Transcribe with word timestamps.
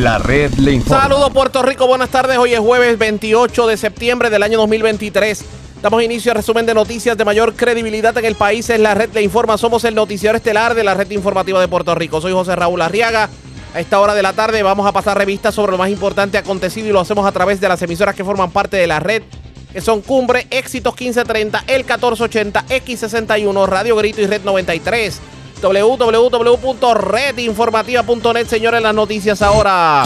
La 0.00 0.16
red 0.16 0.54
le 0.54 0.72
informa. 0.72 1.02
Saludos 1.02 1.30
Puerto 1.30 1.62
Rico, 1.62 1.86
buenas 1.86 2.08
tardes. 2.08 2.38
Hoy 2.38 2.54
es 2.54 2.58
jueves 2.58 2.96
28 2.96 3.66
de 3.66 3.76
septiembre 3.76 4.30
del 4.30 4.42
año 4.42 4.56
2023. 4.56 5.44
Damos 5.82 6.02
inicio 6.02 6.32
al 6.32 6.36
resumen 6.36 6.64
de 6.64 6.72
noticias 6.72 7.18
de 7.18 7.24
mayor 7.26 7.54
credibilidad 7.54 8.16
en 8.16 8.24
el 8.24 8.34
país. 8.34 8.70
Es 8.70 8.80
la 8.80 8.94
red 8.94 9.10
le 9.12 9.20
informa. 9.20 9.58
Somos 9.58 9.84
el 9.84 9.94
noticiero 9.94 10.38
estelar 10.38 10.74
de 10.74 10.84
la 10.84 10.94
red 10.94 11.10
informativa 11.10 11.60
de 11.60 11.68
Puerto 11.68 11.94
Rico. 11.94 12.18
Soy 12.22 12.32
José 12.32 12.56
Raúl 12.56 12.80
Arriaga. 12.80 13.28
A 13.74 13.80
esta 13.80 14.00
hora 14.00 14.14
de 14.14 14.22
la 14.22 14.32
tarde 14.32 14.62
vamos 14.62 14.86
a 14.86 14.92
pasar 14.92 15.18
revistas 15.18 15.54
sobre 15.54 15.72
lo 15.72 15.76
más 15.76 15.90
importante 15.90 16.38
acontecido 16.38 16.88
y 16.88 16.92
lo 16.92 17.00
hacemos 17.00 17.26
a 17.26 17.32
través 17.32 17.60
de 17.60 17.68
las 17.68 17.82
emisoras 17.82 18.14
que 18.14 18.24
forman 18.24 18.50
parte 18.50 18.78
de 18.78 18.86
la 18.86 19.00
red, 19.00 19.22
que 19.70 19.82
son 19.82 20.00
Cumbre, 20.00 20.46
Éxitos 20.48 20.94
1530, 20.94 21.64
El 21.66 21.84
1480, 21.84 22.64
X61, 22.68 23.68
Radio 23.68 23.96
Grito 23.96 24.22
y 24.22 24.26
Red 24.26 24.44
93 24.44 25.20
www.redinformativa.net. 25.60 28.46
Señores, 28.46 28.82
las 28.82 28.94
noticias 28.94 29.42
ahora. 29.42 30.04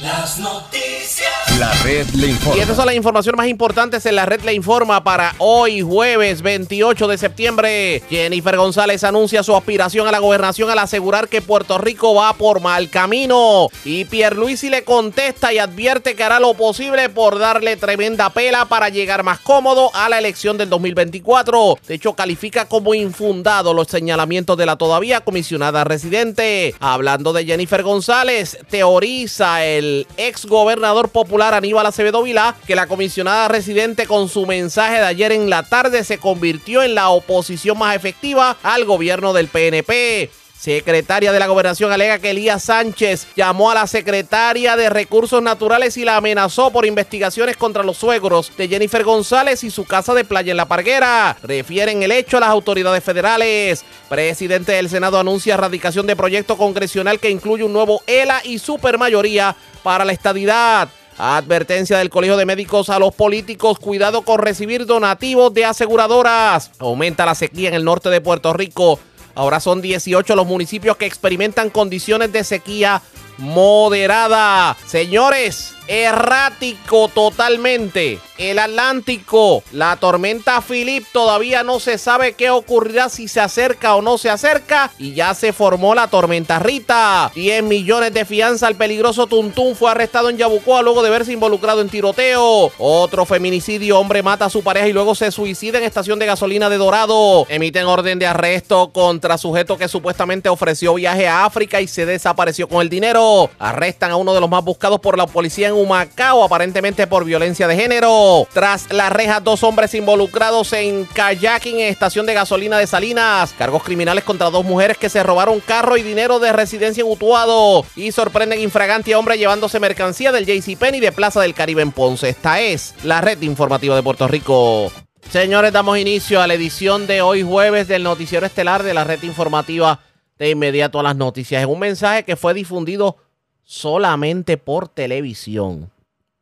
Las 0.00 0.38
noticias. 0.38 1.35
La 1.58 1.72
red 1.84 2.06
le 2.10 2.26
Y 2.26 2.30
informa. 2.32 2.60
estas 2.60 2.76
son 2.76 2.84
las 2.84 2.94
informaciones 2.96 3.38
más 3.38 3.46
importantes 3.48 4.04
en 4.04 4.14
la 4.16 4.26
red 4.26 4.42
Le 4.42 4.52
Informa 4.52 5.02
para 5.02 5.34
hoy, 5.38 5.80
jueves 5.80 6.42
28 6.42 7.08
de 7.08 7.16
septiembre. 7.16 8.02
Jennifer 8.10 8.58
González 8.58 9.04
anuncia 9.04 9.42
su 9.42 9.56
aspiración 9.56 10.06
a 10.06 10.12
la 10.12 10.18
gobernación 10.18 10.68
al 10.68 10.78
asegurar 10.80 11.28
que 11.28 11.40
Puerto 11.40 11.78
Rico 11.78 12.14
va 12.14 12.34
por 12.34 12.60
mal 12.60 12.90
camino. 12.90 13.68
Y 13.86 14.04
Pierluisi 14.04 14.68
le 14.68 14.84
contesta 14.84 15.50
y 15.54 15.58
advierte 15.58 16.14
que 16.14 16.24
hará 16.24 16.40
lo 16.40 16.52
posible 16.52 17.08
por 17.08 17.38
darle 17.38 17.76
tremenda 17.76 18.28
pela 18.28 18.66
para 18.66 18.90
llegar 18.90 19.22
más 19.22 19.38
cómodo 19.38 19.90
a 19.94 20.10
la 20.10 20.18
elección 20.18 20.58
del 20.58 20.68
2024. 20.68 21.78
De 21.88 21.94
hecho, 21.94 22.12
califica 22.12 22.66
como 22.66 22.92
infundado 22.92 23.72
los 23.72 23.88
señalamientos 23.88 24.58
de 24.58 24.66
la 24.66 24.76
todavía 24.76 25.22
comisionada 25.22 25.84
residente. 25.84 26.74
Hablando 26.80 27.32
de 27.32 27.46
Jennifer 27.46 27.82
González, 27.82 28.58
teoriza 28.68 29.64
el 29.64 30.06
ex 30.18 30.44
gobernador 30.44 31.08
popular 31.08 31.45
Aníbal 31.54 31.86
Acevedo 31.86 32.22
Vilá 32.22 32.54
que 32.66 32.76
la 32.76 32.86
comisionada 32.86 33.48
residente 33.48 34.06
con 34.06 34.28
su 34.28 34.46
mensaje 34.46 34.96
de 34.96 35.06
ayer 35.06 35.32
en 35.32 35.50
la 35.50 35.62
tarde 35.62 36.04
se 36.04 36.18
convirtió 36.18 36.82
en 36.82 36.94
la 36.94 37.08
oposición 37.08 37.78
más 37.78 37.96
efectiva 37.96 38.56
al 38.62 38.84
gobierno 38.84 39.32
del 39.32 39.48
PNP. 39.48 40.30
Secretaria 40.58 41.32
de 41.32 41.38
la 41.38 41.46
Gobernación 41.46 41.92
alega 41.92 42.18
que 42.18 42.30
Elías 42.30 42.64
Sánchez 42.64 43.28
llamó 43.36 43.70
a 43.70 43.74
la 43.74 43.86
secretaria 43.86 44.74
de 44.74 44.88
Recursos 44.88 45.42
Naturales 45.42 45.96
y 45.98 46.04
la 46.04 46.16
amenazó 46.16 46.70
por 46.70 46.86
investigaciones 46.86 47.56
contra 47.56 47.82
los 47.82 47.98
suegros 47.98 48.50
de 48.56 48.66
Jennifer 48.66 49.04
González 49.04 49.62
y 49.64 49.70
su 49.70 49.84
casa 49.84 50.14
de 50.14 50.24
playa 50.24 50.52
en 50.52 50.56
La 50.56 50.66
Parguera. 50.66 51.36
Refieren 51.42 52.02
el 52.02 52.10
hecho 52.10 52.38
a 52.38 52.40
las 52.40 52.48
autoridades 52.48 53.04
federales. 53.04 53.84
Presidente 54.08 54.72
del 54.72 54.88
Senado 54.88 55.20
anuncia 55.20 55.54
erradicación 55.54 56.06
de 56.06 56.16
proyecto 56.16 56.56
congresional 56.56 57.20
que 57.20 57.30
incluye 57.30 57.62
un 57.62 57.74
nuevo 57.74 58.02
ELA 58.06 58.40
y 58.42 58.58
supermayoría 58.58 59.54
para 59.82 60.06
la 60.06 60.12
estadidad. 60.12 60.88
Advertencia 61.18 61.98
del 61.98 62.10
Colegio 62.10 62.36
de 62.36 62.44
Médicos 62.44 62.90
a 62.90 62.98
los 62.98 63.14
políticos, 63.14 63.78
cuidado 63.78 64.22
con 64.22 64.38
recibir 64.38 64.84
donativos 64.84 65.52
de 65.54 65.64
aseguradoras. 65.64 66.70
Aumenta 66.78 67.24
la 67.24 67.34
sequía 67.34 67.68
en 67.68 67.74
el 67.74 67.84
norte 67.84 68.10
de 68.10 68.20
Puerto 68.20 68.52
Rico. 68.52 69.00
Ahora 69.34 69.60
son 69.60 69.80
18 69.80 70.36
los 70.36 70.46
municipios 70.46 70.96
que 70.96 71.06
experimentan 71.06 71.70
condiciones 71.70 72.32
de 72.32 72.44
sequía 72.44 73.02
moderada. 73.38 74.76
Señores, 74.86 75.76
errático 75.88 77.08
totalmente. 77.08 78.18
El 78.38 78.58
Atlántico, 78.58 79.62
la 79.72 79.96
tormenta 79.96 80.60
Philip 80.60 81.06
todavía 81.10 81.62
no 81.62 81.80
se 81.80 81.96
sabe 81.96 82.34
qué 82.34 82.50
ocurrirá 82.50 83.08
si 83.08 83.28
se 83.28 83.40
acerca 83.40 83.94
o 83.94 84.02
no 84.02 84.18
se 84.18 84.28
acerca 84.28 84.90
y 84.98 85.14
ya 85.14 85.32
se 85.32 85.54
formó 85.54 85.94
la 85.94 86.08
tormenta 86.08 86.58
Rita. 86.58 87.32
10 87.34 87.62
millones 87.62 88.12
de 88.12 88.26
fianza 88.26 88.66
al 88.66 88.74
peligroso 88.74 89.26
Tuntún 89.26 89.74
fue 89.74 89.90
arrestado 89.90 90.28
en 90.28 90.36
Yabucoa 90.36 90.82
luego 90.82 91.02
de 91.02 91.08
verse 91.08 91.32
involucrado 91.32 91.80
en 91.80 91.88
tiroteo. 91.88 92.72
Otro 92.76 93.24
feminicidio, 93.24 93.98
hombre 93.98 94.22
mata 94.22 94.46
a 94.46 94.50
su 94.50 94.62
pareja 94.62 94.88
y 94.88 94.92
luego 94.92 95.14
se 95.14 95.30
suicida 95.30 95.78
en 95.78 95.84
estación 95.84 96.18
de 96.18 96.26
gasolina 96.26 96.68
de 96.68 96.76
Dorado. 96.76 97.46
Emiten 97.48 97.86
orden 97.86 98.18
de 98.18 98.26
arresto 98.26 98.90
contra 98.92 99.38
sujeto 99.38 99.78
que 99.78 99.88
supuestamente 99.88 100.50
ofreció 100.50 100.92
viaje 100.92 101.26
a 101.26 101.46
África 101.46 101.80
y 101.80 101.88
se 101.88 102.04
desapareció 102.04 102.68
con 102.68 102.82
el 102.82 102.90
dinero. 102.90 103.25
Arrestan 103.58 104.10
a 104.10 104.16
uno 104.16 104.34
de 104.34 104.40
los 104.40 104.50
más 104.50 104.64
buscados 104.64 105.00
por 105.00 105.16
la 105.18 105.26
policía 105.26 105.68
en 105.68 105.74
Humacao, 105.74 106.44
aparentemente 106.44 107.06
por 107.06 107.24
violencia 107.24 107.68
de 107.68 107.76
género. 107.76 108.46
Tras 108.52 108.92
las 108.92 109.12
rejas, 109.12 109.42
dos 109.42 109.62
hombres 109.62 109.94
involucrados 109.94 110.72
en 110.72 111.04
kayaking 111.06 111.80
en 111.80 111.88
estación 111.88 112.26
de 112.26 112.34
gasolina 112.34 112.78
de 112.78 112.86
Salinas. 112.86 113.54
Cargos 113.56 113.82
criminales 113.82 114.24
contra 114.24 114.50
dos 114.50 114.64
mujeres 114.64 114.98
que 114.98 115.08
se 115.08 115.22
robaron 115.22 115.60
carro 115.60 115.96
y 115.96 116.02
dinero 116.02 116.38
de 116.38 116.52
residencia 116.52 117.02
en 117.02 117.10
Utuado. 117.10 117.84
Y 117.96 118.12
sorprenden 118.12 118.60
infragante 118.60 119.14
a 119.14 119.18
hombre 119.18 119.38
llevándose 119.38 119.80
mercancía 119.80 120.32
del 120.32 120.46
JCPenney 120.46 121.00
de 121.00 121.12
Plaza 121.12 121.40
del 121.40 121.54
Caribe 121.54 121.82
en 121.82 121.92
Ponce. 121.92 122.28
Esta 122.28 122.60
es 122.60 122.94
la 123.02 123.20
red 123.20 123.40
informativa 123.42 123.94
de 123.94 124.02
Puerto 124.02 124.28
Rico. 124.28 124.92
Señores, 125.30 125.72
damos 125.72 125.98
inicio 125.98 126.40
a 126.40 126.46
la 126.46 126.54
edición 126.54 127.06
de 127.06 127.20
hoy 127.20 127.42
jueves 127.42 127.88
del 127.88 128.04
noticiero 128.04 128.46
estelar 128.46 128.84
de 128.84 128.94
la 128.94 129.02
red 129.02 129.22
informativa 129.24 130.00
de 130.38 130.50
inmediato 130.50 131.00
a 131.00 131.02
las 131.02 131.16
noticias. 131.16 131.62
En 131.62 131.68
un 131.68 131.78
mensaje 131.78 132.24
que 132.24 132.36
fue 132.36 132.54
difundido 132.54 133.16
solamente 133.62 134.56
por 134.56 134.88
televisión. 134.88 135.90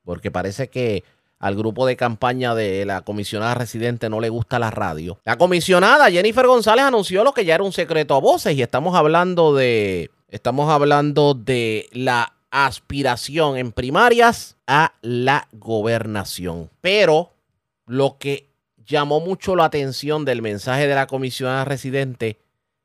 Porque 0.04 0.30
parece 0.30 0.68
que 0.68 1.04
al 1.38 1.56
grupo 1.56 1.86
de 1.86 1.96
campaña 1.96 2.54
de 2.54 2.84
la 2.84 3.02
comisionada 3.02 3.54
residente 3.54 4.08
no 4.08 4.20
le 4.20 4.28
gusta 4.28 4.58
la 4.58 4.70
radio. 4.70 5.18
La 5.24 5.36
comisionada 5.36 6.10
Jennifer 6.10 6.46
González 6.46 6.84
anunció 6.84 7.24
lo 7.24 7.32
que 7.32 7.44
ya 7.44 7.56
era 7.56 7.64
un 7.64 7.72
secreto 7.72 8.14
a 8.14 8.20
voces 8.20 8.56
y 8.56 8.62
estamos 8.62 8.94
hablando 8.94 9.54
de 9.54 10.10
estamos 10.28 10.70
hablando 10.70 11.34
de 11.34 11.88
la 11.92 12.34
aspiración 12.50 13.56
en 13.56 13.72
primarias 13.72 14.56
a 14.66 14.94
la 15.02 15.48
gobernación. 15.52 16.70
Pero 16.80 17.32
lo 17.86 18.16
que 18.18 18.48
llamó 18.86 19.20
mucho 19.20 19.56
la 19.56 19.64
atención 19.64 20.24
del 20.24 20.40
mensaje 20.40 20.86
de 20.86 20.94
la 20.94 21.06
comisionada 21.06 21.64
residente 21.64 22.38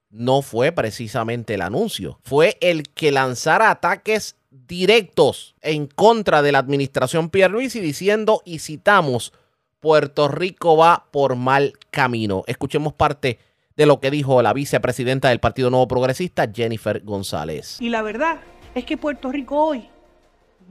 no 0.10 0.42
fue 0.42 0.72
precisamente 0.72 1.54
el 1.54 1.62
anuncio, 1.62 2.20
fue 2.24 2.58
el 2.62 2.90
que 2.90 3.12
lanzara 3.12 3.70
ataques 3.70 4.36
directos 4.50 5.56
en 5.62 5.88
contra 5.88 6.42
de 6.42 6.52
la 6.52 6.60
administración 6.60 7.30
Pierluisi 7.30 7.80
diciendo 7.80 8.42
y 8.46 8.60
citamos 8.60 9.34
Puerto 9.80 10.28
Rico 10.28 10.76
va 10.76 11.06
por 11.12 11.36
mal 11.36 11.74
camino. 11.92 12.44
Escuchemos 12.48 12.94
parte 12.94 13.40
de 13.76 13.86
lo 13.86 14.00
que 14.00 14.12
dijo 14.12 14.42
la 14.42 14.54
vicepresidenta 14.54 15.30
del 15.30 15.40
Partido 15.40 15.70
Nuevo 15.70 15.88
Progresista, 15.88 16.50
Jennifer 16.54 17.02
González. 17.04 17.78
Y 17.80 17.90
la 17.90 18.02
verdad 18.02 18.40
es 18.76 18.84
que 18.84 18.98
Puerto 18.98 19.32
Rico 19.32 19.56
hoy 19.56 19.88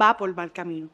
va 0.00 0.16
por 0.16 0.34
mal 0.34 0.52
camino. 0.52 0.90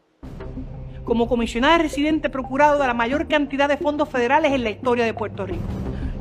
Como 1.05 1.29
comisionada 1.29 1.79
residente 1.79 2.31
procurado 2.31 2.79
de 2.79 2.87
la 2.87 2.95
mayor 2.95 3.27
cantidad 3.27 3.69
de 3.69 3.77
fondos 3.77 4.09
federales 4.09 4.53
en 4.53 4.65
la 4.65 4.71
historia 4.71 5.05
de 5.05 5.13
Puerto 5.13 5.45
Rico. 5.45 5.65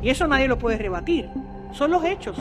Y 0.02 0.10
eso 0.10 0.26
nadie 0.26 0.48
lo 0.48 0.58
puede 0.58 0.76
rebatir. 0.78 1.30
Son 1.74 1.90
los 1.90 2.04
hechos. 2.04 2.38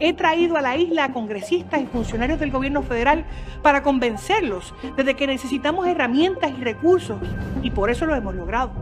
He 0.00 0.12
traído 0.14 0.56
a 0.56 0.60
la 0.60 0.76
isla 0.76 1.04
a 1.04 1.12
congresistas 1.12 1.80
y 1.80 1.86
funcionarios 1.86 2.40
del 2.40 2.50
gobierno 2.50 2.82
federal 2.82 3.24
para 3.62 3.84
convencerlos 3.84 4.74
de 4.96 5.14
que 5.14 5.28
necesitamos 5.28 5.86
herramientas 5.86 6.50
y 6.58 6.64
recursos 6.64 7.18
y 7.62 7.70
por 7.70 7.88
eso 7.88 8.04
lo 8.04 8.16
hemos 8.16 8.34
logrado. 8.34 8.72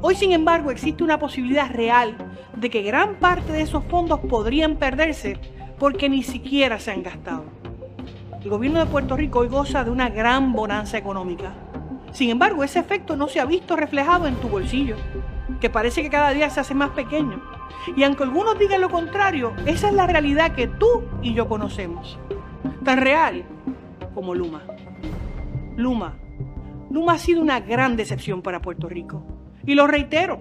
Hoy, 0.00 0.14
sin 0.14 0.32
embargo, 0.32 0.70
existe 0.70 1.04
una 1.04 1.18
posibilidad 1.18 1.70
real 1.70 2.16
de 2.56 2.70
que 2.70 2.82
gran 2.82 3.16
parte 3.16 3.52
de 3.52 3.60
esos 3.60 3.84
fondos 3.84 4.20
podrían 4.20 4.76
perderse 4.76 5.38
porque 5.78 6.08
ni 6.08 6.22
siquiera 6.22 6.80
se 6.80 6.92
han 6.92 7.02
gastado. 7.02 7.44
El 8.42 8.48
gobierno 8.48 8.78
de 8.78 8.86
Puerto 8.86 9.14
Rico 9.14 9.40
hoy 9.40 9.48
goza 9.48 9.84
de 9.84 9.90
una 9.90 10.08
gran 10.08 10.54
bonanza 10.54 10.96
económica. 10.96 11.52
Sin 12.12 12.30
embargo, 12.30 12.64
ese 12.64 12.78
efecto 12.78 13.14
no 13.14 13.28
se 13.28 13.40
ha 13.40 13.44
visto 13.44 13.76
reflejado 13.76 14.26
en 14.26 14.36
tu 14.36 14.48
bolsillo, 14.48 14.96
que 15.60 15.68
parece 15.68 16.00
que 16.00 16.08
cada 16.08 16.30
día 16.30 16.48
se 16.48 16.60
hace 16.60 16.74
más 16.74 16.90
pequeño. 16.90 17.57
Y 17.96 18.02
aunque 18.02 18.24
algunos 18.24 18.58
digan 18.58 18.80
lo 18.80 18.90
contrario, 18.90 19.52
esa 19.66 19.88
es 19.88 19.94
la 19.94 20.06
realidad 20.06 20.54
que 20.54 20.66
tú 20.66 21.04
y 21.22 21.34
yo 21.34 21.48
conocemos. 21.48 22.18
Tan 22.84 22.98
real 22.98 23.44
como 24.14 24.34
Luma. 24.34 24.62
Luma. 25.76 26.16
Luma 26.90 27.12
ha 27.12 27.18
sido 27.18 27.40
una 27.40 27.60
gran 27.60 27.96
decepción 27.96 28.42
para 28.42 28.60
Puerto 28.60 28.88
Rico. 28.88 29.22
Y 29.64 29.74
lo 29.74 29.86
reitero, 29.86 30.40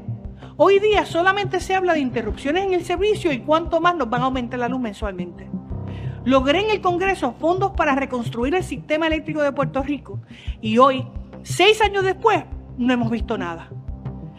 hoy 0.55 0.79
día 0.79 1.05
solamente 1.05 1.59
se 1.59 1.75
habla 1.75 1.93
de 1.93 1.99
interrupciones 1.99 2.65
en 2.65 2.73
el 2.73 2.83
servicio 2.83 3.31
y 3.31 3.39
cuánto 3.39 3.81
más 3.81 3.95
nos 3.95 4.09
van 4.09 4.21
a 4.21 4.25
aumentar 4.25 4.59
la 4.59 4.69
luz 4.69 4.79
mensualmente. 4.79 5.49
Logré 6.23 6.61
en 6.61 6.71
el 6.71 6.81
Congreso 6.81 7.35
fondos 7.39 7.71
para 7.71 7.95
reconstruir 7.95 8.55
el 8.55 8.63
sistema 8.63 9.07
eléctrico 9.07 9.41
de 9.41 9.51
Puerto 9.51 9.81
Rico 9.83 10.19
y 10.59 10.77
hoy, 10.77 11.05
seis 11.43 11.81
años 11.81 12.03
después, 12.03 12.43
no 12.77 12.93
hemos 12.93 13.09
visto 13.09 13.37
nada. 13.37 13.69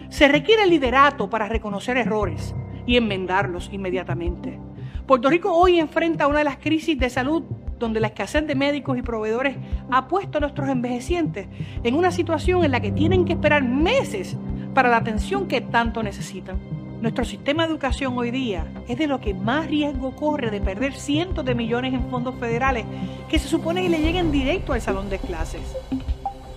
Se 0.09 0.29
requiere 0.29 0.67
liderato 0.67 1.31
para 1.31 1.49
reconocer 1.49 1.97
errores 1.97 2.55
y 2.89 2.97
enmendarlos 2.97 3.69
inmediatamente. 3.71 4.59
Puerto 5.07 5.29
Rico 5.31 5.53
hoy 5.53 5.79
enfrenta 5.79 6.27
una 6.27 6.39
de 6.39 6.45
las 6.45 6.57
crisis 6.57 6.99
de 6.99 7.11
salud 7.11 7.45
donde 7.79 8.01
la 8.01 8.09
escasez 8.09 8.47
de 8.47 8.55
médicos 8.55 8.99
y 8.99 9.03
proveedores 9.03 9.57
ha 9.91 10.09
puesto 10.09 10.39
a 10.39 10.41
nuestros 10.41 10.69
envejecientes 10.69 11.47
en 11.85 11.95
una 11.95 12.11
situación 12.11 12.65
en 12.65 12.73
la 12.73 12.81
que 12.81 12.91
tienen 12.91 13.25
que 13.25 13.35
esperar 13.35 13.63
meses 13.63 14.37
para 14.75 14.89
la 14.89 14.97
atención 14.97 15.47
que 15.47 15.61
tanto 15.61 16.03
necesitan. 16.03 16.59
Nuestro 17.01 17.25
sistema 17.25 17.65
de 17.65 17.73
educación 17.73 18.17
hoy 18.19 18.31
día 18.31 18.67
es 18.89 18.99
de 18.99 19.07
lo 19.07 19.21
que 19.21 19.35
más 19.35 19.69
riesgo 19.69 20.17
corre 20.17 20.51
de 20.51 20.61
perder 20.61 20.95
cientos 20.95 21.45
de 21.45 21.55
millones 21.55 21.93
en 21.95 22.09
fondos 22.11 22.35
federales 22.41 22.87
que 23.29 23.39
se 23.39 23.49
supone 23.49 23.83
que 23.83 23.91
le 23.91 24.01
lleguen 24.01 24.33
directo 24.33 24.73
al 24.73 24.81
salón 24.81 25.09
de 25.11 25.19
clases. 25.19 25.77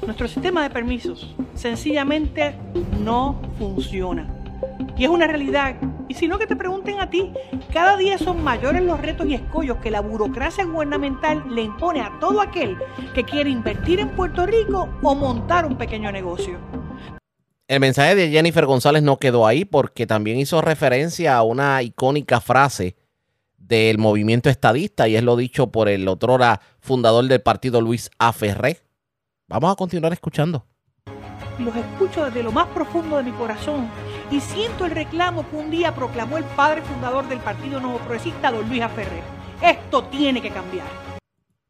Nuestro 0.04 0.28
sistema 0.28 0.64
de 0.64 0.70
permisos 0.70 1.36
sencillamente 1.54 2.56
no 3.04 3.40
funciona. 3.60 4.41
Y 4.98 5.04
es 5.04 5.10
una 5.10 5.28
realidad. 5.28 5.76
Y 6.08 6.14
si 6.14 6.28
no 6.28 6.38
que 6.38 6.48
te 6.48 6.56
pregunten 6.56 7.00
a 7.00 7.10
ti, 7.10 7.32
cada 7.72 7.98
día 7.98 8.18
son 8.18 8.44
mayores 8.44 8.84
los 8.84 9.00
retos 9.00 9.28
y 9.28 9.36
escollos 9.36 9.78
que 9.78 9.92
la 9.92 10.02
burocracia 10.02 10.66
gubernamental 10.66 11.44
le 11.50 11.62
impone 11.62 12.02
a 12.02 12.20
todo 12.20 12.42
aquel 12.42 12.78
que 13.14 13.24
quiere 13.24 13.50
invertir 13.50 14.00
en 14.00 14.10
Puerto 14.10 14.46
Rico 14.46 14.90
o 15.02 15.16
montar 15.16 15.66
un 15.66 15.78
pequeño 15.78 16.12
negocio. 16.12 16.60
El 17.68 17.80
mensaje 17.80 18.16
de 18.16 18.30
Jennifer 18.30 18.66
González 18.66 19.02
no 19.02 19.18
quedó 19.18 19.48
ahí 19.48 19.64
porque 19.64 20.06
también 20.06 20.38
hizo 20.38 20.62
referencia 20.62 21.38
a 21.38 21.44
una 21.44 21.82
icónica 21.82 22.42
frase 22.42 22.98
del 23.58 23.98
movimiento 23.98 24.50
estadista 24.50 25.08
y 25.08 25.16
es 25.16 25.24
lo 25.24 25.38
dicho 25.38 25.72
por 25.72 25.88
el 25.88 26.06
otrora 26.10 26.60
fundador 26.82 27.26
del 27.28 27.42
partido 27.42 27.80
Luis 27.80 28.12
A. 28.20 28.34
Vamos 29.48 29.72
a 29.72 29.76
continuar 29.76 30.12
escuchando. 30.12 30.66
Los 31.64 31.76
escucho 31.76 32.26
desde 32.26 32.42
lo 32.42 32.52
más 32.52 32.68
profundo 32.70 33.18
de 33.18 33.24
mi 33.24 33.32
corazón 33.32 33.88
y 34.32 34.40
siento 34.40 34.86
el 34.86 34.92
reclamo 34.92 35.48
que 35.48 35.56
un 35.56 35.70
día 35.70 35.94
proclamó 35.94 36.38
el 36.40 36.44
padre 36.44 36.82
fundador 36.82 37.28
del 37.30 37.38
Partido 37.38 37.80
Nuevo 37.80 38.00
Progresista, 38.00 38.52
don 38.52 38.68
Luis. 38.68 38.82
Ferrer. 38.96 39.22
Esto 39.62 40.06
tiene 40.06 40.42
que 40.42 40.50
cambiar. 40.50 40.88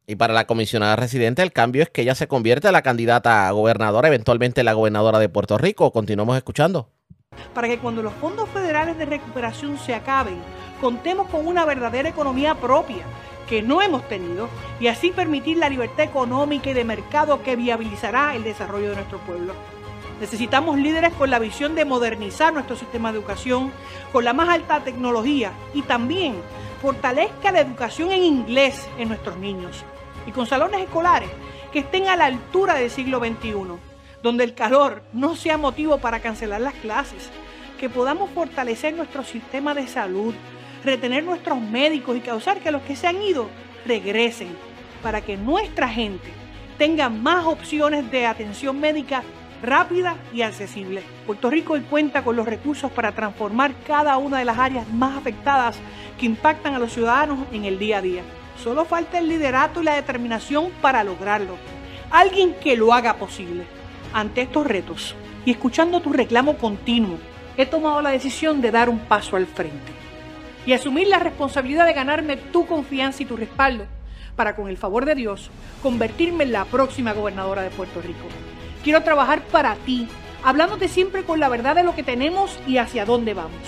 Y 0.06 0.16
para 0.16 0.32
la 0.32 0.46
comisionada 0.46 0.96
residente, 0.96 1.42
el 1.42 1.52
cambio 1.52 1.82
es 1.82 1.90
que 1.90 2.02
ella 2.02 2.14
se 2.14 2.26
convierte 2.26 2.68
en 2.68 2.72
la 2.72 2.80
candidata 2.80 3.46
a 3.46 3.50
gobernadora, 3.50 4.08
eventualmente 4.08 4.64
la 4.64 4.72
gobernadora 4.72 5.18
de 5.18 5.28
Puerto 5.28 5.58
Rico. 5.58 5.92
Continuamos 5.92 6.38
escuchando. 6.38 6.88
Para 7.54 7.68
que 7.68 7.78
cuando 7.78 8.02
los 8.02 8.14
fondos 8.14 8.48
federales 8.48 8.96
de 8.96 9.04
recuperación 9.04 9.78
se 9.78 9.94
acaben, 9.94 10.38
contemos 10.80 11.28
con 11.28 11.46
una 11.46 11.66
verdadera 11.66 12.08
economía 12.08 12.54
propia 12.54 13.04
que 13.46 13.60
no 13.60 13.82
hemos 13.82 14.08
tenido 14.08 14.48
y 14.80 14.86
así 14.86 15.10
permitir 15.10 15.58
la 15.58 15.68
libertad 15.68 16.04
económica 16.04 16.70
y 16.70 16.74
de 16.74 16.84
mercado 16.84 17.42
que 17.42 17.56
viabilizará 17.56 18.34
el 18.34 18.44
desarrollo 18.44 18.90
de 18.90 18.96
nuestro 18.96 19.18
pueblo. 19.18 19.52
Necesitamos 20.22 20.78
líderes 20.78 21.12
con 21.14 21.30
la 21.30 21.40
visión 21.40 21.74
de 21.74 21.84
modernizar 21.84 22.52
nuestro 22.54 22.76
sistema 22.76 23.10
de 23.10 23.18
educación 23.18 23.72
con 24.12 24.24
la 24.24 24.32
más 24.32 24.48
alta 24.50 24.84
tecnología 24.84 25.50
y 25.74 25.82
también 25.82 26.36
fortalezca 26.80 27.50
la 27.50 27.58
educación 27.58 28.12
en 28.12 28.22
inglés 28.22 28.86
en 29.00 29.08
nuestros 29.08 29.36
niños 29.38 29.84
y 30.24 30.30
con 30.30 30.46
salones 30.46 30.82
escolares 30.82 31.28
que 31.72 31.80
estén 31.80 32.06
a 32.06 32.14
la 32.14 32.26
altura 32.26 32.74
del 32.74 32.88
siglo 32.88 33.18
XXI, 33.18 33.52
donde 34.22 34.44
el 34.44 34.54
calor 34.54 35.02
no 35.12 35.34
sea 35.34 35.58
motivo 35.58 35.98
para 35.98 36.20
cancelar 36.20 36.60
las 36.60 36.74
clases, 36.74 37.28
que 37.80 37.90
podamos 37.90 38.30
fortalecer 38.30 38.94
nuestro 38.94 39.24
sistema 39.24 39.74
de 39.74 39.88
salud, 39.88 40.34
retener 40.84 41.24
nuestros 41.24 41.60
médicos 41.60 42.16
y 42.16 42.20
causar 42.20 42.60
que 42.60 42.70
los 42.70 42.82
que 42.82 42.94
se 42.94 43.08
han 43.08 43.20
ido 43.20 43.48
regresen, 43.86 44.56
para 45.02 45.20
que 45.20 45.36
nuestra 45.36 45.88
gente 45.88 46.30
tenga 46.78 47.08
más 47.08 47.44
opciones 47.44 48.08
de 48.12 48.24
atención 48.24 48.78
médica 48.78 49.24
rápida 49.62 50.16
y 50.32 50.42
accesible. 50.42 51.02
Puerto 51.24 51.48
Rico 51.48 51.78
cuenta 51.88 52.24
con 52.24 52.36
los 52.36 52.46
recursos 52.46 52.90
para 52.90 53.12
transformar 53.12 53.72
cada 53.86 54.16
una 54.16 54.38
de 54.38 54.44
las 54.44 54.58
áreas 54.58 54.88
más 54.88 55.16
afectadas 55.16 55.78
que 56.18 56.26
impactan 56.26 56.74
a 56.74 56.78
los 56.78 56.92
ciudadanos 56.92 57.38
en 57.52 57.64
el 57.64 57.78
día 57.78 57.98
a 57.98 58.02
día. 58.02 58.22
Solo 58.62 58.84
falta 58.84 59.18
el 59.18 59.28
liderato 59.28 59.80
y 59.80 59.84
la 59.84 59.94
determinación 59.94 60.70
para 60.80 61.04
lograrlo. 61.04 61.56
Alguien 62.10 62.54
que 62.62 62.76
lo 62.76 62.92
haga 62.92 63.14
posible. 63.14 63.64
Ante 64.12 64.42
estos 64.42 64.66
retos 64.66 65.14
y 65.46 65.52
escuchando 65.52 66.00
tu 66.00 66.12
reclamo 66.12 66.58
continuo, 66.58 67.18
he 67.56 67.64
tomado 67.64 68.02
la 68.02 68.10
decisión 68.10 68.60
de 68.60 68.70
dar 68.70 68.88
un 68.88 68.98
paso 68.98 69.36
al 69.36 69.46
frente 69.46 69.92
y 70.66 70.72
asumir 70.72 71.08
la 71.08 71.18
responsabilidad 71.18 71.86
de 71.86 71.94
ganarme 71.94 72.36
tu 72.36 72.66
confianza 72.66 73.22
y 73.22 73.26
tu 73.26 73.36
respaldo 73.36 73.86
para, 74.36 74.54
con 74.54 74.68
el 74.68 74.76
favor 74.76 75.04
de 75.04 75.14
Dios, 75.14 75.50
convertirme 75.82 76.44
en 76.44 76.52
la 76.52 76.64
próxima 76.64 77.12
gobernadora 77.12 77.62
de 77.62 77.70
Puerto 77.70 78.00
Rico. 78.00 78.26
Quiero 78.84 79.02
trabajar 79.02 79.44
para 79.46 79.76
ti, 79.76 80.08
hablándote 80.42 80.88
siempre 80.88 81.24
con 81.24 81.40
la 81.40 81.48
verdad 81.48 81.76
de 81.76 81.84
lo 81.84 81.94
que 81.94 82.02
tenemos 82.02 82.58
y 82.66 82.78
hacia 82.78 83.04
dónde 83.04 83.34
vamos. 83.34 83.62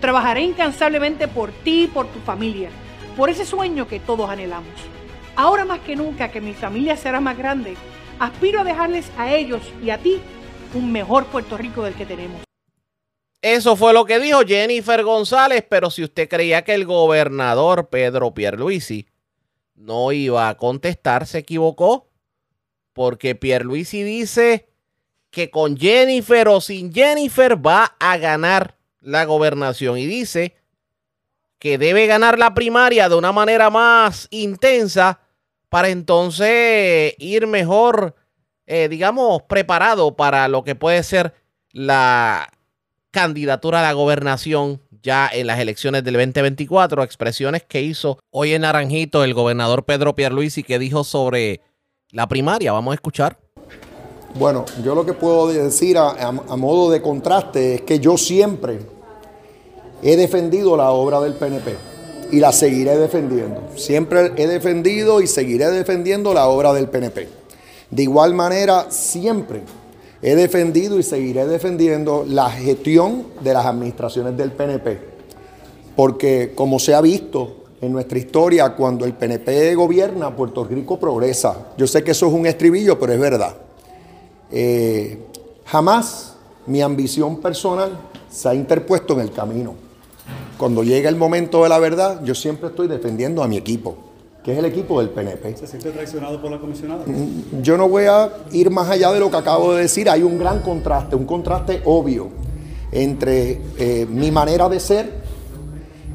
Trabajaré 0.00 0.42
incansablemente 0.42 1.28
por 1.28 1.50
ti 1.50 1.84
y 1.84 1.86
por 1.86 2.06
tu 2.06 2.20
familia 2.20 2.70
por 3.16 3.30
ese 3.30 3.44
sueño 3.44 3.86
que 3.86 4.00
todos 4.00 4.28
anhelamos. 4.30 4.72
Ahora 5.36 5.64
más 5.64 5.80
que 5.80 5.96
nunca 5.96 6.30
que 6.30 6.40
mi 6.40 6.54
familia 6.54 6.96
será 6.96 7.20
más 7.20 7.36
grande, 7.36 7.76
aspiro 8.18 8.60
a 8.60 8.64
dejarles 8.64 9.10
a 9.16 9.34
ellos 9.34 9.60
y 9.82 9.90
a 9.90 9.98
ti 9.98 10.20
un 10.74 10.92
mejor 10.92 11.26
Puerto 11.26 11.56
Rico 11.56 11.82
del 11.82 11.94
que 11.94 12.06
tenemos. 12.06 12.42
Eso 13.42 13.74
fue 13.76 13.94
lo 13.94 14.04
que 14.04 14.20
dijo 14.20 14.40
Jennifer 14.40 15.02
González, 15.02 15.64
pero 15.68 15.90
si 15.90 16.04
usted 16.04 16.28
creía 16.28 16.62
que 16.62 16.74
el 16.74 16.84
gobernador 16.84 17.88
Pedro 17.88 18.34
Pierluisi 18.34 19.06
no 19.74 20.12
iba 20.12 20.48
a 20.48 20.56
contestar, 20.56 21.26
se 21.26 21.38
equivocó, 21.38 22.09
porque 23.00 23.34
Pierluisi 23.34 24.02
dice 24.02 24.68
que 25.30 25.48
con 25.48 25.78
Jennifer 25.78 26.46
o 26.48 26.60
sin 26.60 26.92
Jennifer 26.92 27.56
va 27.56 27.96
a 27.98 28.18
ganar 28.18 28.76
la 29.00 29.24
gobernación 29.24 29.96
y 29.96 30.04
dice 30.04 30.54
que 31.58 31.78
debe 31.78 32.06
ganar 32.06 32.38
la 32.38 32.52
primaria 32.52 33.08
de 33.08 33.14
una 33.14 33.32
manera 33.32 33.70
más 33.70 34.28
intensa 34.30 35.18
para 35.70 35.88
entonces 35.88 37.14
ir 37.16 37.46
mejor, 37.46 38.16
eh, 38.66 38.88
digamos, 38.90 39.44
preparado 39.44 40.14
para 40.14 40.46
lo 40.48 40.62
que 40.62 40.74
puede 40.74 41.02
ser 41.02 41.32
la 41.72 42.52
candidatura 43.12 43.80
a 43.80 43.82
la 43.82 43.94
gobernación 43.94 44.82
ya 45.02 45.26
en 45.32 45.46
las 45.46 45.58
elecciones 45.58 46.04
del 46.04 46.16
2024. 46.16 47.02
Expresiones 47.02 47.62
que 47.62 47.80
hizo 47.80 48.18
hoy 48.28 48.52
en 48.52 48.60
Naranjito 48.60 49.24
el 49.24 49.32
gobernador 49.32 49.86
Pedro 49.86 50.14
Pierluisi 50.14 50.62
que 50.62 50.78
dijo 50.78 51.02
sobre 51.02 51.62
la 52.12 52.26
primaria. 52.26 52.72
Vamos 52.72 52.92
a 52.92 52.94
escuchar. 52.94 53.38
Bueno, 54.34 54.64
yo 54.84 54.94
lo 54.94 55.04
que 55.04 55.12
puedo 55.12 55.48
decir 55.48 55.98
a, 55.98 56.30
modo 56.32 56.90
de 56.90 57.02
contraste 57.02 57.74
es 57.74 57.82
que 57.82 57.98
yo 57.98 58.16
siempre 58.16 58.78
he 60.02 60.16
defendido 60.16 60.76
la 60.76 60.90
obra 60.90 61.20
del 61.20 61.34
PNP 61.34 61.74
y 62.30 62.38
la 62.38 62.52
seguiré 62.52 62.96
defendiendo. 62.96 63.60
Siempre 63.74 64.32
he 64.36 64.46
defendido 64.46 65.20
y 65.20 65.26
seguiré 65.26 65.68
defendiendo 65.70 66.32
la 66.32 66.46
obra 66.46 66.72
del 66.72 66.88
PNP. 66.88 67.28
De 67.90 68.02
igual 68.04 68.34
manera, 68.34 68.86
siempre 68.90 69.62
he 70.22 70.36
defendido 70.36 70.98
y 71.00 71.02
seguiré 71.02 71.46
defendiendo 71.46 72.24
la 72.26 72.50
gestión 72.50 73.26
de 73.40 73.52
las 73.52 73.66
administraciones 73.66 74.36
del 74.36 74.52
PNP. 74.52 75.00
Porque 75.96 76.52
como 76.54 76.78
se 76.78 76.94
ha 76.94 77.00
visto 77.00 77.59
en 77.80 77.92
nuestra 77.92 78.18
historia, 78.18 78.74
cuando 78.74 79.04
el 79.04 79.14
PNP 79.14 79.74
gobierna, 79.74 80.34
Puerto 80.34 80.64
Rico 80.64 80.98
progresa. 80.98 81.72
Yo 81.76 81.86
sé 81.86 82.04
que 82.04 82.10
eso 82.10 82.26
es 82.26 82.32
un 82.32 82.46
estribillo, 82.46 82.98
pero 82.98 83.12
es 83.12 83.20
verdad. 83.20 83.56
Eh, 84.50 85.18
jamás 85.64 86.34
mi 86.66 86.82
ambición 86.82 87.40
personal 87.40 87.98
se 88.30 88.48
ha 88.48 88.54
interpuesto 88.54 89.14
en 89.14 89.20
el 89.20 89.32
camino 89.32 89.90
cuando 90.60 90.82
llega 90.82 91.08
el 91.08 91.16
momento 91.16 91.62
de 91.62 91.70
la 91.70 91.78
verdad, 91.78 92.22
yo 92.22 92.34
siempre 92.34 92.68
estoy 92.68 92.86
defendiendo 92.86 93.42
a 93.42 93.48
mi 93.48 93.56
equipo, 93.56 93.96
que 94.44 94.52
es 94.52 94.58
el 94.58 94.66
equipo 94.66 95.00
del 95.00 95.08
PNP. 95.08 95.56
¿Se 95.56 95.66
siente 95.66 95.90
traicionado 95.90 96.38
por 96.38 96.50
la 96.50 96.58
comisionada? 96.58 97.02
Mm, 97.06 97.62
yo 97.62 97.78
no 97.78 97.88
voy 97.88 98.04
a 98.04 98.30
ir 98.52 98.70
más 98.70 98.90
allá 98.90 99.10
de 99.10 99.20
lo 99.20 99.30
que 99.30 99.38
acabo 99.38 99.72
de 99.72 99.80
decir. 99.80 100.10
Hay 100.10 100.22
un 100.22 100.38
gran 100.38 100.60
contraste, 100.60 101.16
un 101.16 101.24
contraste 101.24 101.80
obvio 101.86 102.28
entre 102.92 103.58
eh, 103.78 104.06
mi 104.10 104.30
manera 104.30 104.68
de 104.68 104.80
ser, 104.80 105.10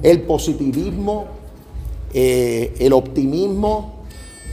el 0.03 0.21
positivismo, 0.21 1.25
eh, 2.17 2.73
el 2.79 2.93
optimismo 2.93 4.05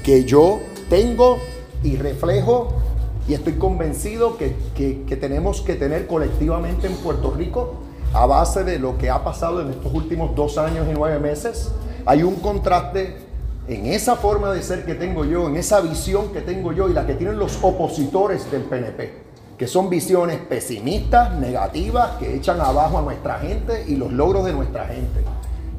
que 0.02 0.25
yo 0.25 0.61
tengo 0.90 1.38
y 1.85 1.97
reflejo 1.97 2.73
y 3.28 3.35
estoy 3.35 3.52
convencido 3.52 4.37
que, 4.37 4.57
que 4.75 5.16
tenemos 5.16 5.61
que 5.61 5.76
tener 5.76 6.09
colectivamente 6.09 6.88
en 6.88 6.95
Puerto 6.95 7.31
Rico 7.31 7.75
a 8.14 8.26
base 8.26 8.64
de 8.64 8.81
lo 8.81 8.99
que 8.99 9.11
ha 9.11 9.23
pasado 9.23 9.62
en 9.62 9.71
estos 9.71 9.95
últimos 9.95 10.35
dos 10.35 10.59
años 10.59 10.87
y 10.90 10.92
nueve 10.92 11.19
meses, 11.19 11.71
hay 12.04 12.25
un 12.25 12.35
contraste 12.35 13.16
en 13.69 13.87
esa 13.87 14.16
forma 14.16 14.52
de 14.52 14.62
ser 14.62 14.85
que 14.85 14.95
tengo 14.95 15.25
yo, 15.25 15.47
en 15.47 15.57
esa 15.57 15.81
visión 15.81 16.33
que 16.33 16.40
tengo 16.40 16.73
yo 16.73 16.88
y 16.88 16.92
la 16.92 17.07
que 17.07 17.14
tienen 17.14 17.38
los 17.38 17.59
opositores 17.62 18.50
del 18.50 18.62
PNP, 18.62 19.14
que 19.57 19.66
son 19.69 19.88
visiones 19.88 20.38
pesimistas, 20.40 21.38
negativas, 21.38 22.16
que 22.19 22.35
echan 22.35 22.61
abajo 22.61 22.99
a 22.99 23.02
nuestra 23.02 23.38
gente 23.38 23.85
y 23.87 23.95
los 23.95 24.12
logros 24.12 24.45
de 24.45 24.52
nuestra 24.52 24.87
gente. 24.87 25.21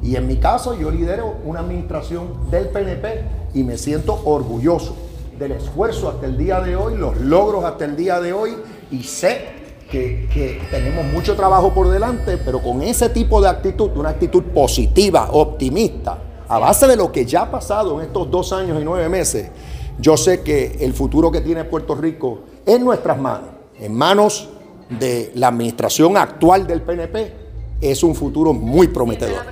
Y 0.04 0.16
en 0.16 0.26
mi 0.28 0.36
caso 0.36 0.78
yo 0.78 0.90
lidero 0.90 1.36
una 1.44 1.60
administración 1.60 2.50
del 2.50 2.68
PNP 2.68 3.24
y 3.54 3.64
me 3.64 3.78
siento 3.78 4.20
orgulloso 4.26 4.94
del 5.38 5.52
esfuerzo 5.52 6.10
hasta 6.10 6.26
el 6.26 6.36
día 6.36 6.60
de 6.60 6.76
hoy, 6.76 6.96
los 6.96 7.16
logros 7.16 7.64
hasta 7.64 7.86
el 7.86 7.96
día 7.96 8.20
de 8.20 8.34
hoy 8.34 8.54
y 8.90 9.02
sé 9.02 9.64
que, 9.90 10.60
tenemos 10.70 11.06
mucho 11.06 11.36
trabajo 11.36 11.72
por 11.72 11.88
delante, 11.88 12.36
pero 12.36 12.60
con 12.60 12.82
ese 12.82 13.08
tipo 13.10 13.40
de 13.40 13.48
actitud, 13.48 13.90
una 13.96 14.10
actitud 14.10 14.42
positiva, 14.42 15.28
optimista, 15.30 16.18
a 16.48 16.58
base 16.58 16.86
de 16.86 16.96
lo 16.96 17.10
que 17.10 17.24
ya 17.24 17.42
ha 17.42 17.50
pasado 17.50 18.00
en 18.00 18.06
estos 18.06 18.30
dos 18.30 18.52
años 18.52 18.80
y 18.80 18.84
nueve 18.84 19.08
meses, 19.08 19.50
yo 19.98 20.16
sé 20.16 20.42
que 20.42 20.76
el 20.80 20.92
futuro 20.92 21.30
que 21.30 21.40
tiene 21.40 21.64
Puerto 21.64 21.94
Rico 21.94 22.40
en 22.66 22.84
nuestras 22.84 23.18
manos, 23.18 23.50
en 23.78 23.94
manos 23.94 24.50
de 24.90 25.30
la 25.36 25.48
administración 25.48 26.16
actual 26.16 26.66
del 26.66 26.82
PNP, 26.82 27.32
es 27.80 28.02
un 28.02 28.14
futuro 28.14 28.52
muy 28.52 28.86
¿Siente 28.86 28.94
prometedor. 28.94 29.42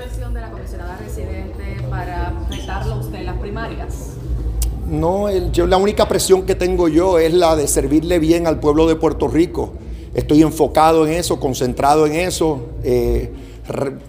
No, 4.92 5.28
el- 5.30 5.50
yo, 5.52 5.66
la 5.66 5.78
única 5.78 6.06
presión 6.06 6.42
que 6.42 6.54
tengo 6.54 6.86
yo 6.86 7.18
es 7.18 7.32
la 7.32 7.56
de 7.56 7.66
servirle 7.66 8.18
bien 8.18 8.46
al 8.46 8.60
pueblo 8.60 8.86
de 8.86 8.94
Puerto 8.94 9.26
Rico. 9.26 9.72
Estoy 10.14 10.42
enfocado 10.42 11.06
en 11.06 11.14
eso, 11.14 11.40
concentrado 11.40 12.06
en 12.06 12.12
eso. 12.12 12.60
Eh, 12.84 13.30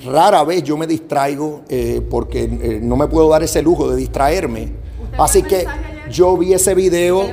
rara 0.06 0.44
vez 0.44 0.62
yo 0.64 0.76
me 0.76 0.86
distraigo 0.86 1.62
eh, 1.70 2.02
porque 2.10 2.44
eh, 2.44 2.80
no 2.84 2.98
me 2.98 3.08
puedo 3.08 3.30
dar 3.30 3.44
ese 3.44 3.62
lujo 3.62 3.90
de 3.90 3.96
distraerme. 3.96 4.74
Así 5.18 5.42
que 5.44 5.66
yo 6.12 6.36
vi 6.36 6.52
ese 6.54 6.76
video, 6.76 7.24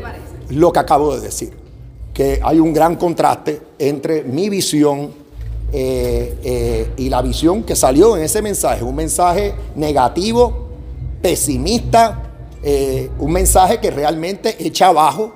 lo 0.50 0.70
que 0.70 0.78
acabo 0.78 1.12
de 1.16 1.20
decir, 1.20 1.50
que 2.14 2.38
hay 2.44 2.60
un 2.60 2.72
gran 2.72 2.94
contraste 2.94 3.60
entre 3.80 4.22
mi 4.22 4.48
visión 4.48 5.10
y 5.72 7.08
la 7.08 7.22
visión 7.22 7.62
que 7.64 7.74
salió 7.74 8.16
en 8.16 8.24
ese 8.24 8.42
mensaje, 8.42 8.84
un 8.84 8.94
mensaje 8.94 9.54
negativo, 9.76 10.68
pesimista, 11.22 12.29
eh, 12.62 13.10
un 13.18 13.32
mensaje 13.32 13.80
que 13.80 13.90
realmente 13.90 14.56
echa 14.58 14.88
abajo 14.88 15.34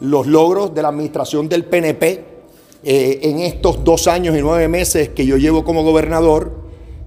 los 0.00 0.26
logros 0.26 0.74
de 0.74 0.82
la 0.82 0.88
administración 0.88 1.48
del 1.48 1.64
PNP 1.64 2.24
eh, 2.82 3.20
en 3.22 3.40
estos 3.40 3.84
dos 3.84 4.08
años 4.08 4.36
y 4.36 4.40
nueve 4.40 4.68
meses 4.68 5.10
que 5.10 5.24
yo 5.24 5.36
llevo 5.36 5.64
como 5.64 5.84
gobernador. 5.84 6.62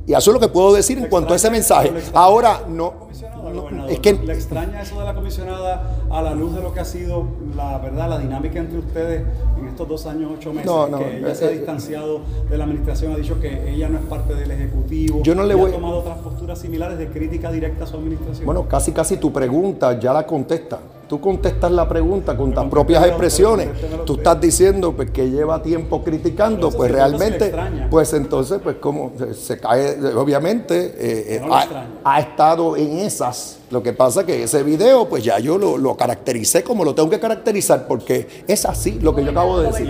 Y 0.08 0.14
eso 0.14 0.32
es 0.32 0.34
lo 0.34 0.40
que 0.40 0.48
puedo 0.48 0.74
decir 0.74 0.98
en 0.98 1.08
cuanto 1.08 1.34
a 1.34 1.36
ese 1.36 1.50
mensaje. 1.50 1.92
Ahora, 2.14 2.64
no, 2.70 3.10
gobernador, 3.56 3.92
es 3.92 4.00
que 4.00 4.14
¿Le 4.14 4.34
extraña 4.34 4.82
eso 4.82 5.00
de 5.00 5.06
la 5.06 5.14
comisionada 5.16 5.96
a 6.10 6.22
la 6.22 6.34
luz 6.34 6.56
de 6.56 6.62
lo 6.62 6.74
que 6.74 6.80
ha 6.80 6.86
sido 6.86 7.26
la 7.56 7.78
verdad, 7.80 8.10
la 8.10 8.20
dinámica 8.20 8.60
entre 8.60 8.80
ustedes 8.80 9.24
en 9.60 9.68
estos 9.68 9.88
dos 9.88 10.06
años, 10.06 10.32
ocho 10.38 10.52
meses? 10.54 10.66
No, 10.66 10.88
no, 10.88 10.98
que 11.00 11.18
ella 11.18 11.32
eh, 11.32 11.36
se 11.36 11.46
ha 11.46 11.50
eh, 11.52 11.54
distanciado 11.58 12.22
de 12.50 12.58
la 12.58 12.64
administración, 12.66 13.14
ha 13.14 13.18
dicho 13.18 13.40
que 13.40 13.72
ella 13.74 13.90
no 13.90 14.00
es 14.00 14.06
parte 14.06 14.36
del 14.36 14.52
Ejecutivo. 14.52 15.22
Yo 15.24 15.36
no 15.36 15.44
le 15.44 15.56
voy- 15.56 15.72
ha 15.72 15.76
tomado 15.76 15.98
otras 16.00 16.18
posturas 16.20 16.60
similares 16.60 16.98
de 16.98 17.08
crítica 17.08 17.52
directa 17.52 17.84
a 17.84 17.88
su 17.88 17.98
administración. 17.98 18.46
Bueno, 18.46 18.68
casi 18.68 18.92
casi 18.92 19.18
tu 19.18 19.32
pregunta 19.32 19.98
ya 20.00 20.14
la 20.14 20.26
contesta. 20.26 20.80
Tú 21.08 21.22
contestas 21.22 21.72
la 21.72 21.88
pregunta 21.88 22.36
con 22.36 22.52
tus 22.52 22.66
propias 22.66 23.06
expresiones. 23.06 23.70
Tú 24.06 24.16
estás 24.16 24.42
diciendo 24.42 24.94
pues, 24.94 25.12
que 25.12 25.30
lleva 25.30 25.62
tiempo 25.62 26.04
criticando, 26.04 26.72
pues 26.72 26.92
realmente, 26.92 27.46
extraña. 27.46 27.88
pues 27.92 28.12
entonces, 28.14 28.60
pues 28.64 28.78
como 28.78 29.12
se, 29.18 29.34
se 29.36 29.60
cae, 29.60 29.98
obviamente, 30.16 30.76
eh, 30.98 31.36
eh, 31.36 31.42
No 31.46 31.56
ha, 31.56 31.64
extraña. 31.64 31.90
ha 32.04 32.20
estado 32.20 32.76
en 32.76 32.98
esas. 33.00 33.60
Lo 33.70 33.84
que 33.84 33.94
pasa 33.94 34.26
que 34.26 34.44
ese 34.44 34.64
video, 34.64 35.08
pues 35.08 35.24
ya 35.24 35.38
yo 35.38 35.58
lo, 35.58 35.78
lo 35.78 35.96
caractericé 35.96 36.64
como 36.64 36.84
lo 36.84 36.96
tengo 36.96 37.10
que 37.10 37.20
caracterizar, 37.20 37.88
porque 37.88 38.44
es 38.48 38.66
así 38.66 39.00
lo 39.00 39.14
que 39.14 39.24
yo 39.24 39.32
acabo 39.32 39.60
de 39.60 39.68
decir. 39.68 39.88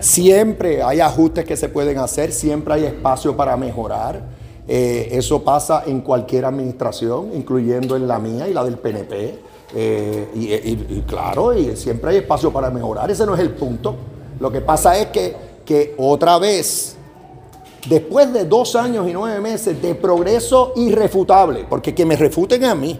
Siempre 0.00 0.82
hay 0.82 1.00
ajustes 1.00 1.44
que 1.44 1.56
se 1.56 1.68
pueden 1.68 1.98
hacer, 1.98 2.32
siempre 2.32 2.74
hay 2.74 2.84
espacio 2.84 3.36
para 3.36 3.56
mejorar. 3.56 4.39
Eh, 4.72 5.18
eso 5.18 5.42
pasa 5.42 5.82
en 5.84 6.00
cualquier 6.00 6.44
administración, 6.44 7.32
incluyendo 7.34 7.96
en 7.96 8.06
la 8.06 8.20
mía 8.20 8.46
y 8.46 8.54
la 8.54 8.62
del 8.62 8.78
PNP. 8.78 9.36
Eh, 9.74 10.28
y, 10.32 11.00
claro, 11.00 11.52
y 11.52 11.76
siempre 11.76 12.12
hay 12.12 12.16
espacio 12.18 12.52
para 12.52 12.70
mejorar. 12.70 13.10
Ese 13.10 13.26
no 13.26 13.34
es 13.34 13.40
el 13.40 13.50
punto. 13.50 13.96
Lo 14.38 14.52
que 14.52 14.60
pasa 14.60 14.96
es 14.96 15.08
que, 15.08 15.34
que 15.64 15.96
otra 15.98 16.38
vez, 16.38 16.94
después 17.88 18.32
de 18.32 18.44
dos 18.44 18.76
años 18.76 19.08
y 19.08 19.12
nueve 19.12 19.40
meses 19.40 19.82
de 19.82 19.96
progreso 19.96 20.72
irrefutable, 20.76 21.66
porque 21.68 21.92
que 21.92 22.06
me 22.06 22.14
refuten 22.14 22.62
a 22.64 22.76
mí, 22.76 22.96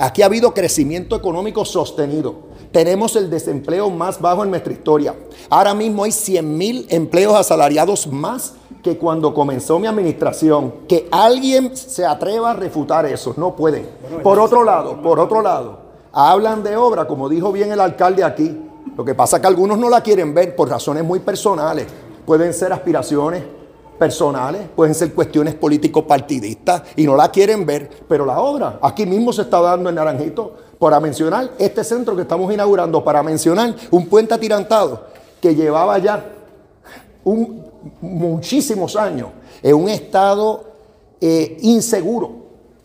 aquí 0.00 0.22
ha 0.22 0.26
habido 0.26 0.52
crecimiento 0.52 1.14
económico 1.14 1.64
sostenido. 1.64 2.50
Tenemos 2.72 3.14
el 3.14 3.30
desempleo 3.30 3.90
más 3.90 4.20
bajo 4.20 4.42
en 4.42 4.50
nuestra 4.50 4.72
historia. 4.72 5.14
Ahora 5.48 5.72
mismo 5.72 6.02
hay 6.02 6.10
100 6.10 6.58
mil 6.58 6.86
empleos 6.88 7.36
asalariados 7.36 8.08
más 8.08 8.54
que 8.82 8.98
cuando 8.98 9.32
comenzó 9.32 9.78
mi 9.78 9.86
administración. 9.86 10.74
Que 10.88 11.08
alguien 11.10 11.76
se 11.76 12.04
atreva 12.04 12.50
a 12.50 12.54
refutar 12.54 13.06
eso, 13.06 13.32
no 13.36 13.54
pueden. 13.54 13.86
Por 14.22 14.38
otro 14.40 14.64
lado, 14.64 15.00
por 15.00 15.20
otro 15.20 15.40
lado, 15.40 15.78
hablan 16.12 16.62
de 16.62 16.76
obra, 16.76 17.06
como 17.06 17.28
dijo 17.28 17.52
bien 17.52 17.70
el 17.72 17.80
alcalde 17.80 18.24
aquí. 18.24 18.60
Lo 18.96 19.04
que 19.04 19.14
pasa 19.14 19.36
es 19.36 19.40
que 19.40 19.46
algunos 19.46 19.78
no 19.78 19.88
la 19.88 20.00
quieren 20.02 20.34
ver 20.34 20.54
por 20.56 20.68
razones 20.68 21.04
muy 21.04 21.20
personales. 21.20 21.86
Pueden 22.26 22.52
ser 22.52 22.72
aspiraciones 22.72 23.42
personales, 23.98 24.62
pueden 24.74 24.94
ser 24.96 25.14
cuestiones 25.14 25.54
político-partidistas 25.54 26.82
y 26.96 27.04
no 27.06 27.14
la 27.16 27.30
quieren 27.30 27.64
ver, 27.64 27.88
pero 28.08 28.26
la 28.26 28.40
obra 28.40 28.78
aquí 28.82 29.06
mismo 29.06 29.32
se 29.32 29.42
está 29.42 29.60
dando 29.60 29.88
en 29.88 29.94
Naranjito, 29.94 30.54
para 30.80 30.98
mencionar 30.98 31.52
este 31.58 31.84
centro 31.84 32.16
que 32.16 32.22
estamos 32.22 32.52
inaugurando, 32.52 33.04
para 33.04 33.22
mencionar 33.22 33.72
un 33.92 34.08
puente 34.08 34.34
atirantado 34.34 35.04
que 35.40 35.54
llevaba 35.54 35.96
ya 35.98 36.24
un- 37.22 37.64
muchísimos 38.00 38.96
años 38.96 39.28
en 39.62 39.74
un 39.76 39.88
estado 39.88 40.64
eh, 41.20 41.56
inseguro, 41.62 42.32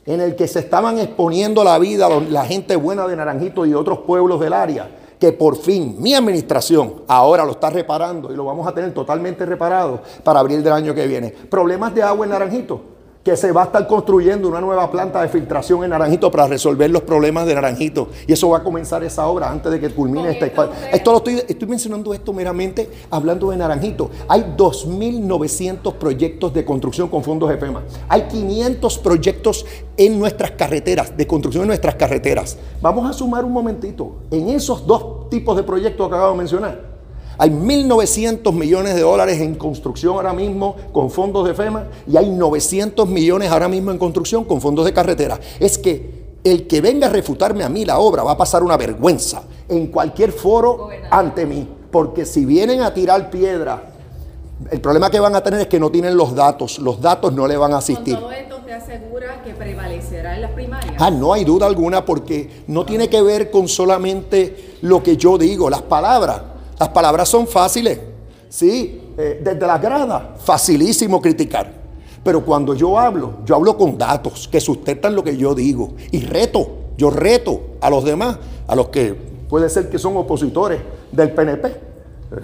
en 0.06 0.22
el 0.22 0.36
que 0.36 0.48
se 0.48 0.60
estaban 0.60 0.98
exponiendo 1.00 1.64
la 1.64 1.78
vida 1.80 2.08
la- 2.30 2.46
gente 2.46 2.76
buena 2.76 3.08
de 3.08 3.16
Naranjito 3.16 3.66
y 3.66 3.74
otros 3.74 4.00
pueblos 4.00 4.40
del 4.40 4.54
área, 4.54 4.90
que 5.20 5.32
por 5.32 5.56
fin 5.58 5.96
mi 6.00 6.14
administración 6.14 7.02
ahora 7.08 7.44
lo 7.44 7.52
está 7.52 7.70
reparando 7.72 8.32
y 8.32 8.36
lo 8.36 8.46
vamos 8.46 8.68
a 8.68 8.74
tener 8.74 8.94
totalmente 8.94 9.46
reparado 9.46 10.02
para 10.24 10.40
abril 10.40 10.64
del 10.64 10.74
año 10.74 10.94
que 10.94 11.08
viene. 11.08 11.32
Problemas 11.32 11.94
de 11.96 12.04
agua 12.04 12.26
en 12.26 12.32
Naranjito, 12.32 12.82
que 13.28 13.36
se 13.36 13.52
va 13.52 13.64
a 13.64 13.66
estar 13.66 13.86
construyendo 13.88 14.48
una 14.48 14.62
nueva 14.62 14.90
planta 14.90 15.22
de 15.22 15.28
filtración 15.28 15.84
en 15.84 15.90
Naranjito 15.90 16.32
para 16.32 16.48
resolver 16.48 16.90
los 16.90 17.02
problemas 17.02 17.46
de 17.46 17.56
Naranjito. 17.56 18.08
Y 18.26 18.32
eso 18.32 18.48
va 18.48 18.60
a 18.60 18.64
comenzar 18.64 19.04
esa 19.04 19.28
obra 19.28 19.52
antes 19.52 19.70
de 19.70 19.82
que 19.82 19.90
culmine 19.90 20.32
esta 20.32 20.46
esto 20.94 21.12
lo 21.12 21.18
estoy, 21.18 21.44
estoy 21.46 21.68
mencionando 21.68 22.14
esto 22.14 22.32
meramente 22.32 22.90
hablando 23.12 23.50
de 23.50 23.58
Naranjito. 23.58 24.10
Hay 24.30 24.54
2.900 24.56 25.96
proyectos 25.96 26.54
de 26.54 26.64
construcción 26.64 27.10
con 27.10 27.22
fondos 27.22 27.50
de 27.50 27.58
FEMA. 27.58 27.84
Hay 28.08 28.30
500 28.30 28.98
proyectos 29.00 29.66
en 29.98 30.18
nuestras 30.18 30.52
carreteras, 30.52 31.18
de 31.18 31.28
construcción 31.28 31.64
en 31.64 31.68
nuestras 31.68 31.96
carreteras. 31.96 32.58
Vamos 32.82 33.10
a 33.10 33.12
sumar 33.12 33.44
un 33.44 33.52
momentito. 33.52 34.20
En 34.32 34.48
esos 34.52 34.88
dos 34.88 35.30
tipos 35.30 35.58
de 35.58 35.64
proyectos 35.64 36.08
que 36.08 36.16
acabo 36.16 36.32
de 36.32 36.38
mencionar, 36.38 36.97
hay 37.38 37.50
1.900 37.50 38.52
millones 38.54 38.96
de 38.96 39.02
dólares 39.02 39.40
en 39.42 39.56
construcción 39.56 40.16
ahora 40.16 40.34
mismo 40.34 40.76
con 40.92 41.10
fondos 41.12 41.48
de 41.48 41.54
FEMA 41.54 41.88
y 42.08 42.18
hay 42.18 42.30
900 42.30 43.08
millones 43.08 43.52
ahora 43.52 43.68
mismo 43.68 43.92
en 43.92 43.98
construcción 43.98 44.44
con 44.44 44.60
fondos 44.62 44.86
de 44.86 44.94
carretera. 44.94 45.40
Es 45.60 45.78
que 45.78 46.18
el 46.44 46.68
que 46.68 46.82
venga 46.82 47.08
a 47.08 47.10
refutarme 47.10 47.64
a 47.64 47.70
mí 47.70 47.86
la 47.86 48.00
obra 48.00 48.24
va 48.24 48.32
a 48.32 48.38
pasar 48.38 48.64
una 48.64 48.78
vergüenza 48.78 49.44
en 49.70 49.88
cualquier 49.88 50.32
foro 50.32 50.78
Gobernador. 50.78 51.20
ante 51.20 51.46
mí. 51.46 51.68
Porque 51.92 52.26
si 52.26 52.46
vienen 52.46 52.82
a 52.82 52.94
tirar 52.94 53.30
piedra, 53.30 53.84
el 54.72 54.82
problema 54.82 55.10
que 55.10 55.20
van 55.20 55.36
a 55.36 55.42
tener 55.42 55.62
es 55.62 55.68
que 55.68 55.80
no 55.80 55.90
tienen 55.90 56.18
los 56.18 56.36
datos. 56.36 56.80
Los 56.80 57.02
datos 57.02 57.34
no 57.34 57.48
le 57.48 57.56
van 57.58 57.72
a 57.72 57.76
Con 57.76 57.80
asistir. 57.80 58.16
todo 58.18 58.32
esto, 58.32 58.58
¿usted 58.58 58.72
asegura 58.74 59.42
que 59.44 59.54
prevalecerá 59.54 60.36
en 60.36 60.42
las 60.42 60.52
primarias? 60.52 60.96
Ah, 61.00 61.10
no 61.12 61.34
hay 61.34 61.44
duda 61.46 61.66
alguna 61.66 62.04
porque 62.06 62.64
no 62.68 62.86
tiene 62.86 63.10
que 63.10 63.22
ver 63.22 63.52
con 63.52 63.68
solamente 63.68 64.76
lo 64.82 65.02
que 65.04 65.16
yo 65.18 65.38
digo, 65.38 65.70
las 65.70 65.82
palabras. 65.84 66.42
Las 66.80 66.90
palabras 66.90 67.28
son 67.28 67.48
fáciles. 67.48 68.00
Sí, 68.50 69.02
eh, 69.18 69.42
desde 69.44 69.66
la 69.66 69.78
grada, 69.78 70.36
facilísimo 70.38 71.22
criticar. 71.22 71.72
Pero 72.24 72.44
cuando 72.44 72.74
yo 72.74 73.00
hablo, 73.00 73.36
yo 73.46 73.56
hablo 73.56 73.78
con 73.78 73.98
datos 73.98 74.48
que 74.48 74.60
sustentan 74.60 75.16
lo 75.16 75.24
que 75.24 75.36
yo 75.36 75.56
digo. 75.56 75.94
Y 76.12 76.22
reto, 76.22 76.70
yo 76.98 77.10
reto 77.10 77.62
a 77.82 77.90
los 77.90 78.04
demás, 78.04 78.38
a 78.68 78.76
los 78.76 78.90
que 78.90 79.16
puede 79.50 79.70
ser 79.70 79.90
que 79.90 79.98
son 79.98 80.16
opositores 80.18 80.80
del 81.12 81.32
PNP, 81.32 81.74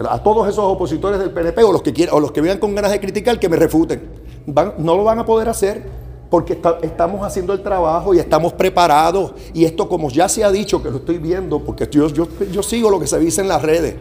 a 0.10 0.24
todos 0.24 0.48
esos 0.48 0.64
opositores 0.64 1.20
del 1.20 1.32
PNP 1.32 1.64
o 1.64 1.72
los 1.72 1.82
que 1.82 1.94
quieran, 1.94 2.16
o 2.16 2.20
los 2.20 2.32
que 2.32 2.42
vengan 2.42 2.60
con 2.60 2.74
ganas 2.74 2.92
de 2.92 3.00
criticar, 3.00 3.40
que 3.40 3.50
me 3.50 3.58
refuten. 3.58 4.02
No 4.46 4.98
lo 4.98 5.04
van 5.04 5.20
a 5.20 5.26
poder 5.26 5.50
hacer 5.50 5.84
porque 6.30 6.60
estamos 6.82 7.26
haciendo 7.26 7.54
el 7.54 7.62
trabajo 7.62 8.14
y 8.14 8.20
estamos 8.20 8.54
preparados. 8.54 9.34
Y 9.54 9.66
esto, 9.66 9.88
como 9.88 10.10
ya 10.10 10.28
se 10.28 10.44
ha 10.44 10.52
dicho, 10.52 10.82
que 10.82 10.90
lo 10.90 10.98
estoy 10.98 11.18
viendo, 11.18 11.60
porque 11.60 11.88
yo 11.92 12.64
sigo 12.64 12.90
lo 12.90 13.00
que 13.00 13.08
se 13.08 13.20
dice 13.20 13.42
en 13.42 13.48
las 13.48 13.62
redes. 13.62 13.96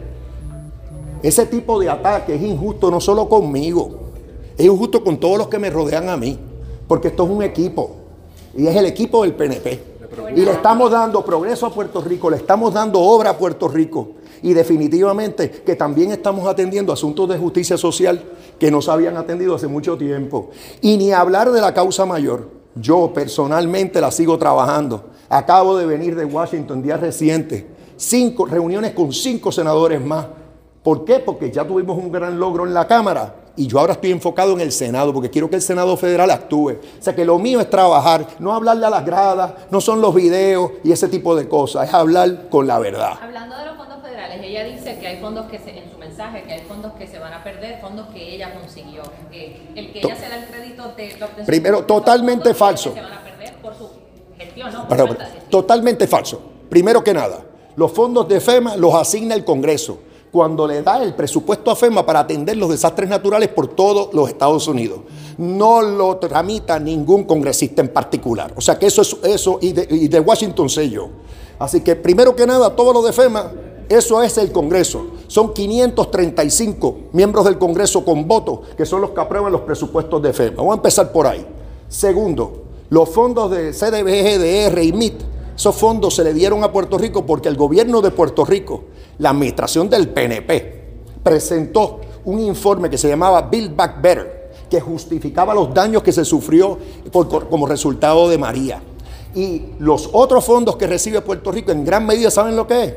Ese 1.23 1.45
tipo 1.45 1.79
de 1.79 1.89
ataque 1.89 2.35
es 2.35 2.41
injusto 2.41 2.91
no 2.91 2.99
solo 2.99 3.29
conmigo, 3.29 4.01
es 4.57 4.65
injusto 4.65 5.03
con 5.03 5.17
todos 5.17 5.37
los 5.37 5.47
que 5.47 5.57
me 5.57 5.69
rodean 5.69 6.09
a 6.09 6.17
mí, 6.17 6.37
porque 6.87 7.07
esto 7.07 7.23
es 7.23 7.29
un 7.29 7.41
equipo 7.41 7.91
y 8.55 8.67
es 8.67 8.75
el 8.75 8.85
equipo 8.85 9.23
del 9.23 9.33
PNP. 9.33 9.93
Y 10.35 10.41
le 10.41 10.51
estamos 10.51 10.91
dando 10.91 11.23
progreso 11.23 11.65
a 11.65 11.73
Puerto 11.73 12.01
Rico, 12.01 12.29
le 12.29 12.35
estamos 12.35 12.73
dando 12.73 12.99
obra 12.99 13.31
a 13.31 13.37
Puerto 13.37 13.67
Rico 13.69 14.09
y 14.41 14.53
definitivamente 14.53 15.49
que 15.49 15.75
también 15.75 16.11
estamos 16.11 16.45
atendiendo 16.45 16.91
asuntos 16.91 17.29
de 17.29 17.37
justicia 17.37 17.77
social 17.77 18.21
que 18.59 18.69
no 18.69 18.81
se 18.81 18.91
habían 18.91 19.15
atendido 19.15 19.55
hace 19.55 19.67
mucho 19.67 19.97
tiempo. 19.97 20.49
Y 20.81 20.97
ni 20.97 21.13
hablar 21.13 21.51
de 21.51 21.61
la 21.61 21.73
causa 21.73 22.05
mayor. 22.05 22.49
Yo 22.75 23.11
personalmente 23.13 24.01
la 24.01 24.11
sigo 24.11 24.37
trabajando. 24.37 25.05
Acabo 25.29 25.77
de 25.77 25.85
venir 25.85 26.15
de 26.15 26.25
Washington 26.25 26.83
días 26.83 26.99
recientes, 26.99 27.63
cinco 27.95 28.45
reuniones 28.45 28.91
con 28.91 29.13
cinco 29.13 29.51
senadores 29.51 30.03
más. 30.03 30.25
¿Por 30.83 31.05
qué? 31.05 31.19
Porque 31.19 31.49
ya 31.49 31.65
tuvimos 31.65 31.97
un 31.97 32.11
gran 32.11 32.37
logro 32.37 32.67
en 32.67 32.73
la 32.73 32.85
Cámara 32.85 33.35
y 33.55 33.67
yo 33.67 33.79
ahora 33.79 33.93
estoy 33.93 34.11
enfocado 34.11 34.51
en 34.51 34.59
el 34.59 34.73
Senado 34.73 35.13
porque 35.13 35.29
quiero 35.29 35.49
que 35.49 35.55
el 35.55 35.61
Senado 35.61 35.95
federal 35.95 36.29
actúe. 36.29 36.71
O 36.71 37.01
sea 37.01 37.15
que 37.15 37.23
lo 37.23 37.39
mío 37.39 37.61
es 37.61 37.69
trabajar, 37.69 38.27
no 38.39 38.51
hablarle 38.51 38.85
a 38.85 38.89
las 38.89 39.05
gradas, 39.05 39.53
no 39.71 39.79
son 39.79 40.01
los 40.01 40.13
videos 40.13 40.71
y 40.83 40.91
ese 40.91 41.07
tipo 41.07 41.37
de 41.37 41.47
cosas, 41.47 41.87
es 41.87 41.93
hablar 41.93 42.49
con 42.49 42.67
la 42.67 42.79
verdad. 42.79 43.13
Hablando 43.21 43.57
de 43.57 43.65
los 43.67 43.77
fondos 43.77 44.01
federales, 44.01 44.41
ella 44.43 44.65
dice 44.65 44.99
que 44.99 45.07
hay 45.07 45.21
fondos 45.21 45.45
que 45.45 45.57
se, 45.57 45.69
en 45.69 45.89
su 45.89 45.97
mensaje, 45.97 46.43
que 46.43 46.51
hay 46.51 46.61
fondos 46.67 46.91
que 46.93 47.07
se 47.07 47.17
van 47.17 47.31
a 47.31 47.41
perder, 47.45 47.79
fondos 47.79 48.07
que 48.07 48.35
ella 48.35 48.53
consiguió. 48.53 49.03
Eh, 49.31 49.61
el 49.75 49.93
que 49.93 49.99
ella 49.99 50.17
se 50.17 50.27
da 50.27 50.37
el 50.37 50.45
crédito 50.47 50.83
de 50.97 51.15
Primero, 51.45 51.77
de 51.77 51.83
fondos, 51.83 51.87
totalmente 51.87 52.49
que 52.49 52.55
falso. 52.55 52.93
Se 52.93 53.01
van 53.01 53.13
a 53.13 53.23
perder 53.23 53.53
por 53.61 53.73
su 53.77 53.89
gestión, 54.37 54.73
¿no? 54.73 54.85
Por 54.89 55.17
totalmente 55.49 56.07
falso. 56.07 56.41
Primero 56.69 57.01
que 57.01 57.13
nada, 57.13 57.39
los 57.77 57.89
fondos 57.93 58.27
de 58.27 58.41
FEMA 58.41 58.75
los 58.75 58.93
asigna 58.95 59.33
el 59.33 59.45
Congreso 59.45 60.11
cuando 60.33 60.65
le 60.65 60.81
da 60.81 61.03
el 61.03 61.13
presupuesto 61.13 61.69
a 61.69 61.75
FEMA 61.75 62.03
para 62.03 62.21
atender 62.21 62.57
los 62.57 62.71
desastres 62.71 63.07
naturales 63.07 63.49
por 63.49 63.67
todos 63.67 64.11
los 64.15 64.27
Estados 64.27 64.67
Unidos. 64.67 65.01
No 65.37 65.83
lo 65.83 66.17
tramita 66.17 66.79
ningún 66.79 67.25
congresista 67.25 67.83
en 67.83 67.89
particular. 67.89 68.51
O 68.57 68.61
sea 68.61 68.79
que 68.79 68.87
eso 68.87 69.03
es 69.03 69.15
eso 69.21 69.59
y 69.61 69.73
de, 69.73 70.19
Washington 70.19 70.69
sé 70.69 70.89
yo. 70.89 71.07
Así 71.59 71.81
que 71.81 71.95
primero 71.95 72.35
que 72.35 72.47
nada, 72.47 72.75
todo 72.75 72.91
lo 72.91 73.03
de 73.03 73.13
FEMA, 73.13 73.51
eso 73.87 74.23
es 74.23 74.35
el 74.39 74.51
Congreso. 74.51 75.05
Son 75.27 75.53
535 75.53 76.97
miembros 77.11 77.45
del 77.45 77.59
Congreso 77.59 78.03
con 78.03 78.27
votos 78.27 78.61
que 78.75 78.87
son 78.87 79.01
los 79.01 79.11
que 79.11 79.21
aprueban 79.21 79.51
los 79.51 79.61
presupuestos 79.61 80.19
de 80.19 80.33
FEMA. 80.33 80.57
Vamos 80.57 80.73
a 80.73 80.77
empezar 80.77 81.11
por 81.11 81.27
ahí. 81.27 81.45
Segundo, 81.87 82.63
los 82.89 83.07
fondos 83.07 83.51
de 83.51 83.71
CDBG, 83.71 84.39
DR 84.39 84.83
y 84.83 84.93
MIT, 84.93 85.32
esos 85.55 85.75
fondos 85.75 86.15
se 86.15 86.23
le 86.23 86.33
dieron 86.33 86.63
a 86.63 86.71
Puerto 86.71 86.97
Rico 86.97 87.25
porque 87.25 87.49
el 87.49 87.55
gobierno 87.55 88.01
de 88.01 88.11
Puerto 88.11 88.43
Rico, 88.43 88.85
la 89.19 89.29
administración 89.29 89.89
del 89.89 90.09
PNP, 90.09 90.83
presentó 91.21 92.01
un 92.25 92.39
informe 92.39 92.89
que 92.89 92.97
se 92.97 93.07
llamaba 93.07 93.41
Build 93.41 93.75
Back 93.75 94.01
Better, 94.01 94.51
que 94.69 94.81
justificaba 94.81 95.53
los 95.53 95.73
daños 95.73 96.01
que 96.01 96.11
se 96.11 96.25
sufrió 96.25 96.77
como 97.49 97.67
resultado 97.67 98.27
de 98.29 98.37
María. 98.37 98.81
Y 99.35 99.73
los 99.79 100.09
otros 100.13 100.43
fondos 100.45 100.75
que 100.75 100.87
recibe 100.87 101.21
Puerto 101.21 101.51
Rico 101.51 101.71
en 101.71 101.85
gran 101.85 102.05
medida, 102.05 102.31
¿saben 102.31 102.55
lo 102.55 102.67
que 102.67 102.83
es? 102.83 102.93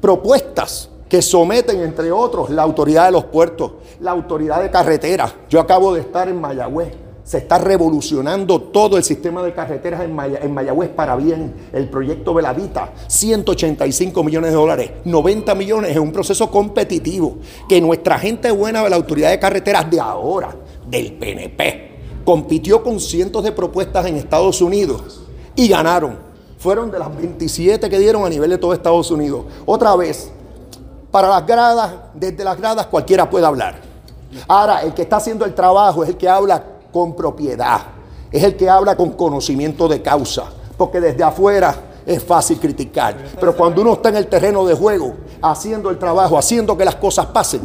Propuestas 0.00 0.90
que 1.08 1.22
someten, 1.22 1.80
entre 1.82 2.10
otros, 2.10 2.50
la 2.50 2.62
autoridad 2.62 3.06
de 3.06 3.12
los 3.12 3.24
puertos, 3.24 3.72
la 4.00 4.12
autoridad 4.12 4.62
de 4.62 4.70
carreteras. 4.70 5.34
Yo 5.48 5.60
acabo 5.60 5.92
de 5.94 6.00
estar 6.00 6.28
en 6.28 6.40
Mayagüez. 6.40 6.92
Se 7.24 7.38
está 7.38 7.56
revolucionando 7.58 8.60
todo 8.60 8.96
el 8.96 9.04
sistema 9.04 9.42
de 9.44 9.52
carreteras 9.54 10.02
en, 10.02 10.14
Maya- 10.14 10.40
en 10.42 10.52
Mayagüez 10.52 10.90
para 10.90 11.14
bien. 11.16 11.54
El 11.72 11.88
proyecto 11.88 12.34
Velavita, 12.34 12.92
185 13.06 14.24
millones 14.24 14.50
de 14.50 14.56
dólares, 14.56 14.90
90 15.04 15.54
millones 15.54 15.92
es 15.92 15.98
un 15.98 16.10
proceso 16.12 16.50
competitivo 16.50 17.36
que 17.68 17.80
nuestra 17.80 18.18
gente 18.18 18.50
buena 18.50 18.82
de 18.82 18.90
la 18.90 18.96
autoridad 18.96 19.30
de 19.30 19.38
carreteras 19.38 19.88
de 19.90 20.00
ahora, 20.00 20.54
del 20.88 21.12
PNP, 21.12 21.90
compitió 22.24 22.82
con 22.82 22.98
cientos 22.98 23.44
de 23.44 23.52
propuestas 23.52 24.04
en 24.06 24.16
Estados 24.16 24.60
Unidos 24.60 25.20
y 25.54 25.68
ganaron. 25.68 26.18
Fueron 26.58 26.90
de 26.90 26.98
las 26.98 27.16
27 27.16 27.88
que 27.88 27.98
dieron 27.98 28.24
a 28.24 28.28
nivel 28.28 28.50
de 28.50 28.58
todo 28.58 28.72
Estados 28.72 29.10
Unidos. 29.10 29.44
Otra 29.66 29.94
vez, 29.96 30.30
para 31.10 31.28
las 31.28 31.46
gradas, 31.46 31.92
desde 32.14 32.42
las 32.44 32.58
gradas 32.58 32.86
cualquiera 32.86 33.28
puede 33.30 33.46
hablar. 33.46 33.76
Ahora, 34.48 34.82
el 34.82 34.94
que 34.94 35.02
está 35.02 35.16
haciendo 35.16 35.44
el 35.44 35.54
trabajo 35.54 36.02
es 36.02 36.10
el 36.10 36.16
que 36.16 36.28
habla 36.28 36.64
con 36.92 37.14
propiedad, 37.16 37.80
es 38.30 38.42
el 38.44 38.56
que 38.56 38.68
habla 38.68 38.96
con 38.96 39.10
conocimiento 39.12 39.88
de 39.88 40.00
causa, 40.02 40.44
porque 40.76 41.00
desde 41.00 41.22
afuera 41.24 41.74
es 42.04 42.22
fácil 42.22 42.58
criticar, 42.58 43.16
pero 43.40 43.56
cuando 43.56 43.82
uno 43.82 43.94
está 43.94 44.08
en 44.10 44.16
el 44.16 44.26
terreno 44.26 44.64
de 44.66 44.74
juego, 44.74 45.14
haciendo 45.40 45.88
el 45.90 45.98
trabajo, 45.98 46.36
haciendo 46.36 46.76
que 46.76 46.84
las 46.84 46.96
cosas 46.96 47.26
pasen, 47.26 47.62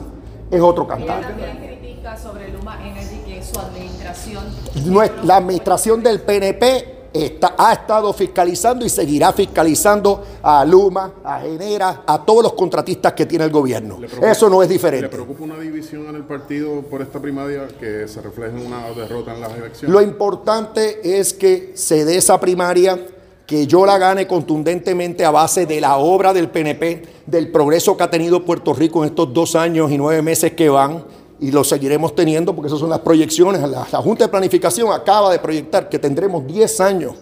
es 0.49 0.61
otro 0.61 0.87
cantar. 0.87 1.21
también 1.21 1.57
critica 1.57 2.15
sobre 2.17 2.49
Luma 2.49 2.77
Energy 2.87 3.17
que 3.25 3.43
su 3.43 3.59
administración. 3.59 4.43
Nues- 4.85 5.11
La 5.23 5.37
administración 5.37 6.01
del 6.03 6.21
PNP 6.21 6.96
está- 7.13 7.55
ha 7.57 7.73
estado 7.73 8.11
fiscalizando 8.13 8.85
y 8.85 8.89
seguirá 8.89 9.31
fiscalizando 9.33 10.23
a 10.41 10.63
Luma, 10.65 11.13
a 11.23 11.39
Genera, 11.39 12.03
a 12.05 12.23
todos 12.23 12.43
los 12.43 12.53
contratistas 12.53 13.13
que 13.13 13.25
tiene 13.25 13.45
el 13.45 13.51
gobierno. 13.51 13.97
¿Le 13.99 14.07
preocupa- 14.07 14.31
Eso 14.31 14.49
no 14.49 14.61
es 14.61 14.69
¿Le 14.69 14.73
diferente. 14.73 15.09
preocupa 15.09 15.43
una 15.43 15.57
división 15.59 16.07
en 16.07 16.15
el 16.15 16.23
partido 16.23 16.81
por 16.81 17.01
esta 17.01 17.19
primaria 17.19 17.67
que 17.79 18.07
se 18.07 18.21
refleje 18.21 18.57
en 18.57 18.65
una 18.67 18.87
derrota 18.89 19.33
en 19.33 19.41
las 19.41 19.51
elecciones? 19.55 19.89
Lo 19.93 20.01
importante 20.01 21.19
es 21.19 21.33
que 21.33 21.71
se 21.75 22.05
dé 22.05 22.17
esa 22.17 22.39
primaria, 22.39 22.99
que 23.45 23.65
yo 23.65 23.85
la 23.85 23.97
gane 23.97 24.27
contundentemente 24.27 25.23
a 25.23 25.31
base 25.31 25.65
de 25.65 25.79
la 25.79 25.95
obra 25.97 26.33
del 26.33 26.49
PNP, 26.49 27.03
del 27.25 27.49
progreso 27.49 27.95
que 27.95 28.03
ha 28.03 28.09
tenido 28.11 28.43
Puerto 28.43 28.73
Rico 28.73 29.03
en 29.03 29.09
estos 29.09 29.33
dos 29.33 29.55
años 29.55 29.89
y 29.89 29.97
nueve 29.97 30.21
meses 30.21 30.51
que 30.51 30.67
van, 30.67 31.05
y 31.39 31.51
lo 31.51 31.63
seguiremos 31.63 32.15
teniendo 32.15 32.55
porque 32.55 32.67
esas 32.67 32.79
son 32.79 32.89
las 32.89 32.99
proyecciones. 32.99 33.61
La, 33.69 33.83
Junta 34.01 34.25
de 34.25 34.29
Planificación 34.29 34.91
acaba 34.91 35.31
de 35.31 35.39
proyectar 35.39 35.89
que 35.89 35.99
tendremos 35.99 36.45
10 36.47 36.81
años 36.81 37.15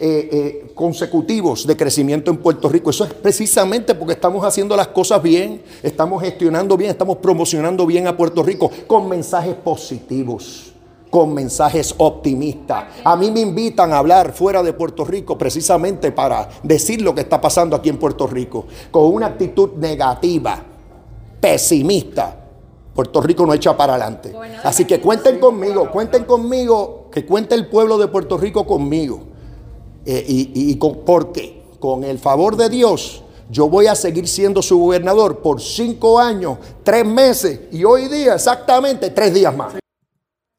eh, 0.00 0.28
eh, 0.32 0.72
consecutivos 0.74 1.66
de 1.66 1.76
crecimiento 1.76 2.30
en 2.30 2.38
Puerto 2.38 2.68
Rico. 2.68 2.90
Eso 2.90 3.04
es 3.04 3.12
precisamente 3.12 3.94
porque 3.94 4.14
estamos 4.14 4.44
haciendo 4.44 4.76
las 4.76 4.88
cosas 4.88 5.22
bien, 5.22 5.62
estamos 5.82 6.22
gestionando 6.22 6.76
bien, 6.76 6.90
estamos 6.90 7.18
promocionando 7.18 7.86
bien 7.86 8.06
a 8.06 8.16
Puerto 8.16 8.42
Rico 8.42 8.70
con 8.86 9.08
mensajes 9.08 9.54
positivos, 9.54 10.72
con 11.10 11.34
mensajes 11.34 11.94
optimistas. 11.98 12.84
A 13.04 13.16
mí 13.16 13.30
me 13.30 13.40
invitan 13.40 13.92
a 13.92 13.98
hablar 13.98 14.32
fuera 14.32 14.62
de 14.62 14.72
Puerto 14.72 15.04
Rico 15.04 15.36
precisamente 15.36 16.10
para 16.10 16.48
decir 16.62 17.02
lo 17.02 17.14
que 17.14 17.20
está 17.20 17.40
pasando 17.40 17.76
aquí 17.76 17.90
en 17.90 17.98
Puerto 17.98 18.26
Rico, 18.26 18.64
con 18.90 19.04
una 19.12 19.26
actitud 19.26 19.74
negativa, 19.74 20.64
pesimista. 21.38 22.41
Puerto 22.94 23.20
Rico 23.22 23.46
no 23.46 23.54
echa 23.54 23.76
para 23.76 23.94
adelante. 23.94 24.34
Así 24.64 24.84
que 24.84 25.00
cuenten 25.00 25.38
conmigo, 25.38 25.90
cuenten 25.90 26.24
conmigo, 26.24 27.08
que 27.10 27.24
cuente 27.24 27.54
el 27.54 27.66
pueblo 27.68 27.96
de 27.98 28.08
Puerto 28.08 28.36
Rico 28.36 28.66
conmigo. 28.66 29.24
Eh, 30.04 30.24
y, 30.28 30.40
y- 30.54 30.70
y 30.72 30.78
con, 30.78 31.04
¿Por 31.04 31.32
qué? 31.32 31.62
Con 31.78 32.04
el 32.04 32.18
favor 32.18 32.56
de 32.56 32.68
Dios, 32.68 33.22
yo 33.50 33.68
voy 33.68 33.86
a 33.86 33.94
seguir 33.94 34.28
siendo 34.28 34.62
su 34.62 34.78
gobernador 34.78 35.38
por 35.40 35.60
cinco 35.60 36.18
años, 36.18 36.58
tres 36.84 37.04
meses 37.06 37.60
y 37.72 37.84
hoy 37.84 38.08
día 38.08 38.34
exactamente 38.34 39.10
tres 39.10 39.32
días 39.34 39.56
más. 39.56 39.74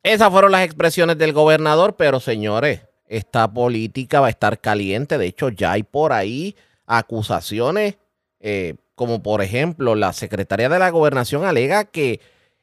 Esas 0.03 0.29
fueron 0.31 0.51
las 0.51 0.63
expresiones 0.65 1.17
del 1.17 1.33
gobernador, 1.33 1.95
pero 1.95 2.19
señores, 2.19 2.81
esta 3.07 3.51
política 3.51 4.19
va 4.21 4.27
a 4.27 4.31
estar 4.31 4.59
caliente. 4.59 5.17
De 5.17 5.27
hecho, 5.27 5.49
ya 5.49 5.71
hay 5.73 5.83
por 5.83 6.11
ahí 6.13 6.55
acusaciones, 6.85 7.95
eh, 8.39 8.75
como 8.95 9.23
por 9.23 9.41
ejemplo, 9.41 9.95
la 9.95 10.13
secretaria 10.13 10.69
de 10.69 10.79
la 10.79 10.89
gobernación 10.89 11.45
alega 11.45 11.85
que 11.85 12.19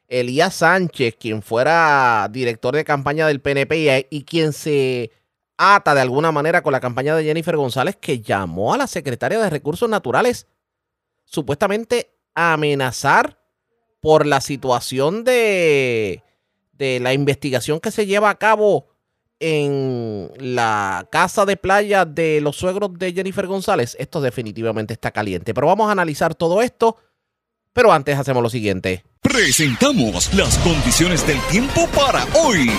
Elías 0.07 0.55
Sánchez, 0.55 1.15
quien 1.17 1.41
fuera 1.41 2.27
director 2.31 2.75
de 2.75 2.83
campaña 2.83 3.27
del 3.27 3.41
PNP 3.41 4.07
y, 4.09 4.23
quien 4.23 4.51
se 4.53 5.11
ata 5.57 5.95
de 5.95 6.01
alguna 6.01 6.31
manera 6.31 6.63
con 6.63 6.73
la 6.73 6.81
campaña 6.81 7.15
de 7.15 7.23
Jennifer 7.23 7.55
González, 7.55 7.95
que 7.95 8.19
llamó 8.19 8.73
a 8.73 8.77
la 8.77 8.87
secretaria 8.87 9.39
de 9.39 9.49
Recursos 9.49 9.89
Naturales 9.89 10.47
supuestamente 11.23 12.11
a 12.35 12.53
amenazar 12.53 13.39
por 14.01 14.25
la 14.25 14.41
situación 14.41 15.23
de, 15.23 16.23
de 16.73 16.99
la 16.99 17.13
investigación 17.13 17.79
que 17.79 17.91
se 17.91 18.05
lleva 18.05 18.29
a 18.29 18.35
cabo 18.37 18.90
en 19.41 20.31
la 20.37 21.07
casa 21.11 21.45
de 21.45 21.57
playa 21.57 22.05
de 22.05 22.39
los 22.41 22.55
suegros 22.55 22.97
de 22.97 23.11
Jennifer 23.11 23.47
González. 23.47 23.97
Esto 23.99 24.21
definitivamente 24.21 24.93
está 24.93 25.11
caliente. 25.11 25.53
Pero 25.53 25.67
vamos 25.67 25.89
a 25.89 25.91
analizar 25.91 26.35
todo 26.35 26.61
esto. 26.61 26.95
Pero 27.73 27.91
antes 27.91 28.17
hacemos 28.17 28.43
lo 28.43 28.49
siguiente. 28.49 29.03
Presentamos 29.21 30.33
las 30.33 30.57
condiciones 30.59 31.25
del 31.25 31.39
tiempo 31.49 31.87
para 31.87 32.23
hoy. 32.35 32.69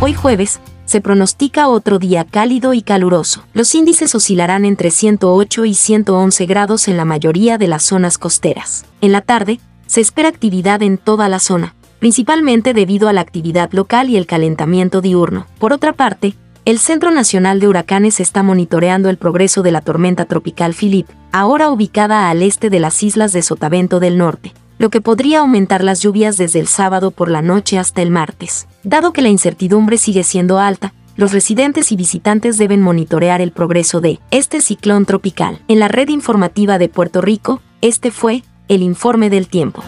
Hoy 0.00 0.14
jueves, 0.14 0.60
se 0.86 1.00
pronostica 1.00 1.68
otro 1.68 2.00
día 2.00 2.24
cálido 2.24 2.74
y 2.74 2.82
caluroso. 2.82 3.44
Los 3.52 3.74
índices 3.76 4.12
oscilarán 4.14 4.64
entre 4.64 4.90
108 4.90 5.64
y 5.66 5.74
111 5.74 6.46
grados 6.46 6.88
en 6.88 6.96
la 6.96 7.04
mayoría 7.04 7.58
de 7.58 7.68
las 7.68 7.84
zonas 7.84 8.18
costeras. 8.18 8.86
En 9.00 9.12
la 9.12 9.20
tarde, 9.20 9.60
se 9.86 10.00
espera 10.00 10.28
actividad 10.28 10.82
en 10.82 10.98
toda 10.98 11.28
la 11.28 11.38
zona, 11.38 11.76
principalmente 12.00 12.74
debido 12.74 13.08
a 13.08 13.12
la 13.12 13.20
actividad 13.20 13.70
local 13.72 14.08
y 14.08 14.16
el 14.16 14.26
calentamiento 14.26 15.00
diurno. 15.00 15.46
Por 15.58 15.72
otra 15.72 15.92
parte, 15.92 16.34
el 16.64 16.78
Centro 16.78 17.10
Nacional 17.10 17.60
de 17.60 17.68
Huracanes 17.68 18.20
está 18.20 18.42
monitoreando 18.42 19.08
el 19.08 19.16
progreso 19.16 19.62
de 19.62 19.70
la 19.70 19.80
tormenta 19.80 20.24
tropical 20.24 20.74
Philip, 20.74 21.06
ahora 21.32 21.70
ubicada 21.70 22.28
al 22.28 22.42
este 22.42 22.70
de 22.70 22.80
las 22.80 23.02
islas 23.02 23.32
de 23.32 23.42
Sotavento 23.42 24.00
del 24.00 24.18
Norte, 24.18 24.52
lo 24.78 24.90
que 24.90 25.00
podría 25.00 25.40
aumentar 25.40 25.84
las 25.84 26.00
lluvias 26.00 26.36
desde 26.36 26.58
el 26.58 26.66
sábado 26.66 27.12
por 27.12 27.30
la 27.30 27.42
noche 27.42 27.78
hasta 27.78 28.02
el 28.02 28.10
martes. 28.10 28.66
Dado 28.82 29.12
que 29.12 29.22
la 29.22 29.28
incertidumbre 29.28 29.96
sigue 29.96 30.24
siendo 30.24 30.58
alta, 30.58 30.94
los 31.16 31.32
residentes 31.32 31.92
y 31.92 31.96
visitantes 31.96 32.56
deben 32.56 32.80
monitorear 32.80 33.40
el 33.40 33.52
progreso 33.52 34.00
de 34.00 34.20
este 34.30 34.60
ciclón 34.60 35.04
tropical. 35.04 35.60
En 35.68 35.80
la 35.80 35.88
red 35.88 36.08
informativa 36.08 36.78
de 36.78 36.88
Puerto 36.88 37.20
Rico, 37.20 37.60
este 37.82 38.10
fue 38.10 38.42
el 38.68 38.82
informe 38.82 39.28
del 39.28 39.48
tiempo. 39.48 39.82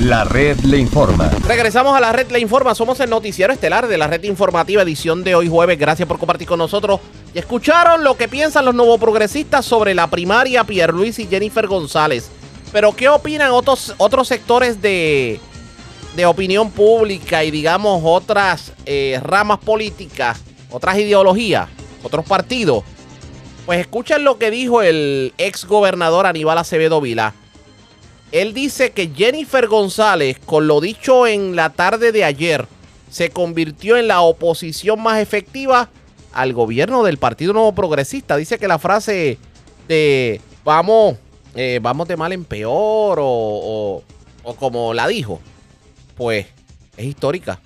La 0.00 0.24
red 0.24 0.58
le 0.60 0.78
informa. 0.78 1.30
Regresamos 1.46 1.96
a 1.96 2.00
la 2.00 2.12
red 2.12 2.30
Le 2.30 2.38
Informa. 2.38 2.74
Somos 2.74 3.00
el 3.00 3.08
noticiero 3.08 3.50
estelar 3.52 3.88
de 3.88 3.96
la 3.96 4.06
red 4.06 4.22
informativa 4.24 4.82
edición 4.82 5.24
de 5.24 5.34
hoy 5.34 5.48
jueves. 5.48 5.78
Gracias 5.78 6.06
por 6.06 6.18
compartir 6.18 6.46
con 6.46 6.58
nosotros. 6.58 7.00
Y 7.34 7.38
escucharon 7.38 8.04
lo 8.04 8.14
que 8.14 8.28
piensan 8.28 8.66
los 8.66 8.74
nuevos 8.74 9.00
progresistas 9.00 9.64
sobre 9.64 9.94
la 9.94 10.08
primaria 10.08 10.64
Pierluis 10.64 11.18
y 11.18 11.26
Jennifer 11.26 11.66
González. 11.66 12.30
Pero 12.72 12.94
¿qué 12.94 13.08
opinan 13.08 13.52
otros, 13.52 13.94
otros 13.96 14.28
sectores 14.28 14.82
de, 14.82 15.40
de 16.14 16.26
opinión 16.26 16.70
pública 16.70 17.42
y 17.42 17.50
digamos 17.50 18.02
otras 18.04 18.74
eh, 18.84 19.18
ramas 19.22 19.58
políticas, 19.60 20.42
otras 20.70 20.98
ideologías, 20.98 21.70
otros 22.02 22.26
partidos? 22.26 22.84
Pues 23.64 23.80
escuchen 23.80 24.24
lo 24.24 24.36
que 24.36 24.50
dijo 24.50 24.82
el 24.82 25.32
ex 25.38 25.64
gobernador 25.64 26.26
Aníbal 26.26 26.58
Acevedo 26.58 27.00
Vila. 27.00 27.32
Él 28.32 28.54
dice 28.54 28.90
que 28.90 29.10
Jennifer 29.14 29.68
González, 29.68 30.38
con 30.44 30.66
lo 30.66 30.80
dicho 30.80 31.26
en 31.26 31.56
la 31.56 31.70
tarde 31.70 32.12
de 32.12 32.24
ayer, 32.24 32.66
se 33.08 33.30
convirtió 33.30 33.96
en 33.96 34.08
la 34.08 34.20
oposición 34.20 35.00
más 35.02 35.20
efectiva 35.20 35.88
al 36.32 36.52
gobierno 36.52 37.02
del 37.02 37.18
Partido 37.18 37.52
Nuevo 37.52 37.72
Progresista. 37.72 38.36
Dice 38.36 38.58
que 38.58 38.68
la 38.68 38.78
frase 38.78 39.38
de 39.88 40.40
vamos, 40.64 41.16
eh, 41.54 41.78
vamos 41.80 42.08
de 42.08 42.16
mal 42.16 42.32
en 42.32 42.44
peor 42.44 43.18
o, 43.20 44.02
o, 44.42 44.54
como 44.56 44.92
la 44.92 45.06
dijo, 45.06 45.40
pues 46.16 46.46
es 46.96 47.06
histórica. 47.06 47.60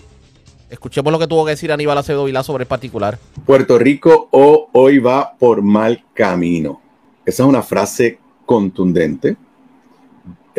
Escuchemos 0.68 1.11
lo 1.11 1.18
que 1.18 1.27
tuvo 1.27 1.44
que 1.44 1.53
decir 1.53 1.73
Aníbal 1.73 1.99
Acevedo 1.99 2.27
Vilá 2.27 2.44
sobre 2.44 2.62
el 2.62 2.68
particular. 2.68 3.18
Puerto 3.44 3.77
Rico 3.79 4.29
o 4.31 4.68
hoy 4.73 4.99
va 4.99 5.37
por 5.37 5.62
mal 5.62 6.05
camino. 6.14 6.81
Esa 7.27 7.42
es 7.42 7.49
una 7.49 7.62
frase 7.62 8.18
contundente. 8.46 9.37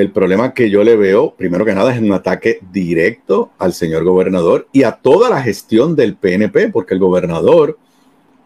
El 0.02 0.10
problema 0.10 0.56
que 0.56 0.72
yo 0.72 0.84
le 0.84 0.96
veo, 0.96 1.36
primero 1.36 1.64
que 1.64 1.76
nada, 1.76 1.94
es 1.94 2.02
un 2.02 2.12
ataque 2.12 2.60
directo 2.72 3.52
al 3.60 3.72
señor 3.72 4.04
gobernador 4.04 4.68
y 4.72 4.82
a 4.82 4.94
toda 4.94 5.30
la 5.30 5.44
gestión 5.44 5.96
del 5.96 6.16
PNP, 6.16 6.70
porque 6.70 6.96
el 6.96 7.00
gobernador 7.00 7.78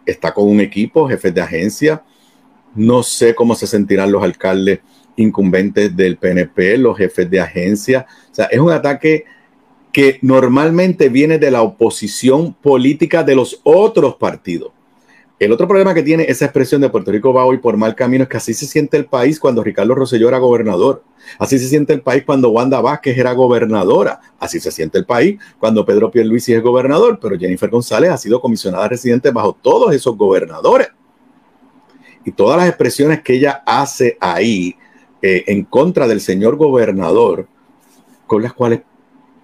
está 0.06 0.34
con 0.34 0.50
un 0.50 0.60
equipo, 0.60 1.08
jefes 1.08 1.34
de 1.34 1.40
agencia. 1.40 2.04
No 2.76 3.04
sé 3.04 3.34
cómo 3.34 3.56
se 3.56 3.68
sentirán 3.68 4.12
los 4.12 4.22
alcaldes 4.22 4.82
incumbentes 5.16 5.96
del 5.96 6.18
PNP, 6.18 6.78
los 6.78 6.98
jefes 6.98 7.32
de 7.32 7.40
agencia. 7.40 8.06
O 8.32 8.36
sea, 8.36 8.48
es 8.48 8.60
un 8.60 8.72
ataque 8.72 9.24
que 9.94 10.20
normalmente 10.24 11.08
viene 11.08 11.40
de 11.40 11.52
la 11.52 11.62
oposición 11.62 12.54
política 12.54 13.24
de 13.24 13.36
los 13.38 13.62
otros 13.64 14.18
partidos. 14.18 14.74
El 15.38 15.52
otro 15.52 15.68
problema 15.68 15.94
que 15.94 16.02
tiene 16.02 16.24
esa 16.30 16.46
expresión 16.46 16.80
de 16.80 16.90
Puerto 16.90 17.12
Rico 17.12 17.34
va 17.34 17.44
hoy 17.44 17.58
por 17.58 17.76
mal 17.76 17.94
camino 17.94 18.24
es 18.24 18.30
que 18.30 18.38
así 18.38 18.54
se 18.54 18.66
siente 18.66 18.96
el 18.96 19.06
país 19.06 19.38
cuando 19.38 19.64
Ricardo 19.64 19.94
Rosselló 19.94 20.30
era 20.30 20.38
gobernador. 20.38 21.04
Así 21.38 21.60
se 21.60 21.68
siente 21.68 21.92
el 21.92 22.02
país 22.02 22.24
cuando 22.26 22.52
Wanda 22.52 22.80
Vázquez 22.80 23.18
era 23.18 23.34
gobernadora. 23.34 24.22
Así 24.40 24.62
se 24.62 24.72
siente 24.72 24.98
el 24.98 25.06
país 25.06 25.38
cuando 25.60 25.86
Pedro 25.86 26.10
Pierluisi 26.10 26.54
es 26.54 26.64
gobernador. 26.64 27.20
Pero 27.22 27.38
Jennifer 27.38 27.70
González 27.70 28.12
ha 28.12 28.18
sido 28.18 28.40
comisionada 28.40 28.88
residente 28.88 29.30
bajo 29.32 29.52
todos 29.62 29.94
esos 29.94 30.16
gobernadores. 30.16 30.88
Y 32.24 32.32
todas 32.32 32.58
las 32.58 32.70
expresiones 32.70 33.22
que 33.22 33.34
ella 33.34 33.62
hace 33.66 34.18
ahí 34.22 34.78
eh, 35.22 35.44
en 35.48 35.66
contra 35.66 36.08
del 36.08 36.22
señor 36.22 36.56
gobernador, 36.56 37.48
con 38.26 38.42
las 38.42 38.54
cuales 38.54 38.82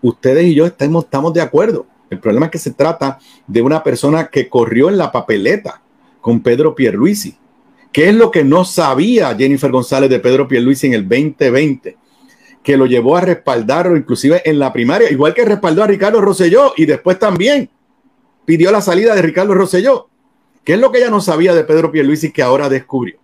ustedes 0.01 0.45
y 0.45 0.55
yo 0.55 0.65
estamos, 0.65 1.03
estamos 1.03 1.33
de 1.33 1.41
acuerdo. 1.41 1.85
El 2.11 2.19
problema 2.19 2.47
es 2.47 2.51
que 2.51 2.59
se 2.59 2.71
trata 2.71 3.19
de 3.47 3.61
una 3.61 3.81
persona 3.81 4.27
que 4.27 4.49
corrió 4.49 4.89
en 4.89 4.97
la 4.97 5.13
papeleta 5.13 5.81
con 6.19 6.41
Pedro 6.41 6.75
Pierluisi. 6.75 7.37
¿Qué 7.93 8.09
es 8.09 8.15
lo 8.15 8.29
que 8.31 8.43
no 8.43 8.65
sabía 8.65 9.33
Jennifer 9.33 9.71
González 9.71 10.09
de 10.09 10.19
Pedro 10.19 10.45
Pierluisi 10.45 10.87
en 10.87 10.93
el 10.93 11.07
2020? 11.07 11.97
Que 12.61 12.75
lo 12.75 12.85
llevó 12.85 13.15
a 13.15 13.21
respaldarlo 13.21 13.95
inclusive 13.95 14.41
en 14.43 14.59
la 14.59 14.73
primaria, 14.73 15.09
igual 15.09 15.33
que 15.33 15.45
respaldó 15.45 15.83
a 15.83 15.87
Ricardo 15.87 16.19
Rosselló 16.19 16.73
y 16.75 16.85
después 16.85 17.17
también 17.17 17.69
pidió 18.43 18.73
la 18.73 18.81
salida 18.81 19.15
de 19.15 19.21
Ricardo 19.21 19.53
Rosselló. 19.53 20.09
¿Qué 20.65 20.73
es 20.73 20.79
lo 20.79 20.91
que 20.91 20.97
ella 20.97 21.09
no 21.09 21.21
sabía 21.21 21.55
de 21.55 21.63
Pedro 21.63 21.93
Pierluisi 21.93 22.33
que 22.33 22.43
ahora 22.43 22.67
descubrió? 22.67 23.19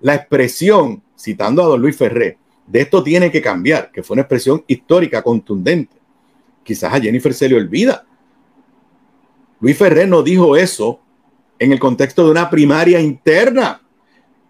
La 0.00 0.14
expresión, 0.14 1.02
citando 1.18 1.62
a 1.62 1.66
don 1.66 1.82
Luis 1.82 1.98
Ferré, 1.98 2.38
de 2.66 2.80
esto 2.80 3.02
tiene 3.02 3.30
que 3.30 3.42
cambiar, 3.42 3.90
que 3.92 4.02
fue 4.02 4.14
una 4.14 4.22
expresión 4.22 4.64
histórica, 4.66 5.22
contundente. 5.22 5.99
Quizás 6.62 6.92
a 6.92 7.00
Jennifer 7.00 7.34
se 7.34 7.48
le 7.48 7.56
olvida. 7.56 8.04
Luis 9.60 9.76
Ferré 9.76 10.06
no 10.06 10.22
dijo 10.22 10.56
eso 10.56 11.00
en 11.58 11.72
el 11.72 11.78
contexto 11.78 12.24
de 12.24 12.30
una 12.30 12.48
primaria 12.48 13.00
interna. 13.00 13.82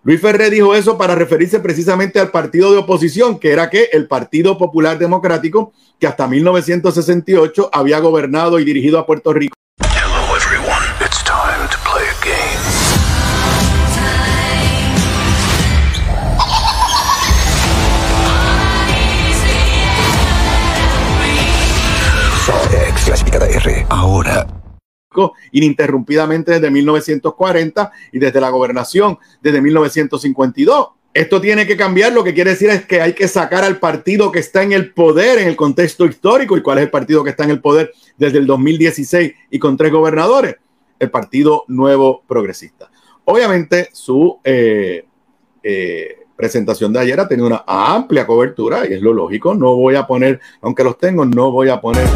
Luis 0.02 0.20
Ferré 0.20 0.48
dijo 0.48 0.74
eso 0.74 0.96
para 0.96 1.14
referirse 1.14 1.60
precisamente 1.60 2.18
al 2.20 2.30
partido 2.30 2.72
de 2.72 2.78
oposición, 2.78 3.38
que 3.38 3.52
era 3.52 3.68
que 3.68 3.90
el 3.92 4.08
Partido 4.08 4.56
Popular 4.56 4.98
Democrático, 4.98 5.72
que 5.98 6.06
hasta 6.06 6.26
1968 6.26 7.70
había 7.72 7.98
gobernado 7.98 8.58
y 8.58 8.64
dirigido 8.64 8.98
a 8.98 9.04
Puerto 9.04 9.32
Rico. 9.34 9.54
Hello 9.82 10.36
everyone, 10.36 10.86
it's 11.04 11.22
time 11.24 11.68
to 11.68 11.78
play 11.84 12.06
a 12.06 12.24
game. 12.24 12.49
Ahora. 23.90 24.46
ininterrumpidamente 25.50 26.52
desde 26.52 26.70
1940 26.70 27.92
y 28.12 28.20
desde 28.20 28.40
la 28.40 28.50
gobernación 28.50 29.18
desde 29.42 29.60
1952. 29.60 30.90
Esto 31.12 31.40
tiene 31.40 31.66
que 31.66 31.76
cambiar, 31.76 32.12
lo 32.12 32.22
que 32.22 32.32
quiere 32.32 32.50
decir 32.50 32.70
es 32.70 32.86
que 32.86 33.00
hay 33.00 33.14
que 33.14 33.26
sacar 33.26 33.64
al 33.64 33.80
partido 33.80 34.30
que 34.30 34.38
está 34.38 34.62
en 34.62 34.72
el 34.72 34.94
poder 34.94 35.40
en 35.40 35.48
el 35.48 35.56
contexto 35.56 36.06
histórico. 36.06 36.56
¿Y 36.56 36.62
cuál 36.62 36.78
es 36.78 36.84
el 36.84 36.90
partido 36.90 37.24
que 37.24 37.30
está 37.30 37.42
en 37.42 37.50
el 37.50 37.60
poder 37.60 37.92
desde 38.16 38.38
el 38.38 38.46
2016 38.46 39.32
y 39.50 39.58
con 39.58 39.76
tres 39.76 39.90
gobernadores? 39.90 40.54
El 41.00 41.10
Partido 41.10 41.64
Nuevo 41.66 42.22
Progresista. 42.28 42.92
Obviamente 43.24 43.88
su 43.92 44.38
eh, 44.44 45.04
eh, 45.64 46.19
presentación 46.40 46.90
de 46.90 47.00
ayer 47.00 47.20
ha 47.20 47.28
tenido 47.28 47.46
una 47.46 47.64
amplia 47.66 48.26
cobertura 48.26 48.88
y 48.88 48.94
es 48.94 49.02
lo 49.02 49.12
lógico. 49.12 49.54
No 49.54 49.76
voy 49.76 49.94
a 49.94 50.06
poner, 50.06 50.40
aunque 50.62 50.82
los 50.82 50.96
tengo, 50.96 51.26
no 51.26 51.52
voy 51.52 51.68
a 51.68 51.82
poner 51.82 52.06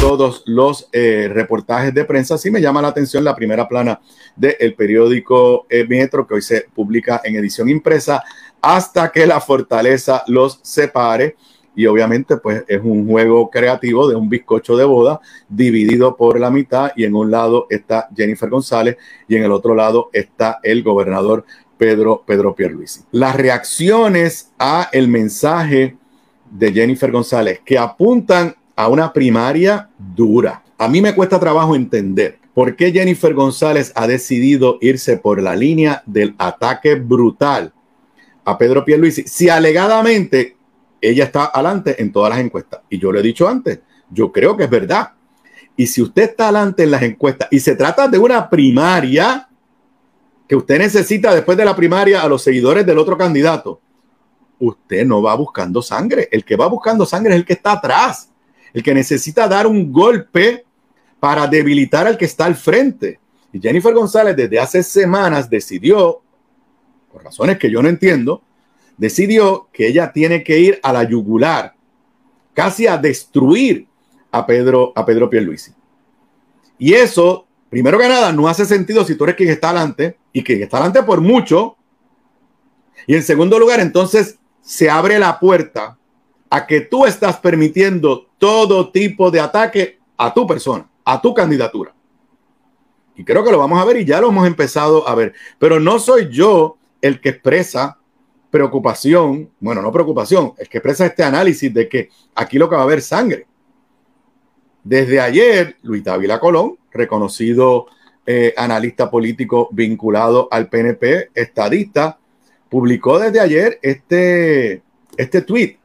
todos 0.00 0.42
los 0.46 0.88
eh, 0.92 1.30
reportajes 1.32 1.94
de 1.94 2.04
prensa. 2.04 2.36
Sí 2.38 2.50
me 2.50 2.60
llama 2.60 2.82
la 2.82 2.88
atención 2.88 3.22
la 3.22 3.36
primera 3.36 3.68
plana 3.68 4.00
del 4.34 4.74
periódico 4.74 5.66
eh, 5.70 5.86
Metro, 5.88 6.26
que 6.26 6.34
hoy 6.34 6.42
se 6.42 6.66
publica 6.74 7.20
en 7.22 7.36
edición 7.36 7.68
impresa, 7.68 8.24
hasta 8.60 9.12
que 9.12 9.26
la 9.26 9.40
fortaleza 9.40 10.24
los 10.26 10.58
separe. 10.62 11.36
Y 11.76 11.86
obviamente, 11.86 12.36
pues 12.38 12.64
es 12.66 12.80
un 12.82 13.06
juego 13.06 13.48
creativo 13.48 14.08
de 14.08 14.16
un 14.16 14.28
bizcocho 14.28 14.76
de 14.76 14.84
boda 14.84 15.20
dividido 15.48 16.16
por 16.16 16.40
la 16.40 16.50
mitad. 16.50 16.90
Y 16.96 17.04
en 17.04 17.14
un 17.14 17.30
lado 17.30 17.68
está 17.70 18.08
Jennifer 18.16 18.50
González 18.50 18.96
y 19.28 19.36
en 19.36 19.44
el 19.44 19.52
otro 19.52 19.76
lado 19.76 20.10
está 20.12 20.58
el 20.64 20.82
gobernador 20.82 21.44
Pedro, 21.78 22.24
Pedro 22.26 22.54
Pierluisi. 22.54 23.00
Las 23.12 23.36
reacciones 23.36 24.50
a 24.58 24.88
el 24.92 25.08
mensaje 25.08 25.96
de 26.50 26.72
Jennifer 26.72 27.10
González 27.10 27.60
que 27.64 27.78
apuntan 27.78 28.54
a 28.76 28.88
una 28.88 29.12
primaria 29.12 29.88
dura. 29.98 30.62
A 30.76 30.88
mí 30.88 31.00
me 31.00 31.14
cuesta 31.14 31.40
trabajo 31.40 31.74
entender 31.74 32.38
por 32.54 32.76
qué 32.76 32.92
Jennifer 32.92 33.34
González 33.34 33.92
ha 33.94 34.06
decidido 34.06 34.78
irse 34.80 35.16
por 35.16 35.40
la 35.40 35.54
línea 35.54 36.02
del 36.06 36.34
ataque 36.38 36.96
brutal 36.96 37.72
a 38.44 38.56
Pedro 38.56 38.84
Pierluisi, 38.84 39.24
si 39.24 39.48
alegadamente 39.48 40.56
ella 41.00 41.24
está 41.24 41.46
adelante 41.46 42.00
en 42.00 42.10
todas 42.10 42.30
las 42.30 42.40
encuestas. 42.40 42.80
Y 42.88 42.98
yo 42.98 43.12
lo 43.12 43.20
he 43.20 43.22
dicho 43.22 43.48
antes, 43.48 43.80
yo 44.10 44.32
creo 44.32 44.56
que 44.56 44.64
es 44.64 44.70
verdad. 44.70 45.12
Y 45.76 45.86
si 45.86 46.02
usted 46.02 46.22
está 46.22 46.44
adelante 46.44 46.82
en 46.82 46.90
las 46.90 47.02
encuestas 47.02 47.48
y 47.50 47.60
se 47.60 47.76
trata 47.76 48.08
de 48.08 48.18
una 48.18 48.48
primaria, 48.48 49.47
que 50.48 50.56
usted 50.56 50.78
necesita 50.78 51.34
después 51.34 51.58
de 51.58 51.64
la 51.64 51.76
primaria 51.76 52.22
a 52.22 52.28
los 52.28 52.42
seguidores 52.42 52.84
del 52.86 52.98
otro 52.98 53.18
candidato, 53.18 53.80
usted 54.58 55.04
no 55.06 55.22
va 55.22 55.34
buscando 55.34 55.82
sangre. 55.82 56.28
El 56.32 56.44
que 56.44 56.56
va 56.56 56.66
buscando 56.66 57.04
sangre 57.04 57.34
es 57.34 57.40
el 57.40 57.44
que 57.44 57.52
está 57.52 57.72
atrás, 57.72 58.30
el 58.72 58.82
que 58.82 58.94
necesita 58.94 59.46
dar 59.46 59.66
un 59.66 59.92
golpe 59.92 60.64
para 61.20 61.46
debilitar 61.46 62.06
al 62.06 62.16
que 62.16 62.24
está 62.24 62.46
al 62.46 62.56
frente. 62.56 63.20
Y 63.52 63.60
Jennifer 63.60 63.92
González 63.92 64.34
desde 64.36 64.58
hace 64.58 64.82
semanas 64.82 65.50
decidió, 65.50 66.22
por 67.12 67.24
razones 67.24 67.58
que 67.58 67.70
yo 67.70 67.82
no 67.82 67.88
entiendo, 67.88 68.42
decidió 68.96 69.68
que 69.72 69.86
ella 69.86 70.12
tiene 70.12 70.42
que 70.42 70.58
ir 70.58 70.80
a 70.82 70.92
la 70.92 71.04
yugular, 71.04 71.74
casi 72.54 72.86
a 72.86 72.96
destruir 72.96 73.86
a 74.30 74.46
Pedro, 74.46 74.92
a 74.96 75.04
Pedro 75.04 75.28
Pierluisi. 75.28 75.72
Y 76.78 76.94
eso, 76.94 77.47
primero 77.70 77.98
que 77.98 78.08
nada, 78.08 78.32
no 78.32 78.48
hace 78.48 78.64
sentido 78.64 79.04
si 79.04 79.14
tú 79.14 79.24
eres 79.24 79.36
quien 79.36 79.50
está 79.50 79.70
adelante 79.70 80.16
y 80.32 80.42
quien 80.42 80.62
está 80.62 80.78
adelante 80.78 81.02
por 81.02 81.20
mucho. 81.20 81.76
Y 83.06 83.14
en 83.14 83.22
segundo 83.22 83.58
lugar, 83.58 83.80
entonces 83.80 84.38
se 84.60 84.90
abre 84.90 85.18
la 85.18 85.38
puerta 85.40 85.98
a 86.50 86.66
que 86.66 86.80
tú 86.80 87.06
estás 87.06 87.38
permitiendo 87.38 88.26
todo 88.38 88.90
tipo 88.90 89.30
de 89.30 89.40
ataque 89.40 89.98
a 90.16 90.32
tu 90.32 90.46
persona, 90.46 90.88
a 91.04 91.20
tu 91.20 91.34
candidatura. 91.34 91.94
Y 93.16 93.24
creo 93.24 93.44
que 93.44 93.50
lo 93.50 93.58
vamos 93.58 93.80
a 93.80 93.84
ver 93.84 93.96
y 93.96 94.04
ya 94.04 94.20
lo 94.20 94.28
hemos 94.28 94.46
empezado 94.46 95.08
a 95.08 95.14
ver. 95.16 95.34
Pero 95.58 95.80
no 95.80 95.98
soy 95.98 96.28
yo 96.30 96.78
el 97.02 97.20
que 97.20 97.30
expresa 97.30 97.98
preocupación, 98.50 99.50
bueno, 99.58 99.82
no 99.82 99.90
preocupación, 99.90 100.54
el 100.56 100.68
que 100.68 100.78
expresa 100.78 101.06
este 101.06 101.24
análisis 101.24 101.74
de 101.74 101.88
que 101.88 102.10
aquí 102.36 102.58
lo 102.58 102.68
que 102.68 102.76
va 102.76 102.82
a 102.82 102.84
haber 102.84 103.02
sangre. 103.02 103.47
Desde 104.88 105.20
ayer, 105.20 105.76
Luis 105.82 106.02
Dávila 106.02 106.40
Colón, 106.40 106.78
reconocido 106.90 107.88
eh, 108.26 108.54
analista 108.56 109.10
político 109.10 109.68
vinculado 109.70 110.48
al 110.50 110.70
PNP, 110.70 111.28
estadista, 111.34 112.18
publicó 112.70 113.18
desde 113.18 113.38
ayer 113.38 113.78
este, 113.82 114.82
este 115.18 115.42
tweet. 115.42 115.76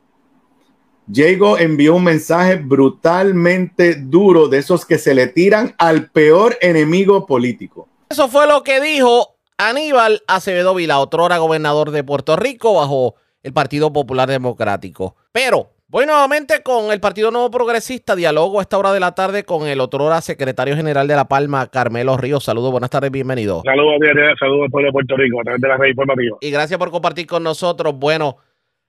Diego 1.06 1.58
envió 1.58 1.96
un 1.96 2.06
mensaje 2.06 2.56
brutalmente 2.56 3.96
duro 3.96 4.48
de 4.48 4.60
esos 4.60 4.86
que 4.86 4.98
se 4.98 5.14
le 5.14 5.28
tiran 5.28 5.76
al 5.80 6.10
peor 6.10 6.58
enemigo 6.62 7.26
político. 7.26 7.90
Eso 8.10 8.30
fue 8.30 8.48
lo 8.48 8.64
que 8.64 8.80
dijo 8.80 9.36
Aníbal 9.58 10.24
Acevedo 10.28 10.76
Vila, 10.76 11.00
otrora 11.00 11.40
gobernador 11.40 11.92
de 11.92 12.06
Puerto 12.06 12.38
Rico 12.38 12.76
bajo 12.76 13.16
el 13.42 13.52
Partido 13.52 13.92
Popular 13.92 14.30
Democrático. 14.30 15.18
Pero 15.34 15.72
voy 15.94 16.08
nuevamente 16.08 16.64
con 16.64 16.92
el 16.92 17.00
Partido 17.00 17.30
Nuevo 17.30 17.52
Progresista, 17.52 18.16
diálogo 18.16 18.58
a 18.58 18.64
esta 18.64 18.80
hora 18.80 18.92
de 18.92 19.00
la 19.00 19.14
tarde 19.14 19.44
con 19.44 19.68
el 19.68 19.80
otrora 19.80 20.22
secretario 20.22 20.76
general 20.76 21.08
de 21.08 21.16
La 21.16 21.26
Palma, 21.26 21.68
Carmelo 21.68 22.18
Ríos. 22.18 22.46
Saludos, 22.46 22.72
buenas 22.72 22.90
tardes, 22.90 23.12
bienvenido. 23.12 23.62
Saludos, 23.64 24.00
Diana, 24.02 24.34
saludos 24.40 24.64
al 24.64 24.72
pueblo 24.72 24.88
de 24.88 24.92
Puerto 24.92 25.16
Rico 25.16 25.40
a 25.40 25.44
través 25.44 25.62
de 25.62 25.68
la 25.68 25.78
red 25.78 25.90
informativa. 25.90 26.38
Y 26.42 26.50
gracias 26.50 26.80
por 26.80 26.90
compartir 26.90 27.28
con 27.28 27.44
nosotros. 27.44 27.94
Bueno, 27.96 28.38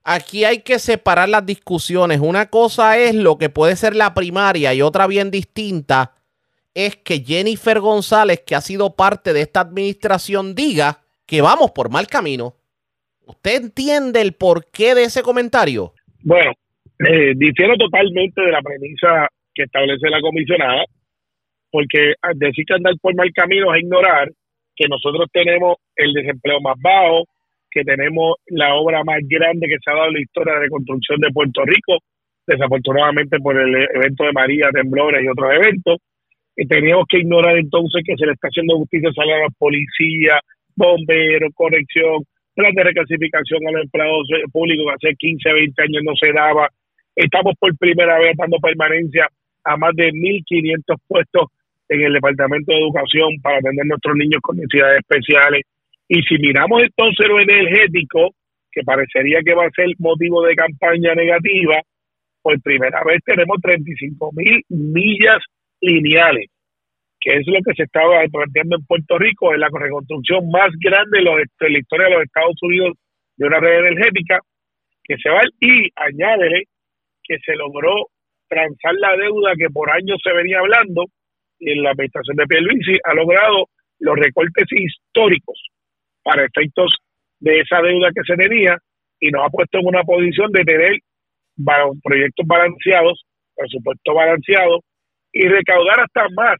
aquí 0.03 0.47
hay 0.47 0.63
que 0.63 0.79
separar 0.79 1.29
las 1.29 1.45
discusiones. 1.45 2.21
Una 2.21 2.47
cosa 2.47 2.97
es 2.97 3.15
lo 3.15 3.37
que 3.37 3.51
puede 3.51 3.77
ser 3.77 3.95
la 3.95 4.15
primaria 4.15 4.73
y 4.73 4.81
otra 4.81 5.07
bien 5.07 5.31
distinta 5.31 6.13
es 6.73 6.97
que 6.97 7.21
Jennifer 7.21 7.81
González, 7.81 8.43
que 8.47 8.55
ha 8.55 8.63
sido 8.63 8.97
parte 8.97 9.35
de 9.35 9.43
esta 9.43 9.61
administración, 9.61 10.55
diga 10.55 11.01
que 11.27 11.43
vamos 11.43 11.73
por 11.73 11.91
mal 11.91 12.07
camino. 12.07 12.55
¿Usted 13.27 13.57
entiende 13.57 14.23
el 14.23 14.33
porqué 14.33 14.95
de 14.95 15.05
ese 15.05 15.23
comentario? 15.23 15.93
Bueno, 16.23 16.53
eh, 16.99 17.33
difiero 17.37 17.77
totalmente 17.77 18.41
de 18.43 18.53
la 18.53 18.63
premisa 18.63 19.29
que 19.55 19.65
establece 19.65 20.09
la 20.11 20.21
comisionada, 20.21 20.85
porque 21.71 22.15
decir 22.37 22.65
que 22.67 22.75
andar 22.75 22.95
por 23.01 23.15
mal 23.15 23.33
camino 23.33 23.75
es 23.75 23.83
ignorar 23.83 24.31
que 24.77 24.89
nosotros 24.89 25.29
tenemos 25.33 25.77
el 25.97 26.13
desempleo 26.13 26.61
más 26.61 26.77
bajo, 26.81 27.25
que 27.71 27.83
tenemos 27.83 28.37
la 28.47 28.75
obra 28.75 29.03
más 29.05 29.19
grande 29.29 29.67
que 29.69 29.79
se 29.83 29.91
ha 29.91 29.95
dado 29.95 30.09
en 30.09 30.15
la 30.15 30.21
historia 30.21 30.55
de 30.55 30.61
reconstrucción 30.61 31.21
de 31.21 31.31
Puerto 31.31 31.63
Rico, 31.65 31.99
desafortunadamente 32.47 33.39
por 33.39 33.59
el 33.59 33.75
evento 33.95 34.25
de 34.25 34.33
María, 34.33 34.71
temblores 34.73 35.25
y 35.25 35.29
otros 35.29 35.53
eventos, 35.53 35.99
teníamos 36.69 37.07
que 37.09 37.19
ignorar 37.19 37.57
entonces 37.59 38.03
que 38.07 38.17
se 38.17 38.27
le 38.27 38.33
está 38.33 38.49
haciendo 38.49 38.77
justicia 38.77 39.09
a 39.09 39.27
la 39.27 39.49
policía, 39.59 40.41
bomberos, 40.77 41.53
corrección, 41.55 42.23
plan 42.55 42.75
de 42.75 42.85
reclasificación 42.85 43.67
a 43.67 43.73
los 43.73 43.83
empleados 43.83 44.29
eh, 44.31 44.45
públicos 44.53 44.87
que 44.87 45.09
hace 45.09 45.17
15, 45.17 45.53
20 45.53 45.83
años 45.83 46.03
no 46.05 46.13
se 46.15 46.33
daba. 46.33 46.69
Estamos 47.17 47.55
por 47.59 47.77
primera 47.77 48.19
vez 48.19 48.37
dando 48.37 48.59
permanencia 48.59 49.29
a 49.65 49.77
más 49.77 49.95
de 49.95 50.11
1.500 50.13 50.97
puestos 51.07 51.49
en 51.89 52.03
el 52.03 52.13
Departamento 52.15 52.73
de 52.73 52.81
Educación 52.81 53.41
para 53.43 53.59
atender 53.59 53.85
a 53.85 53.89
nuestros 53.89 54.17
niños 54.17 54.41
con 54.43 54.57
necesidades 54.57 55.01
especiales. 55.01 55.63
Y 56.09 56.23
si 56.23 56.39
miramos 56.39 56.83
entonces 56.83 57.27
lo 57.29 57.41
energético, 57.41 58.35
que 58.73 58.83
parecería 58.83 59.41
que 59.45 59.55
va 59.55 59.67
a 59.67 59.71
ser 59.71 59.87
motivo 59.99 60.43
de 60.43 60.55
campaña 60.55 61.15
negativa, 61.15 61.81
por 62.43 62.61
primera 62.61 63.03
vez 63.05 63.21
tenemos 63.25 63.57
35 63.63 64.31
mil 64.35 64.63
millas 64.69 65.39
lineales, 65.81 66.51
que 67.21 67.37
es 67.39 67.47
lo 67.47 67.61
que 67.65 67.75
se 67.75 67.85
estaba 67.85 68.23
planteando 68.31 68.77
en 68.77 68.85
Puerto 68.85 69.19
Rico, 69.19 69.55
es 69.55 69.59
la 69.59 69.69
reconstrucción 69.73 70.51
más 70.51 70.71
grande 70.79 71.21
de, 71.21 71.71
la 71.71 71.79
historia 71.79 72.07
de 72.07 72.15
los 72.15 72.23
Estados 72.25 72.57
Unidos 72.61 72.99
de 73.37 73.47
una 73.47 73.61
red 73.61 73.87
energética 73.87 74.41
que 75.05 75.17
se 75.17 75.31
va 75.31 75.41
y 75.61 75.89
añádele 75.97 76.65
que 77.25 77.39
se 77.45 77.55
logró 77.57 78.09
transar 78.49 78.95
la 78.95 79.17
deuda 79.17 79.53
que 79.59 79.71
por 79.71 79.91
años 79.91 80.19
se 80.23 80.33
venía 80.33 80.59
hablando 80.61 81.07
y 81.59 81.73
en 81.73 81.83
la 81.83 81.91
administración 81.91 82.37
de 82.37 82.47
Pierluisi 82.47 82.99
ha 83.05 83.15
logrado 83.15 83.69
los 84.01 84.17
recortes 84.17 84.67
históricos 84.71 85.59
para 86.23 86.45
efectos 86.45 86.95
de 87.41 87.61
esa 87.61 87.81
deuda 87.81 88.11
que 88.15 88.23
se 88.27 88.37
tenía 88.37 88.79
y 89.21 89.31
nos 89.31 89.47
ha 89.47 89.51
puesto 89.51 89.79
en 89.79 89.87
una 89.87 90.03
posición 90.03 90.51
de 90.53 90.65
tener 90.65 90.99
proyectos 92.03 92.47
balanceados, 92.47 93.25
presupuesto 93.55 94.15
balanceado 94.15 94.81
y 95.33 95.47
recaudar 95.49 96.01
hasta 96.01 96.29
más 96.35 96.59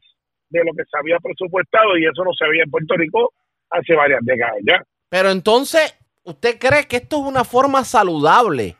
de 0.49 0.59
lo 0.59 0.71
que 0.73 0.83
se 0.83 0.97
había 0.97 1.17
presupuestado 1.19 1.97
y 1.97 2.05
eso 2.05 2.23
no 2.23 2.33
se 2.33 2.45
había 2.45 2.63
en 2.63 2.71
Puerto 2.71 2.95
Rico 2.95 3.33
hace 3.69 3.93
varias 3.93 4.19
décadas 4.23 4.57
ya. 4.67 4.83
Pero 5.09 5.29
entonces, 5.29 5.97
¿usted 6.23 6.57
cree 6.59 6.87
que 6.87 6.97
esto 6.97 7.17
es 7.17 7.23
una 7.23 7.43
forma 7.43 7.83
saludable 7.83 8.75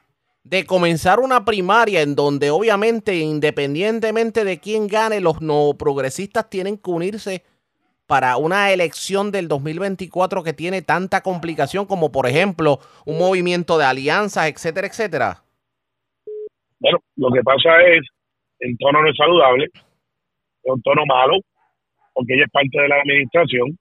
de 0.46 0.64
comenzar 0.64 1.20
una 1.20 1.44
primaria 1.44 2.02
en 2.02 2.16
donde 2.16 2.52
obviamente 2.52 3.16
independientemente 3.16 4.44
de 4.44 4.60
quién 4.60 4.88
gane, 4.88 5.20
los 5.20 5.42
no 5.42 5.74
progresistas 5.78 6.50
tienen 6.52 6.78
que 6.78 6.92
unirse 6.92 7.44
para 8.06 8.38
una 8.38 8.72
elección 8.72 9.32
del 9.32 9.48
2024 9.48 10.44
que 10.44 10.54
tiene 10.54 10.84
tanta 10.84 11.22
complicación 11.22 11.88
como 11.88 12.12
por 12.12 12.28
ejemplo 12.28 12.78
un 13.06 13.18
movimiento 13.18 13.80
de 13.80 13.86
alianzas, 13.86 14.48
etcétera, 14.48 14.86
etcétera? 14.86 15.44
Bueno, 16.80 17.00
lo 17.16 17.32
que 17.32 17.42
pasa 17.42 17.82
es, 17.82 18.02
el 18.60 18.78
tono 18.78 19.02
no 19.02 19.10
es 19.10 19.18
saludable, 19.18 19.66
es 19.74 20.72
un 20.72 20.82
tono 20.84 21.08
malo, 21.08 21.40
porque 22.14 22.36
ella 22.36 22.46
es 22.46 22.52
parte 22.52 22.80
de 22.80 22.88
la 22.88 22.98
administración. 22.98 23.76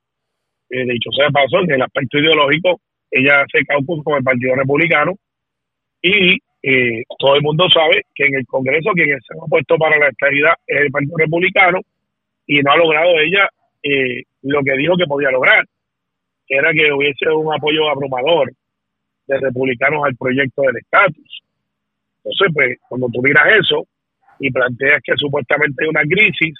Eh, 0.71 0.87
de 0.87 0.95
hecho, 0.95 1.11
sea 1.15 1.29
pasó, 1.29 1.61
en 1.61 1.73
el 1.73 1.83
aspecto 1.83 2.19
ideológico, 2.19 2.81
ella 3.11 3.43
hace 3.43 3.67
cálculos 3.67 4.03
con 4.03 4.17
el 4.17 4.25
Partido 4.25 4.55
Republicano 4.55 5.13
y 6.01 6.39
eh, 6.67 7.03
todo 7.19 7.37
el 7.37 7.43
mundo 7.43 7.69
sabe 7.69 8.07
que 8.15 8.25
en 8.25 8.37
el 8.37 8.47
Congreso 8.47 8.93
quien 8.95 9.21
se 9.21 9.35
ha 9.35 9.47
puesto 9.47 9.77
para 9.77 9.99
la 9.99 10.09
estabilidad 10.09 10.55
es 10.67 10.81
el 10.81 10.91
Partido 10.91 11.19
Republicano 11.19 11.81
y 12.47 12.61
no 12.63 12.73
ha 12.73 12.77
logrado 12.79 13.19
ella 13.19 13.51
eh, 13.83 14.23
lo 14.43 14.63
que 14.63 14.73
dijo 14.79 14.97
que 14.97 15.05
podía 15.05 15.31
lograr, 15.31 15.63
que 16.47 16.57
era 16.57 16.73
que 16.73 16.91
hubiese 16.91 17.29
un 17.29 17.53
apoyo 17.53 17.91
abrumador 17.91 18.51
de 19.27 19.41
republicanos 19.41 20.05
al 20.07 20.17
proyecto 20.17 20.63
del 20.63 20.79
estatus. 20.79 21.43
Entonces, 22.25 22.55
pues, 22.55 22.79
cuando 22.89 23.09
tú 23.13 23.21
miras 23.21 23.45
eso 23.61 23.87
y 24.41 24.51
planteas 24.51 25.03
que 25.05 25.13
supuestamente 25.17 25.85
hay 25.85 25.91
una 25.91 26.03
crisis, 26.03 26.55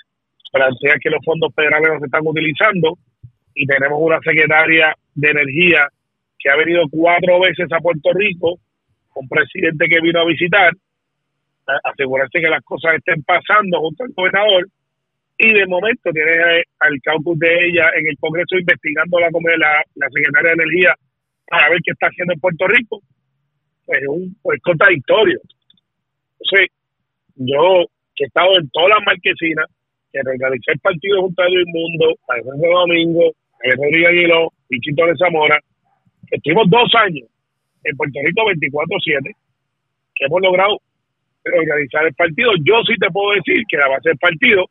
plantea 0.53 0.97
que 1.01 1.09
los 1.09 1.25
fondos 1.25 1.55
federales 1.55 1.89
no 1.95 2.01
se 2.01 2.07
están 2.07 2.27
utilizando 2.27 2.99
y 3.55 3.65
tenemos 3.65 3.99
una 4.01 4.21
secretaria 4.21 4.95
de 5.15 5.31
energía 5.31 5.89
que 6.39 6.51
ha 6.51 6.57
venido 6.57 6.83
cuatro 6.91 7.41
veces 7.41 7.73
a 7.73 7.81
Puerto 7.81 8.11
Rico, 8.13 8.59
un 9.15 9.29
presidente 9.29 9.87
que 9.89 10.01
vino 10.01 10.21
a 10.21 10.27
visitar, 10.27 10.73
asegurarse 11.85 12.41
que 12.41 12.51
las 12.51 12.63
cosas 12.63 12.95
estén 12.97 13.23
pasando 13.23 13.81
junto 13.81 14.05
al 14.05 14.13
gobernador 14.13 14.67
y 15.39 15.53
de 15.53 15.67
momento 15.67 16.11
tiene 16.13 16.63
al 16.81 17.01
caucus 17.03 17.39
de 17.39 17.67
ella 17.67 17.91
en 17.97 18.07
el 18.07 18.19
Congreso 18.19 18.57
investigando 18.57 19.19
la, 19.19 19.29
la, 19.31 19.83
la 19.95 20.09
secretaria 20.11 20.51
de 20.51 20.63
Energía 20.63 20.95
para 21.49 21.71
ver 21.71 21.81
qué 21.85 21.93
está 21.93 22.07
haciendo 22.07 22.35
en 22.35 22.41
Puerto 22.41 22.67
Rico. 22.69 23.01
Pues 23.87 24.03
es 24.03 24.09
un 24.09 24.37
pues, 24.43 24.61
contradictorio. 24.63 25.41
Entonces, 26.41 26.69
yo 27.37 27.87
que 28.15 28.25
he 28.25 28.27
estado 28.27 28.57
en 28.59 28.69
todas 28.71 28.91
las 28.91 29.07
marquesinas, 29.07 29.67
que 30.13 30.21
realizé 30.23 30.73
el 30.73 30.79
partido 30.79 31.23
junto 31.23 31.43
a 31.43 31.49
Luis 31.49 31.67
Mundo, 31.67 32.15
a 32.29 32.37
Domingo, 32.41 33.33
a 33.65 33.75
Rodríguez 33.75 34.09
Aguiló, 34.09 34.53
Pichito 34.69 35.07
de 35.07 35.17
Zamora, 35.17 35.59
estuvimos 36.31 36.71
dos 36.71 36.95
años 36.95 37.27
en 37.85 37.97
Puerto 37.97 38.19
Rico 38.25 38.43
24-7, 38.43 39.37
que 40.15 40.25
hemos 40.27 40.41
logrado 40.41 40.79
organizar 41.45 42.07
el 42.07 42.15
partido. 42.15 42.53
Yo 42.65 42.83
sí 42.87 42.95
te 42.99 43.11
puedo 43.11 43.35
decir 43.35 43.63
que 43.69 43.77
la 43.77 43.89
base 43.89 44.11
del 44.11 44.19
partido, 44.19 44.65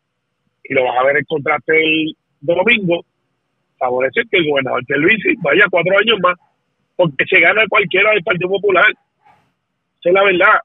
y 0.64 0.74
lo 0.74 0.84
vas 0.84 0.98
a 0.98 1.04
ver 1.04 1.18
en 1.18 1.26
contraste 1.26 1.74
el 1.78 2.16
domingo, 2.42 3.06
favorece 3.78 4.22
que 4.30 4.38
el 4.38 4.50
gobernador 4.50 4.84
Luis 4.88 5.24
vaya 5.42 5.66
cuatro 5.70 5.98
años 5.98 6.20
más, 6.22 6.36
porque 6.96 7.26
se 7.26 7.40
gana 7.40 7.64
cualquiera 7.68 8.12
del 8.12 8.24
Partido 8.24 8.50
Popular. 8.50 8.90
Esa 8.90 10.10
es 10.10 10.14
la 10.14 10.24
verdad. 10.24 10.60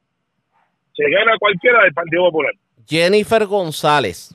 Se 0.95 1.09
gana 1.11 1.37
cualquiera 1.39 1.83
del 1.85 1.93
Partido 1.93 2.25
Popular. 2.25 2.53
Jennifer 2.87 3.47
González 3.47 4.35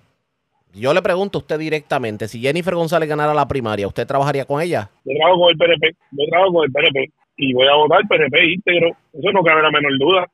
yo 0.74 0.92
le 0.92 1.04
pregunto 1.04 1.38
a 1.38 1.42
usted 1.42 1.60
directamente, 1.60 2.28
si 2.28 2.42
Jennifer 2.42 2.74
González 2.74 3.08
ganara 3.08 3.34
la 3.34 3.48
primaria, 3.48 3.86
¿usted 3.86 4.08
trabajaría 4.08 4.46
con 4.46 4.60
ella? 4.60 4.90
Yo 5.06 5.16
trabajo 5.16 5.42
con 5.42 5.50
el 5.52 5.58
PNP, 5.58 5.96
yo 6.12 6.26
trabajo 6.30 6.54
con 6.54 6.66
el 6.66 6.72
PNP 6.72 7.12
y 7.38 7.54
voy 7.54 7.68
a 7.68 7.76
votar 7.76 8.08
PNP 8.08 8.54
íntegro, 8.54 8.90
eso 9.14 9.32
no 9.32 9.44
cabe 9.44 9.62
la 9.62 9.72
menor 9.72 9.98
duda. 9.98 10.28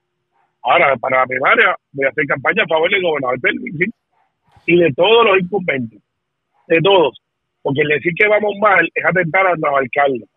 Ahora, 0.62 0.96
para 0.98 1.20
la 1.20 1.26
primaria, 1.26 1.76
voy 1.94 2.06
a 2.06 2.10
hacer 2.10 2.26
campaña 2.26 2.64
a 2.64 2.68
favor 2.68 2.90
del 2.90 3.02
gobernador 3.02 3.40
Pérez 3.40 3.62
y 4.66 4.78
de 4.78 4.94
todos 4.94 5.26
los 5.26 5.40
incumbentes, 5.40 6.02
de 6.68 6.80
todos, 6.82 7.18
porque 7.62 7.82
el 7.82 7.88
decir 7.88 8.14
que 8.16 8.28
vamos 8.28 8.54
mal 8.60 8.88
es 8.94 9.06
atentar 9.06 9.48
a 9.48 9.56
los 9.56 9.74
alcaldes, 9.74 10.30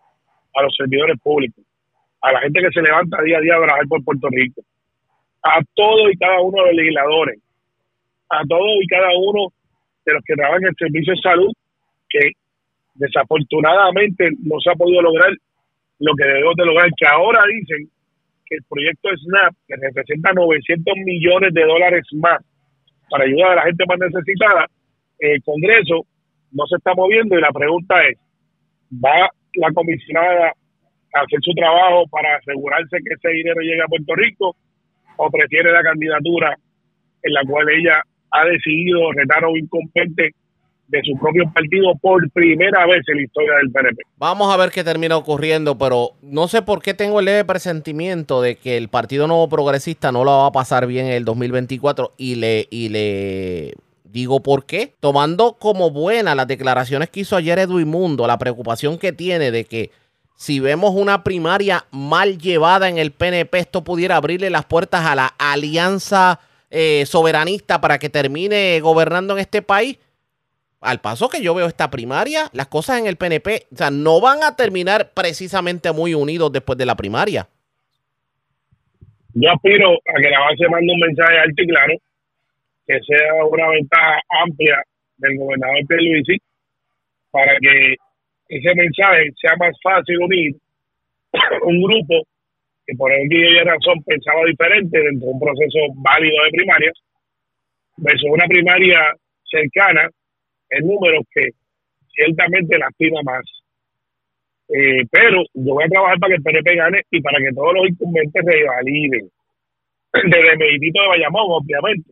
a 0.55 0.63
los 0.63 0.75
servidores 0.77 1.19
públicos, 1.21 1.65
a 2.21 2.33
la 2.33 2.41
gente 2.41 2.61
que 2.61 2.71
se 2.71 2.83
levanta 2.83 3.23
día 3.23 3.39
a 3.39 3.41
día 3.41 3.55
a 3.55 3.63
trabajar 3.63 3.89
por 3.89 4.05
Puerto 4.05 4.29
Rico, 4.31 4.63
a 5.43 5.61
todos 5.75 6.13
y 6.13 6.17
cada 6.17 6.41
uno 6.41 6.63
de 6.63 6.69
los 6.69 6.77
legisladores, 6.77 7.41
a 8.31 8.43
todos 8.49 8.79
y 8.81 8.87
cada 8.87 9.09
uno 9.19 9.53
de 10.07 10.13
los 10.15 10.23
que 10.25 10.35
trabajan 10.35 10.63
en 10.63 10.69
el 10.69 10.77
servicio 10.77 11.15
de 11.15 11.21
salud, 11.21 11.53
que 12.09 12.31
desafortunadamente 12.95 14.31
no 14.45 14.61
se 14.61 14.71
ha 14.71 14.75
podido 14.75 15.03
lograr 15.03 15.33
lo 16.03 16.15
que 16.17 16.25
debemos 16.25 16.55
de 16.57 16.67
lograr, 16.67 16.91
que 16.97 17.07
ahora 17.07 17.43
dicen 17.47 17.89
que 18.45 18.57
el 18.57 18.65
proyecto 18.69 19.09
SNAP, 19.17 19.55
que 19.69 19.77
representa 19.81 20.33
900 20.33 20.95
millones 21.07 21.55
de 21.55 21.63
dólares 21.63 22.05
más 22.15 22.43
para 23.09 23.25
ayudar 23.25 23.53
a 23.53 23.57
la 23.57 23.63
gente 23.63 23.85
más 23.87 23.99
necesitada, 23.99 24.67
el 25.21 25.41
Congreso 25.45 26.05
no 26.51 26.67
se 26.67 26.77
está 26.77 26.93
moviendo 26.95 27.39
y 27.39 27.41
la 27.41 27.53
pregunta 27.53 27.95
es, 28.03 28.19
¿va 28.93 29.31
la 29.55 29.73
comisionada 29.73 30.49
a 31.15 31.21
hacer 31.21 31.39
su 31.41 31.53
trabajo 31.55 32.05
para 32.11 32.37
asegurarse 32.37 32.97
que 33.05 33.15
ese 33.15 33.29
dinero 33.29 33.61
llegue 33.61 33.83
a 33.83 33.87
Puerto 33.87 34.15
Rico 34.17 34.57
o 35.19 35.31
prefiere 35.31 35.71
la 35.71 35.83
candidatura 35.83 36.57
en 37.23 37.33
la 37.33 37.43
cual 37.45 37.69
ella 37.71 38.03
ha 38.33 38.45
decidido 38.47 39.13
retar 39.13 39.45
a 39.45 39.49
un 39.49 39.59
incompetente 39.59 40.33
de 40.89 41.01
su 41.05 41.19
propio 41.19 41.45
partido 41.53 41.95
por 42.01 42.31
primera 42.33 42.87
vez 42.87 43.03
en 43.09 43.17
la 43.17 43.23
historia 43.23 43.55
del 43.57 43.71
PNP. 43.71 44.03
Vamos 44.17 44.53
a 44.53 44.57
ver 44.57 44.71
qué 44.71 44.85
termina 44.85 45.17
ocurriendo, 45.17 45.79
pero 45.79 46.13
no 46.21 46.49
sé 46.49 46.63
por 46.63 46.83
qué 46.83 46.95
tengo 46.95 47.21
el 47.21 47.27
leve 47.27 47.45
presentimiento 47.45 48.43
de 48.43 48.57
que 48.57 48.77
el 48.77 48.89
Partido 48.89 49.27
Nuevo 49.27 49.49
Progresista 49.49 50.13
no 50.13 50.25
lo 50.25 50.33
va 50.33 50.47
a 50.47 50.53
pasar 50.53 50.87
bien 50.87 51.07
en 51.07 51.13
el 51.13 51.25
2024 51.25 52.13
y 52.19 52.35
le, 52.35 52.67
y 52.71 52.91
le 52.91 53.75
digo 54.05 54.43
por 54.43 54.67
qué. 54.67 54.95
Tomando 55.01 55.55
como 55.59 55.91
buena 55.91 56.35
las 56.35 56.47
declaraciones 56.47 57.09
que 57.11 57.21
hizo 57.21 57.37
ayer 57.37 57.59
Edwin 57.59 57.89
Mundo, 57.89 58.27
la 58.27 58.39
preocupación 58.39 58.99
que 58.99 59.13
tiene 59.13 59.51
de 59.51 59.65
que 59.65 59.91
si 60.37 60.61
vemos 60.61 60.93
una 60.95 61.25
primaria 61.25 61.87
mal 61.91 62.37
llevada 62.37 62.89
en 62.89 62.99
el 62.99 63.13
PNP, 63.13 63.59
esto 63.59 63.85
pudiera 63.85 64.17
abrirle 64.17 64.51
las 64.51 64.65
puertas 64.65 65.07
a 65.07 65.15
la 65.15 65.27
alianza 65.39 66.41
eh, 66.71 67.05
soberanista 67.07 67.81
para 67.81 67.99
que 67.99 68.11
termine 68.11 68.81
gobernando 68.81 69.35
en 69.35 69.41
este 69.41 69.63
país 69.63 69.99
al 70.83 71.01
paso 71.01 71.29
que 71.29 71.43
yo 71.43 71.55
veo 71.55 71.67
esta 71.67 71.91
primaria, 71.91 72.51
las 72.53 72.67
cosas 72.67 72.99
en 72.99 73.07
el 73.07 73.17
PNP, 73.17 73.67
o 73.73 73.77
sea, 73.77 73.91
no 73.91 74.21
van 74.21 74.43
a 74.43 74.57
terminar 74.57 75.11
precisamente 75.15 75.93
muy 75.93 76.15
unidos 76.15 76.53
después 76.53 76.77
de 76.77 76.87
la 76.87 76.97
primaria. 76.97 77.49
Yo 79.35 79.51
aspiro 79.51 79.93
a 79.93 80.21
que 80.21 80.29
la 80.29 80.41
base 80.41 80.69
mande 80.69 80.93
un 80.93 81.01
mensaje 81.01 81.39
alto 81.39 81.63
y 81.63 81.67
claro, 81.67 81.95
que 82.87 83.01
sea 83.01 83.45
una 83.49 83.69
ventaja 83.69 84.21
amplia 84.45 84.83
del 85.19 85.39
gobernador 85.39 85.87
Pierluisi 85.89 86.37
para 87.31 87.57
que 87.59 87.95
ese 88.49 88.75
mensaje 88.75 89.31
sea 89.41 89.57
más 89.57 89.75
fácil 89.83 90.19
unir 90.19 90.57
un 91.63 91.83
grupo 91.83 92.27
que 92.87 92.95
por 92.97 93.13
y 93.13 93.59
razón 93.61 94.03
pensaba 94.05 94.45
diferente 94.45 94.99
dentro 94.99 95.29
de 95.29 95.33
un 95.33 95.41
proceso 95.41 95.79
válido 95.95 96.45
de 96.45 96.51
primarias 96.51 96.95
versus 97.97 98.29
una 98.29 98.47
primaria 98.47 99.15
cercana 99.49 100.11
en 100.73 100.87
números 100.87 101.25
que 101.33 101.51
ciertamente 102.15 102.79
lastima 102.79 103.21
más. 103.23 103.45
Eh, 104.69 105.05
pero 105.11 105.43
yo 105.53 105.75
voy 105.75 105.85
a 105.85 105.89
trabajar 105.89 106.19
para 106.19 106.31
que 106.31 106.37
el 106.37 106.43
PNP 106.43 106.77
gane 106.77 107.03
y 107.11 107.21
para 107.21 107.39
que 107.39 107.53
todos 107.55 107.75
los 107.75 107.89
incumbentes 107.89 108.43
revaliden. 108.45 109.29
Desde 110.13 110.57
Meditito 110.57 111.03
de 111.03 111.09
Bayamón, 111.09 111.47
obviamente. 111.49 112.11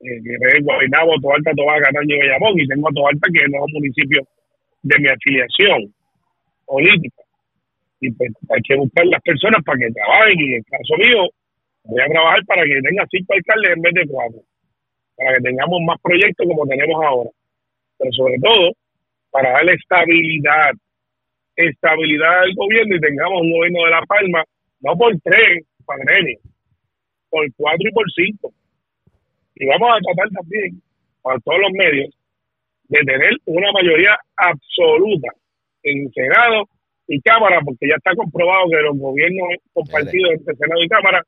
Eh, 0.00 0.20
que 0.22 0.60
Guaynabo, 0.62 1.18
Toalta, 1.20 1.52
Tobaga, 1.56 1.86
Cataño 1.86 2.14
y 2.14 2.18
Bayamón. 2.18 2.60
Y 2.60 2.68
tengo 2.68 2.88
a 2.88 2.92
Toalta, 2.92 3.28
que 3.32 3.40
es 3.40 3.48
un 3.48 3.72
municipio 3.72 4.22
de 4.82 4.98
mi 5.00 5.08
afiliación 5.08 5.94
política. 6.66 7.22
Y 8.00 8.10
pues, 8.12 8.30
hay 8.50 8.62
que 8.62 8.76
buscar 8.76 9.06
las 9.06 9.22
personas 9.22 9.62
para 9.64 9.78
que 9.78 9.90
trabajen. 9.90 10.38
Y 10.38 10.44
en 10.44 10.54
el 10.54 10.64
caso 10.64 10.94
mío, 10.98 11.26
voy 11.84 12.02
a 12.02 12.06
trabajar 12.06 12.44
para 12.46 12.62
que 12.62 12.80
tenga 12.82 13.06
cinco 13.10 13.34
alcaldes 13.34 13.70
en 13.72 13.82
vez 13.82 13.94
de 13.94 14.06
cuatro. 14.06 14.40
Para 15.16 15.36
que 15.36 15.42
tengamos 15.42 15.80
más 15.86 15.98
proyectos 16.02 16.46
como 16.46 16.66
tenemos 16.66 17.02
ahora 17.02 17.30
pero 18.04 18.12
sobre 18.12 18.36
todo 18.38 18.72
para 19.30 19.52
darle 19.52 19.72
estabilidad, 19.72 20.72
estabilidad 21.56 22.40
al 22.40 22.54
gobierno 22.54 22.96
y 22.96 23.00
tengamos 23.00 23.40
un 23.40 23.52
gobierno 23.52 23.84
de 23.84 23.90
La 23.90 24.02
Palma, 24.02 24.44
no 24.80 24.96
por 24.96 25.12
tres, 25.22 25.64
por 27.30 27.46
cuatro 27.56 27.88
y 27.88 27.92
por 27.92 28.04
cinco. 28.12 28.52
Y 29.56 29.66
vamos 29.66 29.90
a 29.90 30.00
tratar 30.00 30.30
también, 30.30 30.82
para 31.22 31.38
todos 31.40 31.60
los 31.60 31.72
medios, 31.72 32.14
de 32.88 32.98
tener 33.00 33.30
una 33.46 33.72
mayoría 33.72 34.18
absoluta 34.36 35.28
en 35.82 36.12
Senado 36.12 36.68
y 37.08 37.20
Cámara, 37.22 37.60
porque 37.64 37.88
ya 37.88 37.96
está 37.96 38.14
comprobado 38.14 38.68
que 38.70 38.82
los 38.82 38.98
gobiernos 38.98 39.48
compartidos 39.72 40.32
entre 40.32 40.56
Senado 40.56 40.82
y 40.82 40.88
Cámara 40.88 41.22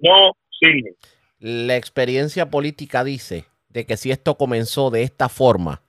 no 0.00 0.32
sirven. 0.58 0.94
La 1.38 1.76
experiencia 1.76 2.50
política 2.50 3.04
dice 3.04 3.44
de 3.68 3.84
que 3.84 3.96
si 3.96 4.10
esto 4.10 4.36
comenzó 4.36 4.90
de 4.90 5.02
esta 5.02 5.28
forma, 5.28 5.82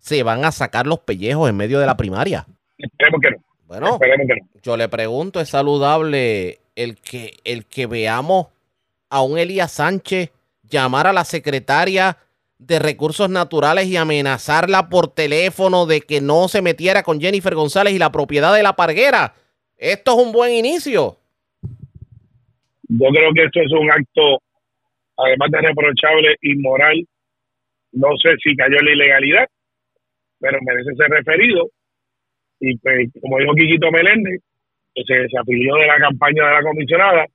se 0.00 0.22
van 0.22 0.44
a 0.44 0.50
sacar 0.50 0.86
los 0.86 1.00
pellejos 1.00 1.48
en 1.48 1.56
medio 1.56 1.78
de 1.78 1.86
la 1.86 1.96
primaria. 1.96 2.46
Esperemos 2.76 3.20
que 3.20 3.30
no. 3.30 3.36
Bueno, 3.66 4.00
yo 4.64 4.76
le 4.76 4.88
pregunto, 4.88 5.40
¿es 5.40 5.50
saludable 5.50 6.58
el 6.74 6.96
que, 6.96 7.34
el 7.44 7.66
que 7.66 7.86
veamos 7.86 8.48
a 9.08 9.22
un 9.22 9.38
Elías 9.38 9.70
Sánchez 9.70 10.32
llamar 10.68 11.06
a 11.06 11.12
la 11.12 11.24
secretaria 11.24 12.16
de 12.58 12.78
Recursos 12.80 13.30
Naturales 13.30 13.86
y 13.86 13.96
amenazarla 13.96 14.88
por 14.88 15.14
teléfono 15.14 15.86
de 15.86 16.00
que 16.00 16.20
no 16.20 16.48
se 16.48 16.62
metiera 16.62 17.04
con 17.04 17.20
Jennifer 17.20 17.54
González 17.54 17.94
y 17.94 17.98
la 17.98 18.10
propiedad 18.10 18.54
de 18.54 18.64
la 18.64 18.74
parguera? 18.74 19.34
Esto 19.76 20.18
es 20.18 20.26
un 20.26 20.32
buen 20.32 20.52
inicio. 20.52 21.16
Yo 22.88 23.08
creo 23.08 23.32
que 23.32 23.44
esto 23.44 23.60
es 23.60 23.72
un 23.72 23.88
acto, 23.90 24.42
además 25.16 25.50
de 25.52 25.60
reprochable, 25.60 26.36
inmoral. 26.42 27.06
No 27.92 28.08
sé 28.20 28.30
si 28.42 28.56
cayó 28.56 28.78
en 28.80 28.84
la 28.84 28.92
ilegalidad, 28.92 29.48
pero 30.40 30.58
merece 30.62 30.94
ser 30.96 31.08
referido. 31.08 31.68
Y 32.60 32.76
pues, 32.78 33.10
como 33.20 33.38
dijo 33.38 33.54
Quiquito 33.54 33.90
Meléndez, 33.90 34.40
que 34.94 35.02
se 35.04 35.14
desafilió 35.14 35.76
de 35.76 35.86
la 35.86 35.98
campaña 35.98 36.46
de 36.46 36.54
la 36.54 36.62
comisionada, 36.62 37.26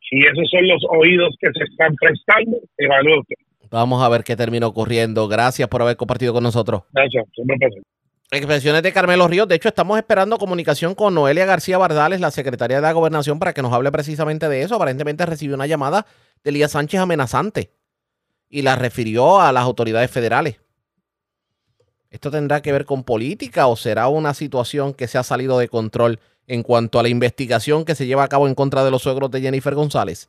si 0.00 0.18
esos 0.18 0.50
son 0.50 0.66
los 0.66 0.82
oídos 0.90 1.34
que 1.38 1.48
se 1.52 1.64
están 1.64 1.94
prestando, 1.94 2.58
evalúe 2.76 3.20
usted. 3.20 3.36
Vamos 3.70 4.02
a 4.02 4.08
ver 4.08 4.24
qué 4.24 4.36
termina 4.36 4.66
ocurriendo. 4.66 5.28
Gracias 5.28 5.68
por 5.68 5.80
haber 5.80 5.96
compartido 5.96 6.34
con 6.34 6.42
nosotros. 6.42 6.82
Gracias, 6.92 7.24
siempre 7.34 7.56
presente. 7.58 7.88
Expresiones 8.30 8.82
de 8.82 8.92
Carmelo 8.92 9.28
Ríos. 9.28 9.46
De 9.46 9.54
hecho, 9.54 9.68
estamos 9.68 9.98
esperando 9.98 10.38
comunicación 10.38 10.94
con 10.94 11.14
Noelia 11.14 11.44
García 11.44 11.76
Bardales, 11.76 12.18
la 12.18 12.30
secretaria 12.30 12.76
de 12.76 12.82
la 12.82 12.92
Gobernación, 12.92 13.38
para 13.38 13.52
que 13.52 13.60
nos 13.60 13.74
hable 13.74 13.92
precisamente 13.92 14.48
de 14.48 14.62
eso. 14.62 14.74
Aparentemente 14.74 15.26
recibió 15.26 15.54
una 15.54 15.66
llamada 15.66 16.06
de 16.42 16.50
Elías 16.50 16.72
Sánchez 16.72 17.00
amenazante 17.00 17.72
y 18.48 18.62
la 18.62 18.76
refirió 18.76 19.38
a 19.38 19.52
las 19.52 19.64
autoridades 19.64 20.10
federales. 20.10 20.61
¿Esto 22.12 22.30
tendrá 22.30 22.60
que 22.60 22.72
ver 22.72 22.84
con 22.84 23.04
política 23.04 23.66
o 23.68 23.74
será 23.74 24.08
una 24.08 24.34
situación 24.34 24.92
que 24.92 25.08
se 25.08 25.16
ha 25.16 25.22
salido 25.22 25.58
de 25.58 25.70
control 25.70 26.20
en 26.46 26.62
cuanto 26.62 27.00
a 27.00 27.02
la 27.02 27.08
investigación 27.08 27.86
que 27.86 27.94
se 27.94 28.04
lleva 28.04 28.22
a 28.22 28.28
cabo 28.28 28.46
en 28.46 28.54
contra 28.54 28.84
de 28.84 28.90
los 28.90 29.00
suegros 29.00 29.30
de 29.30 29.40
Jennifer 29.40 29.74
González? 29.74 30.28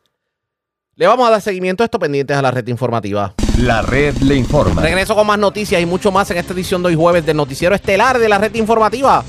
Le 0.95 1.07
vamos 1.07 1.27
a 1.27 1.31
dar 1.31 1.41
seguimiento 1.41 1.83
a 1.83 1.85
esto 1.85 1.99
pendientes 1.99 2.37
a 2.37 2.41
la 2.41 2.51
red 2.51 2.65
informativa. 2.69 3.33
La 3.57 3.81
red 3.81 4.15
le 4.19 4.35
informa. 4.35 4.81
Regreso 4.81 5.13
con 5.13 5.27
más 5.27 5.37
noticias 5.37 5.81
y 5.81 5.85
mucho 5.85 6.09
más 6.09 6.31
en 6.31 6.37
esta 6.37 6.53
edición 6.53 6.81
de 6.83 6.87
hoy 6.87 6.95
jueves 6.95 7.25
del 7.25 7.35
noticiero 7.35 7.75
estelar 7.75 8.17
de 8.17 8.29
la 8.29 8.37
red 8.37 8.55
informativa. 8.55 9.25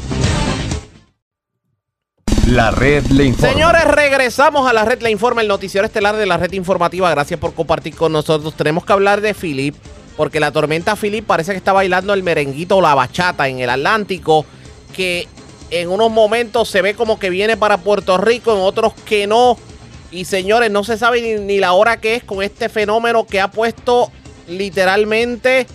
La 2.47 2.71
red 2.71 3.05
le 3.07 3.25
informa. 3.25 3.53
Señores, 3.53 3.85
regresamos 3.85 4.69
a 4.69 4.73
la 4.73 4.85
red 4.85 5.03
le 5.03 5.11
informa, 5.11 5.43
el 5.43 5.49
noticiero 5.49 5.87
estelar 5.87 6.15
de 6.15 6.27
la 6.27 6.37
red 6.37 6.53
informativa. 6.53 7.11
Gracias 7.11 7.41
por 7.41 7.53
compartir 7.53 7.97
con 7.97 8.13
nosotros. 8.13 8.55
Tenemos 8.55 8.85
que 8.85 8.93
hablar 8.93 9.21
de 9.21 9.35
Philip 9.35 9.75
porque 10.17 10.41
la 10.41 10.53
tormenta 10.53 10.97
Philip 10.97 11.27
parece 11.27 11.53
que 11.53 11.59
está 11.59 11.73
bailando 11.73 12.15
el 12.15 12.23
merenguito 12.23 12.77
o 12.77 12.81
la 12.81 12.95
bachata 12.95 13.49
en 13.49 13.59
el 13.61 13.71
Atlántico, 13.71 14.47
que 14.95 15.29
en 15.71 15.89
unos 15.89 16.11
momentos 16.11 16.69
se 16.69 16.83
ve 16.83 16.95
como 16.95 17.19
que 17.19 17.31
viene 17.31 17.57
para 17.57 17.79
Puerto 17.79 18.17
Rico, 18.17 18.53
en 18.53 18.61
otros 18.61 18.93
que 19.05 19.27
no. 19.27 19.59
Y 20.11 20.25
señores, 20.27 20.71
no 20.71 20.85
se 20.85 20.97
sabe 20.97 21.39
ni, 21.39 21.59
la 21.59 21.73
hora 21.73 22.01
que 22.01 22.15
es 22.15 22.25
con 22.25 22.43
este 22.43 22.69
fenómeno 22.69 23.27
que 23.27 23.41
ha 23.41 23.51
puesto 23.51 24.13
literalmente 24.47 25.67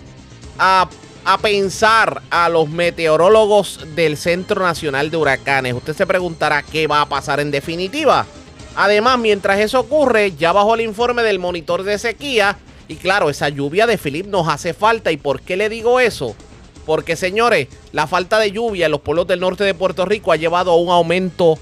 a, 0.58 0.88
a, 1.24 1.38
pensar 1.38 2.22
a 2.30 2.48
los 2.48 2.70
meteorólogos 2.70 3.80
del 3.94 4.16
Centro 4.16 4.62
Nacional 4.62 5.10
de 5.10 5.18
Huracanes. 5.18 5.74
Usted 5.74 5.94
se 5.94 6.06
preguntará 6.06 6.62
qué 6.62 6.86
va 6.86 7.02
a 7.02 7.08
pasar 7.08 7.40
en 7.40 7.50
definitiva. 7.50 8.24
Además, 8.76 9.18
mientras 9.18 9.58
eso 9.58 9.80
ocurre, 9.80 10.32
ya 10.38 10.52
bajo 10.52 10.74
el 10.74 10.80
informe 10.80 11.22
del 11.22 11.38
monitor 11.38 11.82
de 11.82 11.98
sequía, 11.98 12.56
y 12.90 12.96
claro, 12.96 13.30
esa 13.30 13.48
lluvia 13.48 13.86
de 13.86 13.98
Philip 13.98 14.26
nos 14.26 14.48
hace 14.48 14.74
falta. 14.74 15.12
¿Y 15.12 15.16
por 15.16 15.42
qué 15.42 15.56
le 15.56 15.68
digo 15.68 16.00
eso? 16.00 16.34
Porque, 16.84 17.14
señores, 17.14 17.68
la 17.92 18.08
falta 18.08 18.40
de 18.40 18.50
lluvia 18.50 18.86
en 18.86 18.90
los 18.90 19.00
pueblos 19.00 19.28
del 19.28 19.38
norte 19.38 19.62
de 19.62 19.74
Puerto 19.74 20.06
Rico 20.06 20.32
ha 20.32 20.36
llevado 20.36 20.72
a 20.72 20.76
un 20.76 20.90
aumento 20.90 21.56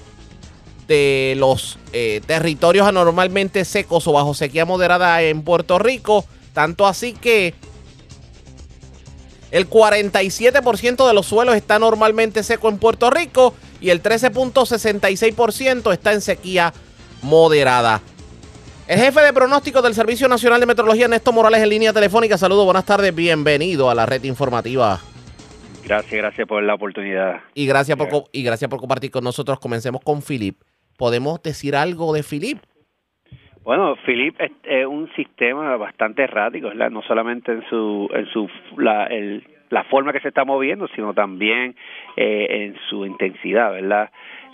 de 0.87 1.35
los 1.37 1.77
eh, 1.93 2.21
territorios 2.25 2.87
anormalmente 2.87 3.63
secos 3.63 4.07
o 4.07 4.13
bajo 4.13 4.33
sequía 4.33 4.65
moderada 4.65 5.21
en 5.21 5.43
Puerto 5.43 5.77
Rico. 5.77 6.25
Tanto 6.51 6.87
así 6.87 7.13
que 7.13 7.53
el 9.51 9.69
47% 9.69 11.07
de 11.07 11.13
los 11.13 11.27
suelos 11.27 11.55
está 11.55 11.77
normalmente 11.77 12.41
seco 12.41 12.69
en 12.69 12.79
Puerto 12.79 13.11
Rico 13.11 13.53
y 13.79 13.91
el 13.91 14.01
13.66% 14.01 15.93
está 15.93 16.11
en 16.11 16.21
sequía 16.21 16.73
moderada. 17.21 18.01
El 18.89 18.97
jefe 18.97 19.21
de 19.21 19.31
pronóstico 19.33 19.83
del 19.83 19.93
Servicio 19.93 20.27
Nacional 20.27 20.59
de 20.59 20.65
Meteorología, 20.65 21.07
Néstor 21.07 21.31
Morales, 21.31 21.61
en 21.61 21.69
línea 21.69 21.93
telefónica. 21.93 22.39
Saludos, 22.39 22.65
buenas 22.65 22.87
tardes, 22.87 23.15
bienvenido 23.15 23.87
a 23.87 23.93
la 23.93 24.07
red 24.07 24.23
informativa. 24.23 24.97
Gracias, 25.85 26.19
gracias 26.19 26.47
por 26.47 26.63
la 26.63 26.73
oportunidad. 26.73 27.39
Y 27.53 27.67
gracias 27.67 27.95
por, 27.95 28.23
y 28.31 28.43
gracias 28.43 28.67
por 28.67 28.79
compartir 28.79 29.11
con 29.11 29.23
nosotros. 29.23 29.59
Comencemos 29.59 30.01
con 30.03 30.23
Filip. 30.23 30.55
¿Podemos 30.97 31.39
decir 31.43 31.75
algo 31.75 32.15
de 32.15 32.23
Filip? 32.23 32.57
Bueno, 33.61 33.95
Filip 34.07 34.35
es, 34.41 34.87
un 34.87 35.07
sistema 35.15 35.77
bastante 35.77 36.23
errático, 36.23 36.69
¿verdad? 36.69 36.89
No 36.89 37.03
solamente 37.03 37.51
en 37.51 37.63
su, 37.69 38.09
en 38.11 38.25
su 38.33 38.49
la, 38.75 39.07
la 39.69 39.83
forma 39.83 40.13
que 40.13 40.19
se 40.19 40.29
está 40.29 40.45
moviendo, 40.45 40.87
sino 40.95 41.13
también 41.13 41.75
eh, 42.17 42.47
en 42.49 42.75
su 42.89 43.05
intensidad, 43.05 43.71
¿verdad? 43.71 44.09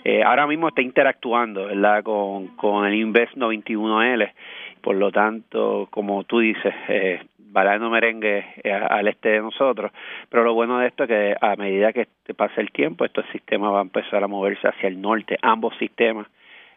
Eh, 0.08 0.22
ahora 0.22 0.46
mismo 0.46 0.68
está 0.68 0.82
interactuando 0.82 1.66
¿verdad? 1.66 2.04
Con, 2.04 2.46
con 2.54 2.86
el 2.86 2.94
Invest 2.94 3.34
91L. 3.34 4.32
Por 4.80 4.94
lo 4.94 5.10
tanto, 5.10 5.88
como 5.90 6.22
tú 6.22 6.38
dices, 6.38 6.72
eh, 6.86 7.26
bailando 7.38 7.90
merengue 7.90 8.44
eh, 8.62 8.72
al 8.72 9.08
este 9.08 9.30
de 9.30 9.40
nosotros. 9.40 9.90
Pero 10.28 10.44
lo 10.44 10.54
bueno 10.54 10.78
de 10.78 10.86
esto 10.86 11.02
es 11.02 11.08
que 11.08 11.36
a 11.40 11.56
medida 11.56 11.92
que 11.92 12.06
pase 12.36 12.60
el 12.60 12.70
tiempo, 12.70 13.04
estos 13.04 13.26
sistemas 13.32 13.72
van 13.72 13.80
a 13.80 13.82
empezar 13.82 14.22
a 14.22 14.28
moverse 14.28 14.68
hacia 14.68 14.86
el 14.86 15.00
norte, 15.00 15.38
ambos 15.42 15.76
sistemas. 15.76 16.28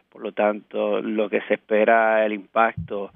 Por 0.08 0.22
lo 0.22 0.32
tanto, 0.32 1.00
lo 1.00 1.30
que 1.30 1.40
se 1.42 1.54
espera 1.54 2.26
el 2.26 2.32
impacto, 2.32 3.12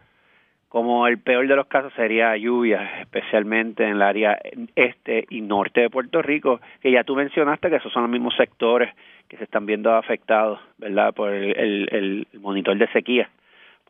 como 0.74 1.06
el 1.06 1.18
peor 1.18 1.46
de 1.46 1.54
los 1.54 1.68
casos 1.68 1.92
sería 1.94 2.36
lluvia, 2.36 3.00
especialmente 3.00 3.84
en 3.84 3.90
el 3.90 4.02
área 4.02 4.40
este 4.74 5.24
y 5.30 5.40
norte 5.40 5.82
de 5.82 5.88
Puerto 5.88 6.20
Rico, 6.20 6.60
que 6.80 6.90
ya 6.90 7.04
tú 7.04 7.14
mencionaste 7.14 7.70
que 7.70 7.76
esos 7.76 7.92
son 7.92 8.02
los 8.02 8.10
mismos 8.10 8.34
sectores 8.36 8.92
que 9.28 9.36
se 9.36 9.44
están 9.44 9.66
viendo 9.66 9.94
afectados, 9.94 10.58
¿verdad? 10.78 11.14
Por 11.14 11.32
el, 11.32 11.88
el 11.92 12.26
monitor 12.40 12.76
de 12.76 12.88
sequía 12.88 13.30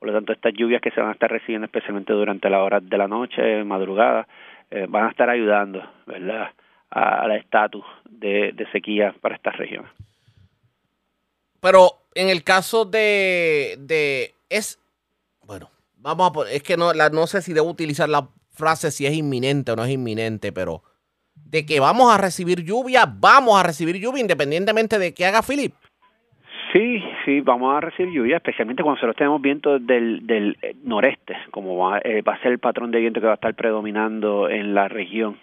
por 0.05 0.09
lo 0.09 0.19
tanto, 0.19 0.35
estas 0.35 0.53
lluvias 0.53 0.83
que 0.83 0.91
se 0.91 1.01
van 1.01 1.09
a 1.09 1.13
estar 1.13 1.31
recibiendo, 1.31 1.65
especialmente 1.65 2.13
durante 2.13 2.51
las 2.51 2.61
horas 2.61 2.87
de 2.87 2.99
la 2.99 3.09
noche, 3.09 3.65
madrugada, 3.65 4.29
eh, 4.71 4.85
van 4.87 5.07
a 5.07 5.11
estar 5.11 5.31
ayudando, 5.31 5.83
¿verdad?, 6.05 6.51
al 6.91 7.33
estatus 7.33 7.87
de, 8.11 8.55
sequía 8.71 9.15
para 9.23 9.37
estas 9.37 9.57
regiones. 9.57 9.91
Pero 11.59 11.93
en 12.15 12.29
el 12.29 12.45
caso 12.45 12.85
de, 12.85 13.77
de 13.79 14.35
es, 14.51 14.79
vamos 16.05 16.47
a 16.47 16.51
es 16.51 16.63
que 16.63 16.77
no, 16.77 16.93
la, 16.93 17.09
no 17.09 17.27
sé 17.27 17.41
si 17.43 17.53
debo 17.53 17.69
utilizar 17.69 18.09
la 18.09 18.29
frase 18.53 18.91
si 18.91 19.07
es 19.07 19.15
inminente 19.15 19.73
o 19.73 19.77
no 19.77 19.85
es 19.85 19.91
inminente, 19.91 20.53
pero 20.53 20.83
de 21.35 21.65
que 21.67 21.81
vamos 21.81 22.15
a 22.15 22.19
recibir 22.19 22.63
lluvia, 22.63 23.07
vamos 23.07 23.59
a 23.59 23.63
recibir 23.65 23.97
lluvia 23.97 24.21
independientemente 24.21 24.99
de 24.99 25.15
que 25.15 25.25
haga 25.25 25.43
Philip. 25.43 25.73
Sí, 26.73 27.03
sí, 27.25 27.41
vamos 27.41 27.75
a 27.75 27.81
recibir 27.81 28.13
lluvia, 28.13 28.37
especialmente 28.37 28.83
cuando 28.83 29.07
lo 29.07 29.15
tenemos 29.15 29.41
viento 29.41 29.79
del, 29.79 30.27
del 30.27 30.57
eh, 30.61 30.75
noreste, 30.83 31.37
como 31.51 31.77
va, 31.77 31.99
eh, 31.99 32.23
va 32.23 32.35
a 32.35 32.43
ser 32.43 32.53
el 32.53 32.59
patrón 32.59 32.91
de 32.91 33.01
viento 33.01 33.21
que 33.21 33.27
va 33.27 33.33
a 33.33 33.37
estar 33.37 33.55
predominando 33.55 34.49
en 34.49 34.75
la 34.75 34.89
región 34.89 35.39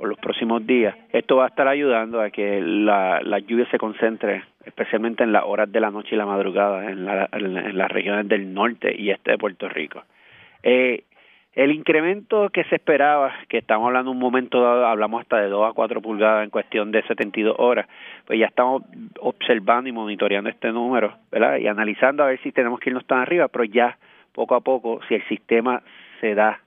por 0.00 0.08
los 0.08 0.18
próximos 0.18 0.66
días. 0.66 0.96
Esto 1.12 1.36
va 1.36 1.44
a 1.44 1.48
estar 1.48 1.68
ayudando 1.68 2.22
a 2.22 2.30
que 2.30 2.62
la, 2.62 3.20
la 3.22 3.38
lluvia 3.38 3.68
se 3.70 3.76
concentre, 3.76 4.44
especialmente 4.64 5.22
en 5.22 5.30
las 5.30 5.44
horas 5.44 5.70
de 5.70 5.78
la 5.78 5.90
noche 5.90 6.14
y 6.14 6.16
la 6.16 6.24
madrugada, 6.24 6.90
en, 6.90 7.04
la, 7.04 7.28
en, 7.30 7.76
las 7.76 7.90
regiones 7.90 8.26
del 8.26 8.54
norte 8.54 8.94
y 8.98 9.10
este 9.10 9.32
de 9.32 9.36
Puerto 9.36 9.68
Rico. 9.68 10.02
Eh, 10.62 11.04
el 11.52 11.70
incremento 11.72 12.48
que 12.48 12.64
se 12.64 12.76
esperaba, 12.76 13.30
que 13.50 13.58
estamos 13.58 13.88
hablando 13.88 14.10
un 14.10 14.18
momento 14.18 14.62
dado, 14.62 14.86
hablamos 14.86 15.20
hasta 15.20 15.36
de 15.36 15.48
2 15.48 15.68
a 15.68 15.74
4 15.74 16.00
pulgadas 16.00 16.44
en 16.44 16.50
cuestión 16.50 16.90
de 16.92 17.02
72 17.02 17.56
horas, 17.58 17.86
pues 18.24 18.38
ya 18.38 18.46
estamos 18.46 18.82
observando 19.18 19.90
y 19.90 19.92
monitoreando 19.92 20.48
este 20.48 20.72
número, 20.72 21.12
¿verdad? 21.30 21.58
Y 21.58 21.66
analizando 21.66 22.22
a 22.22 22.28
ver 22.28 22.40
si 22.40 22.52
tenemos 22.52 22.80
que 22.80 22.88
irnos 22.88 23.06
tan 23.06 23.18
arriba, 23.18 23.48
pero 23.48 23.64
ya 23.64 23.98
poco 24.32 24.54
a 24.54 24.60
poco, 24.60 25.00
si 25.08 25.14
el 25.16 25.28
sistema 25.28 25.82
se 26.22 26.34
da 26.34 26.58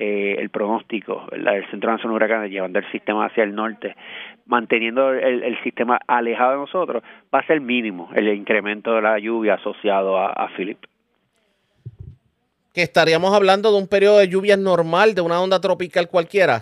eh, 0.00 0.36
el 0.38 0.48
pronóstico, 0.50 1.26
¿verdad? 1.28 1.56
El 1.56 1.68
Centro 1.70 1.90
Nacional 1.90 2.18
de 2.18 2.24
Huracanes 2.24 2.50
llevando 2.52 2.78
el 2.78 2.88
sistema 2.92 3.26
hacia 3.26 3.42
el 3.42 3.52
norte, 3.52 3.96
manteniendo 4.46 5.12
el, 5.12 5.42
el, 5.42 5.60
sistema 5.64 5.98
alejado 6.06 6.52
de 6.52 6.58
nosotros, 6.58 7.02
va 7.34 7.40
a 7.40 7.46
ser 7.46 7.60
mínimo 7.60 8.08
el 8.14 8.28
incremento 8.28 8.94
de 8.94 9.02
la 9.02 9.18
lluvia 9.18 9.54
asociado 9.54 10.16
a, 10.16 10.28
a 10.28 10.48
Philip 10.56 10.78
que 12.74 12.82
estaríamos 12.82 13.34
hablando 13.34 13.72
de 13.72 13.78
un 13.78 13.88
periodo 13.88 14.18
de 14.18 14.28
lluvias 14.28 14.56
normal, 14.56 15.16
de 15.16 15.20
una 15.20 15.40
onda 15.40 15.60
tropical 15.60 16.06
cualquiera. 16.08 16.60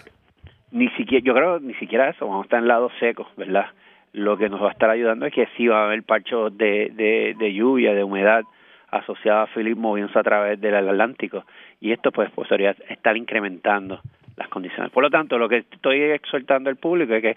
Ni 0.70 0.88
siquiera, 0.90 1.22
yo 1.22 1.34
creo 1.34 1.60
ni 1.60 1.74
siquiera 1.74 2.08
eso, 2.08 2.26
vamos 2.26 2.44
a 2.44 2.46
estar 2.46 2.60
en 2.60 2.68
lados 2.68 2.90
secos, 2.98 3.26
¿verdad? 3.36 3.66
Lo 4.14 4.38
que 4.38 4.48
nos 4.48 4.62
va 4.62 4.68
a 4.68 4.72
estar 4.72 4.88
ayudando 4.88 5.26
es 5.26 5.34
que 5.34 5.46
sí 5.58 5.66
va 5.66 5.82
a 5.82 5.84
haber 5.84 6.04
parchos 6.04 6.56
de, 6.56 6.90
de, 6.94 7.36
de 7.38 7.52
lluvia, 7.52 7.92
de 7.92 8.02
humedad 8.02 8.44
asociada 8.90 9.42
a 9.42 9.46
Philip 9.48 9.76
moviéndose 9.76 10.18
a 10.18 10.22
través 10.22 10.58
del 10.58 10.74
Atlántico 10.74 11.44
y 11.80 11.92
esto 11.92 12.12
pues 12.12 12.30
podría 12.30 12.74
estar 12.88 13.16
incrementando 13.16 14.00
las 14.36 14.48
condiciones. 14.48 14.92
Por 14.92 15.02
lo 15.02 15.10
tanto, 15.10 15.38
lo 15.38 15.48
que 15.48 15.64
estoy 15.70 16.02
exhortando 16.02 16.68
al 16.68 16.76
público 16.76 17.14
es 17.14 17.22
que 17.22 17.36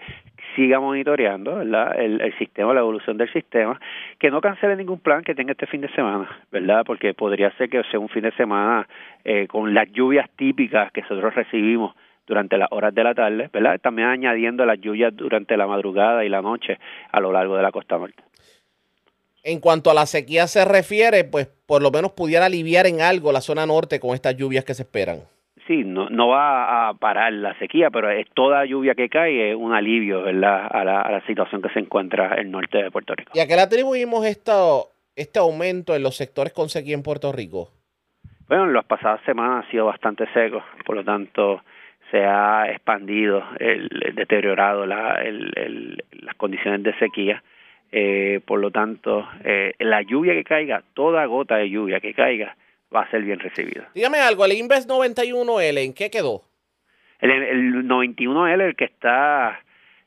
siga 0.54 0.80
monitoreando 0.80 1.62
El, 1.62 1.74
el, 2.20 2.38
sistema, 2.38 2.74
la 2.74 2.80
evolución 2.80 3.16
del 3.16 3.32
sistema, 3.32 3.80
que 4.18 4.30
no 4.30 4.40
cancele 4.40 4.76
ningún 4.76 5.00
plan 5.00 5.22
que 5.22 5.34
tenga 5.34 5.52
este 5.52 5.66
fin 5.66 5.80
de 5.80 5.88
semana, 5.92 6.28
¿verdad? 6.50 6.84
Porque 6.84 7.14
podría 7.14 7.50
ser 7.52 7.70
que 7.70 7.82
sea 7.90 8.00
un 8.00 8.08
fin 8.08 8.22
de 8.22 8.32
semana 8.32 8.86
eh, 9.24 9.46
con 9.46 9.72
las 9.72 9.90
lluvias 9.92 10.28
típicas 10.36 10.92
que 10.92 11.02
nosotros 11.02 11.34
recibimos 11.34 11.94
durante 12.26 12.58
las 12.58 12.68
horas 12.70 12.94
de 12.94 13.04
la 13.04 13.14
tarde, 13.14 13.50
¿verdad? 13.52 13.80
También 13.80 14.08
añadiendo 14.08 14.64
las 14.64 14.80
lluvias 14.80 15.14
durante 15.16 15.56
la 15.56 15.66
madrugada 15.66 16.24
y 16.24 16.28
la 16.28 16.42
noche 16.42 16.78
a 17.10 17.20
lo 17.20 17.32
largo 17.32 17.56
de 17.56 17.62
la 17.62 17.72
costa 17.72 17.98
norte. 17.98 18.22
En 19.42 19.60
cuanto 19.60 19.90
a 19.90 19.94
la 19.94 20.06
sequía 20.06 20.46
se 20.46 20.64
refiere, 20.64 21.24
pues 21.24 21.48
por 21.66 21.82
lo 21.82 21.90
menos 21.90 22.12
pudiera 22.12 22.46
aliviar 22.46 22.86
en 22.86 23.00
algo 23.00 23.32
la 23.32 23.40
zona 23.40 23.66
norte 23.66 24.00
con 24.00 24.14
estas 24.14 24.36
lluvias 24.36 24.64
que 24.64 24.74
se 24.74 24.82
esperan 24.82 25.20
sí, 25.70 25.84
no, 25.84 26.10
no 26.10 26.26
va 26.28 26.88
a 26.88 26.94
parar 26.94 27.32
la 27.32 27.56
sequía, 27.60 27.90
pero 27.90 28.10
es 28.10 28.26
toda 28.34 28.64
lluvia 28.64 28.96
que 28.96 29.08
cae 29.08 29.50
es 29.50 29.56
un 29.56 29.72
alivio 29.72 30.22
¿verdad? 30.22 30.66
A, 30.68 30.84
la, 30.84 31.00
a 31.00 31.12
la 31.12 31.20
situación 31.26 31.62
que 31.62 31.68
se 31.68 31.78
encuentra 31.78 32.34
el 32.34 32.50
norte 32.50 32.82
de 32.82 32.90
Puerto 32.90 33.14
Rico. 33.14 33.30
¿Y 33.36 33.38
a 33.38 33.46
qué 33.46 33.54
le 33.54 33.62
atribuimos 33.62 34.26
esto, 34.26 34.88
este 35.14 35.38
aumento 35.38 35.94
en 35.94 36.02
los 36.02 36.16
sectores 36.16 36.52
con 36.52 36.68
sequía 36.68 36.94
en 36.94 37.04
Puerto 37.04 37.30
Rico? 37.30 37.68
Bueno, 38.48 38.64
en 38.64 38.72
las 38.72 38.84
pasadas 38.84 39.20
semanas 39.24 39.64
ha 39.64 39.70
sido 39.70 39.86
bastante 39.86 40.26
seco, 40.34 40.60
por 40.84 40.96
lo 40.96 41.04
tanto 41.04 41.62
se 42.10 42.24
ha 42.24 42.68
expandido, 42.68 43.40
el, 43.60 43.88
deteriorado 44.16 44.84
la, 44.86 45.22
el, 45.22 46.02
las 46.10 46.34
condiciones 46.34 46.82
de 46.82 46.98
sequía. 46.98 47.44
Eh, 47.92 48.40
por 48.44 48.60
lo 48.60 48.70
tanto, 48.70 49.28
eh, 49.44 49.74
la 49.80 50.02
lluvia 50.02 50.34
que 50.34 50.44
caiga, 50.44 50.82
toda 50.94 51.24
gota 51.26 51.56
de 51.56 51.70
lluvia 51.70 52.00
que 52.00 52.14
caiga, 52.14 52.56
va 52.94 53.02
a 53.02 53.10
ser 53.10 53.22
bien 53.22 53.38
recibida. 53.38 53.88
Dígame 53.94 54.18
algo, 54.18 54.44
el 54.44 54.52
Inves 54.52 54.88
91L, 54.88 55.84
¿en 55.84 55.94
qué 55.94 56.10
quedó? 56.10 56.42
El, 57.20 57.30
el 57.30 57.88
91L, 57.88 58.60
el 58.60 58.76
que 58.76 58.84
está 58.84 59.60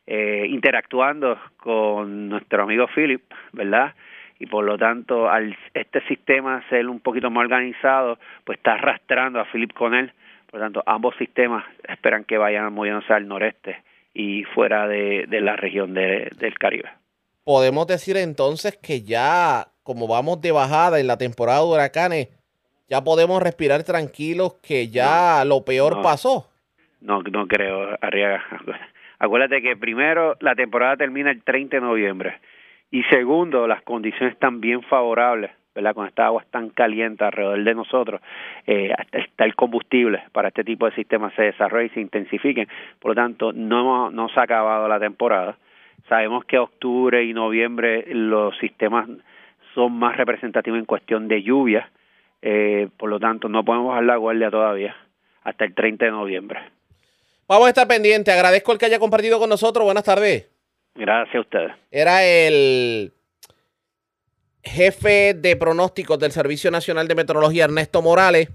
eh, 0.07 0.45
interactuando 0.49 1.39
con 1.57 2.29
nuestro 2.29 2.63
amigo 2.63 2.87
Philip, 2.93 3.23
¿verdad? 3.51 3.93
Y 4.39 4.47
por 4.47 4.65
lo 4.65 4.77
tanto, 4.77 5.29
al 5.29 5.55
este 5.73 6.01
sistema 6.07 6.63
ser 6.69 6.87
un 6.89 6.99
poquito 6.99 7.29
más 7.29 7.43
organizado, 7.43 8.17
pues 8.43 8.57
está 8.57 8.73
arrastrando 8.73 9.39
a 9.39 9.45
Philip 9.45 9.73
con 9.73 9.93
él. 9.93 10.11
Por 10.49 10.59
lo 10.59 10.65
tanto, 10.65 10.83
ambos 10.85 11.15
sistemas 11.17 11.63
esperan 11.87 12.25
que 12.25 12.37
vayan 12.37 12.73
moviéndose 12.73 13.13
al 13.13 13.27
noreste 13.27 13.77
y 14.13 14.43
fuera 14.43 14.87
de, 14.87 15.25
de 15.27 15.41
la 15.41 15.55
región 15.55 15.93
de, 15.93 16.29
del 16.37 16.57
Caribe. 16.57 16.89
Podemos 17.43 17.87
decir 17.87 18.17
entonces 18.17 18.77
que 18.77 19.01
ya, 19.01 19.67
como 19.83 20.07
vamos 20.07 20.41
de 20.41 20.51
bajada 20.51 20.99
en 20.99 21.07
la 21.07 21.17
temporada 21.17 21.59
de 21.59 21.65
huracanes, 21.65 22.29
ya 22.87 23.03
podemos 23.03 23.41
respirar 23.41 23.83
tranquilos 23.83 24.55
que 24.61 24.87
ya 24.87 25.43
lo 25.45 25.65
peor 25.65 26.01
pasó. 26.01 26.49
No, 27.01 27.21
no 27.21 27.47
creo, 27.47 27.97
Arriaga. 28.01 28.43
Acuérdate 29.19 29.61
que 29.61 29.75
primero 29.75 30.35
la 30.39 30.55
temporada 30.55 30.97
termina 30.97 31.31
el 31.31 31.43
30 31.43 31.77
de 31.77 31.81
noviembre 31.81 32.39
y 32.91 33.03
segundo 33.03 33.67
las 33.67 33.81
condiciones 33.81 34.33
están 34.33 34.61
bien 34.61 34.83
favorables, 34.83 35.51
¿verdad? 35.73 35.95
Con 35.95 36.07
esta 36.07 36.27
agua 36.27 36.45
tan 36.51 36.69
caliente 36.69 37.23
alrededor 37.23 37.63
de 37.63 37.73
nosotros, 37.73 38.21
eh, 38.67 38.93
está 39.11 39.45
el 39.45 39.55
combustible 39.55 40.23
para 40.31 40.49
este 40.49 40.63
tipo 40.63 40.85
de 40.85 40.95
sistemas 40.95 41.33
se 41.35 41.43
desarrolle 41.43 41.87
y 41.87 41.89
se 41.89 42.01
intensifiquen. 42.01 42.67
Por 42.99 43.11
lo 43.11 43.15
tanto, 43.15 43.51
no, 43.51 44.11
no 44.11 44.29
se 44.29 44.39
ha 44.39 44.43
acabado 44.43 44.87
la 44.87 44.99
temporada. 44.99 45.57
Sabemos 46.09 46.45
que 46.45 46.57
octubre 46.57 47.23
y 47.23 47.33
noviembre 47.33 48.05
los 48.13 48.57
sistemas 48.59 49.09
son 49.73 49.93
más 49.93 50.17
representativos 50.17 50.79
en 50.79 50.85
cuestión 50.85 51.27
de 51.27 51.41
lluvia 51.41 51.89
eh, 52.45 52.89
por 52.97 53.09
lo 53.09 53.21
tanto, 53.21 53.47
no 53.47 53.63
podemos 53.63 53.87
bajar 53.87 54.03
la 54.03 54.17
guardia 54.17 54.51
todavía 54.51 54.95
hasta 55.43 55.63
el 55.63 55.73
30 55.73 56.05
de 56.05 56.11
noviembre. 56.11 56.59
Vamos 57.47 57.67
a 57.67 57.69
estar 57.69 57.87
pendientes. 57.87 58.33
Agradezco 58.33 58.73
el 58.73 58.77
que 58.77 58.85
haya 58.85 58.99
compartido 58.99 59.39
con 59.39 59.49
nosotros. 59.49 59.85
Buenas 59.85 60.03
tardes. 60.03 60.49
Gracias 60.93 61.35
a 61.35 61.39
ustedes. 61.39 61.71
Era 61.89 62.23
el 62.25 63.13
jefe 64.61 65.33
de 65.33 65.55
pronósticos 65.55 66.19
del 66.19 66.31
Servicio 66.31 66.69
Nacional 66.69 67.07
de 67.07 67.15
Meteorología, 67.15 67.63
Ernesto 67.63 68.01
Morales. 68.01 68.49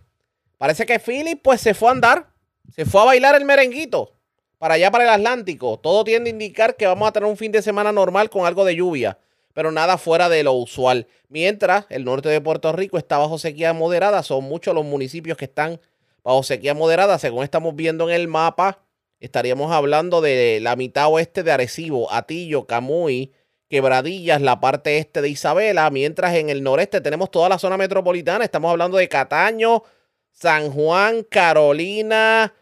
Parece 0.58 0.84
que 0.84 0.98
Philip 0.98 1.40
pues 1.42 1.62
se 1.62 1.72
fue 1.72 1.88
a 1.88 1.92
andar, 1.92 2.26
se 2.70 2.84
fue 2.84 3.00
a 3.00 3.06
bailar 3.06 3.36
el 3.36 3.46
merenguito 3.46 4.17
para 4.58 4.74
allá 4.74 4.90
para 4.90 5.04
el 5.04 5.10
Atlántico. 5.10 5.78
Todo 5.78 6.04
tiende 6.04 6.30
a 6.30 6.32
indicar 6.32 6.76
que 6.76 6.86
vamos 6.86 7.08
a 7.08 7.12
tener 7.12 7.28
un 7.28 7.36
fin 7.36 7.52
de 7.52 7.62
semana 7.62 7.92
normal 7.92 8.30
con 8.30 8.44
algo 8.46 8.64
de 8.64 8.76
lluvia 8.76 9.18
pero 9.58 9.72
nada 9.72 9.98
fuera 9.98 10.28
de 10.28 10.44
lo 10.44 10.52
usual. 10.52 11.08
Mientras 11.28 11.86
el 11.88 12.04
norte 12.04 12.28
de 12.28 12.40
Puerto 12.40 12.70
Rico 12.70 12.96
está 12.96 13.18
bajo 13.18 13.38
sequía 13.38 13.72
moderada, 13.72 14.22
son 14.22 14.44
muchos 14.44 14.72
los 14.72 14.84
municipios 14.84 15.36
que 15.36 15.46
están 15.46 15.80
bajo 16.22 16.44
sequía 16.44 16.74
moderada, 16.74 17.18
según 17.18 17.42
estamos 17.42 17.74
viendo 17.74 18.08
en 18.08 18.14
el 18.14 18.28
mapa. 18.28 18.84
Estaríamos 19.18 19.72
hablando 19.72 20.20
de 20.20 20.60
la 20.62 20.76
mitad 20.76 21.08
oeste 21.08 21.42
de 21.42 21.50
Arecibo, 21.50 22.12
Atillo, 22.12 22.68
Camuy, 22.68 23.32
Quebradillas, 23.68 24.40
la 24.40 24.60
parte 24.60 24.98
este 24.98 25.22
de 25.22 25.28
Isabela, 25.28 25.90
mientras 25.90 26.36
en 26.36 26.50
el 26.50 26.62
noreste 26.62 27.00
tenemos 27.00 27.28
toda 27.32 27.48
la 27.48 27.58
zona 27.58 27.76
metropolitana. 27.76 28.44
Estamos 28.44 28.70
hablando 28.70 28.96
de 28.96 29.08
Cataño, 29.08 29.82
San 30.30 30.70
Juan, 30.70 31.24
Carolina, 31.24 32.54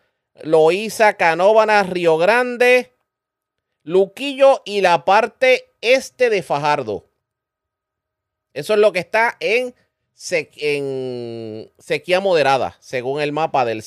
Loíza, 0.43 1.15
Canóvanas, 1.15 1.89
Río 1.89 2.19
Grande, 2.19 2.93
Luquillo 3.83 4.63
y 4.65 4.81
la 4.81 5.05
parte 5.05 5.71
este 5.81 6.31
de 6.31 6.43
Fajardo. 6.43 7.07
Eso 8.53 8.75
es 8.75 8.81
lo 8.81 8.93
que 8.93 8.99
está 9.01 9.37
en, 9.41 9.75
sequía 11.79 12.21
moderada, 12.21 12.77
según 12.81 13.21
el 13.21 13.33
mapa 13.33 13.65
del, 13.65 13.85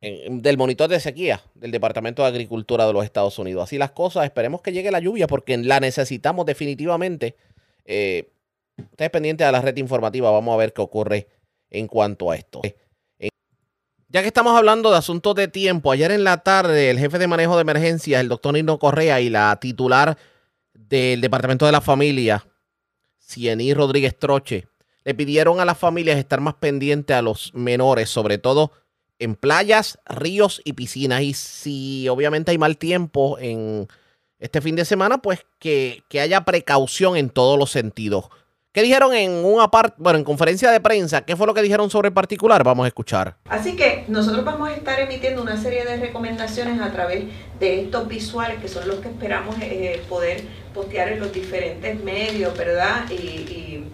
del 0.00 0.56
monitor 0.56 0.88
de 0.88 0.98
sequía 0.98 1.42
del 1.54 1.70
Departamento 1.70 2.22
de 2.22 2.28
Agricultura 2.28 2.86
de 2.86 2.92
los 2.92 3.04
Estados 3.04 3.38
Unidos. 3.38 3.64
Así 3.64 3.78
las 3.78 3.92
cosas, 3.92 4.24
esperemos 4.24 4.62
que 4.62 4.72
llegue 4.72 4.90
la 4.90 4.98
lluvia 4.98 5.26
porque 5.26 5.56
la 5.58 5.78
necesitamos 5.78 6.46
definitivamente. 6.46 7.36
Eh, 7.84 8.30
ustedes 8.78 9.10
pendientes 9.10 9.46
a 9.46 9.52
la 9.52 9.60
red 9.60 9.76
informativa, 9.76 10.30
vamos 10.30 10.54
a 10.54 10.56
ver 10.56 10.72
qué 10.72 10.80
ocurre 10.80 11.28
en 11.70 11.86
cuanto 11.86 12.30
a 12.30 12.36
esto. 12.36 12.62
Ya 14.12 14.20
que 14.20 14.28
estamos 14.28 14.54
hablando 14.58 14.90
de 14.90 14.98
asuntos 14.98 15.34
de 15.34 15.48
tiempo, 15.48 15.90
ayer 15.90 16.10
en 16.10 16.22
la 16.22 16.42
tarde 16.42 16.90
el 16.90 16.98
jefe 16.98 17.18
de 17.18 17.26
manejo 17.26 17.56
de 17.56 17.62
emergencias, 17.62 18.20
el 18.20 18.28
doctor 18.28 18.52
Nino 18.52 18.78
Correa 18.78 19.22
y 19.22 19.30
la 19.30 19.56
titular 19.58 20.18
del 20.74 21.22
Departamento 21.22 21.64
de 21.64 21.72
la 21.72 21.80
Familia, 21.80 22.46
Ciení 23.18 23.72
Rodríguez 23.72 24.18
Troche, 24.18 24.68
le 25.04 25.14
pidieron 25.14 25.60
a 25.60 25.64
las 25.64 25.78
familias 25.78 26.18
estar 26.18 26.42
más 26.42 26.52
pendientes 26.56 27.16
a 27.16 27.22
los 27.22 27.54
menores, 27.54 28.10
sobre 28.10 28.36
todo 28.36 28.72
en 29.18 29.34
playas, 29.34 29.98
ríos 30.04 30.60
y 30.62 30.74
piscinas. 30.74 31.22
Y 31.22 31.32
si 31.32 32.08
obviamente 32.10 32.50
hay 32.50 32.58
mal 32.58 32.76
tiempo 32.76 33.38
en 33.38 33.88
este 34.38 34.60
fin 34.60 34.76
de 34.76 34.84
semana, 34.84 35.22
pues 35.22 35.46
que, 35.58 36.02
que 36.10 36.20
haya 36.20 36.44
precaución 36.44 37.16
en 37.16 37.30
todos 37.30 37.58
los 37.58 37.70
sentidos. 37.70 38.26
¿Qué 38.72 38.80
dijeron 38.80 39.12
en 39.12 39.44
una 39.44 39.70
parte, 39.70 39.96
bueno, 39.98 40.18
en 40.18 40.24
conferencia 40.24 40.70
de 40.70 40.80
prensa? 40.80 41.26
¿Qué 41.26 41.36
fue 41.36 41.46
lo 41.46 41.52
que 41.52 41.60
dijeron 41.60 41.90
sobre 41.90 42.08
el 42.08 42.14
particular? 42.14 42.64
Vamos 42.64 42.84
a 42.84 42.88
escuchar. 42.88 43.36
Así 43.50 43.76
que 43.76 44.06
nosotros 44.08 44.46
vamos 44.46 44.70
a 44.70 44.72
estar 44.72 44.98
emitiendo 44.98 45.42
una 45.42 45.58
serie 45.58 45.84
de 45.84 45.98
recomendaciones 45.98 46.80
a 46.80 46.90
través 46.90 47.24
de 47.60 47.82
estos 47.82 48.08
visuales 48.08 48.60
que 48.62 48.68
son 48.68 48.88
los 48.88 49.00
que 49.00 49.08
esperamos 49.08 49.56
eh, 49.60 50.02
poder 50.08 50.44
postear 50.72 51.08
en 51.08 51.20
los 51.20 51.34
diferentes 51.34 52.02
medios, 52.02 52.56
¿verdad? 52.56 53.10
Y, 53.10 53.84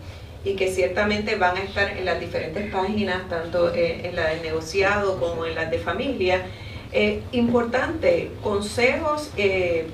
que 0.57 0.73
ciertamente 0.73 1.35
van 1.37 1.59
a 1.59 1.61
estar 1.61 1.91
en 1.91 2.07
las 2.07 2.19
diferentes 2.19 2.73
páginas, 2.73 3.29
tanto 3.29 3.75
eh, 3.75 4.09
en 4.09 4.17
la 4.17 4.29
del 4.29 4.41
negociado 4.41 5.21
como 5.21 5.45
en 5.45 5.55
las 5.55 5.71
de 5.71 5.79
familia. 5.79 6.47
Eh, 6.91 7.21
importante, 7.33 8.31
consejos 8.43 9.31
eh, 9.37 9.89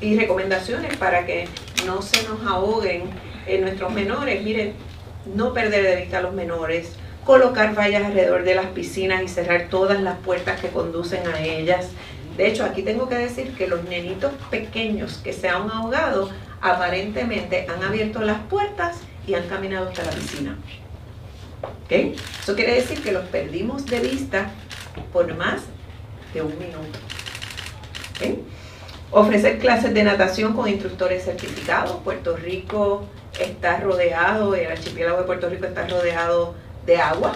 y 0.00 0.18
recomendaciones 0.18 0.96
para 0.96 1.26
que 1.26 1.48
no 1.84 2.00
se 2.00 2.26
nos 2.26 2.40
ahoguen 2.46 3.10
eh, 3.46 3.58
nuestros 3.58 3.92
menores. 3.92 4.42
Miren, 4.42 4.74
no 5.34 5.52
perder 5.52 5.84
de 5.84 5.96
vista 5.96 6.18
a 6.18 6.22
los 6.22 6.32
menores, 6.32 6.92
colocar 7.24 7.76
vallas 7.76 8.04
alrededor 8.04 8.44
de 8.44 8.54
las 8.54 8.66
piscinas 8.66 9.22
y 9.22 9.28
cerrar 9.28 9.68
todas 9.68 10.00
las 10.00 10.18
puertas 10.18 10.60
que 10.60 10.68
conducen 10.68 11.26
a 11.28 11.40
ellas. 11.40 11.88
De 12.36 12.46
hecho, 12.46 12.64
aquí 12.64 12.82
tengo 12.82 13.08
que 13.08 13.16
decir 13.16 13.54
que 13.54 13.66
los 13.66 13.84
nenitos 13.84 14.32
pequeños 14.50 15.18
que 15.18 15.32
se 15.32 15.48
han 15.48 15.70
ahogado 15.70 16.30
aparentemente 16.60 17.66
han 17.68 17.82
abierto 17.82 18.20
las 18.20 18.40
puertas 18.42 18.98
y 19.26 19.34
han 19.34 19.46
caminado 19.48 19.88
hasta 19.88 20.04
la 20.04 20.10
piscina. 20.12 20.56
¿Ok? 21.62 21.92
Eso 22.42 22.54
quiere 22.54 22.74
decir 22.74 23.02
que 23.02 23.12
los 23.12 23.24
perdimos 23.26 23.86
de 23.86 24.00
vista 24.00 24.50
por 25.12 25.34
más 25.36 25.62
de 26.32 26.42
un 26.42 26.58
minuto. 26.58 26.98
¿Ok? 28.16 28.38
Ofrecer 29.12 29.58
clases 29.58 29.92
de 29.92 30.04
natación 30.04 30.54
con 30.54 30.68
instructores 30.68 31.24
certificados. 31.24 31.96
Puerto 32.04 32.36
Rico 32.36 33.04
está 33.38 33.78
rodeado, 33.80 34.54
el 34.54 34.70
archipiélago 34.70 35.18
de 35.18 35.24
Puerto 35.24 35.48
Rico 35.48 35.66
está 35.66 35.86
rodeado 35.86 36.54
de 36.86 36.96
agua. 36.96 37.32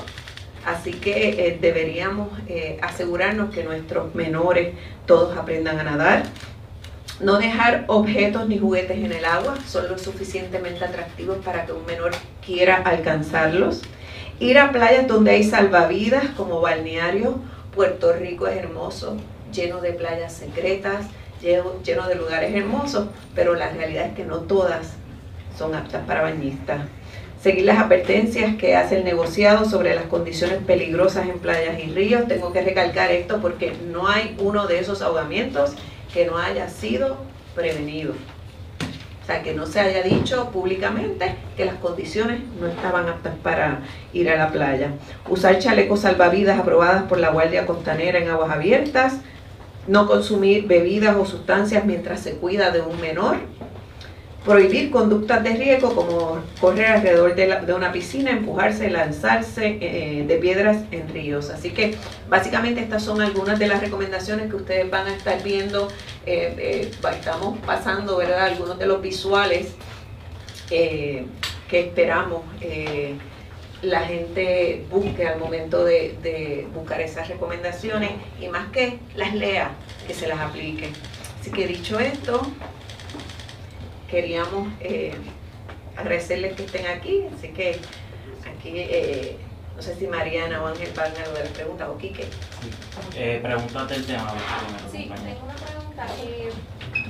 Así 0.65 0.93
que 0.93 1.47
eh, 1.47 1.59
deberíamos 1.61 2.29
eh, 2.49 2.79
asegurarnos 2.81 3.55
que 3.55 3.65
nuestros 3.65 4.15
menores 4.15 4.75
todos 5.07 5.37
aprendan 5.37 5.79
a 5.79 5.85
nadar. 5.85 6.23
No 7.21 7.39
dejar 7.39 7.85
objetos 7.87 8.49
ni 8.49 8.59
juguetes 8.59 8.97
en 8.97 9.13
el 9.13 9.25
agua, 9.25 9.57
son 9.67 9.89
lo 9.89 9.99
suficientemente 9.99 10.85
atractivos 10.85 11.39
para 11.45 11.67
que 11.67 11.73
un 11.73 11.85
menor 11.87 12.13
quiera 12.45 12.77
alcanzarlos. 12.77 13.83
Ir 14.41 14.59
a 14.59 14.73
playas 14.73 15.07
donde 15.07 15.33
hay 15.33 15.45
salvavidas 15.45 16.25
como 16.37 16.61
balneario. 16.61 17.39
Puerto 17.75 18.13
Rico 18.13 18.47
es 18.47 18.57
hermoso, 18.57 19.17
lleno 19.53 19.81
de 19.81 19.93
playas 19.93 20.33
secretas, 20.33 21.07
lleno 21.41 22.09
de 22.09 22.15
lugares 22.15 22.55
hermosos, 22.55 23.09
pero 23.35 23.55
la 23.55 23.69
realidad 23.71 24.07
es 24.07 24.15
que 24.15 24.25
no 24.25 24.39
todas 24.39 24.95
son 25.57 25.75
aptas 25.75 26.03
para 26.07 26.23
bañistas. 26.23 26.83
Seguir 27.41 27.67
las 27.67 27.79
advertencias 27.79 28.57
que 28.57 28.75
hace 28.75 28.97
el 28.97 29.05
negociado 29.05 29.67
sobre 29.67 29.95
las 29.95 30.05
condiciones 30.05 30.59
peligrosas 30.67 31.29
en 31.29 31.39
playas 31.39 31.79
y 31.79 31.91
ríos. 31.91 32.27
Tengo 32.27 32.53
que 32.53 32.63
recalcar 32.63 33.11
esto 33.13 33.41
porque 33.43 33.75
no 33.93 34.09
hay 34.09 34.35
uno 34.39 34.67
de 34.67 34.79
esos 34.79 35.03
ahogamientos 35.03 35.75
que 36.13 36.25
no 36.25 36.39
haya 36.39 36.71
sido 36.71 37.19
prevenido. 37.55 38.15
O 39.23 39.27
sea, 39.27 39.43
que 39.43 39.55
no 39.55 39.65
se 39.65 39.81
haya 39.81 40.03
dicho 40.03 40.51
públicamente 40.51 41.35
que 41.57 41.65
las 41.65 41.77
condiciones 41.77 42.41
no 42.61 42.67
estaban 42.67 43.09
aptas 43.09 43.35
para 43.43 43.81
ir 44.13 44.29
a 44.29 44.37
la 44.37 44.51
playa. 44.51 44.93
Usar 45.29 45.59
chalecos 45.59 46.01
salvavidas 46.01 46.59
aprobadas 46.59 47.05
por 47.05 47.19
la 47.19 47.31
Guardia 47.31 47.67
Costanera 47.67 48.19
en 48.19 48.29
aguas 48.29 48.51
abiertas. 48.51 49.15
No 49.87 50.07
consumir 50.07 50.67
bebidas 50.67 51.17
o 51.17 51.25
sustancias 51.25 51.87
mientras 51.87 52.21
se 52.21 52.37
cuida 52.37 52.71
de 52.71 52.83
un 52.83 53.01
menor. 53.01 53.37
Prohibir 54.45 54.91
conductas 54.91 55.43
de 55.43 55.55
riesgo 55.55 55.95
como 55.95 56.39
correr 56.61 56.87
alrededor 56.87 57.35
de, 57.35 57.73
una 57.73 57.93
piscina, 57.93 58.31
empujarse, 58.31 58.91
lanzarse 58.91 59.79
eh, 59.81 60.25
de 60.27 60.37
piedras 60.37 60.79
en 60.91 61.09
ríos. 61.09 61.49
Así 61.49 61.71
que 61.71 61.97
básicamente 62.29 62.83
estas 62.83 63.03
son 63.03 63.23
algunas 63.23 63.59
de 63.59 63.69
las 63.69 63.81
recomendaciones 63.81 64.51
que 64.51 64.57
ustedes 64.57 64.91
van 64.91 65.07
a 65.07 65.15
estar 65.15 65.43
viendo. 65.43 65.89
Eh, 66.27 66.55
eh, 66.59 66.91
estamos 67.13 67.59
pasando, 67.61 68.19
¿verdad? 68.19 68.47
Algunos 68.47 68.79
de 68.79 68.87
los 68.87 69.01
visuales 69.01 69.75
que 70.69 71.27
esperamos 71.71 72.43
la 73.85 74.01
gente 74.01 74.85
busque 74.91 75.27
al 75.27 75.39
momento 75.39 75.85
de, 75.85 76.17
de 76.23 76.67
buscar 76.75 77.01
esas 77.01 77.29
recomendaciones 77.29 78.13
y 78.41 78.49
más 78.49 78.71
que 78.71 78.99
las 79.15 79.35
lea, 79.35 79.73
que 80.07 80.15
se 80.15 80.27
las 80.27 80.41
aplique. 80.41 80.91
Así 81.41 81.51
que 81.51 81.67
dicho 81.67 81.99
esto, 81.99 82.43
queríamos 84.15 84.69
eh, 84.81 85.12
agradecerles 85.97 86.55
que 86.55 86.65
estén 86.65 86.87
aquí, 86.87 87.27
así 87.37 87.49
que 87.49 87.81
aquí, 88.47 88.73
eh, 88.77 89.37
no 89.75 89.83
sé 89.83 89.97
si 89.97 90.07
Mariana 90.07 90.62
o 90.62 90.69
Ángel 90.69 90.93
van 90.95 91.11
a 91.11 91.39
las 91.39 91.49
preguntas 91.49 91.89
o 91.89 91.99
Quique. 91.99 92.29
Eh, 93.17 93.41
pregúntate 93.43 93.97
el 93.97 94.07
tema. 94.07 94.33
primero, 94.33 94.89
Sí, 94.93 95.11
tengo 95.12 95.45
una 95.45 95.55
pregunta. 95.55 96.07
Eh, 96.23 96.53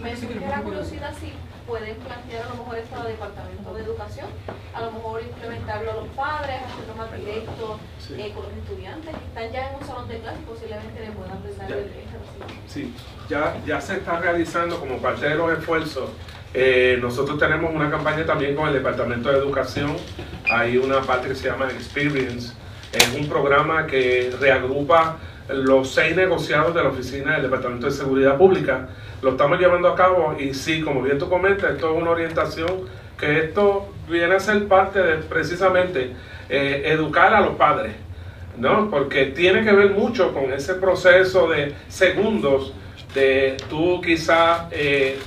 me 0.00 0.16
surge 0.16 0.40
la 0.48 0.62
curiosidad 0.62 1.12
si 1.20 1.34
pueden 1.66 1.96
plantear 1.96 2.46
a 2.46 2.48
lo 2.48 2.54
mejor 2.56 2.78
esto 2.78 2.96
al 2.96 3.06
Departamento 3.08 3.74
de 3.74 3.82
Educación, 3.82 4.26
a 4.74 4.80
lo 4.80 4.92
mejor 4.92 5.22
implementarlo 5.22 5.90
a 5.90 5.94
los 5.96 6.08
padres, 6.08 6.56
hacerlo 6.62 6.94
más 6.96 7.12
directo 7.12 7.80
eh, 8.16 8.32
con 8.34 8.44
los 8.44 8.52
estudiantes 8.54 9.14
que 9.14 9.24
están 9.26 9.52
ya 9.52 9.68
en 9.70 9.76
un 9.76 9.86
salón 9.86 10.08
de 10.08 10.18
clase 10.20 10.38
y 10.40 10.44
posiblemente 10.44 11.00
le 11.00 11.10
puedan 11.12 11.42
brindar 11.42 11.70
el 11.70 11.78
ejercicio. 11.84 12.60
Sí, 12.66 12.94
ya, 13.28 13.60
ya 13.66 13.78
se 13.80 13.96
está 13.96 14.20
realizando 14.20 14.80
como 14.80 14.96
parte 14.98 15.28
de 15.28 15.34
los 15.34 15.58
esfuerzos. 15.58 16.10
Eh, 16.56 16.98
nosotros 17.02 17.36
tenemos 17.36 17.74
una 17.74 17.90
campaña 17.90 18.24
también 18.24 18.54
con 18.54 18.68
el 18.68 18.74
Departamento 18.74 19.28
de 19.28 19.38
Educación. 19.38 19.96
Hay 20.48 20.76
una 20.76 21.00
parte 21.00 21.28
que 21.28 21.34
se 21.34 21.48
llama 21.48 21.66
Experience. 21.66 22.54
Es 22.92 23.12
un 23.20 23.28
programa 23.28 23.86
que 23.88 24.32
reagrupa 24.40 25.18
los 25.48 25.92
seis 25.92 26.14
negociados 26.14 26.72
de 26.72 26.82
la 26.84 26.90
Oficina 26.90 27.32
del 27.32 27.42
Departamento 27.42 27.86
de 27.86 27.92
Seguridad 27.92 28.38
Pública. 28.38 28.88
Lo 29.20 29.30
estamos 29.32 29.58
llevando 29.58 29.88
a 29.88 29.96
cabo 29.96 30.36
y 30.38 30.54
sí, 30.54 30.80
como 30.80 31.02
bien 31.02 31.18
tú 31.18 31.28
comentas, 31.28 31.72
esto 31.72 31.92
es 31.92 32.00
una 32.00 32.10
orientación 32.10 32.88
que 33.18 33.40
esto 33.40 33.92
viene 34.08 34.36
a 34.36 34.40
ser 34.40 34.68
parte 34.68 35.02
de 35.02 35.16
precisamente 35.16 36.12
eh, 36.48 36.82
educar 36.86 37.34
a 37.34 37.40
los 37.40 37.56
padres. 37.56 37.94
¿no? 38.56 38.88
Porque 38.90 39.26
tiene 39.26 39.64
que 39.64 39.72
ver 39.72 39.90
mucho 39.90 40.32
con 40.32 40.52
ese 40.52 40.74
proceso 40.74 41.48
de 41.48 41.74
segundos 41.88 42.72
de 43.12 43.56
tú 43.68 44.00
quizá 44.00 44.68
eh, 44.70 45.18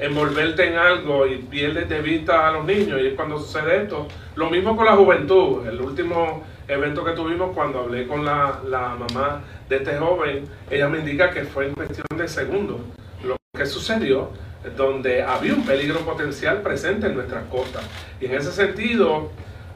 envolverte 0.00 0.66
en 0.66 0.76
algo 0.76 1.26
y 1.26 1.36
pierdes 1.36 1.88
de 1.88 2.00
vista 2.00 2.48
a 2.48 2.52
los 2.52 2.64
niños 2.64 3.00
y 3.00 3.08
es 3.08 3.14
cuando 3.14 3.38
sucede 3.38 3.82
esto. 3.82 4.08
Lo 4.34 4.50
mismo 4.50 4.76
con 4.76 4.86
la 4.86 4.96
juventud. 4.96 5.66
El 5.66 5.80
último 5.80 6.42
evento 6.66 7.04
que 7.04 7.12
tuvimos 7.12 7.54
cuando 7.54 7.80
hablé 7.80 8.06
con 8.06 8.24
la, 8.24 8.60
la 8.66 8.96
mamá 8.96 9.42
de 9.68 9.76
este 9.76 9.96
joven, 9.96 10.44
ella 10.70 10.88
me 10.88 10.98
indica 10.98 11.30
que 11.30 11.44
fue 11.44 11.66
en 11.66 11.74
cuestión 11.74 12.06
de 12.16 12.28
segundos 12.28 12.80
lo 13.22 13.36
que 13.56 13.66
sucedió 13.66 14.30
donde 14.76 15.22
había 15.22 15.54
un 15.54 15.64
peligro 15.64 16.00
potencial 16.00 16.60
presente 16.60 17.06
en 17.06 17.14
nuestras 17.14 17.44
costas. 17.44 17.82
Y 18.20 18.26
en 18.26 18.34
ese 18.34 18.52
sentido, 18.52 19.30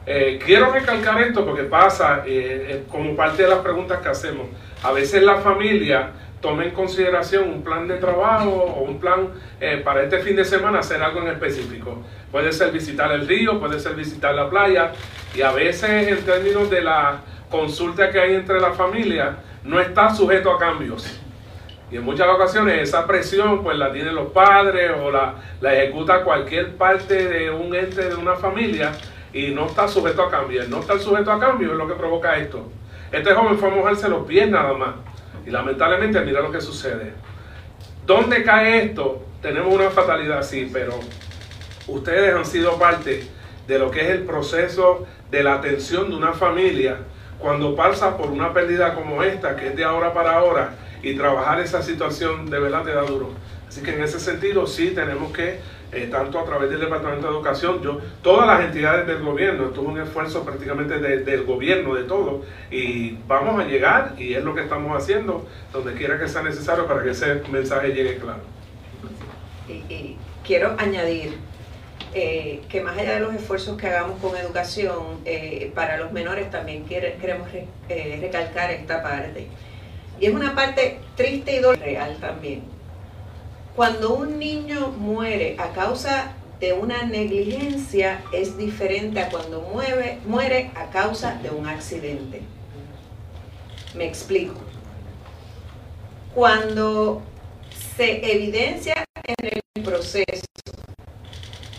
eh, 0.05 0.39
quiero 0.45 0.71
recalcar 0.71 1.21
esto 1.21 1.45
porque 1.45 1.63
pasa 1.63 2.23
eh, 2.25 2.83
como 2.89 3.15
parte 3.15 3.43
de 3.43 3.49
las 3.49 3.59
preguntas 3.59 3.99
que 4.01 4.09
hacemos. 4.09 4.47
A 4.83 4.91
veces 4.91 5.23
la 5.23 5.37
familia 5.37 6.11
toma 6.45 6.63
en 6.63 6.71
consideración 6.71 7.49
un 7.49 7.63
plan 7.63 7.87
de 7.87 7.97
trabajo 7.97 8.51
o 8.51 8.83
un 8.83 8.99
plan 8.99 9.29
eh, 9.59 9.81
para 9.83 10.03
este 10.03 10.19
fin 10.19 10.35
de 10.35 10.45
semana 10.45 10.77
hacer 10.77 11.01
algo 11.01 11.21
en 11.21 11.29
específico. 11.29 12.03
Puede 12.31 12.53
ser 12.53 12.71
visitar 12.71 13.11
el 13.11 13.27
río, 13.27 13.59
puede 13.59 13.79
ser 13.79 13.95
visitar 13.95 14.35
la 14.35 14.47
playa 14.47 14.91
y 15.33 15.41
a 15.41 15.51
veces 15.51 16.07
en 16.07 16.23
términos 16.23 16.69
de 16.69 16.81
la 16.81 17.21
consulta 17.49 18.11
que 18.11 18.19
hay 18.19 18.35
entre 18.35 18.59
la 18.59 18.73
familia 18.73 19.37
no 19.63 19.79
está 19.79 20.13
sujeto 20.13 20.51
a 20.51 20.59
cambios. 20.59 21.19
Y 21.89 21.95
en 21.95 22.03
muchas 22.03 22.27
ocasiones 22.27 22.79
esa 22.79 23.07
presión 23.07 23.63
pues 23.63 23.75
la 23.75 23.91
tienen 23.91 24.13
los 24.13 24.31
padres 24.31 24.91
o 25.01 25.09
la, 25.09 25.33
la 25.61 25.73
ejecuta 25.73 26.23
cualquier 26.23 26.75
parte 26.75 27.27
de 27.27 27.49
un 27.49 27.73
ente 27.73 28.07
de 28.07 28.13
una 28.13 28.35
familia 28.35 28.91
y 29.33 29.49
no 29.49 29.65
está 29.65 29.87
sujeto 29.87 30.21
a 30.21 30.29
cambio. 30.29 30.61
El 30.61 30.69
no 30.69 30.81
estar 30.81 30.99
sujeto 30.99 31.31
a 31.31 31.39
cambio 31.39 31.71
es 31.71 31.77
lo 31.77 31.87
que 31.87 31.95
provoca 31.95 32.37
esto. 32.37 32.69
Este 33.11 33.33
joven 33.33 33.57
fue 33.57 33.69
a 33.69 33.75
mojarse 33.75 34.07
los 34.09 34.27
pies 34.27 34.47
nada 34.47 34.73
más. 34.73 34.93
Y 35.45 35.49
lamentablemente, 35.49 36.19
mira 36.21 36.41
lo 36.41 36.51
que 36.51 36.61
sucede. 36.61 37.13
¿Dónde 38.05 38.43
cae 38.43 38.85
esto? 38.85 39.25
Tenemos 39.41 39.73
una 39.73 39.89
fatalidad, 39.89 40.43
sí, 40.43 40.69
pero 40.71 40.99
ustedes 41.87 42.35
han 42.35 42.45
sido 42.45 42.77
parte 42.77 43.27
de 43.67 43.79
lo 43.79 43.91
que 43.91 44.01
es 44.01 44.09
el 44.09 44.23
proceso 44.23 45.05
de 45.29 45.43
la 45.43 45.55
atención 45.55 46.09
de 46.09 46.15
una 46.15 46.33
familia 46.33 46.97
cuando 47.39 47.75
pasa 47.75 48.17
por 48.17 48.27
una 48.27 48.53
pérdida 48.53 48.93
como 48.93 49.23
esta, 49.23 49.55
que 49.55 49.67
es 49.67 49.75
de 49.75 49.83
ahora 49.83 50.13
para 50.13 50.33
ahora, 50.37 50.75
y 51.03 51.15
trabajar 51.15 51.59
esa 51.59 51.81
situación 51.83 52.49
de 52.49 52.59
verdad 52.59 52.83
te 52.83 52.93
da 52.93 53.01
duro. 53.01 53.31
Así 53.67 53.81
que 53.81 53.93
en 53.93 54.03
ese 54.03 54.19
sentido 54.19 54.65
sí 54.67 54.91
tenemos 54.91 55.31
que, 55.33 55.59
eh, 55.95 56.07
tanto 56.11 56.39
a 56.39 56.45
través 56.45 56.69
del 56.69 56.79
Departamento 56.81 57.27
de 57.27 57.33
Educación, 57.33 57.81
yo, 57.81 57.99
todas 58.21 58.45
las 58.47 58.65
entidades 58.65 59.07
del 59.07 59.23
gobierno, 59.23 59.67
esto 59.67 59.81
es 59.81 59.87
un 59.87 59.99
esfuerzo 60.01 60.43
prácticamente 60.43 60.99
de- 60.99 61.19
del 61.23 61.43
gobierno, 61.45 61.95
de 61.95 62.03
todo, 62.03 62.43
y 62.69 63.17
vamos 63.27 63.59
a 63.59 63.65
llegar, 63.65 64.13
y 64.17 64.33
es 64.33 64.43
lo 64.43 64.53
que 64.53 64.61
estamos 64.61 64.95
haciendo, 64.95 65.47
donde 65.71 65.93
quiera 65.93 66.19
que 66.19 66.27
sea 66.27 66.41
necesario 66.43 66.85
para 66.87 67.03
que 67.03 67.11
ese 67.11 67.41
mensaje 67.51 67.93
llegue 67.93 68.17
claro. 68.17 68.41
Y, 69.67 70.17
quiero 70.45 70.75
añadir 70.77 71.37
eh, 72.13 72.61
que 72.69 72.81
más 72.81 72.97
allá 72.97 73.15
de 73.15 73.19
los 73.21 73.33
esfuerzos 73.33 73.77
que 73.77 73.87
hagamos 73.87 74.19
con 74.21 74.37
educación, 74.37 75.19
eh, 75.25 75.71
para 75.73 75.97
los 75.97 76.11
menores 76.11 76.49
también 76.51 76.85
queremos 76.85 77.51
re- 77.51 77.67
recalcar 78.21 78.71
esta 78.71 79.01
parte. 79.01 79.47
Y 80.19 80.27
es 80.27 80.33
una 80.33 80.55
parte 80.55 80.99
triste 81.17 81.57
y 81.57 81.61
real 81.75 82.15
también. 82.21 82.74
Cuando 83.75 84.15
un 84.15 84.39
niño 84.39 84.87
muere 84.97 85.57
a 85.59 85.73
causa 85.73 86.33
de 86.61 86.71
una 86.71 87.03
negligencia 87.03 88.23
es 88.31 88.57
diferente 88.57 89.19
a 89.19 89.29
cuando 89.29 89.61
muere, 89.61 90.19
muere 90.25 90.71
a 90.75 90.89
causa 90.89 91.35
de 91.43 91.49
un 91.49 91.67
accidente. 91.67 92.41
Me 93.93 94.05
explico. 94.05 94.55
Cuando 96.33 97.21
se 97.97 98.31
evidencia 98.31 99.03
en 99.25 99.61
el 99.75 99.83
proceso 99.83 100.45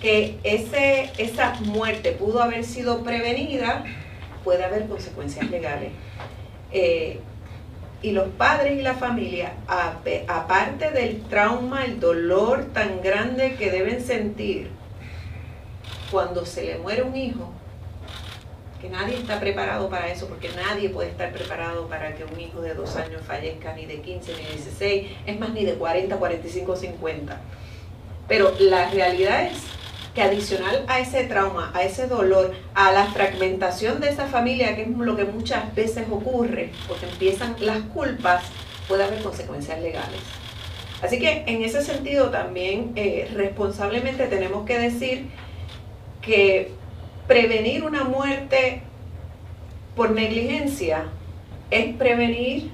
que 0.03 0.39
ese, 0.43 1.11
esa 1.17 1.55
muerte 1.61 2.13
pudo 2.13 2.43
haber 2.43 2.65
sido 2.65 3.03
prevenida, 3.03 3.85
puede 4.45 4.65
haber 4.65 4.87
consecuencias 4.87 5.51
legales. 5.51 5.93
Eh, 6.73 7.21
y 8.03 8.13
los 8.13 8.29
padres 8.29 8.79
y 8.79 8.83
la 8.83 8.95
familia, 8.95 9.55
aparte 10.29 10.91
del 10.91 11.23
trauma, 11.23 11.85
el 11.85 11.99
dolor 11.99 12.67
tan 12.73 13.01
grande 13.03 13.57
que 13.57 13.71
deben 13.71 14.03
sentir 14.05 14.71
cuando 16.11 16.45
se 16.45 16.65
le 16.65 16.79
muere 16.79 17.03
un 17.03 17.17
hijo, 17.17 17.51
que 18.81 18.91
nadie 18.91 19.17
está 19.17 19.41
preparado 19.41 19.89
para 19.89 20.09
eso, 20.09 20.29
porque 20.29 20.51
nadie 20.55 20.91
puede 20.91 21.09
estar 21.11 21.33
preparado 21.33 21.89
para 21.89 22.15
que 22.15 22.25
un 22.25 22.39
hijo 22.39 22.61
de 22.61 22.75
dos 22.75 22.95
años 22.97 23.23
fallezca, 23.27 23.73
ni 23.73 23.87
de 23.87 24.01
15, 24.01 24.33
ni 24.37 24.45
de 24.45 24.53
16, 24.53 25.11
es 25.27 25.41
más, 25.41 25.51
ni 25.51 25.65
de 25.65 25.75
40, 25.75 26.17
45, 26.17 26.77
50. 26.77 27.41
Pero 28.29 28.53
la 28.61 28.91
realidad 28.91 29.47
es 29.47 29.63
que 30.17 30.23
adicional 30.23 30.83
a 30.89 30.99
ese 30.99 31.25
trauma, 31.25 31.71
a 31.75 31.83
ese 31.83 32.07
dolor, 32.07 32.55
a 32.75 32.91
la 32.91 33.05
fragmentación 33.05 34.01
de 34.01 34.09
esa 34.09 34.27
familia, 34.27 34.75
que 34.75 34.83
es 34.83 34.89
lo 34.89 35.15
que 35.15 35.27
muchas 35.27 35.75
veces 35.75 36.07
ocurre, 36.11 36.71
porque 36.89 37.05
empiezan 37.05 37.55
las 37.61 37.81
culpas, 37.81 38.43
puede 38.89 39.05
haber 39.05 39.23
consecuencias 39.23 39.79
legales. 39.79 40.21
Así 41.03 41.19
que 41.19 41.45
en 41.47 41.63
ese 41.63 41.83
sentido 41.83 42.31
también 42.31 42.93
eh, 42.97 43.31
responsablemente 43.35 44.27
tenemos 44.29 44.65
que 44.65 44.79
decir 44.79 45.27
que 46.23 46.73
prevenir 47.27 47.85
una 47.85 48.05
muerte 48.05 48.81
por 49.95 50.13
negligencia 50.13 51.05
es 51.71 51.95
prevenir 51.95 52.71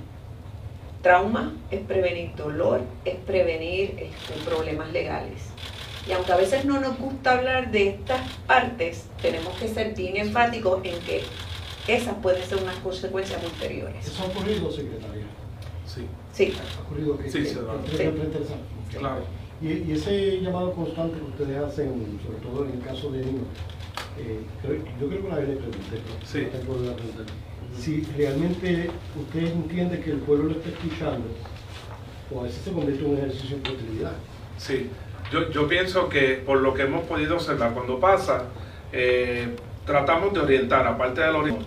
trauma, 1.03 1.57
es 1.73 1.81
prevenir 1.81 2.37
dolor, 2.37 2.83
es 3.05 3.17
prevenir 3.17 3.97
este, 3.99 4.45
problemas 4.45 4.93
legales. 4.93 5.52
Y 6.09 6.13
aunque 6.13 6.33
a 6.33 6.37
veces 6.37 6.65
no 6.65 6.81
nos 6.81 6.99
gusta 6.99 7.33
hablar 7.39 7.71
de 7.71 7.89
estas 7.91 8.21
partes, 8.47 9.05
tenemos 9.21 9.55
que 9.59 9.69
ser 9.69 9.95
bien 9.95 10.17
enfáticos 10.17 10.81
en 10.85 10.99
que 11.01 11.23
esas 11.87 12.15
pueden 12.17 12.43
ser 12.45 12.59
unas 12.63 12.77
consecuencias 12.77 13.43
ulteriores. 13.45 14.07
Eso 14.07 14.23
ha 14.23 14.27
ocurrido, 14.27 14.71
secretaria. 14.71 15.25
Sí. 15.87 16.07
Sí. 16.33 16.53
Ha 16.79 16.83
ocurrido 16.83 17.19
que 17.19 17.31
Sí, 17.31 17.45
sí, 17.45 17.55
claro. 17.55 17.85
que- 17.85 17.97
Sí. 17.97 18.99
Claro. 18.99 19.23
Y, 19.61 19.69
y 19.69 19.93
ese 19.93 20.41
llamado 20.41 20.73
constante 20.73 21.19
que 21.19 21.25
ustedes 21.43 21.59
hacen, 21.63 22.19
sobre 22.27 22.39
todo 22.39 22.65
en 22.65 22.73
el 22.73 22.81
caso 22.81 23.11
de 23.13 23.19
niños, 23.25 23.45
eh, 24.19 24.41
creo- 24.61 24.85
yo 25.01 25.09
creo 25.09 25.21
que 25.21 25.27
una 25.29 25.37
vez 25.37 25.49
le 25.51 25.57
pregunté, 25.57 25.81
pero 25.91 26.27
Sí. 26.27 26.49
no 26.67 26.75
preguntar. 26.97 27.27
si 27.79 28.03
realmente 28.19 28.91
usted 29.19 29.47
entiende 29.47 29.99
que 30.01 30.11
el 30.11 30.19
pueblo 30.19 30.45
lo 30.45 30.51
está 30.53 30.69
escuchando, 30.69 31.27
o 32.31 32.41
a 32.41 32.43
veces 32.43 32.61
se 32.65 32.71
convierte 32.71 33.03
en 33.03 33.11
un 33.13 33.17
ejercicio 33.17 33.57
de 33.57 33.71
utilidad. 33.71 34.13
Sí, 34.59 34.91
yo, 35.33 35.51
yo 35.51 35.67
pienso 35.67 36.09
que 36.09 36.43
por 36.45 36.61
lo 36.61 36.75
que 36.75 36.83
hemos 36.83 37.05
podido 37.07 37.37
observar 37.37 37.73
cuando 37.73 37.99
pasa, 37.99 38.45
eh, 38.93 39.49
tratamos 39.87 40.35
de 40.35 40.41
orientar, 40.41 40.87
aparte 40.87 41.23
del 41.23 41.35
orientar, 41.35 41.67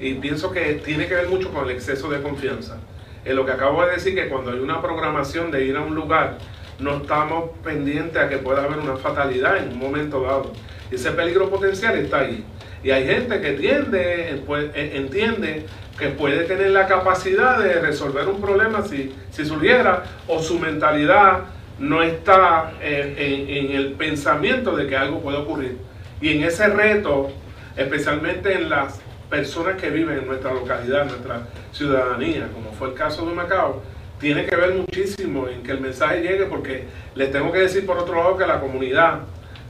y 0.00 0.14
pienso 0.14 0.50
que 0.50 0.74
tiene 0.84 1.06
que 1.06 1.14
ver 1.14 1.28
mucho 1.28 1.52
con 1.52 1.64
el 1.64 1.70
exceso 1.70 2.10
de 2.10 2.20
confianza. 2.20 2.76
En 3.24 3.36
lo 3.36 3.46
que 3.46 3.52
acabo 3.52 3.86
de 3.86 3.92
decir, 3.92 4.14
que 4.14 4.28
cuando 4.28 4.50
hay 4.50 4.58
una 4.58 4.82
programación 4.82 5.50
de 5.50 5.64
ir 5.64 5.76
a 5.76 5.80
un 5.80 5.94
lugar, 5.94 6.38
no 6.80 6.96
estamos 6.96 7.50
pendientes 7.62 8.20
a 8.20 8.28
que 8.28 8.38
pueda 8.38 8.64
haber 8.64 8.78
una 8.78 8.96
fatalidad 8.96 9.58
en 9.58 9.72
un 9.72 9.78
momento 9.78 10.20
dado. 10.22 10.52
Ese 10.90 11.12
peligro 11.12 11.48
potencial 11.48 11.96
está 11.96 12.20
ahí. 12.20 12.44
Y 12.82 12.90
hay 12.90 13.06
gente 13.06 13.40
que 13.40 13.52
tiende, 13.52 14.30
eh, 14.30 14.42
pues, 14.44 14.66
eh, 14.74 14.92
entiende 14.96 15.64
que 15.98 16.08
puede 16.08 16.44
tener 16.44 16.70
la 16.70 16.88
capacidad 16.88 17.58
de 17.60 17.80
resolver 17.80 18.26
un 18.26 18.40
problema 18.40 18.82
si, 18.82 19.14
si 19.30 19.46
surgiera, 19.46 20.02
o 20.26 20.42
su 20.42 20.58
mentalidad 20.58 21.44
no 21.78 22.02
está 22.02 22.72
en, 22.80 23.14
en- 23.18 23.70
el 23.76 23.92
pensamiento 23.92 24.76
de 24.76 24.86
que 24.86 24.96
algo 24.96 25.20
puede 25.20 25.38
ocurrir. 25.38 25.78
Y 26.20 26.30
en 26.30 26.44
ese 26.44 26.68
reto, 26.68 27.30
especialmente 27.76 28.54
en 28.54 28.68
las 28.70 29.00
personas 29.28 29.80
que 29.80 29.90
viven 29.90 30.18
en 30.18 30.26
nuestra 30.26 30.52
localidad, 30.52 31.02
en 31.02 31.08
nuestra 31.08 31.48
ciudadanía, 31.72 32.48
como 32.52 32.70
fue 32.72 32.88
el 32.88 32.94
caso 32.94 33.26
de 33.26 33.34
Macao, 33.34 33.82
tiene 34.20 34.46
que 34.46 34.54
ver 34.56 34.74
muchísimo 34.74 35.48
en 35.48 35.62
que 35.62 35.72
el 35.72 35.80
mensaje 35.80 36.20
llegue, 36.22 36.44
porque 36.46 36.84
les 37.14 37.32
tengo 37.32 37.50
que 37.52 37.58
decir 37.58 37.84
por 37.84 37.98
otro 37.98 38.14
lado 38.16 38.36
que 38.36 38.46
la 38.46 38.60
comunidad, 38.60 39.20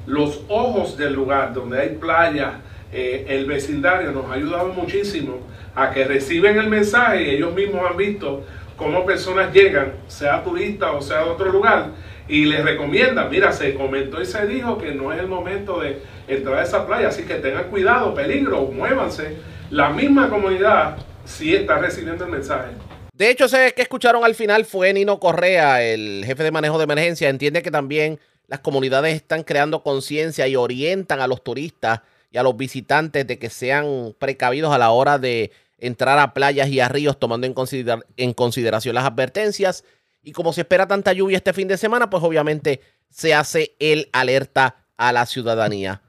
los 0.06 0.42
ojos 0.48 0.96
del 0.98 1.14
lugar 1.14 1.54
donde 1.54 1.80
hay 1.80 1.88
playa, 1.96 2.60
eh, 2.92 3.24
el 3.28 3.46
vecindario 3.46 4.12
nos 4.12 4.26
ha 4.30 4.34
ayudado 4.34 4.68
muchísimo 4.68 5.38
a 5.74 5.90
que 5.90 6.04
reciben 6.04 6.58
el 6.58 6.68
mensaje 6.68 7.22
y 7.22 7.30
ellos 7.36 7.54
mismos 7.54 7.90
han 7.90 7.96
visto 7.96 8.44
cómo 8.76 9.04
personas 9.04 9.52
llegan, 9.52 9.92
sea 10.08 10.42
turista 10.42 10.92
o 10.92 11.02
sea 11.02 11.24
de 11.24 11.30
otro 11.30 11.50
lugar, 11.50 11.90
y 12.28 12.46
les 12.46 12.64
recomiendan, 12.64 13.30
mira, 13.30 13.52
se 13.52 13.74
comentó 13.74 14.20
y 14.20 14.26
se 14.26 14.46
dijo 14.46 14.78
que 14.78 14.92
no 14.92 15.12
es 15.12 15.20
el 15.20 15.26
momento 15.26 15.80
de 15.80 16.00
entrar 16.26 16.58
a 16.58 16.62
esa 16.62 16.86
playa, 16.86 17.08
así 17.08 17.24
que 17.24 17.34
tengan 17.34 17.64
cuidado, 17.64 18.14
peligro, 18.14 18.62
muévanse. 18.62 19.36
La 19.70 19.90
misma 19.90 20.30
comunidad 20.30 20.96
sí 21.24 21.54
está 21.54 21.78
recibiendo 21.78 22.24
el 22.24 22.30
mensaje. 22.30 22.70
De 23.14 23.30
hecho, 23.30 23.44
ese 23.44 23.72
que 23.74 23.82
escucharon 23.82 24.24
al 24.24 24.34
final 24.34 24.64
fue 24.64 24.92
Nino 24.92 25.20
Correa, 25.20 25.82
el 25.82 26.24
jefe 26.26 26.42
de 26.42 26.50
manejo 26.50 26.78
de 26.78 26.84
emergencia. 26.84 27.28
Entiende 27.28 27.62
que 27.62 27.70
también 27.70 28.18
las 28.48 28.60
comunidades 28.60 29.14
están 29.14 29.42
creando 29.42 29.82
conciencia 29.82 30.48
y 30.48 30.56
orientan 30.56 31.20
a 31.20 31.26
los 31.26 31.44
turistas 31.44 32.00
y 32.32 32.38
a 32.38 32.42
los 32.42 32.56
visitantes 32.56 33.26
de 33.26 33.38
que 33.38 33.50
sean 33.50 34.14
precavidos 34.18 34.74
a 34.74 34.78
la 34.78 34.90
hora 34.90 35.18
de 35.18 35.52
entrar 35.78 36.18
a 36.18 36.34
playas 36.34 36.68
y 36.68 36.80
a 36.80 36.88
ríos, 36.88 37.18
tomando 37.18 37.46
en, 37.46 37.54
consider- 37.54 38.06
en 38.16 38.32
consideración 38.32 38.94
las 38.94 39.04
advertencias. 39.04 39.84
Y 40.22 40.32
como 40.32 40.52
se 40.52 40.62
espera 40.62 40.86
tanta 40.86 41.12
lluvia 41.12 41.36
este 41.36 41.52
fin 41.52 41.68
de 41.68 41.76
semana, 41.76 42.08
pues 42.10 42.22
obviamente 42.22 42.80
se 43.10 43.34
hace 43.34 43.74
el 43.78 44.08
alerta 44.12 44.76
a 44.96 45.12
la 45.12 45.26
ciudadanía. 45.26 46.00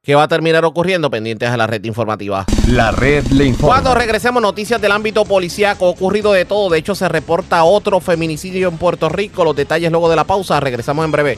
¿Qué 0.00 0.14
va 0.14 0.22
a 0.22 0.28
terminar 0.28 0.64
ocurriendo? 0.64 1.10
Pendientes 1.10 1.50
a 1.50 1.56
la 1.56 1.66
red 1.66 1.84
informativa. 1.84 2.46
La 2.68 2.92
red 2.92 3.26
le 3.26 3.44
informa. 3.44 3.74
Cuando 3.74 3.94
regresemos, 3.94 4.40
noticias 4.40 4.80
del 4.80 4.92
ámbito 4.92 5.24
policíaco, 5.24 5.86
ocurrido 5.88 6.32
de 6.32 6.44
todo. 6.44 6.70
De 6.70 6.78
hecho, 6.78 6.94
se 6.94 7.08
reporta 7.08 7.64
otro 7.64 8.00
feminicidio 8.00 8.68
en 8.68 8.78
Puerto 8.78 9.08
Rico. 9.08 9.44
Los 9.44 9.56
detalles 9.56 9.90
luego 9.90 10.08
de 10.08 10.16
la 10.16 10.24
pausa. 10.24 10.60
Regresamos 10.60 11.04
en 11.04 11.10
breve. 11.10 11.36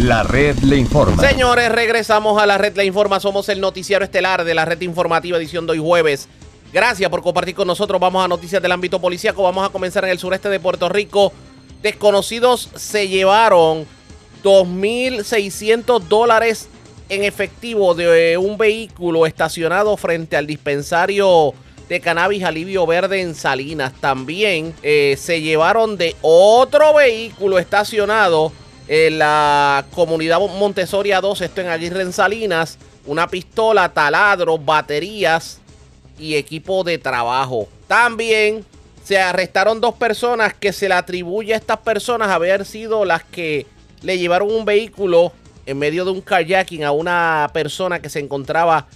La 0.00 0.22
red 0.22 0.58
le 0.60 0.76
informa. 0.76 1.22
Señores, 1.22 1.70
regresamos 1.70 2.40
a 2.42 2.46
la 2.46 2.58
red 2.58 2.74
La 2.76 2.84
Informa. 2.84 3.20
Somos 3.20 3.48
el 3.48 3.60
noticiero 3.60 4.04
estelar 4.04 4.44
de 4.44 4.54
la 4.54 4.64
red 4.64 4.80
informativa 4.80 5.38
edición 5.38 5.66
de 5.66 5.72
hoy 5.72 5.78
jueves. 5.78 6.28
Gracias 6.72 7.08
por 7.10 7.22
compartir 7.22 7.54
con 7.54 7.66
nosotros. 7.66 8.00
Vamos 8.00 8.24
a 8.24 8.28
noticias 8.28 8.60
del 8.60 8.72
ámbito 8.72 9.00
policíaco. 9.00 9.42
Vamos 9.42 9.68
a 9.68 9.70
comenzar 9.70 10.04
en 10.04 10.10
el 10.10 10.18
sureste 10.18 10.48
de 10.48 10.58
Puerto 10.58 10.88
Rico. 10.88 11.32
Desconocidos 11.82 12.70
se 12.74 13.08
llevaron 13.08 13.86
2.600 14.42 16.00
dólares 16.00 16.68
en 17.08 17.24
efectivo 17.24 17.94
de 17.94 18.38
un 18.38 18.56
vehículo 18.56 19.26
estacionado 19.26 19.96
frente 19.96 20.36
al 20.36 20.46
dispensario 20.46 21.54
de 21.88 22.00
cannabis 22.00 22.42
alivio 22.42 22.86
verde 22.86 23.20
en 23.20 23.34
Salinas. 23.34 23.92
También 24.00 24.74
eh, 24.82 25.16
se 25.18 25.42
llevaron 25.42 25.98
de 25.98 26.16
otro 26.22 26.94
vehículo 26.94 27.58
estacionado 27.58 28.52
en 28.88 29.18
la 29.18 29.84
comunidad 29.94 30.40
Montesoria 30.40 31.20
2, 31.20 31.40
esto 31.40 31.60
en 31.60 31.68
Aguirre 31.68 32.02
en 32.02 32.12
Salinas, 32.12 32.78
una 33.06 33.28
pistola, 33.28 33.88
taladro, 33.88 34.58
baterías 34.58 35.60
y 36.18 36.34
equipo 36.34 36.84
de 36.84 36.98
trabajo. 36.98 37.68
También 37.86 38.64
se 39.04 39.18
arrestaron 39.18 39.80
dos 39.80 39.94
personas 39.94 40.54
que 40.54 40.72
se 40.72 40.88
le 40.88 40.94
atribuye 40.94 41.54
a 41.54 41.56
estas 41.56 41.78
personas 41.78 42.28
haber 42.28 42.64
sido 42.64 43.04
las 43.04 43.24
que 43.24 43.66
le 44.02 44.18
llevaron 44.18 44.52
un 44.52 44.64
vehículo 44.64 45.32
en 45.66 45.78
medio 45.78 46.04
de 46.04 46.10
un 46.10 46.20
kayaking 46.20 46.84
a 46.84 46.92
una 46.92 47.50
persona 47.52 48.00
que 48.00 48.08
se 48.08 48.20
encontraba 48.20 48.86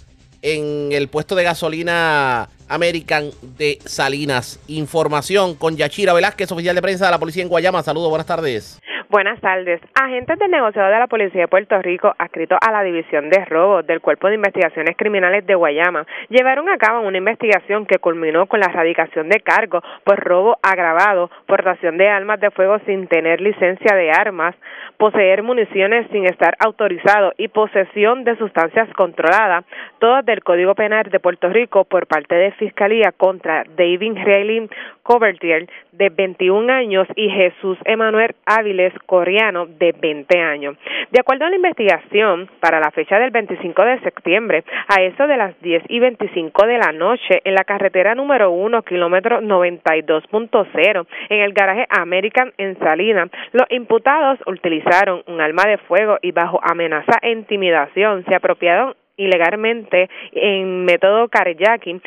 en 0.42 0.90
el 0.92 1.08
puesto 1.08 1.34
de 1.34 1.44
gasolina 1.44 2.48
American 2.68 3.30
de 3.56 3.78
Salinas. 3.84 4.58
Información 4.68 5.54
con 5.54 5.76
Yachira 5.76 6.12
Velázquez, 6.12 6.50
oficial 6.52 6.74
de 6.74 6.82
prensa 6.82 7.06
de 7.06 7.12
la 7.12 7.18
policía 7.18 7.42
en 7.42 7.48
Guayama. 7.48 7.82
Saludos, 7.82 8.08
buenas 8.10 8.26
tardes. 8.26 8.78
Buenas 9.16 9.40
tardes. 9.40 9.80
Agentes 9.94 10.38
del 10.38 10.50
negociado 10.50 10.92
de 10.92 10.98
la 10.98 11.06
Policía 11.06 11.40
de 11.40 11.48
Puerto 11.48 11.80
Rico, 11.80 12.14
adscritos 12.18 12.58
a 12.60 12.70
la 12.70 12.82
División 12.82 13.30
de 13.30 13.46
Robos 13.46 13.86
del 13.86 14.02
Cuerpo 14.02 14.28
de 14.28 14.34
Investigaciones 14.34 14.94
Criminales 14.94 15.46
de 15.46 15.54
Guayama, 15.54 16.06
llevaron 16.28 16.68
a 16.68 16.76
cabo 16.76 17.00
una 17.00 17.16
investigación 17.16 17.86
que 17.86 17.98
culminó 17.98 18.44
con 18.44 18.60
la 18.60 18.66
erradicación 18.66 19.30
de 19.30 19.40
cargos 19.40 19.82
por 20.04 20.20
robo 20.22 20.58
agravado, 20.62 21.30
portación 21.46 21.96
de 21.96 22.10
armas 22.10 22.40
de 22.40 22.50
fuego 22.50 22.78
sin 22.84 23.06
tener 23.06 23.40
licencia 23.40 23.96
de 23.96 24.10
armas, 24.10 24.54
poseer 24.98 25.42
municiones 25.42 26.06
sin 26.12 26.26
estar 26.26 26.54
autorizado 26.58 27.32
y 27.38 27.48
posesión 27.48 28.22
de 28.24 28.36
sustancias 28.36 28.86
controladas, 28.96 29.64
todas 29.98 30.26
del 30.26 30.44
Código 30.44 30.74
Penal 30.74 31.04
de 31.04 31.20
Puerto 31.20 31.48
Rico 31.48 31.84
por 31.84 32.06
parte 32.06 32.34
de 32.34 32.52
Fiscalía 32.52 33.12
contra 33.16 33.64
David 33.78 34.18
Reilly 34.24 34.68
Covertier, 35.06 35.68
de 35.92 36.08
21 36.10 36.72
años, 36.72 37.06
y 37.14 37.30
Jesús 37.30 37.78
Emanuel 37.84 38.34
Áviles 38.44 38.92
Coreano, 39.06 39.66
de 39.66 39.92
20 39.92 40.38
años. 40.40 40.76
De 41.12 41.20
acuerdo 41.20 41.44
a 41.44 41.50
la 41.50 41.56
investigación, 41.56 42.50
para 42.58 42.80
la 42.80 42.90
fecha 42.90 43.18
del 43.20 43.30
25 43.30 43.84
de 43.84 44.00
septiembre, 44.00 44.64
a 44.88 45.02
eso 45.02 45.28
de 45.28 45.36
las 45.36 45.58
10 45.60 45.84
y 45.88 46.00
25 46.00 46.66
de 46.66 46.78
la 46.78 46.90
noche, 46.90 47.40
en 47.44 47.54
la 47.54 47.62
carretera 47.62 48.16
número 48.16 48.50
1, 48.50 48.82
kilómetro 48.82 49.40
92.0, 49.40 51.06
en 51.28 51.40
el 51.40 51.52
garaje 51.52 51.86
American 51.88 52.52
en 52.58 52.76
Salinas, 52.80 53.30
los 53.52 53.66
imputados 53.70 54.40
utilizaron 54.46 55.22
un 55.28 55.40
arma 55.40 55.62
de 55.68 55.78
fuego 55.78 56.18
y 56.20 56.32
bajo 56.32 56.58
amenaza 56.62 57.18
e 57.22 57.30
intimidación 57.30 58.24
se 58.24 58.34
apropiaron 58.34 58.94
ilegalmente 59.16 60.10
en 60.32 60.84
método 60.84 61.28
carjacking 61.28 62.02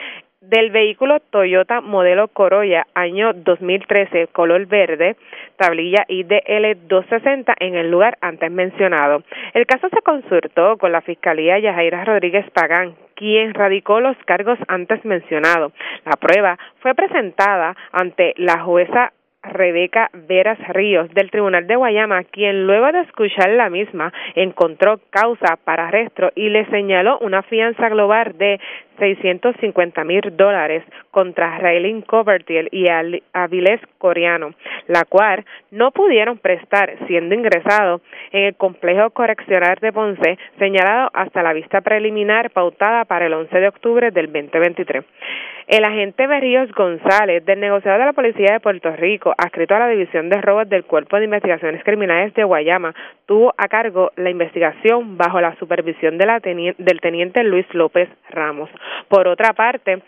del 0.50 0.72
vehículo 0.72 1.20
Toyota 1.20 1.80
modelo 1.80 2.28
Corolla 2.28 2.88
año 2.95 3.34
2013 3.34 4.28
color 4.28 4.66
verde, 4.66 5.16
tablilla 5.58 6.06
IDL 6.08 6.88
260 6.88 7.54
en 7.60 7.76
el 7.76 7.91
lugar 7.91 8.18
antes 8.22 8.52
mencionado. 8.52 9.24
El 9.54 9.68
caso 9.68 9.89
se 9.89 10.02
consultó 10.02 10.78
con 10.78 10.91
la 10.91 11.02
Fiscalía 11.02 11.60
Yajaira 11.60 12.04
Rodríguez 12.04 12.50
Pagán, 12.52 12.95
quien 13.14 13.54
radicó 13.54 14.00
los 14.00 14.18
cargos 14.26 14.58
antes 14.68 15.06
mencionados. 15.06 15.72
La 16.06 16.14
prueba 16.14 16.58
fue 16.80 16.95
presentada 16.95 17.76
ante 17.91 18.34
la 18.38 18.60
jueza 18.62 19.14
Rebeca 19.41 20.10
Veras 20.14 20.60
Ríos 20.70 21.10
del 21.14 21.32
Tribunal 21.32 21.66
de 21.66 21.76
Guayama, 21.76 22.24
quien 22.26 22.68
luego 22.68 22.91
de 22.91 23.02
escuchar 23.02 23.50
la 23.52 23.70
misma 23.70 24.12
encontró 24.36 25.00
causa 25.10 25.58
para 25.64 25.88
arresto 25.88 26.32
y 26.36 26.50
le 26.50 26.66
señaló 26.66 27.18
una 27.20 27.41
fianza 27.43 27.88
global 27.89 28.38
de 28.38 28.60
650 29.00 30.04
mil 30.04 30.22
dólares 30.38 30.84
contra 31.12 31.58
Raylin 31.58 32.02
Covertiel 32.02 32.70
y 32.72 32.86
Avilés 33.34 33.82
Coreano, 33.97 34.54
la 34.88 35.06
cual 35.06 35.45
no 35.72 35.91
pudieron 35.91 36.38
prestar 36.38 36.95
siendo 37.08 37.36
ingresado 37.36 38.02
en 38.32 38.43
el 38.43 38.56
complejo 38.56 39.10
correccional 39.12 39.78
de 39.82 39.91
Ponce, 39.91 40.38
señalado 40.58 41.10
hasta 41.14 41.41
la 41.41 41.54
vista 41.54 41.82
preliminar 41.82 42.52
pautada 42.52 43.06
para 43.06 43.26
el 43.26 43.34
11 43.34 43.60
de 43.60 43.68
octubre 43.68 44.12
del 44.12 44.32
2023. 44.32 45.04
El 45.70 45.86
agente 45.86 46.26
Berríos 46.26 46.72
González, 46.72 47.45
del 47.45 47.60
negociador 47.60 48.00
de 48.00 48.06
la 48.08 48.14
Policía 48.14 48.54
de 48.54 48.60
Puerto 48.60 48.89
Rico, 48.95 49.36
adscrito 49.38 49.76
a 49.76 49.80
la 49.80 49.88
División 49.88 50.28
de 50.28 50.41
Robos 50.41 50.68
del 50.68 50.84
Cuerpo 50.84 51.18
de 51.18 51.26
Investigaciones 51.26 51.84
Criminales 51.84 52.34
de 52.34 52.43
Guayama, 52.43 52.95
tuvo 53.28 53.54
a 53.56 53.68
cargo 53.68 54.12
la 54.16 54.32
investigación 54.32 55.16
bajo 55.16 55.39
la 55.39 55.56
supervisión 55.58 56.18
de 56.18 56.26
la 56.26 56.39
del 56.39 57.02
teniente 57.02 57.43
Luis 57.43 57.72
López 57.76 58.10
Ramos. 58.32 58.72
Por 59.08 59.28
otra 59.28 59.54
parte, 59.54 60.02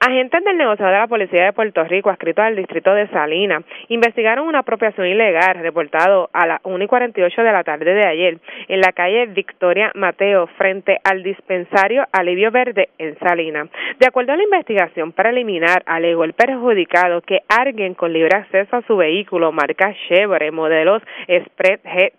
agentes 0.00 0.44
del 0.44 0.56
negociador 0.56 0.94
de 0.94 1.00
la 1.00 1.06
Policía 1.06 1.44
de 1.44 1.52
Puerto 1.52 1.84
Rico, 1.84 2.10
adscritos 2.10 2.44
al 2.44 2.56
distrito 2.56 2.94
de 2.94 3.08
Salinas, 3.08 3.64
investigaron 3.88 4.46
una 4.46 4.60
apropiación 4.60 5.06
ilegal 5.06 5.56
reportado 5.60 6.30
a 6.32 6.46
las 6.46 6.60
1 6.64 6.84
y 6.84 6.86
48 6.86 7.42
de 7.42 7.52
la 7.52 7.64
tarde 7.64 7.94
de 7.94 8.06
ayer 8.06 8.38
en 8.68 8.80
la 8.80 8.92
calle 8.92 9.26
Victoria 9.26 9.92
Mateo 9.94 10.46
frente 10.58 10.98
al 11.04 11.22
dispensario 11.22 12.04
Alivio 12.12 12.50
Verde 12.50 12.90
en 12.98 13.18
Salinas. 13.18 13.68
De 13.98 14.06
acuerdo 14.06 14.32
a 14.32 14.36
la 14.36 14.44
investigación 14.44 15.12
preliminar, 15.12 15.82
alegó 15.86 16.24
el 16.24 16.32
perjudicado 16.32 17.20
que 17.22 17.40
alguien 17.48 17.94
con 17.94 18.12
libre 18.12 18.36
acceso 18.36 18.76
a 18.76 18.82
su 18.82 18.96
vehículo 18.96 19.52
marca 19.52 19.94
Chevrolet 20.08 20.52
modelos 20.52 21.02
Spread 21.28 21.80
G 21.84 22.12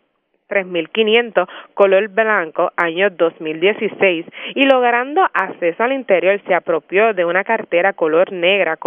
3500 0.47 1.47
color 1.73 2.07
blanco 2.09 2.71
año 2.75 3.09
2016 3.09 4.25
y 4.55 4.65
logrando 4.65 5.21
acceso 5.33 5.83
al 5.83 5.93
interior 5.93 6.41
se 6.47 6.53
apropió 6.53 7.13
de 7.13 7.25
una 7.25 7.43
cartera 7.43 7.93
color 7.93 8.31
negra 8.31 8.77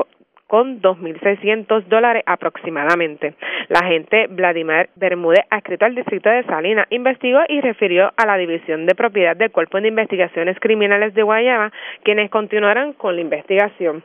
con 0.51 0.82
2.600 0.82 1.84
dólares 1.84 2.24
aproximadamente. 2.26 3.34
La 3.68 3.78
agente 3.86 4.26
Vladimir 4.26 4.90
Bermúdez, 4.96 5.46
adscrito 5.48 5.84
al 5.84 5.94
distrito 5.94 6.28
de 6.28 6.42
Salinas, 6.42 6.88
investigó 6.90 7.38
y 7.48 7.61
refirió 7.61 8.11
a 8.16 8.26
la 8.26 8.36
División 8.36 8.84
de 8.84 8.96
Propiedad 8.96 9.36
del 9.36 9.53
Cuerpo 9.53 9.80
de 9.80 9.86
Investigaciones 9.86 10.59
Criminales 10.59 11.14
de 11.14 11.22
Guayama, 11.22 11.70
quienes 12.03 12.30
continuaron 12.30 12.94
con 12.94 13.14
la 13.14 13.20
investigación. 13.20 14.03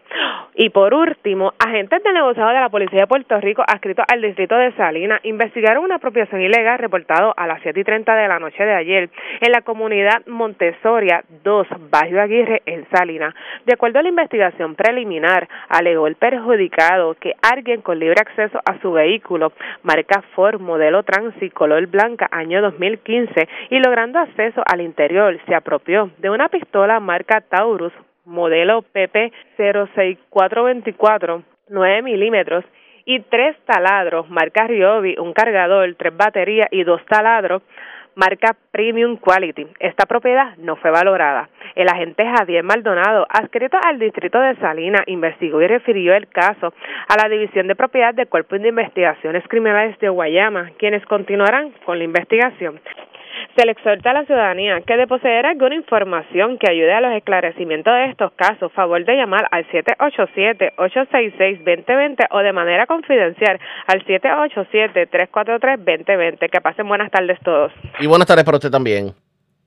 Y 0.54 0.70
por 0.70 0.94
último, 0.94 1.54
agentes 1.58 2.04
del 2.04 2.14
negociado 2.14 2.50
de 2.50 2.60
la 2.60 2.70
Policía 2.70 3.02
de 3.02 3.08
Puerto 3.08 3.40
Rico, 3.42 3.64
adscritos 3.66 4.06
al 4.08 4.22
distrito 4.22 4.56
de 4.56 4.72
Salinas, 4.74 5.22
investigaron 5.24 5.84
una 5.84 5.96
apropiación 5.96 6.42
ilegal 6.42 6.78
reportado 6.78 7.34
a 7.36 7.48
las 7.48 7.60
7 7.64 7.80
y 7.80 7.84
30 7.84 8.16
de 8.16 8.28
la 8.28 8.38
noche 8.38 8.64
de 8.64 8.74
ayer 8.76 9.10
en 9.42 9.52
la 9.52 9.62
comunidad 9.62 10.24
Montesoria 10.28 11.24
2, 11.44 11.68
Bajo 11.90 12.20
Aguirre, 12.20 12.62
en 12.68 12.88
Salinas. 12.92 13.34
De 13.66 13.74
acuerdo 13.74 13.98
a 13.98 14.04
la 14.04 14.10
investigación 14.10 14.76
preliminar, 14.76 15.48
alegó 15.70 16.06
el 16.06 16.16
perjudicado 16.36 17.16
que 17.16 17.34
alguien 17.42 17.82
con 17.82 18.00
libre 18.00 18.20
acceso 18.20 18.60
a 18.66 18.80
su 18.82 18.92
vehículo, 18.92 19.54
marca 19.84 20.22
Ford, 20.36 20.60
modelo 20.60 21.04
Transit, 21.04 21.54
color 21.54 21.88
blanca, 21.88 22.28
año 22.32 22.62
2015, 22.62 23.48
y 23.70 23.80
logrando 23.80 24.20
acceso 24.20 24.62
al 24.66 24.82
interior, 24.82 25.40
se 25.46 25.56
apropió 25.56 26.12
de 26.18 26.30
una 26.30 26.50
pistola 26.50 27.00
marca 27.00 27.42
Taurus, 27.42 27.94
modelo 28.26 28.82
PP 28.82 29.32
06424, 29.58 31.44
9 31.70 32.02
milímetros, 32.02 32.66
y 33.08 33.20
tres 33.20 33.56
taladros, 33.66 34.28
marca 34.30 34.66
Ryobi, 34.66 35.16
un 35.20 35.32
cargador, 35.32 35.94
tres 35.96 36.18
baterías 36.18 36.68
y 36.72 36.84
dos 36.84 37.06
taladros, 37.06 37.62
marca 38.16 38.56
Premium 38.72 39.18
Quality. 39.18 39.68
Esta 39.80 40.06
propiedad 40.06 40.56
no 40.58 40.76
fue 40.78 40.92
valorada. 40.92 41.50
El 41.76 41.88
agente 41.90 42.26
Javier 42.26 42.64
Maldonado, 42.64 43.26
adscrito 43.30 43.78
al 43.84 44.00
distrito 44.00 44.40
de 44.40 44.56
Salinas, 44.56 45.04
investigó 45.08 45.62
y 45.62 45.68
refirió 45.68 46.16
el 46.16 46.28
caso 46.28 46.74
a 47.08 47.22
la 47.22 47.30
División 47.30 47.68
de 47.68 47.76
Propiedad 47.76 48.14
del 48.14 48.28
Cuerpo 48.28 48.58
de 48.58 48.70
Investigaciones 48.70 49.44
Criminales 49.48 50.00
de 50.00 50.10
Guayama, 50.10 50.72
quienes 50.78 51.06
continuarán 51.06 51.72
con 51.86 51.98
la 51.98 52.06
investigación 52.06 52.80
se 53.56 53.66
le 53.66 53.72
exhorta 53.72 54.12
a 54.12 54.14
la 54.14 54.26
ciudadanía 54.26 54.82
que 54.82 54.98
de 54.98 55.08
poseer 55.08 55.46
alguna 55.46 55.76
información 55.76 56.58
que 56.58 56.70
ayude 56.70 56.94
a 56.94 57.00
los 57.02 57.14
esclarecimientos 57.14 57.94
de 57.94 58.12
estos 58.12 58.34
casos, 58.34 58.70
favor 58.74 59.06
de 59.06 59.16
llamar 59.16 59.48
al 59.52 59.66
787-866-2020 59.70 62.28
o 62.32 62.40
de 62.40 62.52
manera 62.54 62.86
confidencial 62.86 63.60
al 63.88 64.06
787-343-2020. 64.06 66.50
Que 66.50 66.62
pasen 66.62 66.88
buenas 66.88 67.12
tardes 67.12 67.40
todos. 67.44 67.72
Y 68.00 68.08
buenas 68.08 68.28
tardes 68.28 68.44
para 68.44 68.58
usted 68.58 68.72
también. 68.72 69.14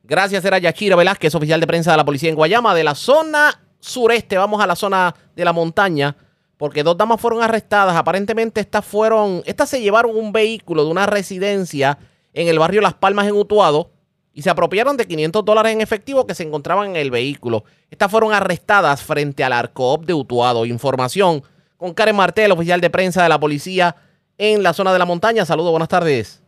Gracias, 0.03 0.45
era 0.45 0.59
Yachira 0.59 0.97
Velázquez, 0.97 1.35
oficial 1.35 1.61
de 1.61 1.67
prensa 1.67 1.91
de 1.91 1.97
la 1.99 2.05
policía 2.05 2.31
en 2.31 2.37
Guayama, 2.37 2.75
de 2.75 2.85
la 2.85 2.95
zona 2.95 3.51
sureste. 3.81 4.39
Vamos 4.39 4.63
a 4.63 4.67
la 4.67 4.77
zona 4.77 5.13
de 5.35 5.45
la 5.45 5.53
montaña 5.53 6.15
porque 6.59 6.83
dos 6.83 6.99
damas 6.99 7.21
fueron 7.21 7.43
arrestadas. 7.43 7.97
Aparentemente 7.97 8.61
estas 8.61 8.85
fueron, 8.85 9.43
estas 9.47 9.71
se 9.71 9.81
llevaron 9.81 10.17
un 10.17 10.33
vehículo 10.33 10.85
de 10.85 10.91
una 10.91 11.07
residencia 11.07 11.99
en 12.39 12.47
el 12.47 12.61
barrio 12.61 12.81
Las 12.81 12.95
Palmas 12.95 13.27
en 13.27 13.35
Utuado 13.35 13.91
y 14.33 14.43
se 14.43 14.51
apropiaron 14.51 14.97
de 14.97 15.07
500 15.07 15.45
dólares 15.45 15.73
en 15.73 15.81
efectivo 15.81 16.25
que 16.25 16.35
se 16.35 16.45
encontraban 16.45 16.91
en 16.91 16.97
el 16.97 17.11
vehículo. 17.11 17.65
Estas 17.91 18.09
fueron 18.09 18.33
arrestadas 18.33 19.03
frente 19.05 19.43
al 19.43 19.53
Arcoop 19.53 20.05
de 20.05 20.15
Utuado. 20.15 20.65
Información 20.65 21.43
con 21.77 21.95
Karen 21.95 22.15
Martel, 22.15 22.53
oficial 22.53 22.81
de 22.81 22.91
prensa 22.91 23.25
de 23.25 23.29
la 23.29 23.41
policía 23.41 23.97
en 24.39 24.63
la 24.63 24.73
zona 24.73 24.93
de 24.93 25.01
la 25.01 25.05
montaña. 25.05 25.45
Saludos, 25.45 25.73
buenas 25.73 25.89
tardes. 25.89 26.41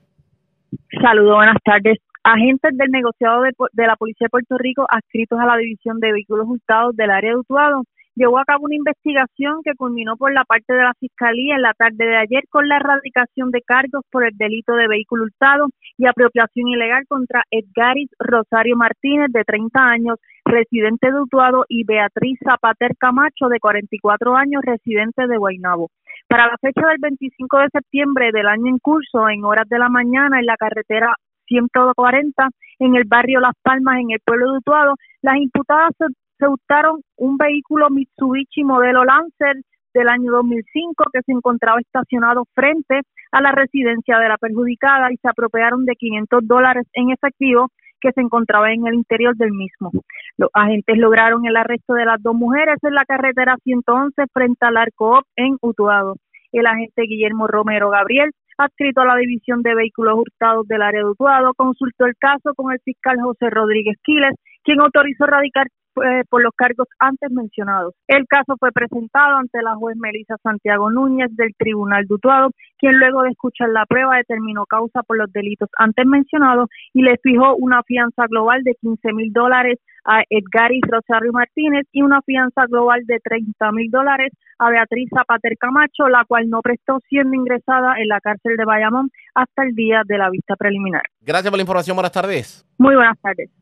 Saludos, 1.02 1.34
buenas 1.34 1.56
tardes. 1.64 1.98
Agentes 2.22 2.76
del 2.76 2.90
negociado 2.92 3.42
de, 3.42 3.86
la 3.86 3.96
Policía 3.96 4.26
de 4.26 4.30
Puerto 4.30 4.58
Rico 4.58 4.86
adscritos 4.88 5.40
a 5.40 5.46
la 5.46 5.56
División 5.56 5.98
de 5.98 6.12
Vehículos 6.12 6.46
Hurtados 6.48 6.94
del 6.94 7.10
área 7.10 7.32
de 7.32 7.38
Utuado 7.38 7.82
llevó 8.14 8.38
a 8.38 8.44
cabo 8.44 8.64
una 8.64 8.74
investigación 8.74 9.62
que 9.64 9.74
culminó 9.76 10.16
por 10.16 10.32
la 10.32 10.44
parte 10.44 10.74
de 10.74 10.82
la 10.82 10.94
Fiscalía 10.98 11.56
en 11.56 11.62
la 11.62 11.74
tarde 11.74 12.04
de 12.04 12.16
ayer 12.16 12.44
con 12.50 12.68
la 12.68 12.76
erradicación 12.76 13.50
de 13.50 13.62
cargos 13.62 14.04
por 14.10 14.24
el 14.24 14.36
delito 14.36 14.74
de 14.74 14.88
vehículo 14.88 15.24
hurtado 15.24 15.68
y 15.96 16.06
apropiación 16.06 16.68
ilegal 16.68 17.04
contra 17.08 17.44
Edgaris 17.50 18.10
Rosario 18.18 18.76
Martínez, 18.76 19.28
de 19.32 19.44
30 19.44 19.80
años, 19.80 20.18
residente 20.44 21.10
de 21.10 21.20
Utuado, 21.20 21.64
y 21.68 21.84
Beatriz 21.84 22.38
Zapater 22.42 22.96
Camacho, 22.98 23.48
de 23.48 23.60
44 23.60 24.36
años, 24.36 24.62
residente 24.64 25.26
de 25.26 25.36
Guaynabo. 25.36 25.90
Para 26.28 26.46
la 26.46 26.56
fecha 26.60 26.86
del 26.86 26.98
25 27.00 27.58
de 27.58 27.68
septiembre 27.72 28.30
del 28.32 28.46
año 28.46 28.68
en 28.68 28.78
curso, 28.78 29.28
en 29.28 29.44
horas 29.44 29.68
de 29.68 29.78
la 29.78 29.88
mañana, 29.88 30.38
en 30.38 30.46
la 30.46 30.56
carretera 30.56 31.14
140, 31.46 32.48
en 32.78 32.94
el 32.94 33.04
barrio 33.04 33.40
Las 33.40 33.54
Palmas, 33.62 33.98
en 34.00 34.12
el 34.12 34.20
pueblo 34.24 34.52
de 34.52 34.58
Utuado, 34.58 34.94
las 35.22 35.36
imputadas 35.36 35.90
se, 35.98 36.06
se 36.40 36.48
hurtaron 36.48 37.02
un 37.16 37.36
vehículo 37.36 37.90
Mitsubishi 37.90 38.64
modelo 38.64 39.04
Lancer 39.04 39.56
del 39.92 40.08
año 40.08 40.32
2005 40.32 41.04
que 41.12 41.20
se 41.22 41.32
encontraba 41.32 41.80
estacionado 41.80 42.44
frente 42.54 43.02
a 43.32 43.40
la 43.40 43.52
residencia 43.52 44.18
de 44.18 44.28
la 44.28 44.38
perjudicada 44.38 45.12
y 45.12 45.16
se 45.16 45.28
apropiaron 45.28 45.84
de 45.84 45.94
500 45.94 46.40
dólares 46.46 46.86
en 46.94 47.10
efectivo 47.10 47.68
que 48.00 48.12
se 48.12 48.22
encontraba 48.22 48.72
en 48.72 48.86
el 48.86 48.94
interior 48.94 49.36
del 49.36 49.52
mismo. 49.52 49.90
Los 50.38 50.48
agentes 50.54 50.96
lograron 50.96 51.44
el 51.44 51.56
arresto 51.56 51.92
de 51.92 52.06
las 52.06 52.22
dos 52.22 52.34
mujeres 52.34 52.78
en 52.82 52.94
la 52.94 53.04
carretera 53.04 53.56
111 53.62 54.24
frente 54.32 54.66
al 54.66 54.78
Arco 54.78 55.22
en 55.36 55.58
Utuado. 55.60 56.16
El 56.50 56.66
agente 56.66 57.02
Guillermo 57.02 57.46
Romero 57.46 57.90
Gabriel, 57.90 58.30
adscrito 58.56 59.02
a 59.02 59.06
la 59.06 59.16
División 59.16 59.62
de 59.62 59.74
Vehículos 59.74 60.18
Hurtados 60.18 60.66
del 60.66 60.82
área 60.82 61.00
de 61.00 61.10
Utuado, 61.10 61.52
consultó 61.54 62.06
el 62.06 62.16
caso 62.18 62.54
con 62.56 62.72
el 62.72 62.80
fiscal 62.80 63.20
José 63.20 63.50
Rodríguez 63.50 63.98
Quiles, 64.02 64.34
quien 64.64 64.80
autorizó 64.80 65.26
radicar 65.26 65.66
eh, 66.04 66.22
por 66.28 66.42
los 66.42 66.52
cargos 66.54 66.88
antes 66.98 67.30
mencionados. 67.30 67.94
El 68.06 68.26
caso 68.26 68.54
fue 68.58 68.70
presentado 68.72 69.36
ante 69.36 69.62
la 69.62 69.74
juez 69.74 69.96
Melisa 69.96 70.36
Santiago 70.42 70.90
Núñez 70.90 71.34
del 71.36 71.54
Tribunal 71.56 72.06
de 72.06 72.14
Utuado, 72.14 72.50
quien 72.78 72.98
luego 72.98 73.22
de 73.22 73.30
escuchar 73.30 73.68
la 73.70 73.86
prueba 73.86 74.16
determinó 74.16 74.66
causa 74.66 75.02
por 75.02 75.18
los 75.18 75.32
delitos 75.32 75.68
antes 75.78 76.06
mencionados 76.06 76.68
y 76.92 77.02
le 77.02 77.16
fijó 77.22 77.54
una 77.56 77.82
fianza 77.82 78.26
global 78.28 78.62
de 78.62 78.74
15 78.80 79.12
mil 79.12 79.32
dólares 79.32 79.78
a 80.04 80.22
Edgaris 80.30 80.82
Rosario 80.88 81.32
Martínez 81.32 81.86
y 81.92 82.02
una 82.02 82.22
fianza 82.22 82.66
global 82.66 83.04
de 83.06 83.18
30 83.22 83.72
mil 83.72 83.90
dólares 83.90 84.32
a 84.58 84.70
Beatriz 84.70 85.08
Zapater 85.14 85.56
Camacho, 85.58 86.08
la 86.08 86.24
cual 86.26 86.48
no 86.48 86.60
prestó 86.62 87.00
siendo 87.08 87.34
ingresada 87.34 87.94
en 87.98 88.08
la 88.08 88.20
cárcel 88.20 88.56
de 88.56 88.64
Bayamón 88.64 89.10
hasta 89.34 89.62
el 89.64 89.74
día 89.74 90.02
de 90.06 90.18
la 90.18 90.30
vista 90.30 90.56
preliminar. 90.56 91.02
Gracias 91.20 91.50
por 91.50 91.58
la 91.58 91.62
información. 91.62 91.96
Buenas 91.96 92.12
tardes. 92.12 92.66
Muy 92.78 92.94
buenas 92.94 93.18
tardes. 93.20 93.59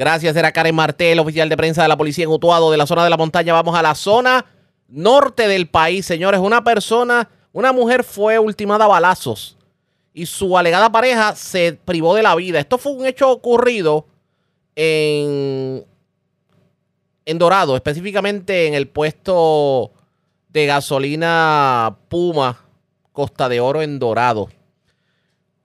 Gracias, 0.00 0.34
era 0.34 0.50
Karen 0.50 0.74
Martel, 0.74 1.18
oficial 1.18 1.50
de 1.50 1.58
prensa 1.58 1.82
de 1.82 1.88
la 1.88 1.98
policía 1.98 2.24
en 2.24 2.30
Utuado, 2.30 2.70
de 2.70 2.78
la 2.78 2.86
zona 2.86 3.04
de 3.04 3.10
la 3.10 3.18
montaña. 3.18 3.52
Vamos 3.52 3.76
a 3.76 3.82
la 3.82 3.94
zona 3.94 4.46
norte 4.88 5.46
del 5.46 5.68
país, 5.68 6.06
señores. 6.06 6.40
Una 6.40 6.64
persona, 6.64 7.28
una 7.52 7.70
mujer 7.70 8.02
fue 8.02 8.38
ultimada 8.38 8.86
a 8.86 8.88
balazos 8.88 9.58
y 10.14 10.24
su 10.24 10.56
alegada 10.56 10.90
pareja 10.90 11.36
se 11.36 11.78
privó 11.84 12.14
de 12.14 12.22
la 12.22 12.34
vida. 12.34 12.60
Esto 12.60 12.78
fue 12.78 12.92
un 12.92 13.04
hecho 13.04 13.30
ocurrido 13.30 14.06
en, 14.74 15.84
en 17.26 17.38
Dorado, 17.38 17.76
específicamente 17.76 18.68
en 18.68 18.72
el 18.72 18.88
puesto 18.88 19.92
de 20.48 20.64
gasolina 20.64 21.98
Puma, 22.08 22.64
Costa 23.12 23.50
de 23.50 23.60
Oro 23.60 23.82
en 23.82 23.98
Dorado. 23.98 24.48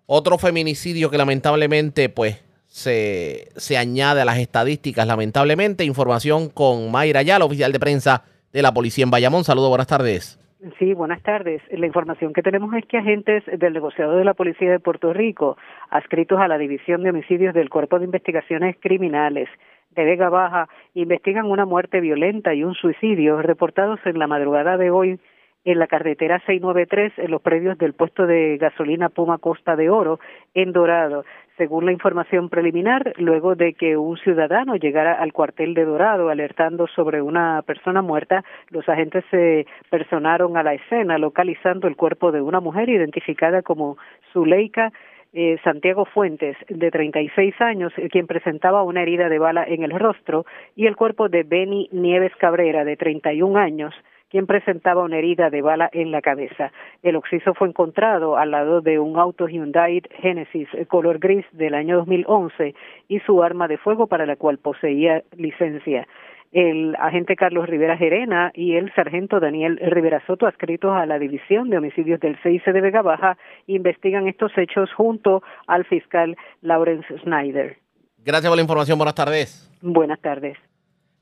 Otro 0.07 0.37
feminicidio 0.37 1.09
que 1.09 1.17
lamentablemente, 1.17 2.09
pues, 2.09 2.35
se, 2.75 3.47
se 3.55 3.77
añade 3.77 4.21
a 4.21 4.25
las 4.25 4.37
estadísticas, 4.37 5.07
lamentablemente. 5.07 5.85
Información 5.85 6.49
con 6.49 6.91
Mayra 6.91 7.21
Yala, 7.21 7.45
oficial 7.45 7.71
de 7.71 7.79
prensa 7.79 8.25
de 8.51 8.61
la 8.61 8.73
policía 8.73 9.05
en 9.05 9.11
Bayamón. 9.11 9.45
Saludos, 9.45 9.69
buenas 9.69 9.87
tardes. 9.87 10.37
Sí, 10.77 10.93
buenas 10.93 11.23
tardes. 11.23 11.61
La 11.71 11.85
información 11.85 12.33
que 12.33 12.41
tenemos 12.41 12.73
es 12.73 12.85
que 12.85 12.97
agentes 12.97 13.43
del 13.45 13.71
negociado 13.71 14.17
de 14.17 14.25
la 14.25 14.33
Policía 14.33 14.69
de 14.71 14.81
Puerto 14.81 15.13
Rico, 15.13 15.57
adscritos 15.89 16.37
a 16.41 16.49
la 16.49 16.57
División 16.57 17.01
de 17.03 17.11
Homicidios 17.11 17.53
del 17.53 17.69
Cuerpo 17.69 17.97
de 17.97 18.05
Investigaciones 18.05 18.75
Criminales 18.81 19.47
de 19.91 20.03
Vega 20.03 20.27
Baja, 20.27 20.67
investigan 20.95 21.45
una 21.45 21.65
muerte 21.65 22.01
violenta 22.01 22.53
y 22.53 22.65
un 22.65 22.73
suicidio 22.73 23.41
reportados 23.41 24.01
en 24.03 24.19
la 24.19 24.27
madrugada 24.27 24.75
de 24.75 24.91
hoy 24.91 25.17
en 25.65 25.79
la 25.79 25.87
carretera 25.87 26.39
693 26.45 27.13
en 27.17 27.31
los 27.31 27.41
predios 27.41 27.77
del 27.77 27.93
puesto 27.93 28.27
de 28.27 28.57
gasolina 28.57 29.09
Puma 29.09 29.39
Costa 29.39 29.75
de 29.75 29.89
Oro 29.89 30.19
en 30.53 30.71
Dorado. 30.71 31.25
Según 31.57 31.85
la 31.85 31.93
información 31.93 32.49
preliminar, 32.49 33.13
luego 33.17 33.55
de 33.55 33.73
que 33.73 33.95
un 33.95 34.17
ciudadano 34.17 34.75
llegara 34.75 35.13
al 35.13 35.31
cuartel 35.31 35.73
de 35.73 35.85
Dorado 35.85 36.29
alertando 36.29 36.85
sobre 36.87 37.21
una 37.21 37.61
persona 37.61 38.01
muerta, 38.01 38.43
los 38.69 38.87
agentes 38.89 39.23
se 39.31 39.65
personaron 39.89 40.57
a 40.57 40.63
la 40.63 40.73
escena 40.73 41.17
localizando 41.17 41.87
el 41.87 41.95
cuerpo 41.95 42.33
de 42.33 42.41
una 42.41 42.59
mujer 42.59 42.89
identificada 42.89 43.61
como 43.61 43.97
Zuleika 44.33 44.91
eh, 45.31 45.57
Santiago 45.63 46.05
Fuentes, 46.05 46.57
de 46.69 46.91
36 46.91 47.59
años, 47.59 47.91
quien 48.09 48.25
presentaba 48.25 48.83
una 48.83 49.01
herida 49.01 49.27
de 49.27 49.39
bala 49.39 49.65
en 49.65 49.83
el 49.83 49.91
rostro, 49.91 50.45
y 50.77 50.87
el 50.87 50.95
cuerpo 50.95 51.27
de 51.27 51.43
Benny 51.43 51.89
Nieves 51.91 52.33
Cabrera, 52.37 52.85
de 52.85 52.95
31 52.95 53.57
años, 53.59 53.93
quien 54.35 54.47
presentaba 54.47 55.01
una 55.01 55.17
herida 55.17 55.49
de 55.49 55.61
bala 55.61 55.89
en 55.93 56.11
la 56.11 56.21
cabeza. 56.21 56.73
El 57.01 57.15
occiso 57.15 57.53
fue 57.53 57.69
encontrado 57.69 58.35
al 58.35 58.51
lado 58.51 58.81
de 58.81 58.99
un 58.99 59.17
auto 59.17 59.47
Hyundai 59.47 60.01
Genesis 60.21 60.67
color 60.89 61.19
gris 61.19 61.45
del 61.53 61.73
año 61.73 61.95
2011 61.99 62.75
y 63.07 63.19
su 63.21 63.41
arma 63.41 63.69
de 63.69 63.77
fuego 63.77 64.07
para 64.07 64.25
la 64.25 64.35
cual 64.35 64.57
poseía 64.57 65.23
licencia 65.37 66.05
el 66.51 66.97
agente 66.99 67.37
Carlos 67.37 67.67
Rivera 67.67 67.95
Gerena 67.97 68.51
y 68.53 68.75
el 68.75 68.93
sargento 68.93 69.39
Daniel 69.39 69.77
Rivera 69.77 70.21
Soto, 70.27 70.47
adscritos 70.47 70.91
a 70.93 71.05
la 71.05 71.17
División 71.17 71.69
de 71.69 71.77
Homicidios 71.77 72.19
del 72.19 72.37
CIC 72.43 72.65
de 72.65 72.81
Vega 72.81 73.01
Baja, 73.01 73.37
investigan 73.67 74.27
estos 74.27 74.51
hechos 74.57 74.89
junto 74.93 75.43
al 75.67 75.85
fiscal 75.85 76.35
Lawrence 76.61 77.07
Snyder. 77.23 77.77
Gracias 78.17 78.49
por 78.49 78.57
la 78.57 78.61
información. 78.61 78.97
Buenas 78.97 79.15
tardes. 79.15 79.71
Buenas 79.81 80.19
tardes. 80.19 80.57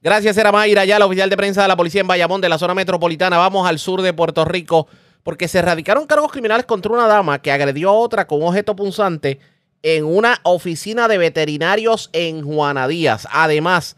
Gracias, 0.03 0.35
era 0.35 0.51
Mayra, 0.51 0.83
ya 0.83 0.99
la 0.99 1.05
oficial 1.05 1.29
de 1.29 1.37
prensa 1.37 1.61
de 1.61 1.69
la 1.69 1.77
policía 1.77 2.01
en 2.01 2.07
Bayamón, 2.07 2.41
de 2.41 2.49
la 2.49 2.57
zona 2.57 2.73
metropolitana. 2.73 3.37
Vamos 3.37 3.65
al 3.65 3.79
sur 3.79 4.01
de 4.01 4.11
Puerto 4.11 4.43
Rico, 4.43 4.85
porque 5.23 5.47
se 5.47 5.59
erradicaron 5.59 6.05
cargos 6.07 6.29
criminales 6.29 6.65
contra 6.65 6.91
una 6.91 7.07
dama 7.07 7.41
que 7.41 7.53
agredió 7.53 7.89
a 7.89 7.93
otra 7.93 8.27
con 8.27 8.43
objeto 8.43 8.75
punzante 8.75 9.39
en 9.81 10.03
una 10.03 10.41
oficina 10.43 11.07
de 11.07 11.17
veterinarios 11.17 12.09
en 12.11 12.43
Juana 12.43 12.85
Díaz. 12.89 13.29
Además, 13.31 13.95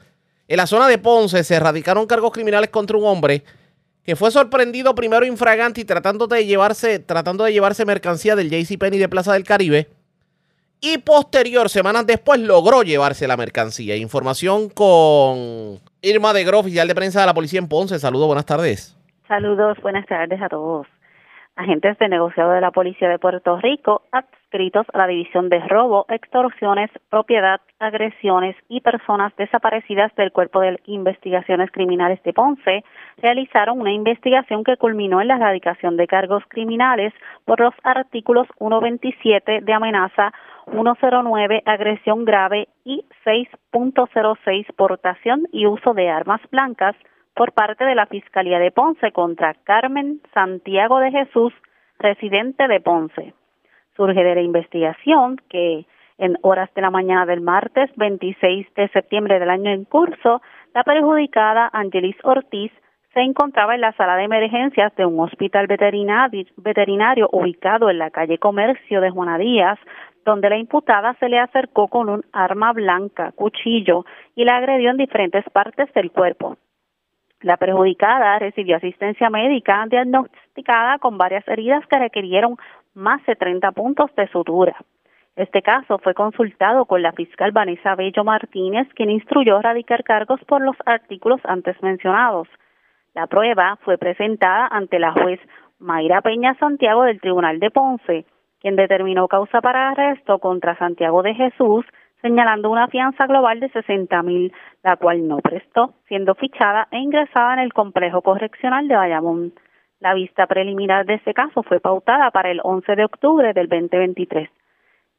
en 0.48 0.58
la 0.58 0.68
zona 0.68 0.88
de 0.88 1.00
Ponce 1.00 1.44
se 1.44 1.56
erradicaron 1.56 2.06
cargos 2.06 2.32
criminales 2.34 2.70
contra 2.70 2.98
un 2.98 3.06
hombre 3.06 3.44
que 4.04 4.16
fue 4.16 4.30
sorprendido 4.30 4.94
primero 4.94 5.26
infragante 5.26 5.82
y 5.82 5.86
tratando 5.86 6.28
de 6.28 6.46
llevarse, 6.46 7.00
tratando 7.00 7.46
de 7.46 7.54
llevarse 7.54 7.84
mercancía 7.84 8.36
del 8.36 8.52
JCPenney 8.52 9.00
de 9.00 9.10
Plaza 9.10 9.34
del 9.34 9.44
Caribe 9.44 9.90
y 10.82 11.00
posterior, 11.00 11.68
semanas 11.68 12.06
después, 12.06 12.40
logró 12.40 12.84
llevarse 12.84 13.28
la 13.28 13.38
mercancía. 13.38 13.96
Información 13.96 14.70
con 14.70 15.80
Irma 16.06 16.34
de 16.34 16.44
Gro, 16.44 16.60
oficial 16.60 16.88
de 16.88 16.94
prensa 16.94 17.22
de 17.22 17.26
la 17.26 17.34
policía 17.34 17.60
en 17.60 17.68
Ponce. 17.68 17.98
Saludos, 17.98 18.28
buenas 18.28 18.46
tardes. 18.46 18.96
Saludos, 19.28 19.76
buenas 19.82 20.06
tardes 20.06 20.40
a 20.40 20.50
todos. 20.50 20.86
Agentes 21.56 21.98
de 21.98 22.10
negociado 22.10 22.52
de 22.52 22.62
la 22.62 22.70
Policía 22.70 23.10
de 23.10 23.18
Puerto 23.18 23.58
Rico, 23.58 24.04
adscritos 24.12 24.86
a 24.94 25.00
la 25.00 25.08
División 25.08 25.50
de 25.50 25.60
Robo, 25.60 26.06
Extorsiones, 26.10 26.92
Propiedad, 27.10 27.60
Agresiones 27.80 28.56
y 28.68 28.82
Personas 28.82 29.36
Desaparecidas 29.36 30.14
del 30.16 30.32
Cuerpo 30.32 30.60
de 30.60 30.80
Investigaciones 30.86 31.72
Criminales 31.72 32.22
de 32.24 32.34
Ponce, 32.34 32.84
realizaron 33.18 33.80
una 33.80 33.94
investigación 33.94 34.64
que 34.64 34.78
culminó 34.78 35.22
en 35.22 35.30
la 35.30 35.38
erradicación 35.38 35.98
de 35.98 36.06
cargos 36.06 36.44
criminales 36.50 37.14
por 37.46 37.62
los 37.62 37.74
artículos 37.84 38.48
127 38.60 39.62
de 39.62 39.74
amenaza 39.74 40.34
109 40.72 41.64
agresión 41.66 42.26
grave 42.26 42.68
y 42.84 43.06
6.06 43.24 44.74
portación 44.76 45.48
y 45.52 45.66
uso 45.66 45.94
de 45.94 46.10
armas 46.10 46.42
blancas 46.52 46.96
por 47.36 47.52
parte 47.54 47.86
de 47.86 47.96
la 47.96 48.06
Fiscalía 48.06 48.60
de 48.60 48.72
Ponce 48.72 49.12
contra 49.12 49.54
Carmen 49.54 50.22
Santiago 50.34 51.00
de 51.00 51.12
Jesús, 51.12 51.54
residente 52.00 52.68
de 52.68 52.80
Ponce. 52.80 53.34
Surge 53.96 54.24
de 54.24 54.36
la 54.36 54.42
investigación 54.42 55.38
que 55.50 55.86
en 56.18 56.38
horas 56.42 56.74
de 56.74 56.82
la 56.82 56.90
mañana 56.90 57.26
del 57.26 57.42
martes 57.42 57.90
26 57.98 58.74
de 58.76 58.88
septiembre 58.90 59.40
del 59.40 59.50
año 59.50 59.72
en 59.72 59.84
curso, 59.84 60.42
la 60.74 60.84
perjudicada 60.84 61.70
Angelis 61.74 62.16
Ortiz 62.24 62.72
se 63.14 63.22
encontraba 63.22 63.76
en 63.76 63.82
la 63.82 63.94
sala 63.94 64.18
de 64.18 64.24
emergencias 64.24 64.94
de 64.96 65.06
un 65.06 65.20
hospital 65.22 65.68
veterinario, 65.68 67.30
ubicado 67.32 67.90
en 67.90 67.98
la 67.98 68.12
calle 68.12 68.38
Comercio 68.38 69.00
de 69.00 69.10
Juana 69.10 69.38
Díaz, 69.38 69.80
donde 70.26 70.50
la 70.50 70.58
imputada 70.58 71.14
se 71.20 71.30
le 71.30 71.40
acercó 71.40 71.88
con 71.88 72.10
un 72.10 72.26
arma 72.34 72.74
blanca, 72.74 73.32
cuchillo, 73.34 74.06
y 74.36 74.44
la 74.44 74.58
agredió 74.58 74.90
en 74.90 74.98
diferentes 74.98 75.46
partes 75.52 75.94
del 75.94 76.12
cuerpo. 76.12 76.58
La 77.42 77.58
perjudicada 77.58 78.40
recibió 78.40 78.78
asistencia 78.78 79.30
médica 79.30 79.86
diagnosticada 79.88 80.98
con 80.98 81.18
varias 81.20 81.48
heridas 81.48 81.86
que 81.88 82.00
requirieron 82.00 82.58
más 82.96 83.24
de 83.26 83.36
30 83.36 83.72
puntos 83.72 84.14
de 84.16 84.28
sutura. 84.30 84.76
Este 85.36 85.62
caso 85.62 86.00
fue 86.00 86.14
consultado 86.14 86.86
con 86.86 87.02
la 87.02 87.12
fiscal 87.12 87.52
Vanessa 87.52 87.94
Bello 87.96 88.24
Martínez, 88.24 88.88
quien 88.96 89.12
instruyó 89.12 89.62
radicar 89.62 90.04
cargos 90.04 90.40
por 90.46 90.62
los 90.62 90.78
artículos 90.86 91.42
antes 91.44 91.82
mencionados. 91.84 92.48
La 93.14 93.28
prueba 93.28 93.78
fue 93.84 93.98
presentada 93.98 94.68
ante 94.72 94.98
la 94.98 95.12
juez 95.12 95.40
Mayra 95.78 96.22
Peña 96.22 96.56
Santiago 96.56 97.04
del 97.04 97.20
Tribunal 97.20 97.60
de 97.60 97.70
Ponce, 97.70 98.26
quien 98.66 98.76
determinó 98.76 99.28
causa 99.28 99.62
para 99.62 99.92
arresto 99.92 100.40
contra 100.40 100.76
Santiago 100.76 101.22
de 101.22 101.36
Jesús, 101.36 101.86
señalando 102.24 102.72
una 102.72 102.88
fianza 102.88 103.28
global 103.28 103.60
de 103.60 103.70
60 103.70 104.24
mil, 104.24 104.52
la 104.82 104.96
cual 104.96 105.28
no 105.28 105.38
prestó, 105.38 105.94
siendo 106.08 106.34
fichada 106.34 106.88
e 106.90 106.98
ingresada 106.98 107.54
en 107.54 107.60
el 107.60 107.74
complejo 107.74 108.24
correccional 108.24 108.88
de 108.88 108.96
Bayamón. 108.96 109.54
La 110.00 110.16
vista 110.16 110.48
preliminar 110.48 111.06
de 111.06 111.14
este 111.14 111.36
caso 111.36 111.62
fue 111.62 111.80
pautada 111.80 112.32
para 112.32 112.50
el 112.50 112.60
11 112.64 112.96
de 112.96 113.06
octubre 113.06 113.54
del 113.54 113.70
2023 113.70 114.50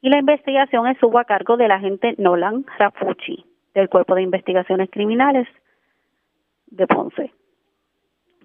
y 0.01 0.09
la 0.09 0.17
investigación 0.19 0.85
estuvo 0.87 1.17
a 1.17 1.23
cargo 1.23 1.55
del 1.55 1.71
agente 1.71 2.15
Nolan 2.17 2.65
Rafucci 2.77 3.45
del 3.73 3.87
Cuerpo 3.87 4.15
de 4.15 4.23
Investigaciones 4.23 4.89
Criminales 4.91 5.47
de 6.65 6.85
Ponce. 6.85 7.31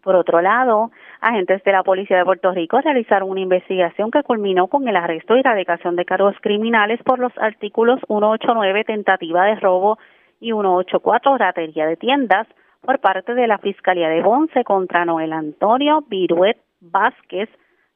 Por 0.02 0.16
otro 0.16 0.40
lado, 0.40 0.90
agentes 1.20 1.62
de 1.62 1.72
la 1.72 1.84
Policía 1.84 2.18
de 2.18 2.24
Puerto 2.24 2.50
Rico 2.50 2.80
realizaron 2.80 3.30
una 3.30 3.40
investigación 3.40 4.10
que 4.10 4.24
culminó 4.24 4.66
con 4.66 4.88
el 4.88 4.96
arresto 4.96 5.36
y 5.36 5.40
erradicación 5.40 5.94
de 5.94 6.04
cargos 6.04 6.34
criminales 6.40 7.00
por 7.04 7.20
los 7.20 7.32
artículos 7.38 8.00
189 8.08 8.84
tentativa 8.84 9.44
de 9.44 9.54
robo 9.56 9.98
y 10.40 10.46
184 10.46 11.38
ratería 11.38 11.86
de 11.86 11.96
tiendas 11.96 12.48
por 12.80 12.98
parte 12.98 13.34
de 13.34 13.46
la 13.46 13.58
Fiscalía 13.58 14.08
de 14.08 14.22
Ponce 14.22 14.64
contra 14.64 15.04
Noel 15.04 15.32
Antonio 15.32 16.02
Viruet 16.08 16.58
Vázquez, 16.80 17.48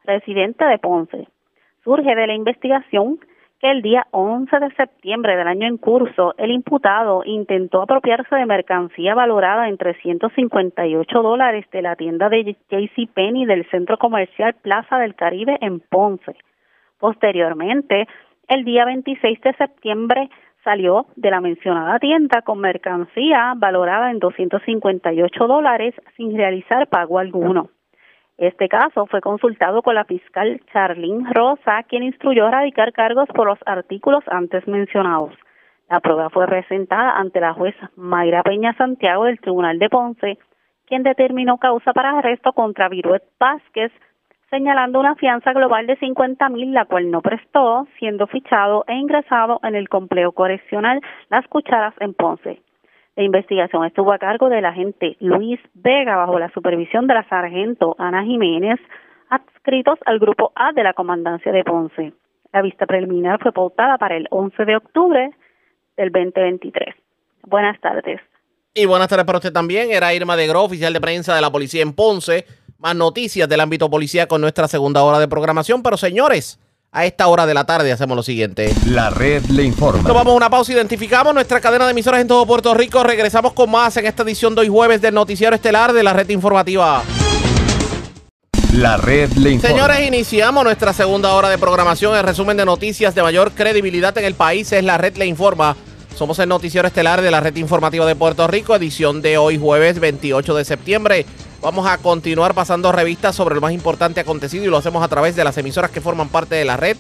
residente 0.05 0.65
de 0.65 0.79
Ponce. 0.79 1.27
Surge 1.83 2.15
de 2.15 2.27
la 2.29 2.35
investigación 2.35 3.19
que 3.61 3.71
el 3.71 3.83
día 3.83 4.07
11 4.11 4.59
de 4.59 4.71
septiembre 4.75 5.37
del 5.37 5.49
año 5.49 5.67
en 5.67 5.79
curso, 5.79 6.35
el 6.37 6.51
imputado 6.51 7.23
intentó 7.25 7.83
apropiarse 7.83 8.37
de 8.37 8.47
mercancía 8.47 9.15
valorada 9.15 9.69
en 9.69 9.79
358 9.79 11.23
dólares 11.23 11.65
de 11.73 11.83
la 11.83 11.97
tienda 11.97 12.29
de 12.29 12.57
JCPenney 12.71 13.47
del 13.47 13.69
centro 13.71 13.97
comercial 13.97 14.55
Plaza 14.61 14.99
del 14.99 15.15
Caribe 15.15 15.57
en 15.61 15.81
Ponce. 15.81 16.37
Posteriormente, 16.99 18.07
el 18.49 18.65
día 18.65 18.85
26 18.85 19.41
de 19.41 19.55
septiembre 19.55 20.29
salió 20.63 21.07
de 21.17 21.31
la 21.31 21.41
mencionada 21.41 21.99
tienda 21.99 22.43
con 22.43 22.59
mercancía 22.59 23.55
valorada 23.57 24.11
en 24.11 24.19
258 24.19 25.47
dólares 25.47 25.95
sin 26.17 26.37
realizar 26.37 26.89
pago 26.89 27.19
alguno. 27.19 27.71
Este 28.39 28.69
caso 28.69 29.07
fue 29.07 29.23
consultado 29.23 29.81
con 29.83 29.95
la 29.95 30.05
fiscal 30.05 30.61
Charlene 30.71 31.33
Rosa, 31.33 31.83
quien 31.85 32.03
instruyó 32.03 32.51
radicar 32.51 32.93
cargos 32.93 33.29
por 33.35 33.47
los 33.47 33.59
artículos 33.65 34.25
antes 34.27 34.69
mencionados. 34.69 35.33
La 35.89 36.01
prueba 36.01 36.29
fue 36.29 36.47
presentada 36.47 37.17
ante 37.17 37.41
la 37.41 37.55
jueza 37.55 37.91
Mayra 37.97 38.43
Peña 38.43 38.75
Santiago 38.75 39.25
del 39.25 39.41
Tribunal 39.41 39.79
de 39.79 39.89
Ponce, 39.89 40.39
quien 40.87 41.03
determinó 41.03 41.57
causa 41.57 41.95
para 41.95 42.19
arresto 42.19 42.53
contra 42.53 42.91
Viruet 42.91 43.23
Vázquez, 43.41 43.91
señalando 44.51 45.01
una 45.01 45.15
fianza 45.15 45.55
global 45.55 45.87
de 45.87 45.97
50 45.97 46.49
mil, 46.51 46.75
la 46.75 46.85
cual 46.85 47.11
no 47.11 47.23
prestó, 47.23 47.87
siendo 47.99 48.27
fichado 48.27 48.85
e 48.87 48.95
ingresado 48.95 49.61
en 49.63 49.77
el 49.77 49.89
complejo 49.89 50.33
correccional 50.33 51.01
Las 51.31 51.47
Cucharas 51.49 51.95
en 52.01 52.13
Ponce. 52.13 52.61
La 53.17 53.23
investigación 53.23 53.83
estuvo 53.87 54.13
a 54.13 54.19
cargo 54.19 54.51
del 54.51 54.67
agente 54.67 55.17
Luis 55.21 55.59
Vega 55.73 56.17
bajo 56.17 56.39
la 56.39 56.53
supervisión 56.53 57.07
de 57.07 57.15
la 57.15 57.27
sargento 57.29 57.97
Ana 57.99 58.23
Jiménez, 58.23 58.79
adscritos 59.31 59.99
al 60.05 60.19
grupo 60.19 60.53
A 60.55 60.73
de 60.73 60.83
la 60.83 60.93
Comandancia 60.93 61.51
de 61.51 61.65
Ponce. 61.65 62.13
La 62.53 62.61
vista 62.61 62.85
preliminar 62.85 63.41
fue 63.43 63.53
pautada 63.53 63.97
para 63.97 64.19
el 64.19 64.29
11 64.31 64.65
de 64.67 64.77
octubre 64.77 65.31
del 65.97 66.13
2023. 66.13 66.95
Buenas 67.47 67.81
tardes. 67.81 68.21
Y 68.75 68.85
buenas 68.85 69.09
tardes 69.09 69.25
para 69.25 69.39
usted 69.39 69.53
también. 69.53 69.91
Era 69.91 70.13
Irma 70.13 70.37
de 70.37 70.47
Gro, 70.47 70.65
oficial 70.65 70.93
de 70.93 71.01
prensa 71.01 71.35
de 71.35 71.41
la 71.41 71.51
policía 71.51 71.81
en 71.83 71.95
Ponce. 71.95 72.45
Más 72.79 72.95
noticias 72.95 73.49
del 73.49 73.61
ámbito 73.61 73.89
policía 73.89 74.29
con 74.29 74.43
nuestra 74.43 74.69
segunda 74.69 75.03
hora 75.03 75.19
de 75.19 75.27
programación. 75.27 75.83
Pero 75.83 75.97
señores, 75.97 76.61
a 76.93 77.05
esta 77.05 77.27
hora 77.27 77.47
de 77.47 77.55
la 77.55 77.65
tarde 77.65 77.93
hacemos 77.93 78.17
lo 78.17 78.23
siguiente. 78.23 78.75
La 78.87 79.11
red 79.11 79.45
le 79.47 79.65
informa. 79.65 80.09
Tomamos 80.09 80.35
una 80.35 80.49
pausa, 80.49 80.73
identificamos 80.73 81.35
nuestra 81.35 81.61
cadena 81.61 81.85
de 81.85 81.91
emisoras 81.91 82.21
en 82.21 82.29
todo 82.29 82.47
Puerto 82.47 82.73
Rico. 82.75 83.03
Regresamos 83.03 83.53
con 83.53 83.71
más 83.71 83.97
en 83.97 84.07
esta 84.07 84.23
edición 84.23 84.55
de 84.55 84.63
hoy 84.63 84.69
jueves 84.69 85.01
del 85.01 85.15
Noticiero 85.15 85.55
Estelar 85.55 85.93
de 85.93 86.03
la 86.03 86.13
red 86.13 86.29
informativa. 86.31 87.03
La 88.73 88.97
red 88.97 89.31
le 89.33 89.53
informa. 89.53 89.75
Señores, 89.75 90.07
iniciamos 90.07 90.65
nuestra 90.65 90.93
segunda 90.93 91.35
hora 91.35 91.49
de 91.49 91.59
programación. 91.59 92.17
El 92.17 92.25
resumen 92.25 92.57
de 92.57 92.65
noticias 92.65 93.15
de 93.15 93.23
mayor 93.23 93.53
credibilidad 93.53 94.17
en 94.19 94.25
el 94.25 94.35
país 94.35 94.71
es 94.73 94.83
La 94.85 94.99
red 94.99 95.17
le 95.17 95.27
informa. 95.27 95.77
Somos 96.15 96.39
el 96.39 96.49
noticiero 96.49 96.89
estelar 96.89 97.21
de 97.21 97.31
la 97.31 97.41
red 97.41 97.55
informativa 97.57 98.07
de 98.07 98.17
Puerto 98.17 98.47
Rico, 98.47 98.75
edición 98.75 99.21
de 99.21 99.37
hoy 99.37 99.59
jueves 99.59 100.01
28 100.01 100.55
de 100.55 100.65
septiembre. 100.65 101.27
Vamos 101.63 101.87
a 101.87 101.99
continuar 101.99 102.55
pasando 102.55 102.91
revistas 102.93 103.35
sobre 103.35 103.55
lo 103.55 103.61
más 103.61 103.73
importante 103.73 104.21
acontecido 104.21 104.65
y 104.65 104.69
lo 104.69 104.77
hacemos 104.77 105.03
a 105.03 105.09
través 105.09 105.35
de 105.37 105.45
las 105.45 105.57
emisoras 105.59 105.91
que 105.91 106.01
forman 106.01 106.29
parte 106.29 106.55
de 106.55 106.65
la 106.65 106.77
red, 106.77 106.97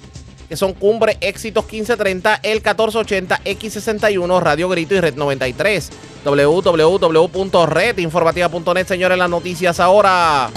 que 0.48 0.57
son 0.57 0.72
Cumbre, 0.72 1.16
Éxitos 1.20 1.64
1530, 1.64 2.40
El 2.42 2.57
1480, 2.57 3.42
X61, 3.44 4.40
Radio 4.40 4.68
Grito 4.68 4.94
y 4.94 5.00
Red 5.00 5.14
93. 5.16 5.90
www.redinformativa.net, 6.24 8.86
señores, 8.86 9.18
las 9.18 9.30
noticias 9.30 9.80
ahora. 9.80 10.50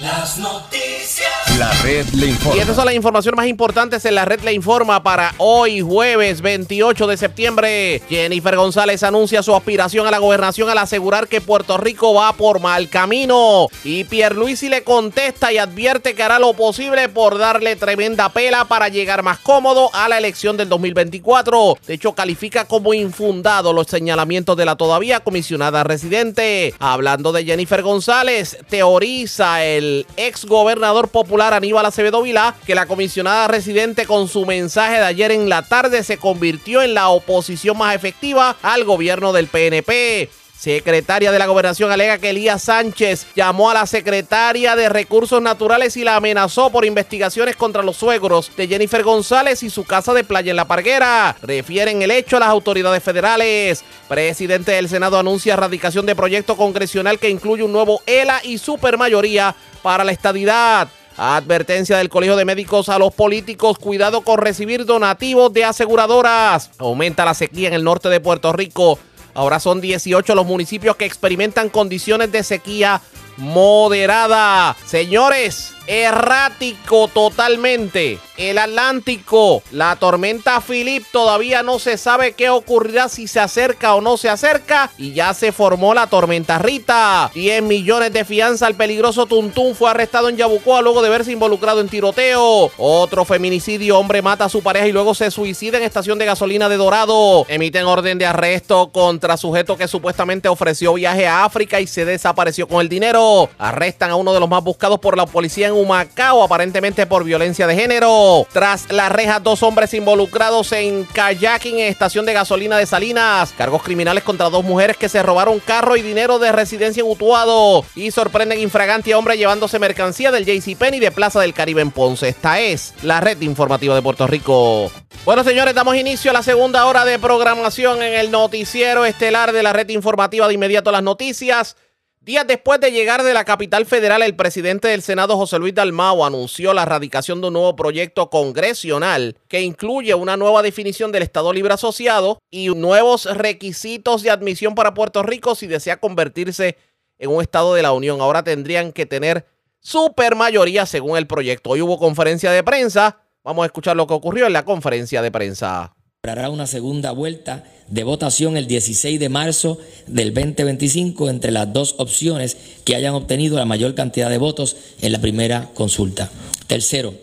Las 0.00 0.38
noticias. 0.38 1.19
La 1.60 1.70
red 1.82 2.06
le 2.14 2.28
informa. 2.28 2.56
Y 2.56 2.60
estas 2.60 2.74
son 2.74 2.86
las 2.86 2.94
informaciones 2.94 3.36
más 3.36 3.46
importantes 3.46 4.06
en 4.06 4.14
la 4.14 4.24
red 4.24 4.40
le 4.40 4.54
informa 4.54 5.02
para 5.02 5.34
hoy 5.36 5.82
jueves 5.82 6.40
28 6.40 7.06
de 7.06 7.18
septiembre. 7.18 8.02
Jennifer 8.08 8.56
González 8.56 9.02
anuncia 9.02 9.42
su 9.42 9.54
aspiración 9.54 10.06
a 10.06 10.10
la 10.10 10.16
gobernación 10.16 10.70
al 10.70 10.78
asegurar 10.78 11.28
que 11.28 11.42
Puerto 11.42 11.76
Rico 11.76 12.14
va 12.14 12.32
por 12.32 12.60
mal 12.60 12.88
camino. 12.88 13.68
Y 13.84 14.04
Pierluisi 14.04 14.70
le 14.70 14.84
contesta 14.84 15.52
y 15.52 15.58
advierte 15.58 16.14
que 16.14 16.22
hará 16.22 16.38
lo 16.38 16.54
posible 16.54 17.10
por 17.10 17.36
darle 17.36 17.76
tremenda 17.76 18.30
pela 18.30 18.64
para 18.64 18.88
llegar 18.88 19.22
más 19.22 19.38
cómodo 19.40 19.90
a 19.92 20.08
la 20.08 20.16
elección 20.16 20.56
del 20.56 20.70
2024. 20.70 21.76
De 21.86 21.92
hecho, 21.92 22.14
califica 22.14 22.64
como 22.64 22.94
infundado 22.94 23.74
los 23.74 23.86
señalamientos 23.86 24.56
de 24.56 24.64
la 24.64 24.76
todavía 24.76 25.20
comisionada 25.20 25.84
residente. 25.84 26.72
Hablando 26.78 27.32
de 27.32 27.44
Jennifer 27.44 27.82
González, 27.82 28.56
teoriza 28.70 29.62
el 29.62 30.06
ex 30.16 30.46
gobernador 30.46 31.08
popular 31.08 31.49
Aníbal 31.54 31.86
Acevedo 31.86 32.22
Vilá 32.22 32.54
que 32.66 32.74
la 32.74 32.86
comisionada 32.86 33.48
residente 33.48 34.06
con 34.06 34.28
su 34.28 34.46
mensaje 34.46 34.96
de 34.96 35.04
ayer 35.04 35.32
en 35.32 35.48
la 35.48 35.62
tarde 35.62 36.02
se 36.02 36.18
convirtió 36.18 36.82
en 36.82 36.94
la 36.94 37.08
oposición 37.08 37.78
más 37.78 37.94
efectiva 37.94 38.56
al 38.62 38.84
gobierno 38.84 39.32
del 39.32 39.48
PNP. 39.48 40.28
Secretaria 40.60 41.32
de 41.32 41.38
la 41.38 41.46
Gobernación 41.46 41.90
alega 41.90 42.18
que 42.18 42.28
Elías 42.28 42.64
Sánchez 42.64 43.28
llamó 43.34 43.70
a 43.70 43.74
la 43.74 43.86
secretaria 43.86 44.76
de 44.76 44.90
Recursos 44.90 45.40
Naturales 45.40 45.96
y 45.96 46.04
la 46.04 46.16
amenazó 46.16 46.68
por 46.68 46.84
investigaciones 46.84 47.56
contra 47.56 47.82
los 47.82 47.96
suegros 47.96 48.54
de 48.58 48.68
Jennifer 48.68 49.02
González 49.02 49.62
y 49.62 49.70
su 49.70 49.84
casa 49.84 50.12
de 50.12 50.22
playa 50.22 50.50
en 50.50 50.56
La 50.56 50.66
Parguera. 50.66 51.34
Refieren 51.40 52.02
el 52.02 52.10
hecho 52.10 52.36
a 52.36 52.40
las 52.40 52.50
autoridades 52.50 53.02
federales. 53.02 53.82
Presidente 54.06 54.72
del 54.72 54.90
Senado 54.90 55.18
anuncia 55.18 55.54
erradicación 55.54 56.04
de 56.04 56.14
proyecto 56.14 56.58
congresional 56.58 57.18
que 57.18 57.30
incluye 57.30 57.62
un 57.62 57.72
nuevo 57.72 58.02
ELA 58.04 58.42
y 58.44 58.58
supermayoría 58.58 59.56
para 59.82 60.04
la 60.04 60.12
estadidad. 60.12 60.90
Advertencia 61.22 61.98
del 61.98 62.08
Colegio 62.08 62.34
de 62.34 62.46
Médicos 62.46 62.88
a 62.88 62.98
los 62.98 63.12
políticos, 63.12 63.78
cuidado 63.78 64.22
con 64.22 64.38
recibir 64.38 64.86
donativos 64.86 65.52
de 65.52 65.64
aseguradoras. 65.64 66.70
Aumenta 66.78 67.26
la 67.26 67.34
sequía 67.34 67.68
en 67.68 67.74
el 67.74 67.84
norte 67.84 68.08
de 68.08 68.20
Puerto 68.20 68.54
Rico. 68.54 68.98
Ahora 69.34 69.60
son 69.60 69.82
18 69.82 70.34
los 70.34 70.46
municipios 70.46 70.96
que 70.96 71.04
experimentan 71.04 71.68
condiciones 71.68 72.32
de 72.32 72.42
sequía 72.42 73.02
moderada. 73.40 74.76
Señores, 74.86 75.74
errático 75.86 77.08
totalmente. 77.08 78.18
El 78.36 78.58
Atlántico, 78.58 79.62
la 79.70 79.96
tormenta 79.96 80.60
Philip, 80.60 81.04
todavía 81.12 81.62
no 81.62 81.78
se 81.78 81.98
sabe 81.98 82.32
qué 82.32 82.48
ocurrirá 82.48 83.08
si 83.08 83.26
se 83.26 83.40
acerca 83.40 83.94
o 83.94 84.00
no 84.00 84.16
se 84.16 84.30
acerca. 84.30 84.90
Y 84.96 85.12
ya 85.12 85.34
se 85.34 85.52
formó 85.52 85.92
la 85.92 86.06
tormenta 86.06 86.58
Rita. 86.58 87.30
10 87.34 87.62
millones 87.64 88.12
de 88.12 88.24
fianza 88.24 88.66
al 88.66 88.76
peligroso 88.76 89.26
Tuntún 89.26 89.74
fue 89.74 89.90
arrestado 89.90 90.28
en 90.28 90.36
Yabucoa 90.36 90.80
luego 90.80 91.02
de 91.02 91.10
verse 91.10 91.32
involucrado 91.32 91.80
en 91.80 91.88
tiroteo. 91.88 92.70
Otro 92.78 93.24
feminicidio, 93.24 93.98
hombre 93.98 94.22
mata 94.22 94.46
a 94.46 94.48
su 94.48 94.62
pareja 94.62 94.86
y 94.86 94.92
luego 94.92 95.14
se 95.14 95.30
suicida 95.30 95.76
en 95.76 95.84
estación 95.84 96.18
de 96.18 96.26
gasolina 96.26 96.68
de 96.68 96.76
Dorado. 96.76 97.44
Emiten 97.48 97.84
orden 97.84 98.16
de 98.16 98.26
arresto 98.26 98.90
contra 98.90 99.36
sujeto 99.36 99.76
que 99.76 99.88
supuestamente 99.88 100.48
ofreció 100.48 100.94
viaje 100.94 101.26
a 101.26 101.44
África 101.44 101.80
y 101.80 101.86
se 101.86 102.04
desapareció 102.04 102.68
con 102.68 102.80
el 102.80 102.88
dinero. 102.88 103.29
Arrestan 103.58 104.10
a 104.10 104.16
uno 104.16 104.32
de 104.32 104.40
los 104.40 104.48
más 104.48 104.62
buscados 104.62 104.98
por 104.98 105.16
la 105.16 105.26
policía 105.26 105.68
en 105.68 105.74
Humacao, 105.74 106.42
aparentemente 106.42 107.06
por 107.06 107.24
violencia 107.24 107.66
de 107.66 107.74
género. 107.74 108.46
Tras 108.52 108.90
las 108.90 109.10
rejas, 109.12 109.42
dos 109.42 109.62
hombres 109.62 109.94
involucrados 109.94 110.72
en 110.72 111.04
kayaking 111.04 111.78
en 111.78 111.86
estación 111.86 112.26
de 112.26 112.32
gasolina 112.32 112.78
de 112.78 112.86
Salinas. 112.86 113.52
Cargos 113.56 113.82
criminales 113.82 114.24
contra 114.24 114.50
dos 114.50 114.64
mujeres 114.64 114.96
que 114.96 115.08
se 115.08 115.22
robaron 115.22 115.60
carro 115.60 115.96
y 115.96 116.02
dinero 116.02 116.38
de 116.38 116.52
residencia 116.52 117.02
en 117.02 117.10
Utuado. 117.10 117.84
Y 117.94 118.10
sorprenden 118.10 118.60
infragante 118.60 119.12
a 119.12 119.18
hombre 119.18 119.36
llevándose 119.36 119.78
mercancía 119.78 120.30
del 120.30 120.44
JCPenney 120.44 121.00
de 121.00 121.10
Plaza 121.10 121.40
del 121.40 121.54
Caribe 121.54 121.82
en 121.82 121.90
Ponce. 121.90 122.28
Esta 122.28 122.60
es 122.60 122.94
la 123.02 123.20
red 123.20 123.40
informativa 123.40 123.94
de 123.94 124.02
Puerto 124.02 124.26
Rico. 124.26 124.90
Bueno, 125.24 125.44
señores, 125.44 125.74
damos 125.74 125.96
inicio 125.96 126.30
a 126.30 126.34
la 126.34 126.42
segunda 126.42 126.86
hora 126.86 127.04
de 127.04 127.18
programación 127.18 128.02
en 128.02 128.14
el 128.14 128.30
noticiero 128.30 129.04
estelar 129.04 129.52
de 129.52 129.62
la 129.62 129.72
red 129.72 129.88
informativa 129.90 130.48
de 130.48 130.54
inmediato 130.54 130.90
las 130.90 131.02
noticias. 131.02 131.76
Días 132.22 132.46
después 132.46 132.78
de 132.80 132.92
llegar 132.92 133.22
de 133.22 133.32
la 133.32 133.46
capital 133.46 133.86
federal, 133.86 134.20
el 134.20 134.36
presidente 134.36 134.88
del 134.88 135.00
Senado, 135.00 135.38
José 135.38 135.58
Luis 135.58 135.74
Dalmao, 135.74 136.22
anunció 136.26 136.74
la 136.74 136.84
radicación 136.84 137.40
de 137.40 137.46
un 137.46 137.54
nuevo 137.54 137.74
proyecto 137.74 138.28
congresional 138.28 139.38
que 139.48 139.62
incluye 139.62 140.14
una 140.14 140.36
nueva 140.36 140.60
definición 140.60 141.12
del 141.12 141.22
Estado 141.22 141.50
Libre 141.54 141.72
Asociado 141.72 142.38
y 142.50 142.68
nuevos 142.68 143.24
requisitos 143.24 144.22
de 144.22 144.28
admisión 144.28 144.74
para 144.74 144.92
Puerto 144.92 145.22
Rico 145.22 145.54
si 145.54 145.66
desea 145.66 145.98
convertirse 145.98 146.76
en 147.18 147.30
un 147.30 147.40
Estado 147.40 147.72
de 147.72 147.80
la 147.80 147.92
Unión. 147.92 148.20
Ahora 148.20 148.44
tendrían 148.44 148.92
que 148.92 149.06
tener 149.06 149.46
supermayoría 149.78 150.84
según 150.84 151.16
el 151.16 151.26
proyecto. 151.26 151.70
Hoy 151.70 151.80
hubo 151.80 151.98
conferencia 151.98 152.52
de 152.52 152.62
prensa. 152.62 153.22
Vamos 153.42 153.62
a 153.62 153.66
escuchar 153.66 153.96
lo 153.96 154.06
que 154.06 154.12
ocurrió 154.12 154.46
en 154.46 154.52
la 154.52 154.66
conferencia 154.66 155.22
de 155.22 155.32
prensa. 155.32 155.94
Habrá 156.28 156.50
una 156.50 156.66
segunda 156.66 157.12
vuelta 157.12 157.64
de 157.88 158.04
votación 158.04 158.58
el 158.58 158.66
16 158.66 159.18
de 159.18 159.30
marzo 159.30 159.78
del 160.06 160.34
2025 160.34 161.30
entre 161.30 161.50
las 161.50 161.72
dos 161.72 161.94
opciones 161.96 162.58
que 162.84 162.94
hayan 162.94 163.14
obtenido 163.14 163.56
la 163.56 163.64
mayor 163.64 163.94
cantidad 163.94 164.28
de 164.28 164.36
votos 164.36 164.76
en 165.00 165.12
la 165.12 165.22
primera 165.22 165.70
consulta. 165.72 166.30
Tercero, 166.66 167.14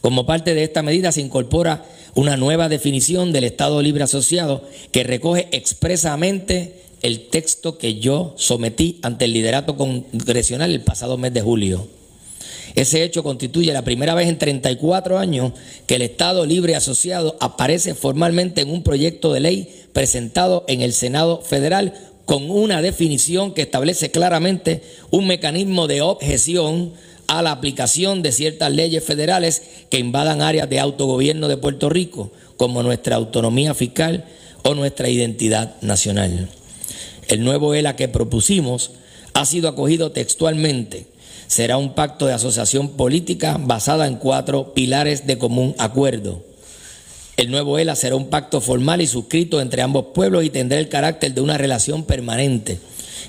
como 0.00 0.24
parte 0.24 0.54
de 0.54 0.64
esta 0.64 0.80
medida 0.80 1.12
se 1.12 1.20
incorpora 1.20 1.84
una 2.14 2.38
nueva 2.38 2.70
definición 2.70 3.32
del 3.32 3.44
Estado 3.44 3.82
Libre 3.82 4.04
Asociado 4.04 4.66
que 4.90 5.04
recoge 5.04 5.48
expresamente 5.52 6.84
el 7.02 7.28
texto 7.28 7.76
que 7.76 7.96
yo 8.00 8.32
sometí 8.38 8.98
ante 9.02 9.26
el 9.26 9.34
liderato 9.34 9.76
congresional 9.76 10.72
el 10.72 10.80
pasado 10.80 11.18
mes 11.18 11.34
de 11.34 11.42
julio. 11.42 11.86
Ese 12.74 13.04
hecho 13.04 13.22
constituye 13.22 13.72
la 13.72 13.84
primera 13.84 14.14
vez 14.14 14.28
en 14.28 14.38
34 14.38 15.18
años 15.18 15.52
que 15.86 15.94
el 15.94 16.02
Estado 16.02 16.44
Libre 16.44 16.74
Asociado 16.74 17.36
aparece 17.40 17.94
formalmente 17.94 18.62
en 18.62 18.70
un 18.70 18.82
proyecto 18.82 19.32
de 19.32 19.40
ley 19.40 19.84
presentado 19.92 20.64
en 20.66 20.82
el 20.82 20.92
Senado 20.92 21.40
Federal 21.40 21.94
con 22.24 22.50
una 22.50 22.82
definición 22.82 23.54
que 23.54 23.62
establece 23.62 24.10
claramente 24.10 24.82
un 25.10 25.26
mecanismo 25.26 25.86
de 25.86 26.02
objeción 26.02 26.92
a 27.28 27.42
la 27.42 27.52
aplicación 27.52 28.22
de 28.22 28.32
ciertas 28.32 28.72
leyes 28.72 29.04
federales 29.04 29.62
que 29.88 29.98
invadan 29.98 30.42
áreas 30.42 30.68
de 30.68 30.80
autogobierno 30.80 31.48
de 31.48 31.56
Puerto 31.56 31.88
Rico, 31.88 32.32
como 32.56 32.82
nuestra 32.82 33.16
autonomía 33.16 33.74
fiscal 33.74 34.24
o 34.62 34.74
nuestra 34.74 35.08
identidad 35.08 35.76
nacional. 35.80 36.48
El 37.28 37.44
nuevo 37.44 37.74
ELA 37.74 37.96
que 37.96 38.08
propusimos 38.08 38.92
ha 39.32 39.46
sido 39.46 39.68
acogido 39.68 40.12
textualmente 40.12 41.06
será 41.46 41.76
un 41.76 41.94
pacto 41.94 42.26
de 42.26 42.34
asociación 42.34 42.90
política 42.90 43.56
basada 43.60 44.06
en 44.06 44.16
cuatro 44.16 44.74
pilares 44.74 45.26
de 45.26 45.38
común 45.38 45.74
acuerdo. 45.78 46.42
El 47.36 47.50
nuevo 47.50 47.78
ELA 47.78 47.96
será 47.96 48.14
un 48.14 48.30
pacto 48.30 48.60
formal 48.60 49.00
y 49.00 49.06
suscrito 49.06 49.60
entre 49.60 49.82
ambos 49.82 50.06
pueblos 50.14 50.44
y 50.44 50.50
tendrá 50.50 50.78
el 50.78 50.88
carácter 50.88 51.34
de 51.34 51.40
una 51.40 51.58
relación 51.58 52.04
permanente. 52.04 52.78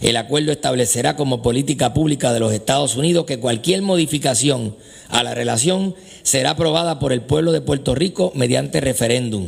El 0.02 0.18
acuerdo 0.18 0.52
establecerá 0.52 1.16
como 1.16 1.42
política 1.42 1.94
pública 1.94 2.32
de 2.34 2.40
los 2.40 2.54
Estados 2.54 2.96
Unidos 2.98 3.26
que 3.26 3.40
cualquier 3.40 3.82
modificación 3.82 4.76
a 5.10 5.24
la 5.24 5.34
relación 5.34 5.96
será 6.22 6.52
aprobada 6.52 7.00
por 7.00 7.14
el 7.14 7.22
pueblo 7.22 7.52
de 7.52 7.62
Puerto 7.62 7.96
Rico 7.96 8.32
mediante 8.36 8.82
referéndum. 8.82 9.48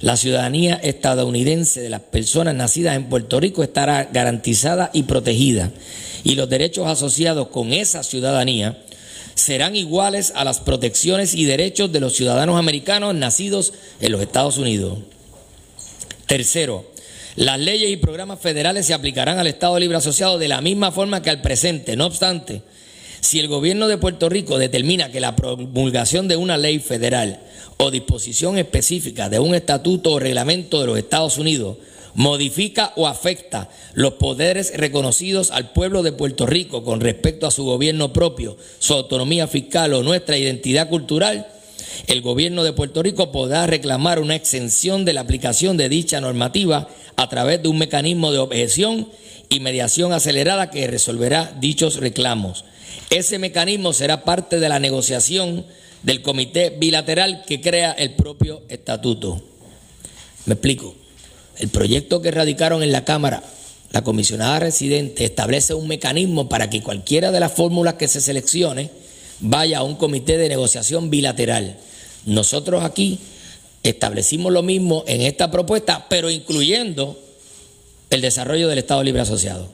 La 0.00 0.16
ciudadanía 0.16 0.74
estadounidense 0.74 1.80
de 1.80 1.88
las 1.90 2.00
personas 2.00 2.54
nacidas 2.54 2.94
en 2.94 3.08
Puerto 3.08 3.40
Rico 3.40 3.62
estará 3.62 4.04
garantizada 4.12 4.90
y 4.92 5.04
protegida 5.04 5.70
y 6.28 6.34
los 6.34 6.50
derechos 6.50 6.86
asociados 6.86 7.48
con 7.48 7.72
esa 7.72 8.02
ciudadanía 8.02 8.76
serán 9.34 9.74
iguales 9.74 10.30
a 10.36 10.44
las 10.44 10.60
protecciones 10.60 11.34
y 11.34 11.46
derechos 11.46 11.90
de 11.90 12.00
los 12.00 12.14
ciudadanos 12.14 12.58
americanos 12.58 13.14
nacidos 13.14 13.72
en 14.02 14.12
los 14.12 14.20
Estados 14.20 14.58
Unidos. 14.58 14.98
Tercero, 16.26 16.84
las 17.34 17.58
leyes 17.58 17.90
y 17.90 17.96
programas 17.96 18.40
federales 18.40 18.84
se 18.84 18.92
aplicarán 18.92 19.38
al 19.38 19.46
Estado 19.46 19.78
Libre 19.78 19.96
Asociado 19.96 20.36
de 20.36 20.48
la 20.48 20.60
misma 20.60 20.92
forma 20.92 21.22
que 21.22 21.30
al 21.30 21.40
presente. 21.40 21.96
No 21.96 22.04
obstante, 22.04 22.60
si 23.20 23.40
el 23.40 23.48
gobierno 23.48 23.88
de 23.88 23.96
Puerto 23.96 24.28
Rico 24.28 24.58
determina 24.58 25.10
que 25.10 25.20
la 25.20 25.34
promulgación 25.34 26.28
de 26.28 26.36
una 26.36 26.58
ley 26.58 26.78
federal 26.78 27.40
o 27.78 27.90
disposición 27.90 28.58
específica 28.58 29.30
de 29.30 29.38
un 29.38 29.54
estatuto 29.54 30.12
o 30.12 30.18
reglamento 30.18 30.78
de 30.82 30.88
los 30.88 30.98
Estados 30.98 31.38
Unidos 31.38 31.78
modifica 32.14 32.92
o 32.96 33.06
afecta 33.06 33.68
los 33.94 34.14
poderes 34.14 34.72
reconocidos 34.76 35.50
al 35.50 35.72
pueblo 35.72 36.02
de 36.02 36.12
Puerto 36.12 36.46
Rico 36.46 36.84
con 36.84 37.00
respecto 37.00 37.46
a 37.46 37.50
su 37.50 37.64
gobierno 37.64 38.12
propio, 38.12 38.56
su 38.78 38.94
autonomía 38.94 39.46
fiscal 39.46 39.94
o 39.94 40.02
nuestra 40.02 40.36
identidad 40.36 40.88
cultural, 40.88 41.46
el 42.06 42.22
gobierno 42.22 42.64
de 42.64 42.72
Puerto 42.72 43.02
Rico 43.02 43.32
podrá 43.32 43.66
reclamar 43.66 44.20
una 44.20 44.34
exención 44.34 45.04
de 45.04 45.12
la 45.12 45.22
aplicación 45.22 45.76
de 45.76 45.88
dicha 45.88 46.20
normativa 46.20 46.88
a 47.16 47.28
través 47.28 47.62
de 47.62 47.68
un 47.68 47.78
mecanismo 47.78 48.32
de 48.32 48.38
objeción 48.38 49.08
y 49.48 49.60
mediación 49.60 50.12
acelerada 50.12 50.70
que 50.70 50.86
resolverá 50.86 51.52
dichos 51.58 51.96
reclamos. 51.96 52.64
Ese 53.10 53.38
mecanismo 53.38 53.92
será 53.92 54.24
parte 54.24 54.60
de 54.60 54.68
la 54.68 54.78
negociación 54.78 55.66
del 56.02 56.22
comité 56.22 56.70
bilateral 56.70 57.44
que 57.46 57.60
crea 57.60 57.92
el 57.92 58.14
propio 58.14 58.62
estatuto. 58.68 59.42
Me 60.46 60.54
explico. 60.54 60.94
El 61.58 61.68
proyecto 61.68 62.22
que 62.22 62.30
radicaron 62.30 62.82
en 62.82 62.92
la 62.92 63.04
Cámara, 63.04 63.42
la 63.90 64.04
comisionada 64.04 64.60
residente 64.60 65.24
establece 65.24 65.74
un 65.74 65.88
mecanismo 65.88 66.48
para 66.48 66.70
que 66.70 66.82
cualquiera 66.82 67.32
de 67.32 67.40
las 67.40 67.52
fórmulas 67.52 67.94
que 67.94 68.08
se 68.08 68.20
seleccione 68.20 68.90
vaya 69.40 69.78
a 69.78 69.82
un 69.82 69.96
comité 69.96 70.36
de 70.36 70.48
negociación 70.48 71.10
bilateral. 71.10 71.76
Nosotros 72.26 72.84
aquí 72.84 73.18
establecimos 73.82 74.52
lo 74.52 74.62
mismo 74.62 75.04
en 75.06 75.22
esta 75.22 75.50
propuesta, 75.50 76.06
pero 76.08 76.30
incluyendo 76.30 77.18
el 78.10 78.20
desarrollo 78.20 78.68
del 78.68 78.78
Estado 78.78 79.02
Libre 79.02 79.22
Asociado. 79.22 79.68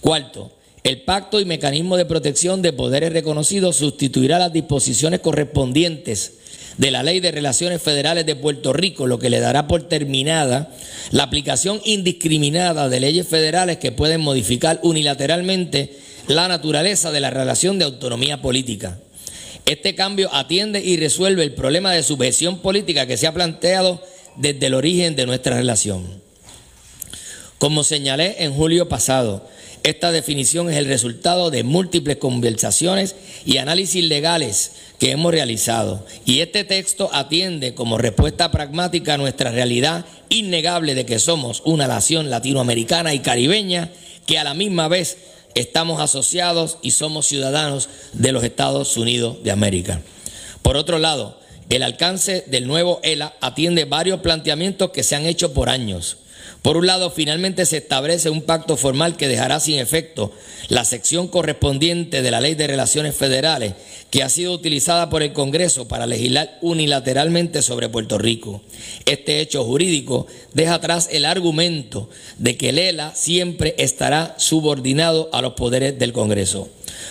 Cuarto, 0.00 0.52
el 0.86 1.02
pacto 1.02 1.40
y 1.40 1.44
mecanismo 1.44 1.96
de 1.96 2.04
protección 2.04 2.62
de 2.62 2.72
poderes 2.72 3.12
reconocidos 3.12 3.74
sustituirá 3.74 4.38
las 4.38 4.52
disposiciones 4.52 5.18
correspondientes 5.18 6.34
de 6.78 6.92
la 6.92 7.02
Ley 7.02 7.18
de 7.18 7.32
Relaciones 7.32 7.82
Federales 7.82 8.24
de 8.24 8.36
Puerto 8.36 8.72
Rico, 8.72 9.08
lo 9.08 9.18
que 9.18 9.28
le 9.28 9.40
dará 9.40 9.66
por 9.66 9.88
terminada 9.88 10.72
la 11.10 11.24
aplicación 11.24 11.80
indiscriminada 11.84 12.88
de 12.88 13.00
leyes 13.00 13.26
federales 13.26 13.78
que 13.78 13.90
pueden 13.90 14.20
modificar 14.20 14.78
unilateralmente 14.84 15.98
la 16.28 16.46
naturaleza 16.46 17.10
de 17.10 17.18
la 17.18 17.30
relación 17.30 17.80
de 17.80 17.86
autonomía 17.86 18.40
política. 18.40 19.00
Este 19.64 19.96
cambio 19.96 20.32
atiende 20.32 20.84
y 20.84 20.98
resuelve 20.98 21.42
el 21.42 21.54
problema 21.54 21.90
de 21.90 22.04
subvención 22.04 22.60
política 22.60 23.08
que 23.08 23.16
se 23.16 23.26
ha 23.26 23.34
planteado 23.34 24.00
desde 24.36 24.66
el 24.66 24.74
origen 24.74 25.16
de 25.16 25.26
nuestra 25.26 25.56
relación. 25.56 26.25
Como 27.58 27.84
señalé 27.84 28.44
en 28.44 28.52
julio 28.52 28.88
pasado, 28.88 29.42
esta 29.82 30.12
definición 30.12 30.68
es 30.68 30.76
el 30.76 30.86
resultado 30.86 31.50
de 31.50 31.62
múltiples 31.62 32.18
conversaciones 32.18 33.14
y 33.46 33.56
análisis 33.56 34.04
legales 34.04 34.72
que 34.98 35.12
hemos 35.12 35.32
realizado. 35.32 36.04
Y 36.26 36.40
este 36.40 36.64
texto 36.64 37.08
atiende 37.12 37.72
como 37.74 37.96
respuesta 37.96 38.50
pragmática 38.50 39.14
a 39.14 39.18
nuestra 39.18 39.52
realidad 39.52 40.04
innegable 40.28 40.94
de 40.94 41.06
que 41.06 41.18
somos 41.18 41.62
una 41.64 41.86
nación 41.86 42.28
latinoamericana 42.28 43.14
y 43.14 43.20
caribeña 43.20 43.90
que 44.26 44.38
a 44.38 44.44
la 44.44 44.52
misma 44.52 44.88
vez 44.88 45.16
estamos 45.54 46.00
asociados 46.02 46.76
y 46.82 46.90
somos 46.90 47.26
ciudadanos 47.26 47.88
de 48.12 48.32
los 48.32 48.44
Estados 48.44 48.98
Unidos 48.98 49.38
de 49.42 49.50
América. 49.50 50.02
Por 50.60 50.76
otro 50.76 50.98
lado, 50.98 51.40
el 51.70 51.82
alcance 51.82 52.44
del 52.48 52.66
nuevo 52.66 53.00
ELA 53.02 53.34
atiende 53.40 53.86
varios 53.86 54.20
planteamientos 54.20 54.90
que 54.90 55.02
se 55.02 55.16
han 55.16 55.24
hecho 55.24 55.54
por 55.54 55.70
años 55.70 56.18
por 56.66 56.76
un 56.76 56.88
lado, 56.88 57.12
finalmente 57.12 57.64
se 57.64 57.76
establece 57.76 58.28
un 58.28 58.42
pacto 58.42 58.76
formal 58.76 59.16
que 59.16 59.28
dejará 59.28 59.60
sin 59.60 59.78
efecto 59.78 60.32
la 60.66 60.84
sección 60.84 61.28
correspondiente 61.28 62.22
de 62.22 62.30
la 62.32 62.40
Ley 62.40 62.56
de 62.56 62.66
Relaciones 62.66 63.14
Federales 63.14 63.74
que 64.10 64.24
ha 64.24 64.28
sido 64.28 64.52
utilizada 64.52 65.08
por 65.08 65.22
el 65.22 65.32
Congreso 65.32 65.86
para 65.86 66.08
legislar 66.08 66.58
unilateralmente 66.62 67.62
sobre 67.62 67.88
Puerto 67.88 68.18
Rico. 68.18 68.62
Este 69.04 69.38
hecho 69.38 69.62
jurídico 69.62 70.26
deja 70.54 70.74
atrás 70.74 71.08
el 71.12 71.24
argumento 71.26 72.10
de 72.38 72.56
que 72.56 72.70
el 72.70 72.80
ELA 72.80 73.14
siempre 73.14 73.76
estará 73.78 74.34
subordinado 74.36 75.30
a 75.32 75.42
los 75.42 75.52
poderes 75.52 76.00
del 76.00 76.12
Congreso. 76.12 76.68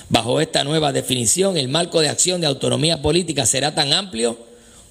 Bajo 0.09 0.41
esta 0.41 0.65
nueva 0.65 0.91
definición, 0.91 1.55
el 1.55 1.69
marco 1.69 2.01
de 2.01 2.09
acción 2.09 2.41
de 2.41 2.47
autonomía 2.47 3.01
política 3.01 3.45
será 3.45 3.73
tan 3.73 3.93
amplio 3.93 4.37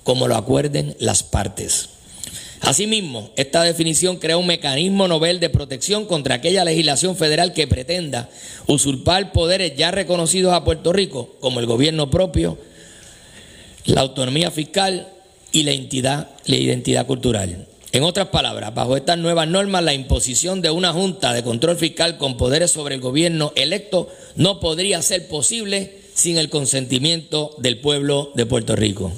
como 0.04 0.26
lo 0.26 0.36
acuerden 0.36 0.96
las 1.00 1.22
partes. 1.22 1.90
Asimismo, 2.64 3.30
esta 3.36 3.62
definición 3.62 4.16
crea 4.16 4.38
un 4.38 4.46
mecanismo 4.46 5.06
novel 5.06 5.38
de 5.38 5.50
protección 5.50 6.06
contra 6.06 6.36
aquella 6.36 6.64
legislación 6.64 7.14
federal 7.14 7.52
que 7.52 7.66
pretenda 7.66 8.30
usurpar 8.66 9.32
poderes 9.32 9.76
ya 9.76 9.90
reconocidos 9.90 10.54
a 10.54 10.64
Puerto 10.64 10.90
Rico, 10.90 11.36
como 11.40 11.60
el 11.60 11.66
gobierno 11.66 12.10
propio, 12.10 12.56
la 13.84 14.00
autonomía 14.00 14.50
fiscal 14.50 15.08
y 15.52 15.64
la 15.64 15.72
identidad, 15.72 16.30
la 16.46 16.56
identidad 16.56 17.06
cultural. 17.06 17.66
En 17.92 18.02
otras 18.02 18.28
palabras, 18.28 18.74
bajo 18.74 18.96
estas 18.96 19.18
nuevas 19.18 19.46
normas, 19.46 19.84
la 19.84 19.92
imposición 19.92 20.62
de 20.62 20.70
una 20.70 20.94
junta 20.94 21.34
de 21.34 21.42
control 21.42 21.76
fiscal 21.76 22.16
con 22.16 22.38
poderes 22.38 22.70
sobre 22.70 22.94
el 22.94 23.02
gobierno 23.02 23.52
electo 23.56 24.08
no 24.36 24.58
podría 24.58 25.02
ser 25.02 25.28
posible 25.28 25.98
sin 26.14 26.38
el 26.38 26.48
consentimiento 26.48 27.54
del 27.58 27.78
pueblo 27.78 28.32
de 28.34 28.46
Puerto 28.46 28.74
Rico. 28.74 29.12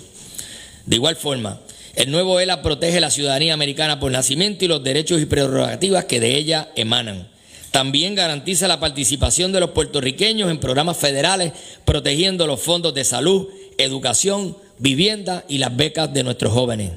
De 0.84 0.96
igual 0.96 1.14
forma, 1.14 1.60
el 1.96 2.10
nuevo 2.10 2.38
ELA 2.40 2.60
protege 2.60 3.00
la 3.00 3.10
ciudadanía 3.10 3.54
americana 3.54 3.98
por 3.98 4.12
nacimiento 4.12 4.64
y 4.64 4.68
los 4.68 4.84
derechos 4.84 5.20
y 5.20 5.26
prerrogativas 5.26 6.04
que 6.04 6.20
de 6.20 6.36
ella 6.36 6.68
emanan. 6.76 7.28
También 7.70 8.14
garantiza 8.14 8.68
la 8.68 8.80
participación 8.80 9.50
de 9.50 9.60
los 9.60 9.70
puertorriqueños 9.70 10.50
en 10.50 10.60
programas 10.60 10.98
federales 10.98 11.52
protegiendo 11.86 12.46
los 12.46 12.60
fondos 12.60 12.92
de 12.92 13.04
salud, 13.04 13.48
educación, 13.78 14.56
vivienda 14.78 15.44
y 15.48 15.56
las 15.56 15.74
becas 15.74 16.12
de 16.12 16.22
nuestros 16.22 16.52
jóvenes. 16.52 16.92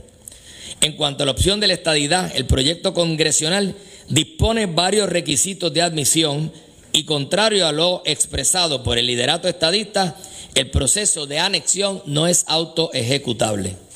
En 0.81 0.93
cuanto 0.93 1.23
a 1.23 1.25
la 1.25 1.31
opción 1.31 1.61
de 1.61 1.67
la 1.67 1.73
estadidad, 1.73 2.31
el 2.35 2.45
proyecto 2.45 2.93
congresional 2.93 3.75
dispone 4.09 4.65
varios 4.65 5.07
requisitos 5.07 5.73
de 5.73 5.81
admisión 5.81 6.51
y 6.91 7.05
contrario 7.05 7.67
a 7.67 7.71
lo 7.71 8.01
expresado 8.05 8.83
por 8.83 8.97
el 8.97 9.07
liderato 9.07 9.47
estadista, 9.47 10.17
el 10.55 10.71
proceso 10.71 11.25
de 11.25 11.39
anexión 11.39 12.01
no 12.05 12.27
es 12.27 12.43
autoejecutable. 12.47 13.88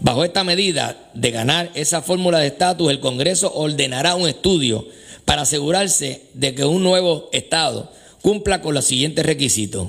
Bajo 0.00 0.24
esta 0.24 0.44
medida 0.44 1.10
de 1.14 1.30
ganar 1.30 1.70
esa 1.74 2.02
fórmula 2.02 2.38
de 2.38 2.48
estatus, 2.48 2.90
el 2.90 3.00
Congreso 3.00 3.52
ordenará 3.54 4.14
un 4.14 4.28
estudio 4.28 4.86
para 5.24 5.42
asegurarse 5.42 6.22
de 6.34 6.54
que 6.54 6.64
un 6.64 6.82
nuevo 6.82 7.28
Estado 7.32 7.90
cumpla 8.20 8.60
con 8.60 8.74
los 8.74 8.84
siguientes 8.84 9.24
requisitos. 9.24 9.88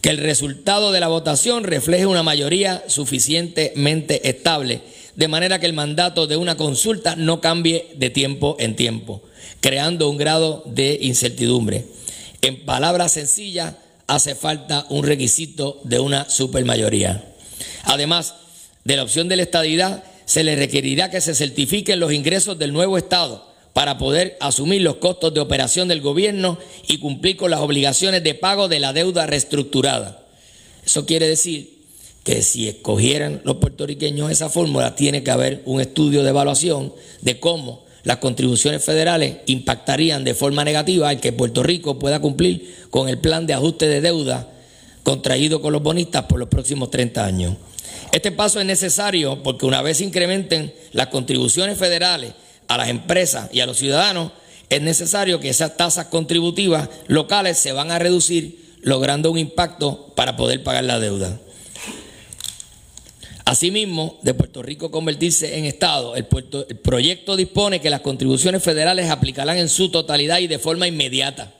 Que 0.00 0.10
el 0.10 0.18
resultado 0.18 0.92
de 0.92 1.00
la 1.00 1.08
votación 1.08 1.64
refleje 1.64 2.06
una 2.06 2.22
mayoría 2.22 2.84
suficientemente 2.88 4.28
estable, 4.28 4.82
de 5.16 5.28
manera 5.28 5.58
que 5.58 5.66
el 5.66 5.72
mandato 5.72 6.26
de 6.26 6.36
una 6.36 6.56
consulta 6.56 7.16
no 7.16 7.40
cambie 7.40 7.88
de 7.96 8.10
tiempo 8.10 8.56
en 8.60 8.76
tiempo, 8.76 9.22
creando 9.60 10.08
un 10.08 10.16
grado 10.16 10.62
de 10.66 10.98
incertidumbre. 11.00 11.86
En 12.42 12.64
palabras 12.64 13.12
sencillas, 13.12 13.74
hace 14.06 14.34
falta 14.34 14.86
un 14.88 15.04
requisito 15.04 15.80
de 15.84 16.00
una 16.00 16.28
supermayoría. 16.28 17.24
Además 17.84 18.34
de 18.88 18.96
la 18.96 19.02
opción 19.02 19.28
de 19.28 19.36
la 19.36 19.42
estadidad, 19.42 20.02
se 20.24 20.42
le 20.42 20.56
requerirá 20.56 21.10
que 21.10 21.20
se 21.20 21.34
certifiquen 21.34 22.00
los 22.00 22.10
ingresos 22.10 22.58
del 22.58 22.72
nuevo 22.72 22.96
Estado 22.96 23.46
para 23.74 23.98
poder 23.98 24.38
asumir 24.40 24.80
los 24.80 24.96
costos 24.96 25.34
de 25.34 25.40
operación 25.40 25.88
del 25.88 26.00
gobierno 26.00 26.58
y 26.88 26.96
cumplir 26.96 27.36
con 27.36 27.50
las 27.50 27.60
obligaciones 27.60 28.24
de 28.24 28.34
pago 28.34 28.66
de 28.66 28.78
la 28.80 28.94
deuda 28.94 29.26
reestructurada. 29.26 30.24
Eso 30.86 31.04
quiere 31.04 31.28
decir 31.28 31.80
que 32.24 32.40
si 32.40 32.66
escogieran 32.66 33.42
los 33.44 33.56
puertorriqueños 33.56 34.30
esa 34.30 34.48
fórmula, 34.48 34.94
tiene 34.94 35.22
que 35.22 35.32
haber 35.32 35.60
un 35.66 35.82
estudio 35.82 36.22
de 36.22 36.30
evaluación 36.30 36.94
de 37.20 37.38
cómo 37.38 37.84
las 38.04 38.16
contribuciones 38.16 38.82
federales 38.82 39.36
impactarían 39.44 40.24
de 40.24 40.32
forma 40.32 40.64
negativa 40.64 41.10
al 41.10 41.20
que 41.20 41.34
Puerto 41.34 41.62
Rico 41.62 41.98
pueda 41.98 42.20
cumplir 42.20 42.86
con 42.88 43.10
el 43.10 43.18
plan 43.18 43.46
de 43.46 43.52
ajuste 43.52 43.86
de 43.86 44.00
deuda 44.00 44.48
contraído 45.02 45.60
con 45.60 45.74
los 45.74 45.82
bonistas 45.82 46.24
por 46.24 46.38
los 46.38 46.48
próximos 46.48 46.90
30 46.90 47.22
años. 47.22 47.54
Este 48.12 48.32
paso 48.32 48.60
es 48.60 48.66
necesario 48.66 49.42
porque 49.42 49.66
una 49.66 49.82
vez 49.82 50.00
incrementen 50.00 50.72
las 50.92 51.08
contribuciones 51.08 51.78
federales 51.78 52.32
a 52.66 52.76
las 52.76 52.88
empresas 52.88 53.50
y 53.52 53.60
a 53.60 53.66
los 53.66 53.78
ciudadanos, 53.78 54.32
es 54.68 54.82
necesario 54.82 55.40
que 55.40 55.48
esas 55.48 55.76
tasas 55.76 56.06
contributivas 56.06 56.88
locales 57.06 57.58
se 57.58 57.72
van 57.72 57.90
a 57.90 57.98
reducir, 57.98 58.76
logrando 58.82 59.30
un 59.30 59.38
impacto 59.38 60.12
para 60.14 60.36
poder 60.36 60.62
pagar 60.62 60.84
la 60.84 61.00
deuda. 61.00 61.38
Asimismo, 63.44 64.18
de 64.20 64.34
Puerto 64.34 64.62
Rico 64.62 64.90
convertirse 64.90 65.56
en 65.56 65.64
Estado, 65.64 66.14
el, 66.16 66.26
proyecto 66.26 67.34
dispone 67.34 67.80
que 67.80 67.88
las 67.88 68.02
contribuciones 68.02 68.62
federales 68.62 69.08
aplicarán 69.08 69.56
en 69.56 69.70
su 69.70 69.90
totalidad 69.90 70.38
y 70.40 70.48
de 70.48 70.58
forma 70.58 70.86
inmediata. 70.86 71.54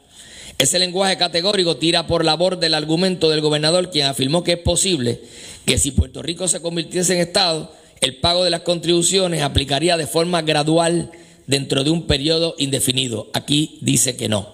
Ese 0.59 0.81
lenguaje 0.81 1.17
categórico 1.17 1.77
tira 1.77 2.09
por 2.09 2.25
la 2.25 2.35
borda 2.35 2.67
el 2.67 2.75
argumento 2.75 3.31
del 3.31 3.41
gobernador, 3.41 3.91
quien 3.91 4.07
afirmó 4.07 4.43
que 4.43 4.55
es 4.55 4.59
posible 4.59 5.21
que 5.65 5.79
si 5.79 5.93
Puerto 5.93 6.21
Rico 6.21 6.49
se 6.49 6.61
convirtiese 6.61 7.15
en 7.15 7.21
Estado, 7.21 7.73
el 8.01 8.17
pago 8.17 8.43
de 8.43 8.51
las 8.51 8.63
contribuciones 8.63 9.43
aplicaría 9.43 9.97
de 9.97 10.09
forma 10.09 10.43
gradual 10.43 11.13
dentro 11.47 11.85
de 11.85 11.91
un 11.91 12.09
periodo 12.09 12.57
indefinido. 12.59 13.29
Aquí 13.35 13.79
dice 13.83 14.17
que 14.17 14.29
no, 14.29 14.53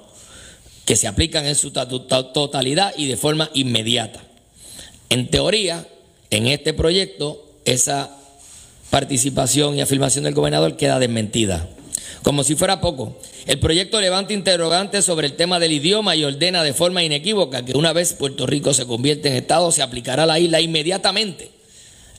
que 0.84 0.96
se 0.96 1.08
aplican 1.08 1.46
en 1.46 1.54
su 1.54 1.70
totalidad 1.70 2.92
y 2.98 3.06
de 3.06 3.16
forma 3.16 3.50
inmediata. 3.54 4.20
En 5.08 5.30
teoría, 5.30 5.88
en 6.28 6.48
este 6.48 6.74
proyecto, 6.74 7.42
esa 7.64 8.14
participación 8.90 9.76
y 9.76 9.80
afirmación 9.80 10.24
del 10.24 10.34
gobernador 10.34 10.76
queda 10.76 10.98
desmentida. 10.98 11.66
Como 12.24 12.42
si 12.42 12.54
fuera 12.54 12.80
poco, 12.80 13.18
el 13.44 13.58
proyecto 13.58 14.00
levanta 14.00 14.32
interrogantes 14.32 15.04
sobre 15.04 15.26
el 15.26 15.34
tema 15.34 15.60
del 15.60 15.72
idioma 15.72 16.16
y 16.16 16.24
ordena 16.24 16.64
de 16.64 16.72
forma 16.72 17.04
inequívoca 17.04 17.66
que 17.66 17.76
una 17.76 17.92
vez 17.92 18.14
Puerto 18.14 18.46
Rico 18.46 18.72
se 18.72 18.86
convierte 18.86 19.28
en 19.28 19.36
Estado, 19.36 19.70
se 19.70 19.82
aplicará 19.82 20.22
a 20.22 20.26
la 20.26 20.40
isla 20.40 20.62
inmediatamente 20.62 21.50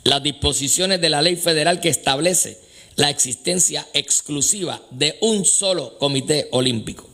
las 0.04 0.22
disposiciones 0.22 1.02
de 1.02 1.10
la 1.10 1.24
ley 1.24 1.38
federal 1.38 1.80
que 1.80 1.90
establece 1.90 2.60
la 2.98 3.10
existencia 3.10 3.88
exclusiva 3.96 4.80
de 4.92 5.18
un 5.22 5.44
solo 5.44 5.98
comité 5.98 6.50
olímpico. 6.52 7.10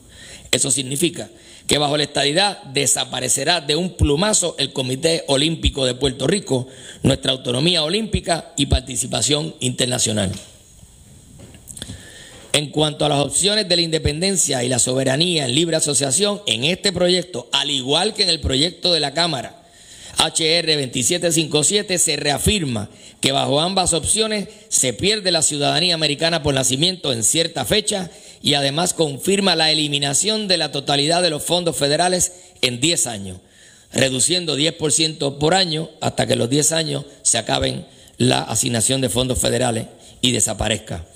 Eso 0.50 0.70
significa 0.70 1.30
que 1.66 1.78
bajo 1.78 1.96
la 1.96 2.02
estadidad 2.02 2.62
desaparecerá 2.64 3.62
de 3.62 3.74
un 3.74 3.96
plumazo 3.96 4.54
el 4.58 4.74
Comité 4.74 5.24
Olímpico 5.28 5.86
de 5.86 5.94
Puerto 5.94 6.26
Rico, 6.26 6.66
nuestra 7.02 7.32
autonomía 7.32 7.84
olímpica 7.84 8.52
y 8.58 8.66
participación 8.66 9.54
internacional. 9.60 10.30
En 12.52 12.68
cuanto 12.68 13.06
a 13.06 13.08
las 13.08 13.20
opciones 13.20 13.66
de 13.66 13.76
la 13.76 13.82
independencia 13.82 14.62
y 14.62 14.68
la 14.68 14.78
soberanía 14.78 15.46
en 15.46 15.54
libre 15.54 15.76
asociación, 15.76 16.42
en 16.46 16.64
este 16.64 16.92
proyecto, 16.92 17.48
al 17.50 17.70
igual 17.70 18.12
que 18.12 18.24
en 18.24 18.28
el 18.28 18.40
proyecto 18.40 18.92
de 18.92 19.00
la 19.00 19.14
Cámara, 19.14 19.62
HR 20.18 20.66
2757 20.66 21.98
se 21.98 22.16
reafirma 22.16 22.90
que 23.20 23.32
bajo 23.32 23.60
ambas 23.60 23.94
opciones 23.94 24.48
se 24.68 24.92
pierde 24.92 25.30
la 25.30 25.40
ciudadanía 25.40 25.94
americana 25.94 26.42
por 26.42 26.54
nacimiento 26.54 27.12
en 27.12 27.24
cierta 27.24 27.64
fecha 27.64 28.10
y 28.42 28.54
además 28.54 28.92
confirma 28.92 29.56
la 29.56 29.70
eliminación 29.70 30.46
de 30.46 30.58
la 30.58 30.72
totalidad 30.72 31.22
de 31.22 31.30
los 31.30 31.42
fondos 31.42 31.76
federales 31.76 32.32
en 32.60 32.80
10 32.80 33.06
años, 33.06 33.38
reduciendo 33.92 34.58
10% 34.58 35.38
por 35.38 35.54
año 35.54 35.88
hasta 36.00 36.26
que 36.26 36.36
los 36.36 36.50
10 36.50 36.72
años 36.72 37.04
se 37.22 37.38
acaben 37.38 37.86
la 38.18 38.42
asignación 38.42 39.00
de 39.00 39.08
fondos 39.08 39.38
federales 39.38 39.86
y 40.20 40.32
desaparezca. 40.32 41.06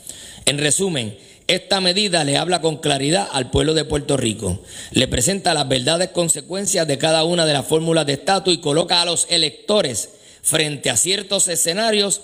En 0.47 0.59
resumen, 0.59 1.17
esta 1.47 1.81
medida 1.81 2.25
le 2.25 2.37
habla 2.37 2.61
con 2.61 2.79
claridad 2.79 3.29
al 3.33 3.51
pueblo 3.51 3.75
de 3.75 3.85
Puerto 3.85 4.17
Rico, 4.17 4.61
le 4.91 5.07
presenta 5.07 5.55
las 5.55 5.69
verdades 5.69 6.11
consecuencias 6.11 6.87
de 6.89 6.99
cada 6.99 7.25
una 7.25 7.47
de 7.47 7.53
las 7.53 7.67
fórmulas 7.67 8.07
de 8.07 8.15
estatus 8.15 8.55
y 8.55 8.59
coloca 8.59 9.01
a 9.01 9.05
los 9.05 9.27
electores 9.31 10.11
frente 10.43 10.91
a 10.91 10.97
ciertos 10.97 11.49
escenarios 11.49 12.23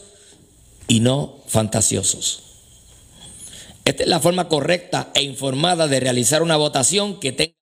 y 0.88 1.00
no 1.00 1.38
fantasiosos. 1.46 2.42
Esta 3.84 4.04
es 4.04 4.08
la 4.08 4.20
forma 4.20 4.48
correcta 4.48 5.10
e 5.14 5.22
informada 5.22 5.88
de 5.88 6.00
realizar 6.00 6.42
una 6.42 6.56
votación 6.56 7.18
que 7.18 7.32
tenga... 7.32 7.52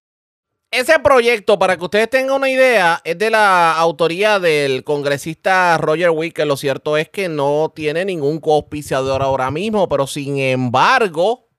Ese 0.73 0.99
proyecto, 1.01 1.59
para 1.59 1.77
que 1.77 1.85
ustedes 1.85 2.09
tengan 2.09 2.37
una 2.37 2.49
idea, 2.49 3.01
es 3.05 3.19
de 3.19 3.31
la 3.31 3.73
autoría 3.73 4.39
del 4.39 4.85
congresista 4.85 5.77
Roger 5.79 6.11
Wick, 6.11 6.37
que 6.37 6.45
lo 6.45 6.57
cierto 6.57 6.97
es 6.97 7.09
que 7.09 7.29
no 7.29 7.73
tiene 7.75 8.05
ningún 8.05 8.39
coauspiciador 8.39 9.21
ahora 9.21 9.51
mismo, 9.51 9.89
pero 9.89 10.07
sin 10.07 10.39
embargo, 10.39 11.50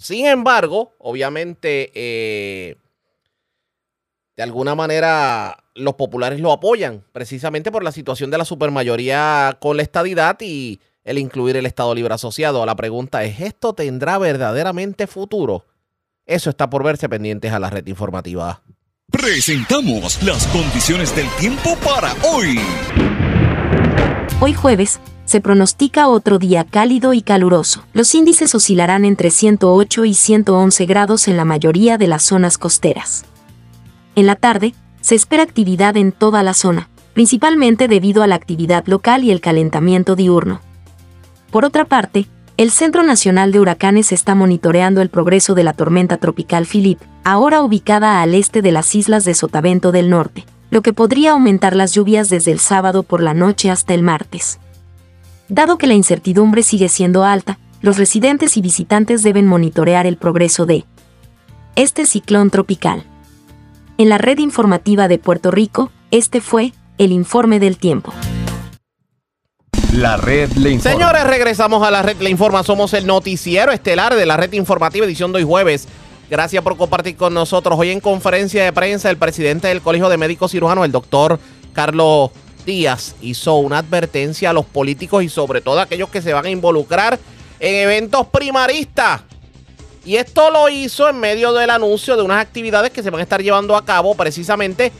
sin 0.00 0.24
embargo, 0.24 0.94
obviamente, 0.98 1.92
eh, 1.94 2.76
de 4.34 4.42
alguna 4.42 4.74
manera 4.74 5.62
los 5.74 5.94
populares 5.94 6.40
lo 6.40 6.52
apoyan, 6.52 7.04
precisamente 7.12 7.70
por 7.70 7.84
la 7.84 7.92
situación 7.92 8.30
de 8.30 8.38
la 8.38 8.46
supermayoría 8.46 9.58
con 9.60 9.76
la 9.76 9.82
estadidad 9.82 10.38
y 10.40 10.80
el 11.04 11.18
incluir 11.18 11.58
el 11.58 11.66
Estado 11.66 11.94
Libre 11.94 12.14
Asociado. 12.14 12.64
La 12.64 12.76
pregunta 12.76 13.24
es, 13.24 13.40
¿esto 13.40 13.74
tendrá 13.74 14.16
verdaderamente 14.16 15.06
futuro? 15.06 15.66
Eso 16.24 16.48
está 16.48 16.70
por 16.70 16.82
verse 16.82 17.10
pendientes 17.10 17.52
a 17.52 17.58
la 17.58 17.68
red 17.68 17.86
informativa. 17.86 18.62
Presentamos 19.12 20.22
las 20.22 20.46
condiciones 20.46 21.14
del 21.14 21.28
tiempo 21.38 21.76
para 21.84 22.14
hoy. 22.24 22.58
Hoy 24.40 24.54
jueves, 24.54 24.98
se 25.30 25.40
pronostica 25.40 26.08
otro 26.08 26.40
día 26.40 26.64
cálido 26.64 27.14
y 27.14 27.22
caluroso. 27.22 27.84
Los 27.92 28.16
índices 28.16 28.52
oscilarán 28.56 29.04
entre 29.04 29.30
108 29.30 30.04
y 30.04 30.14
111 30.14 30.86
grados 30.86 31.28
en 31.28 31.36
la 31.36 31.44
mayoría 31.44 31.98
de 31.98 32.08
las 32.08 32.24
zonas 32.24 32.58
costeras. 32.58 33.24
En 34.16 34.26
la 34.26 34.34
tarde, 34.34 34.74
se 35.00 35.14
espera 35.14 35.44
actividad 35.44 35.96
en 35.96 36.10
toda 36.10 36.42
la 36.42 36.52
zona, 36.52 36.88
principalmente 37.14 37.86
debido 37.86 38.24
a 38.24 38.26
la 38.26 38.34
actividad 38.34 38.84
local 38.88 39.22
y 39.22 39.30
el 39.30 39.40
calentamiento 39.40 40.16
diurno. 40.16 40.62
Por 41.52 41.64
otra 41.64 41.84
parte, 41.84 42.26
el 42.56 42.72
Centro 42.72 43.04
Nacional 43.04 43.52
de 43.52 43.60
Huracanes 43.60 44.10
está 44.10 44.34
monitoreando 44.34 45.00
el 45.00 45.10
progreso 45.10 45.54
de 45.54 45.62
la 45.62 45.74
tormenta 45.74 46.16
tropical 46.16 46.66
Philip, 46.66 46.98
ahora 47.22 47.62
ubicada 47.62 48.20
al 48.20 48.34
este 48.34 48.62
de 48.62 48.72
las 48.72 48.92
islas 48.96 49.24
de 49.24 49.34
Sotavento 49.34 49.92
del 49.92 50.10
Norte, 50.10 50.44
lo 50.70 50.82
que 50.82 50.92
podría 50.92 51.30
aumentar 51.30 51.76
las 51.76 51.94
lluvias 51.94 52.30
desde 52.30 52.50
el 52.50 52.58
sábado 52.58 53.04
por 53.04 53.22
la 53.22 53.32
noche 53.32 53.70
hasta 53.70 53.94
el 53.94 54.02
martes. 54.02 54.58
Dado 55.50 55.78
que 55.78 55.88
la 55.88 55.94
incertidumbre 55.94 56.62
sigue 56.62 56.88
siendo 56.88 57.24
alta, 57.24 57.58
los 57.82 57.98
residentes 57.98 58.56
y 58.56 58.62
visitantes 58.62 59.24
deben 59.24 59.46
monitorear 59.46 60.06
el 60.06 60.16
progreso 60.16 60.64
de 60.64 60.84
este 61.74 62.06
ciclón 62.06 62.50
tropical. 62.50 63.04
En 63.98 64.08
la 64.08 64.16
red 64.16 64.38
informativa 64.38 65.08
de 65.08 65.18
Puerto 65.18 65.50
Rico, 65.50 65.90
este 66.12 66.40
fue 66.40 66.72
el 66.98 67.10
informe 67.10 67.58
del 67.58 67.78
tiempo. 67.78 68.12
La 69.92 70.16
red 70.16 70.52
le 70.52 70.70
informa. 70.70 70.96
Señores, 70.96 71.24
regresamos 71.24 71.82
a 71.82 71.90
la 71.90 72.02
red 72.02 72.16
le 72.20 72.30
informa. 72.30 72.62
Somos 72.62 72.94
el 72.94 73.06
noticiero 73.06 73.72
estelar 73.72 74.14
de 74.14 74.26
la 74.26 74.36
red 74.36 74.52
informativa 74.52 75.04
edición 75.04 75.32
de 75.32 75.38
hoy 75.38 75.44
jueves 75.44 75.88
Gracias 76.30 76.62
por 76.62 76.76
compartir 76.76 77.16
con 77.16 77.34
nosotros. 77.34 77.76
Hoy 77.76 77.90
en 77.90 77.98
conferencia 77.98 78.62
de 78.62 78.72
prensa, 78.72 79.10
el 79.10 79.16
presidente 79.16 79.66
del 79.66 79.82
Colegio 79.82 80.08
de 80.08 80.16
Médicos 80.16 80.52
Cirujanos, 80.52 80.84
el 80.84 80.92
doctor 80.92 81.40
Carlos 81.72 82.30
Díaz, 82.70 83.16
hizo 83.20 83.56
una 83.56 83.78
advertencia 83.78 84.50
a 84.50 84.52
los 84.52 84.64
políticos 84.64 85.24
y 85.24 85.28
sobre 85.28 85.60
todo 85.60 85.80
a 85.80 85.82
aquellos 85.82 86.08
que 86.08 86.22
se 86.22 86.32
van 86.32 86.46
a 86.46 86.50
involucrar 86.50 87.18
en 87.58 87.74
eventos 87.74 88.28
primaristas. 88.28 89.22
Y 90.04 90.14
esto 90.14 90.52
lo 90.52 90.68
hizo 90.68 91.08
en 91.08 91.18
medio 91.18 91.52
del 91.52 91.68
anuncio 91.68 92.16
de 92.16 92.22
unas 92.22 92.40
actividades 92.40 92.92
que 92.92 93.02
se 93.02 93.10
van 93.10 93.18
a 93.18 93.24
estar 93.24 93.42
llevando 93.42 93.76
a 93.76 93.84
cabo 93.84 94.14
precisamente 94.14 94.92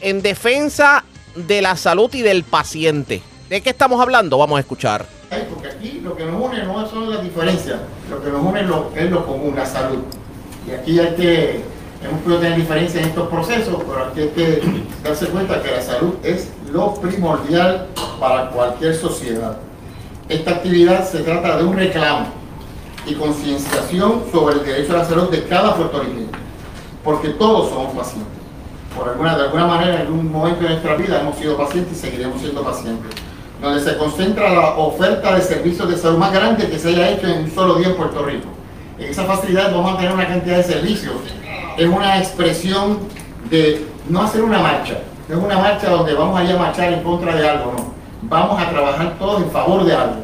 en 0.00 0.22
defensa 0.22 1.04
de 1.34 1.60
la 1.60 1.76
salud 1.76 2.08
y 2.14 2.22
del 2.22 2.44
paciente. 2.44 3.20
¿De 3.50 3.60
qué 3.60 3.70
estamos 3.70 4.00
hablando? 4.00 4.38
Vamos 4.38 4.56
a 4.56 4.60
escuchar. 4.60 5.06
Porque 5.52 5.68
aquí 5.68 6.00
lo 6.04 6.16
que 6.16 6.24
nos 6.24 6.40
une 6.40 6.62
no 6.62 6.88
son 6.88 7.10
las 7.10 7.20
diferencias, 7.20 7.80
lo 8.08 8.22
que 8.22 8.30
nos 8.30 8.42
une 8.42 8.60
es 8.60 8.66
lo, 8.68 8.92
es 8.94 9.10
común, 9.24 9.56
la 9.56 9.66
salud. 9.66 9.98
Y 10.68 10.70
aquí 10.70 11.00
hay 11.00 11.14
que, 11.16 11.60
hemos 12.04 12.20
podido 12.22 12.40
tener 12.40 12.58
diferencias 12.58 13.02
en 13.02 13.08
estos 13.08 13.28
procesos, 13.28 13.74
pero 13.86 14.04
aquí 14.04 14.20
hay 14.20 14.28
que 14.28 14.62
darse 15.02 15.26
cuenta 15.26 15.60
que 15.60 15.72
la 15.72 15.82
salud 15.82 16.14
es 16.22 16.48
lo 16.72 16.94
primordial 16.94 17.88
para 18.20 18.50
cualquier 18.50 18.94
sociedad. 18.94 19.56
Esta 20.28 20.52
actividad 20.52 21.08
se 21.08 21.20
trata 21.20 21.56
de 21.56 21.64
un 21.64 21.76
reclamo 21.76 22.26
y 23.06 23.14
concienciación 23.14 24.24
sobre 24.32 24.56
el 24.56 24.64
derecho 24.64 24.94
a 24.94 24.98
la 24.98 25.04
salud 25.04 25.30
de 25.30 25.44
cada 25.44 25.76
puertorriqueño, 25.76 26.26
porque 27.04 27.28
todos 27.30 27.70
somos 27.70 27.94
pacientes. 27.94 28.32
Por 28.96 29.08
alguna, 29.08 29.36
de 29.36 29.44
alguna 29.44 29.66
manera, 29.66 29.94
en 29.94 30.00
algún 30.02 30.32
momento 30.32 30.62
de 30.62 30.70
nuestra 30.70 30.96
vida 30.96 31.20
hemos 31.20 31.36
sido 31.36 31.56
pacientes 31.56 31.98
y 31.98 32.00
seguiremos 32.00 32.40
siendo 32.40 32.62
pacientes. 32.62 33.12
Donde 33.60 33.80
se 33.80 33.96
concentra 33.96 34.52
la 34.52 34.70
oferta 34.76 35.34
de 35.34 35.42
servicios 35.42 35.88
de 35.88 35.96
salud 35.96 36.18
más 36.18 36.32
grande 36.32 36.68
que 36.68 36.78
se 36.78 36.88
haya 36.88 37.10
hecho 37.10 37.26
en 37.26 37.44
un 37.44 37.50
solo 37.50 37.76
día 37.76 37.88
en 37.88 37.96
Puerto 37.96 38.24
Rico. 38.24 38.48
En 38.98 39.10
esa 39.10 39.24
facilidad 39.24 39.72
vamos 39.72 39.94
a 39.94 39.96
tener 39.98 40.12
una 40.12 40.26
cantidad 40.26 40.56
de 40.56 40.62
servicios. 40.64 41.14
Es 41.76 41.86
una 41.86 42.18
expresión 42.18 42.98
de 43.50 43.86
no 44.08 44.22
hacer 44.22 44.42
una 44.42 44.58
marcha, 44.58 44.98
no 45.28 45.38
es 45.38 45.44
una 45.44 45.58
marcha 45.58 45.90
donde 45.90 46.14
vamos 46.14 46.38
a 46.38 46.44
ir 46.44 46.52
a 46.52 46.58
marchar 46.58 46.92
en 46.92 47.02
contra 47.02 47.34
de 47.34 47.48
algo, 47.48 47.72
no. 47.72 47.96
Vamos 48.22 48.60
a 48.60 48.70
trabajar 48.70 49.14
todos 49.18 49.42
en 49.42 49.50
favor 49.50 49.84
de 49.84 49.94
algo 49.94 50.16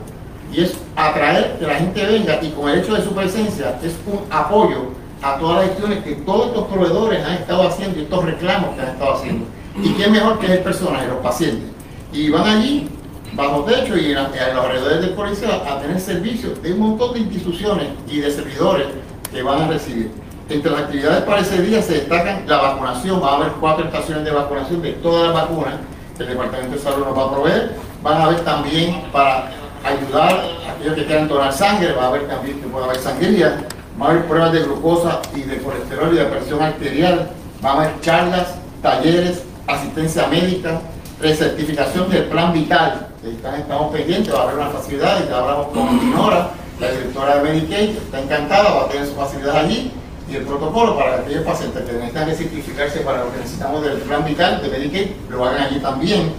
y 0.52 0.62
es 0.62 0.76
atraer 0.96 1.56
que 1.58 1.66
la 1.66 1.74
gente 1.74 2.04
venga 2.04 2.38
y 2.42 2.50
con 2.50 2.68
el 2.68 2.80
hecho 2.80 2.94
de 2.94 3.02
su 3.02 3.12
presencia 3.12 3.78
es 3.82 3.94
un 4.06 4.20
apoyo 4.30 4.90
a 5.22 5.38
todas 5.38 5.58
las 5.58 5.66
gestiones 5.68 6.04
que 6.04 6.14
todos 6.16 6.48
estos 6.48 6.66
proveedores 6.66 7.24
han 7.24 7.34
estado 7.34 7.68
haciendo 7.68 7.98
y 7.98 8.02
estos 8.02 8.24
reclamos 8.24 8.74
que 8.74 8.82
han 8.82 8.88
estado 8.88 9.14
haciendo. 9.14 9.46
¿Y 9.82 9.90
quién 9.92 10.12
mejor 10.12 10.38
que 10.38 10.46
es 10.46 10.52
el 10.52 10.58
personaje, 10.58 11.08
los 11.08 11.18
pacientes? 11.18 11.70
Y 12.12 12.28
van 12.28 12.46
allí, 12.46 12.88
bajo 13.34 13.64
techo 13.64 13.96
y 13.96 14.12
en, 14.12 14.16
los 14.16 14.64
alrededores 14.64 15.00
del 15.00 15.14
colegio 15.14 15.48
a 15.48 15.80
tener 15.80 15.98
servicios 16.00 16.60
de 16.62 16.72
un 16.72 16.80
montón 16.80 17.14
de 17.14 17.20
instituciones 17.20 17.88
y 18.08 18.18
de 18.18 18.30
servidores 18.30 18.88
que 19.32 19.42
van 19.42 19.62
a 19.62 19.68
recibir. 19.68 20.10
Entre 20.52 20.70
las 20.70 20.82
actividades 20.82 21.24
para 21.24 21.40
ese 21.40 21.62
día 21.62 21.80
se 21.80 21.94
destacan 21.94 22.44
la 22.46 22.58
vacunación, 22.58 23.22
va 23.22 23.30
a 23.30 23.36
haber 23.36 23.52
cuatro 23.52 23.86
estaciones 23.86 24.22
de 24.22 24.32
vacunación 24.32 24.82
de 24.82 24.92
todas 24.92 25.32
las 25.32 25.42
vacunas 25.42 25.76
que 26.14 26.24
el 26.24 26.28
Departamento 26.28 26.76
de 26.76 26.82
Salud 26.82 27.06
nos 27.06 27.16
va 27.16 27.22
a 27.22 27.32
proveer. 27.32 27.76
Van 28.02 28.20
a 28.20 28.24
haber 28.24 28.40
también 28.40 29.02
para 29.10 29.50
ayudar 29.82 30.44
a 30.68 30.72
aquellos 30.72 30.94
que 30.94 31.06
quieran 31.06 31.26
donar 31.26 31.54
sangre, 31.54 31.92
va 31.92 32.04
a 32.04 32.08
haber 32.08 32.28
también 32.28 32.60
que 32.60 32.66
pueda 32.66 32.84
haber 32.84 32.98
sangría, 32.98 33.64
va 33.98 34.06
a 34.06 34.10
haber 34.10 34.26
pruebas 34.26 34.52
de 34.52 34.60
glucosa 34.60 35.22
y 35.34 35.40
de 35.40 35.56
colesterol 35.56 36.12
y 36.12 36.16
de 36.18 36.24
presión 36.26 36.60
arterial, 36.60 37.30
va 37.64 37.70
a 37.70 37.72
haber 37.72 38.00
charlas, 38.02 38.54
talleres, 38.82 39.44
asistencia 39.66 40.26
médica, 40.26 40.82
recertificación 41.18 42.10
del 42.10 42.24
plan 42.24 42.52
vital, 42.52 43.06
estamos 43.24 43.90
pendientes, 43.90 44.34
va 44.34 44.40
a 44.40 44.42
haber 44.42 44.56
una 44.56 44.68
facilidad 44.68 45.24
y 45.24 45.30
ya 45.30 45.38
hablamos 45.38 45.68
con 45.68 45.98
Dinora, 45.98 46.50
la 46.78 46.90
directora 46.90 47.36
de 47.36 47.42
Medicaid, 47.42 47.96
está 47.96 48.20
encantada, 48.20 48.70
va 48.74 48.82
a 48.82 48.88
tener 48.88 49.06
su 49.06 49.14
facilidad 49.14 49.56
allí, 49.56 49.92
y 50.30 50.36
el 50.36 50.44
protocolo 50.44 50.96
para 50.96 51.16
aquellos 51.16 51.44
pacientes 51.44 51.82
que 51.82 51.92
necesitan 51.92 52.26
recertificarse 52.26 53.00
para 53.00 53.24
lo 53.24 53.32
que 53.32 53.38
necesitamos 53.38 53.82
del 53.82 53.98
plan 53.98 54.24
vital 54.24 54.62
de 54.62 54.68
Medicaid, 54.68 55.08
lo 55.28 55.44
hagan 55.44 55.62
allí 55.62 55.80
también. 55.80 56.32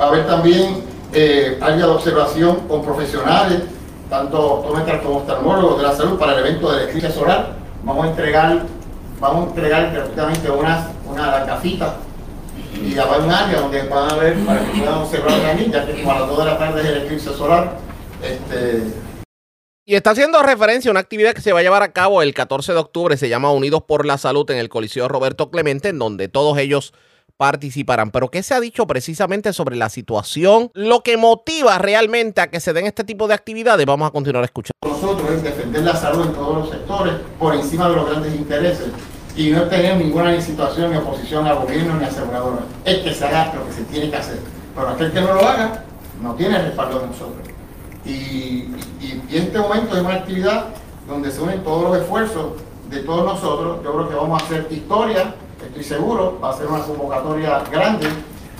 Va 0.00 0.06
a 0.06 0.08
haber 0.08 0.26
también 0.26 0.84
eh, 1.12 1.58
área 1.60 1.76
de 1.76 1.92
observación 1.92 2.60
con 2.68 2.82
profesionales, 2.82 3.62
tanto 4.08 4.54
optómetras 4.54 5.02
como 5.02 5.18
oftalmólogos 5.18 5.78
de 5.78 5.82
la 5.84 5.96
salud 5.96 6.18
para 6.18 6.34
el 6.34 6.40
evento 6.40 6.72
de 6.72 6.86
la 6.86 7.10
solar. 7.10 7.54
Vamos 7.82 8.06
a 8.06 8.10
entregar, 8.10 8.62
vamos 9.20 9.46
a 9.46 9.48
entregar 9.48 9.92
gratuitamente 9.92 10.50
unas 10.50 10.86
una 11.10 11.44
gafitas 11.44 11.94
y 12.82 12.96
habrá 12.98 13.18
un 13.18 13.30
área 13.30 13.60
donde 13.60 13.82
van 13.82 14.10
a 14.10 14.14
ver 14.14 14.38
para 14.44 14.60
que 14.60 14.78
puedan 14.78 14.98
observar 14.98 15.32
la 15.32 15.54
ya 15.54 15.86
que 15.86 16.02
como 16.02 16.12
a 16.12 16.20
las 16.20 16.28
2 16.28 16.38
de 16.38 16.44
la 16.44 16.58
tarde 16.58 16.80
es 16.80 16.86
el 16.86 16.96
eclipse 17.02 17.34
solar. 17.34 17.72
Este, 18.22 18.84
y 19.90 19.96
está 19.96 20.10
haciendo 20.10 20.40
referencia 20.44 20.88
a 20.88 20.92
una 20.92 21.00
actividad 21.00 21.34
que 21.34 21.40
se 21.40 21.52
va 21.52 21.58
a 21.58 21.62
llevar 21.62 21.82
a 21.82 21.92
cabo 21.92 22.22
el 22.22 22.32
14 22.32 22.74
de 22.74 22.78
octubre, 22.78 23.16
se 23.16 23.28
llama 23.28 23.50
Unidos 23.50 23.82
por 23.88 24.06
la 24.06 24.18
Salud 24.18 24.48
en 24.52 24.58
el 24.58 24.68
Coliseo 24.68 25.08
Roberto 25.08 25.50
Clemente, 25.50 25.88
en 25.88 25.98
donde 25.98 26.28
todos 26.28 26.58
ellos 26.58 26.94
participarán. 27.36 28.12
Pero 28.12 28.30
¿qué 28.30 28.44
se 28.44 28.54
ha 28.54 28.60
dicho 28.60 28.86
precisamente 28.86 29.52
sobre 29.52 29.74
la 29.74 29.88
situación? 29.88 30.70
Lo 30.74 31.02
que 31.02 31.16
motiva 31.16 31.76
realmente 31.78 32.40
a 32.40 32.50
que 32.50 32.60
se 32.60 32.72
den 32.72 32.86
este 32.86 33.02
tipo 33.02 33.26
de 33.26 33.34
actividades. 33.34 33.84
Vamos 33.84 34.06
a 34.06 34.12
continuar 34.12 34.44
escuchando. 34.44 34.76
Nosotros 34.86 35.28
es 35.28 35.42
defender 35.42 35.82
la 35.82 35.96
salud 35.96 36.24
en 36.24 36.34
todos 36.34 36.58
los 36.58 36.70
sectores 36.70 37.14
por 37.36 37.56
encima 37.56 37.88
de 37.88 37.96
los 37.96 38.08
grandes 38.08 38.32
intereses 38.36 38.90
y 39.34 39.50
no 39.50 39.64
tener 39.64 39.96
ninguna 39.96 40.30
ni 40.30 40.40
situación 40.40 40.92
ni 40.92 40.98
oposición 40.98 41.48
al 41.48 41.56
gobierno 41.56 41.96
ni 41.96 42.04
aseguradora. 42.04 42.60
Es 42.84 42.98
que 42.98 43.12
se 43.12 43.24
haga 43.24 43.52
lo 43.56 43.66
que 43.66 43.72
se 43.72 43.82
tiene 43.86 44.08
que 44.08 44.16
hacer. 44.16 44.38
Pero 44.72 44.88
aquel 44.88 45.10
que 45.10 45.20
no 45.20 45.34
lo 45.34 45.40
haga 45.40 45.84
no 46.22 46.36
tiene 46.36 46.62
respaldo 46.62 47.00
de 47.00 47.06
nosotros. 47.08 47.49
Y, 48.04 48.68
y, 49.00 49.22
este 49.30 49.58
momento 49.58 49.96
es 49.96 50.02
una 50.02 50.14
actividad 50.14 50.66
donde 51.06 51.30
se 51.30 51.40
unen 51.40 51.62
todos 51.62 51.84
los 51.84 52.02
esfuerzos 52.02 52.52
de 52.88 53.00
todos 53.00 53.24
nosotros. 53.24 53.82
Yo 53.84 53.92
creo 53.92 54.08
que 54.08 54.14
vamos 54.14 54.42
a 54.42 54.44
hacer 54.44 54.66
historia 54.70 55.34
estoy 55.66 55.84
seguro, 55.84 56.38
va 56.42 56.50
a 56.50 56.56
ser 56.56 56.66
una 56.66 56.80
convocatoria 56.80 57.62
grande. 57.70 58.08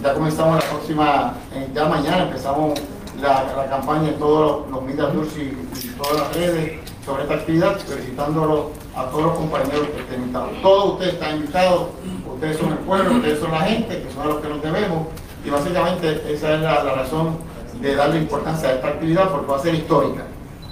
Ya 0.03 0.15
comenzamos 0.15 0.63
la 0.63 0.71
próxima, 0.71 1.35
ya 1.75 1.85
mañana 1.87 2.23
empezamos 2.23 2.81
la, 3.21 3.67
campaña 3.69 4.09
en 4.09 4.19
todos 4.19 4.71
los, 4.71 4.83
media 4.83 5.11
y, 5.37 5.89
todas 5.89 6.21
las 6.21 6.37
redes 6.37 6.81
sobre 7.05 7.23
esta 7.23 7.35
actividad, 7.35 7.79
felicitándolo 7.79 8.71
a 8.97 9.05
todos 9.07 9.25
los 9.25 9.35
compañeros 9.35 9.89
que 9.95 10.01
estén 10.01 10.23
invitados. 10.23 10.51
Todos 10.63 10.93
ustedes 10.95 11.15
están 11.15 11.37
invitados, 11.37 11.89
ustedes 12.33 12.57
son 12.57 12.73
el 12.73 12.79
pueblo, 12.79 13.17
ustedes 13.17 13.41
son 13.41 13.51
la 13.51 13.61
gente, 13.61 14.03
que 14.03 14.13
son 14.13 14.29
los 14.29 14.41
que 14.41 14.49
nos 14.49 14.63
debemos, 14.63 15.07
y 15.45 15.51
básicamente 15.51 16.33
esa 16.33 16.55
es 16.55 16.61
la, 16.61 16.83
razón 16.83 17.39
de 17.81 17.95
darle 17.95 18.19
importancia 18.19 18.69
a 18.69 18.73
esta 18.75 18.89
actividad 18.89 19.31
porque 19.31 19.47
va 19.47 19.57
a 19.57 19.61
ser 19.61 19.75
histórica. 19.75 20.25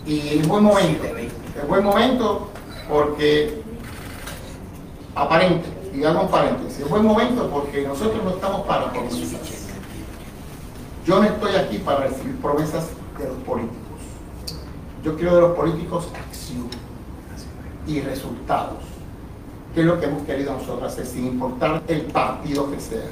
Y 0.07 0.39
en 0.39 0.49
buen 0.49 0.65
momento, 0.65 1.05
en 1.05 1.69
buen 1.69 1.85
momento 1.85 2.51
porque 2.89 3.63
aparente 5.15 5.69
y 5.95 6.05
hago 6.05 6.23
un 6.23 6.29
paréntesis, 6.29 6.81
es 6.81 6.89
buen 6.89 7.05
momento 7.05 7.49
porque 7.51 7.87
nosotros 7.87 8.23
no 8.23 8.31
estamos 8.31 8.67
para 8.67 8.93
promesas. 8.93 9.23
Yo 11.07 11.21
no 11.21 11.25
estoy 11.25 11.57
aquí 11.57 11.79
para 11.79 12.01
recibir 12.01 12.37
promesas 12.37 12.89
de 13.19 13.29
los 13.29 13.39
políticos. 13.39 13.79
Yo 15.03 15.17
quiero 15.17 15.35
de 15.35 15.41
los 15.41 15.57
políticos 15.57 16.09
acción 16.15 16.69
y 17.87 18.01
resultados, 18.01 18.79
que 19.75 19.81
es 19.81 19.87
lo 19.87 19.99
que 19.99 20.07
hemos 20.07 20.23
querido 20.25 20.53
nosotros 20.53 20.93
hacer, 20.93 21.07
sin 21.07 21.27
importar 21.27 21.83
el 21.89 22.03
partido 22.03 22.71
que 22.71 22.79
sea. 22.79 23.07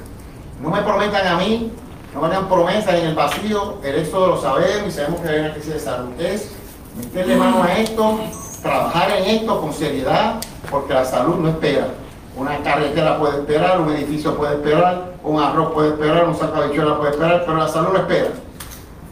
No 0.61 0.69
me 0.69 0.81
prometan 0.81 1.27
a 1.27 1.37
mí, 1.37 1.71
no 2.17 2.27
me 2.27 2.33
hagan 2.33 2.49
promesas 2.49 2.95
en 2.95 3.07
el 3.07 3.15
vacío, 3.15 3.75
el 3.83 3.95
éxodo 3.95 4.27
lo 4.27 4.41
sabemos 4.41 4.87
y 4.87 4.91
sabemos 4.91 5.21
que 5.21 5.29
hay 5.29 5.39
una 5.39 5.53
crisis 5.53 5.73
de 5.73 5.79
salud. 5.79 6.19
Es 6.19 6.49
meterle 6.97 7.35
mano 7.35 7.61
a 7.61 7.77
esto, 7.77 8.19
trabajar 8.63 9.11
en 9.11 9.25
esto 9.35 9.61
con 9.61 9.71
seriedad, 9.71 10.37
porque 10.71 10.95
la 10.95 11.05
salud 11.05 11.35
no 11.35 11.49
espera. 11.49 11.89
Una 12.35 12.57
carretera 12.63 13.19
puede 13.19 13.37
esperar, 13.37 13.79
un 13.79 13.91
edificio 13.91 14.35
puede 14.35 14.55
esperar, 14.55 15.13
un 15.23 15.39
arroz 15.39 15.73
puede 15.73 15.89
esperar, 15.89 16.27
un 16.27 16.35
saco 16.35 16.59
de 16.59 16.69
puede 16.69 17.11
esperar, 17.11 17.43
pero 17.45 17.57
la 17.57 17.67
salud 17.67 17.89
no 17.93 17.99
espera. 17.99 18.29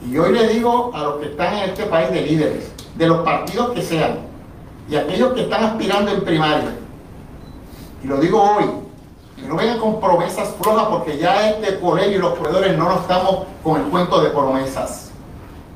Y 0.03 0.18
hoy 0.18 0.34
le 0.34 0.48
digo 0.48 0.90
a 0.95 1.03
los 1.03 1.15
que 1.18 1.27
están 1.27 1.57
en 1.57 1.69
este 1.69 1.84
país 1.84 2.10
de 2.10 2.22
líderes, 2.22 2.72
de 2.95 3.07
los 3.07 3.19
partidos 3.19 3.69
que 3.69 3.84
sean, 3.84 4.18
y 4.90 4.95
aquellos 4.95 5.34
que 5.34 5.41
están 5.41 5.64
aspirando 5.64 6.11
en 6.11 6.22
primaria, 6.22 6.76
y 8.03 8.07
lo 8.07 8.18
digo 8.18 8.41
hoy, 8.41 8.65
que 9.36 9.41
no 9.48 9.56
vengan 9.56 9.80
con 9.80 9.99
promesas 9.99 10.56
flojas 10.62 10.86
porque 10.86 11.18
ya 11.18 11.49
este 11.49 11.80
colegio 11.80 12.18
y 12.18 12.20
los 12.20 12.34
proveedores 12.34 12.78
no 12.78 12.86
nos 12.86 13.02
estamos 13.02 13.40
con 13.64 13.82
el 13.82 13.88
cuento 13.88 14.22
de 14.22 14.30
promesas. 14.30 15.12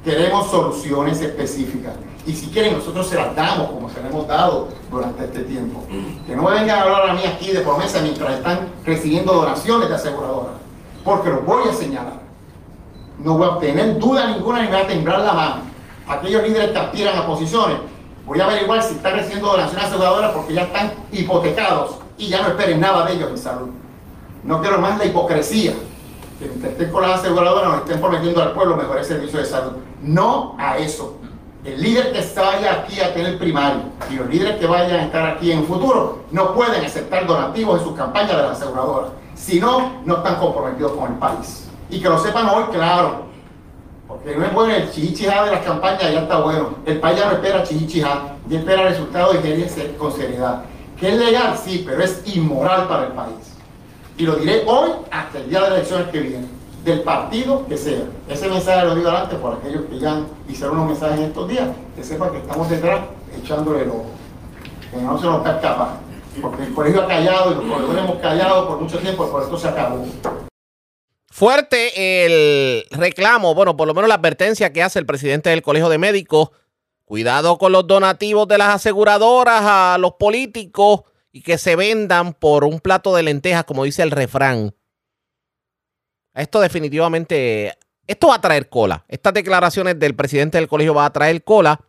Queremos 0.03 0.49
soluciones 0.49 1.19
específicas. 1.19 1.94
Y 2.26 2.34
si 2.34 2.48
quieren, 2.48 2.77
nosotros 2.77 3.07
se 3.07 3.15
las 3.15 3.36
damos 3.36 3.69
como 3.72 3.90
se 3.90 4.02
las 4.02 4.11
hemos 4.11 4.27
dado 4.27 4.69
durante 4.90 5.26
este 5.26 5.41
tiempo. 5.41 5.84
Que 6.26 6.36
no 6.36 6.44
me 6.44 6.52
vengan 6.52 6.80
a 6.80 6.81
hablar 6.84 7.10
a 7.10 7.14
mí 7.14 7.22
aquí 7.26 7.52
de 7.52 7.60
promesas 7.61 8.02
mientras 8.02 8.36
están 8.36 8.69
recibiendo 8.86 9.34
donaciones 9.34 9.90
de 9.90 9.95
aseguradoras. 9.95 10.53
Porque 11.03 11.30
los 11.30 11.45
voy 11.45 11.68
a 11.68 11.73
señalar. 11.73 12.19
No 13.18 13.38
voy 13.38 13.49
a 13.49 13.60
tener 13.60 13.99
duda 13.99 14.27
ninguna 14.27 14.61
ni 14.61 14.68
voy 14.68 14.77
a 14.77 14.88
temblar 14.88 15.19
la 15.19 15.34
mano. 15.34 15.56
Aquellos 16.07 16.44
líderes 16.44 16.72
que 16.72 16.77
aspiran 16.77 17.18
a 17.18 17.26
posiciones, 17.26 17.77
voy 18.26 18.40
a 18.40 18.45
averiguar 18.45 18.81
si 18.84 18.95
están 18.95 19.14
recibiendo 19.14 19.48
donaciones 19.48 19.86
aseguradoras 19.86 20.31
porque 20.31 20.53
ya 20.53 20.64
están 20.64 20.94
hipotecados 21.11 21.95
y 22.19 22.27
ya 22.27 22.41
no 22.41 22.49
esperen 22.49 22.79
nada 22.79 23.05
de 23.05 23.13
ellos 23.13 23.29
en 23.31 23.37
salud. 23.37 23.69
No 24.43 24.61
quiero 24.61 24.77
más 24.77 24.99
la 24.99 25.05
hipocresía. 25.05 25.73
Que 26.37 26.45
estén 26.45 26.91
con 26.91 27.01
las 27.01 27.19
aseguradoras 27.19 27.69
nos 27.69 27.79
estén 27.79 27.99
prometiendo 27.99 28.41
al 28.41 28.53
pueblo 28.53 28.77
mejores 28.77 29.07
servicios 29.07 29.41
de 29.43 29.49
salud. 29.49 29.71
No 30.01 30.55
a 30.57 30.77
eso 30.77 31.17
El 31.65 31.81
líder 31.81 32.13
que 32.13 32.39
vaya 32.39 32.71
aquí 32.73 33.01
a 33.01 33.13
tener 33.13 33.37
primario 33.37 33.81
y 34.09 34.15
los 34.15 34.29
líderes 34.29 34.55
que 34.55 34.65
vayan 34.65 34.99
a 34.99 35.03
estar 35.03 35.27
aquí 35.27 35.51
en 35.51 35.59
el 35.59 35.65
futuro 35.65 36.19
no 36.31 36.53
pueden 36.53 36.85
aceptar 36.85 37.27
donativos 37.27 37.79
en 37.79 37.87
sus 37.87 37.97
campañas 37.97 38.37
de 38.37 38.43
las 38.43 38.61
aseguradoras. 38.61 39.11
Si 39.35 39.59
no, 39.59 40.01
no 40.05 40.17
están 40.17 40.35
comprometidos 40.35 40.93
con 40.93 41.11
el 41.11 41.17
país. 41.17 41.67
Y 41.89 42.01
que 42.01 42.07
lo 42.07 42.17
sepan 42.17 42.47
hoy, 42.47 42.63
claro. 42.71 43.23
Porque 44.07 44.35
no 44.35 44.45
es 44.45 44.53
bueno 44.53 44.73
el 44.73 44.89
chichichijá 44.91 45.45
de 45.45 45.51
las 45.51 45.65
campañas, 45.65 46.01
ya 46.01 46.21
está 46.21 46.39
bueno. 46.39 46.75
El 46.85 46.99
país 46.99 47.19
ya 47.19 47.25
no 47.25 47.31
espera 47.33 47.63
chichichijá, 47.63 48.35
ya 48.47 48.59
espera 48.59 48.83
resultados 48.83 49.35
y 49.43 49.69
ser 49.69 49.97
con 49.97 50.11
seriedad. 50.11 50.63
Que 50.99 51.09
es 51.09 51.17
legal, 51.17 51.57
sí, 51.57 51.84
pero 51.88 52.03
es 52.03 52.21
inmoral 52.26 52.88
para 52.88 53.07
el 53.07 53.13
país. 53.13 53.53
Y 54.17 54.23
lo 54.23 54.35
diré 54.35 54.63
hoy 54.65 54.89
hasta 55.11 55.38
el 55.38 55.49
día 55.49 55.61
de 55.61 55.69
las 55.69 55.77
elecciones 55.77 56.07
que 56.09 56.19
vienen 56.19 56.49
del 56.84 57.01
partido 57.01 57.65
que 57.67 57.77
sea. 57.77 58.03
Ese 58.27 58.49
mensaje 58.49 58.85
lo 58.85 58.95
digo 58.95 59.09
adelante 59.09 59.35
por 59.38 59.57
aquellos 59.57 59.85
que 59.85 59.99
ya 59.99 60.21
hicieron 60.47 60.77
unos 60.77 60.88
mensajes 60.89 61.19
en 61.19 61.26
estos 61.26 61.47
días, 61.47 61.69
que 61.95 62.03
sepan 62.03 62.31
que 62.31 62.38
estamos 62.39 62.69
detrás 62.69 63.01
echándole 63.41 63.84
el 63.84 63.89
ojo, 63.89 64.05
que 64.91 64.97
no 64.97 65.17
se 65.17 65.26
nos 65.26 65.38
está 65.38 65.55
escapando. 65.55 65.99
Porque 66.41 66.63
el 66.63 66.73
colegio 66.73 67.01
ha 67.03 67.07
callado 67.07 67.51
y 67.51 67.55
los 67.55 67.63
colegios 67.63 67.97
hemos 67.97 68.17
callado 68.19 68.67
por 68.67 68.81
mucho 68.81 68.97
tiempo, 68.99 69.30
por 69.30 69.43
esto 69.43 69.57
se 69.57 69.67
acabó. 69.67 70.05
Fuerte 71.31 72.26
el 72.26 72.85
reclamo, 72.91 73.55
bueno, 73.55 73.77
por 73.77 73.88
lo 73.88 73.93
menos 73.93 74.09
la 74.09 74.15
advertencia 74.15 74.73
que 74.73 74.84
hace 74.84 74.99
el 74.99 75.05
presidente 75.05 75.49
del 75.49 75.61
Colegio 75.61 75.88
de 75.89 75.97
Médicos. 75.97 76.49
Cuidado 77.10 77.57
con 77.57 77.72
los 77.72 77.88
donativos 77.88 78.48
de 78.48 78.60
las 78.60 78.76
aseguradoras 78.76 79.64
a 79.64 79.98
los 79.99 80.14
políticos 80.14 81.02
y 81.31 81.41
que 81.41 81.57
se 81.57 81.76
vendan 81.76 82.34
por 82.34 82.64
un 82.64 82.80
plato 82.80 83.15
de 83.15 83.23
lentejas, 83.23 83.64
como 83.64 83.84
dice 83.84 84.03
el 84.03 84.11
refrán. 84.11 84.76
Esto 86.36 86.61
definitivamente, 86.61 87.76
esto 88.06 88.27
va 88.27 88.36
a 88.36 88.41
traer 88.41 88.69
cola. 88.69 89.06
Estas 89.07 89.34
declaraciones 89.34 89.98
del 89.98 90.15
presidente 90.15 90.60
del 90.60 90.68
colegio 90.68 90.94
va 90.94 91.06
a 91.06 91.11
traer 91.11 91.44
cola. 91.44 91.81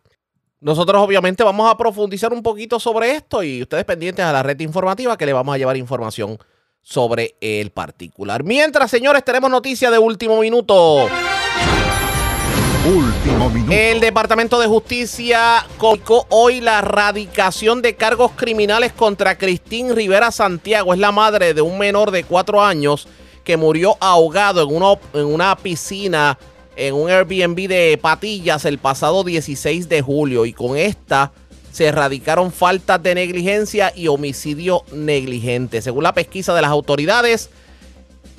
Nosotros 0.59 0.99
obviamente 0.99 1.43
vamos 1.43 1.69
a 1.69 1.77
profundizar 1.77 2.33
un 2.33 2.41
poquito 2.41 2.79
sobre 2.79 3.11
esto 3.11 3.43
y 3.43 3.61
ustedes 3.61 3.85
pendientes 3.85 4.25
a 4.25 4.33
la 4.33 4.41
red 4.41 4.59
informativa 4.59 5.17
que 5.17 5.27
le 5.27 5.33
vamos 5.33 5.53
a 5.53 5.59
llevar 5.59 5.77
información 5.77 6.39
sobre 6.81 7.35
el 7.41 7.69
particular. 7.69 8.43
Mientras, 8.43 8.89
señores, 8.89 9.23
tenemos 9.23 9.51
noticia 9.51 9.91
de 9.91 9.99
último 9.99 10.41
minuto. 10.41 11.07
Último. 12.85 13.51
El 13.69 13.99
Departamento 13.99 14.59
de 14.59 14.65
Justicia 14.65 15.65
comunicó 15.77 16.25
hoy 16.29 16.61
la 16.61 16.79
erradicación 16.79 17.83
de 17.83 17.95
cargos 17.95 18.31
criminales 18.35 18.91
contra 18.91 19.37
Cristín 19.37 19.95
Rivera 19.95 20.31
Santiago. 20.31 20.93
Es 20.93 20.99
la 20.99 21.11
madre 21.11 21.53
de 21.53 21.61
un 21.61 21.77
menor 21.77 22.09
de 22.09 22.23
cuatro 22.23 22.63
años 22.63 23.07
que 23.43 23.55
murió 23.55 23.97
ahogado 23.99 24.63
en 24.63 24.75
una, 24.75 24.93
en 25.13 25.25
una 25.25 25.55
piscina 25.55 26.39
en 26.75 26.95
un 26.95 27.09
Airbnb 27.09 27.67
de 27.67 27.99
Patillas 28.01 28.65
el 28.65 28.79
pasado 28.79 29.23
16 29.23 29.87
de 29.87 30.01
julio 30.01 30.47
y 30.47 30.53
con 30.53 30.75
esta 30.75 31.31
se 31.71 31.85
erradicaron 31.85 32.51
faltas 32.51 33.01
de 33.03 33.13
negligencia 33.13 33.93
y 33.95 34.07
homicidio 34.07 34.83
negligente. 34.91 35.83
Según 35.83 36.03
la 36.03 36.13
pesquisa 36.13 36.55
de 36.55 36.61
las 36.61 36.71
autoridades, 36.71 37.49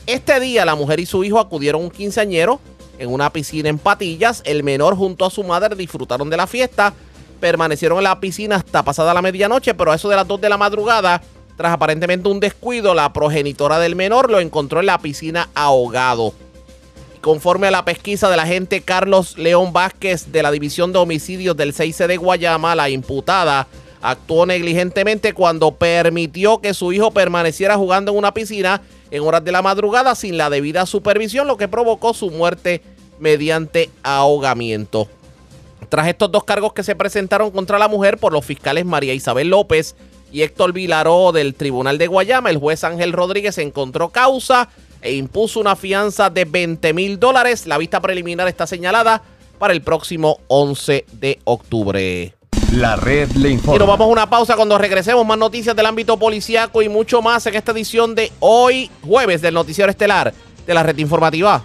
este 0.06 0.40
día 0.40 0.64
la 0.64 0.74
mujer 0.74 0.98
y 0.98 1.06
su 1.06 1.22
hijo 1.22 1.38
acudieron 1.38 1.82
a 1.82 1.84
un 1.84 1.90
quinceañero 1.90 2.60
en 3.02 3.12
una 3.12 3.30
piscina 3.30 3.68
en 3.68 3.78
Patillas. 3.78 4.42
El 4.44 4.62
menor 4.62 4.96
junto 4.96 5.24
a 5.24 5.30
su 5.30 5.44
madre 5.44 5.76
disfrutaron 5.76 6.30
de 6.30 6.36
la 6.36 6.46
fiesta, 6.46 6.94
permanecieron 7.40 7.98
en 7.98 8.04
la 8.04 8.20
piscina 8.20 8.56
hasta 8.56 8.82
pasada 8.82 9.12
la 9.12 9.22
medianoche, 9.22 9.74
pero 9.74 9.92
a 9.92 9.96
eso 9.96 10.08
de 10.08 10.16
las 10.16 10.26
2 10.26 10.40
de 10.40 10.48
la 10.48 10.56
madrugada 10.56 11.20
tras 11.56 11.72
aparentemente 11.72 12.28
un 12.28 12.40
descuido, 12.40 12.94
la 12.94 13.12
progenitora 13.12 13.78
del 13.78 13.94
menor 13.94 14.30
lo 14.30 14.40
encontró 14.40 14.80
en 14.80 14.86
la 14.86 14.98
piscina 14.98 15.48
ahogado. 15.54 16.32
Conforme 17.20 17.68
a 17.68 17.70
la 17.70 17.84
pesquisa 17.84 18.30
del 18.30 18.40
agente 18.40 18.80
Carlos 18.80 19.38
León 19.38 19.72
Vázquez 19.72 20.32
de 20.32 20.42
la 20.42 20.50
División 20.50 20.92
de 20.92 20.98
Homicidios 20.98 21.56
del 21.56 21.72
6C 21.72 22.06
de 22.06 22.16
Guayama, 22.16 22.74
la 22.74 22.90
imputada 22.90 23.68
actuó 24.00 24.46
negligentemente 24.46 25.32
cuando 25.32 25.72
permitió 25.72 26.60
que 26.60 26.74
su 26.74 26.92
hijo 26.92 27.12
permaneciera 27.12 27.76
jugando 27.76 28.10
en 28.10 28.18
una 28.18 28.34
piscina 28.34 28.82
en 29.12 29.22
horas 29.22 29.44
de 29.44 29.52
la 29.52 29.62
madrugada 29.62 30.14
sin 30.14 30.36
la 30.38 30.50
debida 30.50 30.86
supervisión, 30.86 31.46
lo 31.46 31.58
que 31.58 31.68
provocó 31.68 32.14
su 32.14 32.30
muerte 32.30 32.82
mediante 33.20 33.90
ahogamiento. 34.02 35.06
Tras 35.90 36.08
estos 36.08 36.32
dos 36.32 36.44
cargos 36.44 36.72
que 36.72 36.82
se 36.82 36.96
presentaron 36.96 37.50
contra 37.50 37.78
la 37.78 37.88
mujer 37.88 38.16
por 38.16 38.32
los 38.32 38.44
fiscales 38.44 38.86
María 38.86 39.12
Isabel 39.12 39.50
López 39.50 39.94
y 40.32 40.40
Héctor 40.40 40.72
Vilaró 40.72 41.30
del 41.30 41.54
Tribunal 41.54 41.98
de 41.98 42.06
Guayama, 42.06 42.48
el 42.48 42.56
juez 42.56 42.82
Ángel 42.84 43.12
Rodríguez 43.12 43.58
encontró 43.58 44.08
causa 44.08 44.70
e 45.02 45.12
impuso 45.12 45.60
una 45.60 45.76
fianza 45.76 46.30
de 46.30 46.46
20 46.46 46.94
mil 46.94 47.20
dólares. 47.20 47.66
La 47.66 47.76
vista 47.76 48.00
preliminar 48.00 48.48
está 48.48 48.66
señalada 48.66 49.22
para 49.58 49.74
el 49.74 49.82
próximo 49.82 50.38
11 50.48 51.04
de 51.12 51.38
octubre. 51.44 52.34
La 52.72 52.96
red 52.96 53.30
le 53.32 53.50
informa. 53.50 53.76
Y 53.76 53.78
nos 53.78 53.86
vamos 53.88 54.06
a 54.06 54.10
una 54.10 54.30
pausa 54.30 54.56
cuando 54.56 54.78
regresemos. 54.78 55.26
Más 55.26 55.36
noticias 55.36 55.76
del 55.76 55.84
ámbito 55.84 56.18
policíaco 56.18 56.80
y 56.80 56.88
mucho 56.88 57.20
más 57.20 57.44
en 57.46 57.54
esta 57.54 57.72
edición 57.72 58.14
de 58.14 58.32
hoy, 58.40 58.90
jueves, 59.06 59.42
del 59.42 59.52
Noticiero 59.52 59.90
Estelar 59.90 60.32
de 60.66 60.74
la 60.74 60.82
red 60.82 60.96
informativa. 60.96 61.62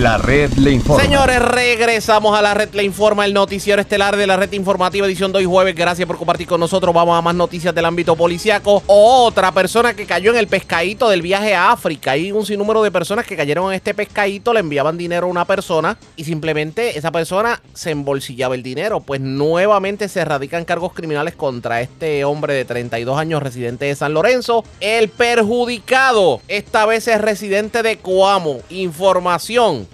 La 0.00 0.16
red 0.16 0.50
le 0.54 0.70
informa. 0.70 1.02
Señores, 1.02 1.42
regresamos 1.42 2.34
a 2.34 2.40
la 2.40 2.54
red 2.54 2.70
le 2.72 2.84
informa, 2.84 3.26
el 3.26 3.34
noticiero 3.34 3.82
estelar 3.82 4.16
de 4.16 4.26
la 4.26 4.38
red 4.38 4.50
informativa 4.54 5.06
edición 5.06 5.30
de 5.30 5.40
hoy 5.40 5.44
jueves. 5.44 5.74
Gracias 5.74 6.06
por 6.06 6.16
compartir 6.16 6.46
con 6.46 6.58
nosotros. 6.58 6.94
Vamos 6.94 7.18
a 7.18 7.20
más 7.20 7.34
noticias 7.34 7.74
del 7.74 7.84
ámbito 7.84 8.16
policiaco. 8.16 8.82
Otra 8.86 9.52
persona 9.52 9.92
que 9.92 10.06
cayó 10.06 10.30
en 10.30 10.38
el 10.38 10.46
pescadito 10.46 11.10
del 11.10 11.20
viaje 11.20 11.54
a 11.54 11.70
África. 11.70 12.12
Hay 12.12 12.32
un 12.32 12.46
sinnúmero 12.46 12.82
de 12.82 12.90
personas 12.90 13.26
que 13.26 13.36
cayeron 13.36 13.68
en 13.68 13.74
este 13.74 13.92
pescadito, 13.92 14.54
le 14.54 14.60
enviaban 14.60 14.96
dinero 14.96 15.26
a 15.26 15.30
una 15.30 15.44
persona 15.44 15.98
y 16.16 16.24
simplemente 16.24 16.96
esa 16.96 17.12
persona 17.12 17.60
se 17.74 17.90
embolsillaba 17.90 18.54
el 18.54 18.62
dinero. 18.62 19.00
Pues 19.00 19.20
nuevamente 19.20 20.08
se 20.08 20.24
radican 20.24 20.64
cargos 20.64 20.94
criminales 20.94 21.34
contra 21.34 21.82
este 21.82 22.24
hombre 22.24 22.54
de 22.54 22.64
32 22.64 23.18
años 23.18 23.42
residente 23.42 23.84
de 23.84 23.94
San 23.94 24.14
Lorenzo. 24.14 24.64
El 24.80 25.10
perjudicado, 25.10 26.40
esta 26.48 26.86
vez 26.86 27.06
es 27.06 27.20
residente 27.20 27.82
de 27.82 27.98
Coamo. 27.98 28.60
Información 28.70 29.89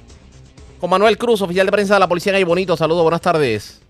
con 0.78 0.90
Manuel 0.90 1.16
Cruz, 1.16 1.43
oficial 1.43 1.66
de 1.66 1.73
prensa 1.73 1.94
de 1.94 2.01
la 2.01 2.09
Policía 2.09 2.32
en 2.32 2.36
Ay 2.36 2.44
Bonito. 2.44 2.77
Saludos, 2.77 3.03
buenas 3.03 3.20
tardes. 3.20 3.82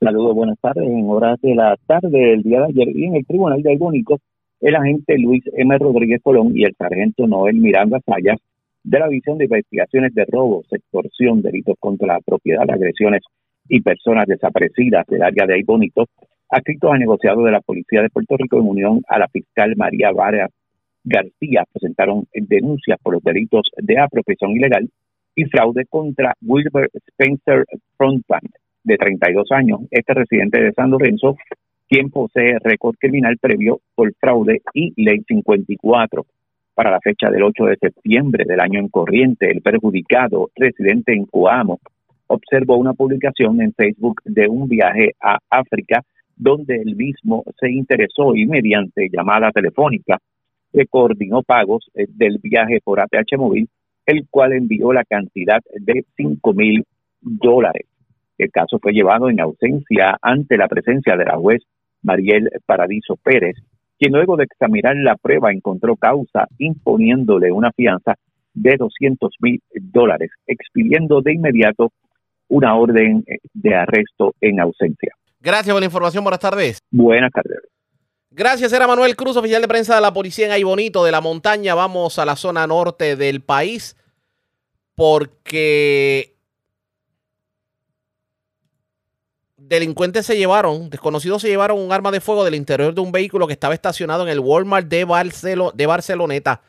Saludos, 0.00 0.34
buenas 0.34 0.58
tardes. 0.60 0.84
En 0.84 1.08
horas 1.08 1.40
de 1.40 1.54
la 1.54 1.76
tarde 1.86 2.10
del 2.10 2.42
día 2.42 2.60
de 2.60 2.66
ayer, 2.66 2.96
y 2.96 3.04
en 3.04 3.16
el 3.16 3.26
Tribunal 3.26 3.62
de 3.62 3.76
Bonito, 3.76 4.18
el 4.60 4.76
agente 4.76 5.18
Luis 5.18 5.44
M. 5.56 5.76
Rodríguez 5.78 6.20
Colón 6.22 6.52
y 6.54 6.64
el 6.64 6.74
sargento 6.76 7.26
Noel 7.26 7.56
Miranda 7.56 8.00
Sayas 8.04 8.38
de 8.82 8.98
la 8.98 9.08
División 9.08 9.38
de 9.38 9.44
Investigaciones 9.44 10.14
de 10.14 10.24
Robos, 10.30 10.66
Extorsión, 10.70 11.42
Delitos 11.42 11.76
contra 11.78 12.14
la 12.14 12.20
Propiedad, 12.20 12.68
Agresiones 12.68 13.22
y 13.68 13.80
Personas 13.80 14.26
Desaparecidas 14.26 15.06
del 15.06 15.22
área 15.22 15.46
de 15.46 15.62
Bonito, 15.64 16.06
adscritos 16.48 16.90
a 16.92 16.98
negociado 16.98 17.44
de 17.44 17.52
la 17.52 17.60
Policía 17.60 18.02
de 18.02 18.10
Puerto 18.10 18.36
Rico 18.36 18.58
en 18.58 18.68
unión 18.68 19.02
a 19.08 19.18
la 19.18 19.28
fiscal 19.28 19.74
María 19.76 20.10
Vara 20.12 20.48
García, 21.04 21.64
presentaron 21.72 22.26
denuncias 22.34 22.98
por 23.02 23.14
los 23.14 23.22
delitos 23.22 23.70
de 23.76 23.98
apropiación 23.98 24.52
ilegal 24.52 24.88
y 25.38 25.44
fraude 25.44 25.84
contra 25.88 26.34
Wilbur 26.42 26.90
Spencer 27.06 27.64
Frontland, 27.96 28.50
de 28.82 28.96
32 28.96 29.52
años, 29.52 29.82
este 29.92 30.12
residente 30.12 30.60
de 30.60 30.72
San 30.72 30.90
Lorenzo, 30.90 31.36
quien 31.88 32.10
posee 32.10 32.58
récord 32.58 32.96
criminal 32.98 33.38
previo 33.40 33.78
por 33.94 34.12
fraude 34.14 34.62
y 34.74 34.92
ley 35.00 35.22
54. 35.28 36.26
Para 36.74 36.90
la 36.90 36.98
fecha 36.98 37.30
del 37.30 37.44
8 37.44 37.66
de 37.66 37.76
septiembre 37.76 38.46
del 38.48 38.58
año 38.58 38.80
en 38.80 38.88
corriente, 38.88 39.48
el 39.48 39.62
perjudicado 39.62 40.50
residente 40.56 41.12
en 41.12 41.24
Coamo 41.26 41.78
observó 42.26 42.76
una 42.76 42.94
publicación 42.94 43.62
en 43.62 43.72
Facebook 43.74 44.20
de 44.24 44.48
un 44.48 44.68
viaje 44.68 45.12
a 45.22 45.38
África 45.50 46.02
donde 46.34 46.82
el 46.82 46.96
mismo 46.96 47.44
se 47.60 47.70
interesó 47.70 48.34
y 48.34 48.44
mediante 48.44 49.08
llamada 49.08 49.52
telefónica 49.52 50.18
se 50.72 50.86
coordinó 50.86 51.44
pagos 51.44 51.88
eh, 51.94 52.06
del 52.08 52.38
viaje 52.42 52.80
por 52.82 52.98
ATH 52.98 53.38
móvil 53.38 53.68
el 54.08 54.26
cual 54.30 54.54
envió 54.54 54.94
la 54.94 55.04
cantidad 55.04 55.60
de 55.74 56.06
5 56.16 56.54
mil 56.54 56.82
dólares. 57.20 57.86
El 58.38 58.50
caso 58.50 58.78
fue 58.80 58.92
llevado 58.92 59.28
en 59.28 59.38
ausencia 59.38 60.16
ante 60.22 60.56
la 60.56 60.66
presencia 60.66 61.14
de 61.14 61.26
la 61.26 61.36
juez 61.36 61.62
Mariel 62.02 62.48
Paradiso 62.64 63.16
Pérez, 63.16 63.56
quien 63.98 64.12
luego 64.12 64.36
de 64.36 64.44
examinar 64.44 64.96
la 64.96 65.16
prueba 65.16 65.52
encontró 65.52 65.94
causa 65.96 66.46
imponiéndole 66.56 67.52
una 67.52 67.70
fianza 67.72 68.14
de 68.54 68.76
200 68.78 69.30
mil 69.40 69.60
dólares, 69.74 70.30
expidiendo 70.46 71.20
de 71.20 71.34
inmediato 71.34 71.92
una 72.48 72.76
orden 72.76 73.24
de 73.52 73.74
arresto 73.74 74.34
en 74.40 74.60
ausencia. 74.60 75.12
Gracias 75.38 75.74
por 75.74 75.82
la 75.82 75.86
información. 75.86 76.24
Buenas 76.24 76.40
tardes. 76.40 76.78
Buenas 76.90 77.30
tardes. 77.30 77.60
Gracias, 78.30 78.72
era 78.72 78.86
Manuel 78.86 79.16
Cruz, 79.16 79.36
oficial 79.36 79.60
de 79.60 79.68
prensa 79.68 79.96
de 79.96 80.00
la 80.00 80.14
policía 80.14 80.46
en 80.46 80.52
Aybonito 80.52 81.04
de 81.04 81.12
la 81.12 81.20
montaña. 81.20 81.74
Vamos 81.74 82.18
a 82.18 82.24
la 82.24 82.36
zona 82.36 82.66
norte 82.66 83.16
del 83.16 83.42
país 83.42 83.96
porque 84.98 86.34
delincuentes 89.56 90.26
se 90.26 90.36
llevaron, 90.36 90.90
desconocidos 90.90 91.40
se 91.40 91.46
llevaron 91.46 91.78
un 91.78 91.92
arma 91.92 92.10
de 92.10 92.20
fuego 92.20 92.44
del 92.44 92.56
interior 92.56 92.92
de 92.92 93.00
un 93.00 93.12
vehículo 93.12 93.46
que 93.46 93.52
estaba 93.52 93.74
estacionado 93.74 94.24
en 94.24 94.28
el 94.28 94.40
Walmart 94.40 94.88
de, 94.88 95.06
de 95.72 95.86
Barceloneta. 95.86 96.62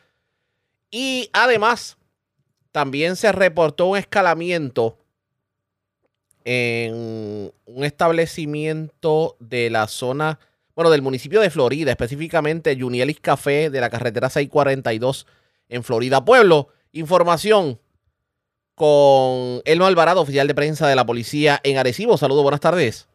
Y 0.92 1.32
además, 1.34 1.98
también 2.72 3.16
se 3.16 3.32
reportó 3.32 3.88
un 3.88 3.98
escalamiento 3.98 5.00
en 6.46 7.52
un 7.66 7.84
establecimiento 7.84 9.38
de 9.40 9.72
la 9.72 9.88
zona, 9.88 10.40
bueno, 10.76 10.92
del 10.92 11.02
municipio 11.02 11.42
de 11.42 11.50
Florida, 11.50 11.90
específicamente 11.90 12.78
Junielis 12.80 13.22
Café 13.22 13.72
de 13.72 13.82
la 13.82 13.90
carretera 13.90 14.30
642 14.30 15.26
en 15.68 15.84
Florida 15.84 16.24
Pueblo. 16.24 16.68
Información 16.92 17.80
con 18.80 19.60
Elmo 19.66 19.86
Alvarado, 19.86 20.22
oficial 20.22 20.48
de 20.48 20.56
prensa 20.56 20.88
de 20.88 20.96
la 20.96 21.06
policía 21.06 21.60
en 21.66 21.78
Arecibo. 21.78 22.16
Saludos, 22.16 22.44
buenas 22.44 22.62
tardes. 22.62 23.10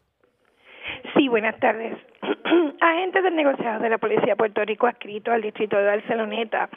Sí, 1.15 1.27
buenas 1.27 1.59
tardes. 1.59 1.97
Agentes 2.81 3.23
del 3.23 3.35
negociado 3.35 3.81
de 3.81 3.89
la 3.89 3.97
Policía 3.97 4.33
de 4.33 4.35
Puerto 4.35 4.63
Rico 4.63 4.85
adscrito 4.85 5.31
al 5.31 5.41
distrito 5.41 5.75
de 5.75 5.85
Barceloneta 5.85 6.69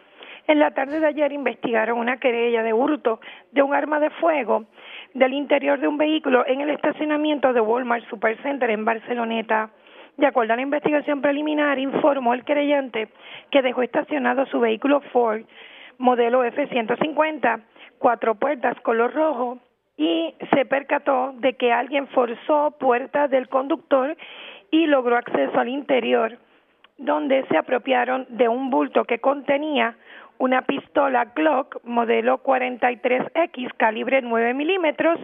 en 0.47 0.59
la 0.59 0.71
tarde 0.71 1.01
de 1.01 1.07
ayer 1.07 1.33
investigaron 1.33 1.99
una 1.99 2.17
querella 2.17 2.63
de 2.63 2.73
hurto 2.73 3.21
de 3.53 3.61
un 3.61 3.75
arma 3.75 4.01
de 4.01 4.09
fuego 4.09 4.65
del 5.13 5.35
interior 5.35 5.79
de 5.79 5.87
un 5.87 5.99
vehículo 5.99 6.47
en 6.47 6.63
el 6.63 6.71
estacionamiento 6.71 7.53
de 7.53 7.61
Walmart 7.61 8.09
Supercenter 8.09 8.71
en 8.71 8.87
Barceloneta. 8.87 9.69
De 10.17 10.27
acuerdo 10.27 10.55
a 10.55 10.57
la 10.57 10.63
investigación 10.63 11.21
preliminar, 11.21 11.79
informó 11.79 12.33
el 12.33 12.43
querellante 12.43 13.11
que 13.51 13.61
dejó 13.61 13.83
estacionado 13.83 14.47
su 14.47 14.61
vehículo 14.61 15.03
Ford 15.13 15.43
modelo 15.99 16.45
F-150, 16.45 17.61
cuatro 17.99 18.35
puertas 18.37 18.81
color 18.81 19.13
rojo, 19.13 19.59
y 19.99 20.33
se 20.55 20.65
percató 20.65 21.33
de 21.39 21.55
que 21.55 21.73
alguien 21.73 22.07
forzó 22.09 22.71
puertas 22.79 23.29
del 23.31 23.49
conductor 23.49 24.17
y 24.71 24.87
logró 24.87 25.17
acceso 25.17 25.59
al 25.59 25.69
interior, 25.69 26.39
donde 26.99 27.45
se 27.49 27.57
apropiaron 27.57 28.27
de 28.31 28.49
un 28.49 28.71
bulto 28.71 29.05
que 29.05 29.19
contenía 29.19 29.97
una 30.39 30.63
pistola 30.63 31.33
Glock 31.35 31.81
modelo 31.83 32.43
43X 32.45 33.75
calibre 33.77 34.23
9 34.23 34.55
milímetros 34.55 35.19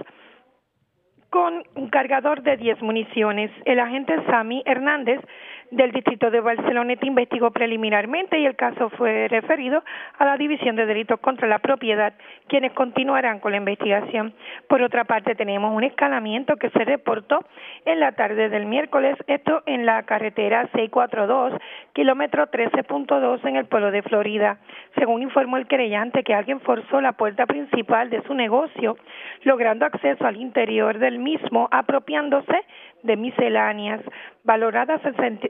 con 1.30 1.62
un 1.76 1.88
cargador 1.88 2.42
de 2.42 2.56
10 2.56 2.82
municiones. 2.82 3.50
El 3.64 3.78
agente 3.78 4.14
Sami 4.26 4.62
Hernández 4.66 5.20
del 5.70 5.92
Distrito 5.92 6.30
de 6.30 6.40
Barceloneta 6.40 7.06
investigó 7.06 7.50
preliminarmente 7.50 8.38
y 8.38 8.46
el 8.46 8.56
caso 8.56 8.90
fue 8.90 9.28
referido 9.28 9.82
a 10.18 10.24
la 10.24 10.36
División 10.36 10.76
de 10.76 10.86
Delitos 10.86 11.20
contra 11.20 11.48
la 11.48 11.58
Propiedad, 11.58 12.14
quienes 12.48 12.72
continuarán 12.72 13.40
con 13.40 13.52
la 13.52 13.58
investigación. 13.58 14.34
Por 14.68 14.82
otra 14.82 15.04
parte, 15.04 15.34
tenemos 15.34 15.74
un 15.74 15.84
escalamiento 15.84 16.56
que 16.56 16.70
se 16.70 16.84
reportó 16.84 17.44
en 17.84 18.00
la 18.00 18.12
tarde 18.12 18.48
del 18.48 18.66
miércoles, 18.66 19.16
esto 19.26 19.62
en 19.66 19.86
la 19.86 20.02
carretera 20.04 20.68
642, 20.72 21.60
kilómetro 21.92 22.46
13.2 22.46 23.44
en 23.46 23.56
el 23.56 23.66
pueblo 23.66 23.90
de 23.90 24.02
Florida. 24.02 24.58
Según 24.96 25.22
informó 25.22 25.56
el 25.56 25.66
querellante 25.66 26.22
que 26.22 26.34
alguien 26.34 26.60
forzó 26.60 27.00
la 27.00 27.12
puerta 27.12 27.46
principal 27.46 28.10
de 28.10 28.22
su 28.22 28.34
negocio, 28.34 28.96
logrando 29.42 29.86
acceso 29.86 30.26
al 30.26 30.36
interior 30.36 30.98
del 30.98 31.18
mismo, 31.18 31.68
apropiándose 31.70 32.64
de 33.04 33.16
misceláneas 33.16 34.00
valoradas 34.42 35.00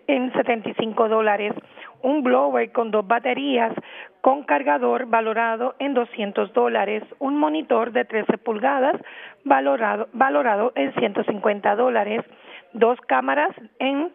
en 0.07 0.33
75 0.33 1.09
dólares, 1.09 1.55
un 2.03 2.23
blower 2.23 2.71
con 2.73 2.91
dos 2.91 3.07
baterías 3.07 3.73
con 4.21 4.43
cargador 4.45 5.07
valorado 5.07 5.75
en 5.79 5.95
200 5.95 6.53
dólares, 6.53 7.03
un 7.19 7.37
monitor 7.39 7.93
de 7.93 8.05
13 8.05 8.39
pulgadas 8.39 9.01
valorado, 9.45 10.09
valorado 10.13 10.73
en 10.75 10.93
150 10.95 11.77
dólares, 11.77 12.25
dos 12.73 12.99
cámaras 13.03 13.51
en 13.79 14.13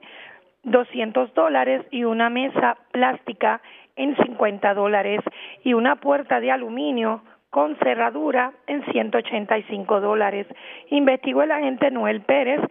200 0.64 1.34
dólares 1.34 1.86
y 1.92 2.04
una 2.04 2.30
mesa 2.30 2.78
plástica 2.92 3.62
en 3.96 4.16
50 4.18 4.74
dólares 4.74 5.22
y 5.64 5.74
una 5.74 5.96
puerta 5.98 6.40
de 6.40 6.52
aluminio 6.52 7.22
con 7.50 7.76
cerradura 7.78 8.54
en 8.68 8.84
185 8.92 10.02
dólares. 10.02 10.48
Investigó 10.90 11.44
el 11.44 11.52
agente 11.52 11.92
Noel 11.92 12.22
Pérez 12.22 12.62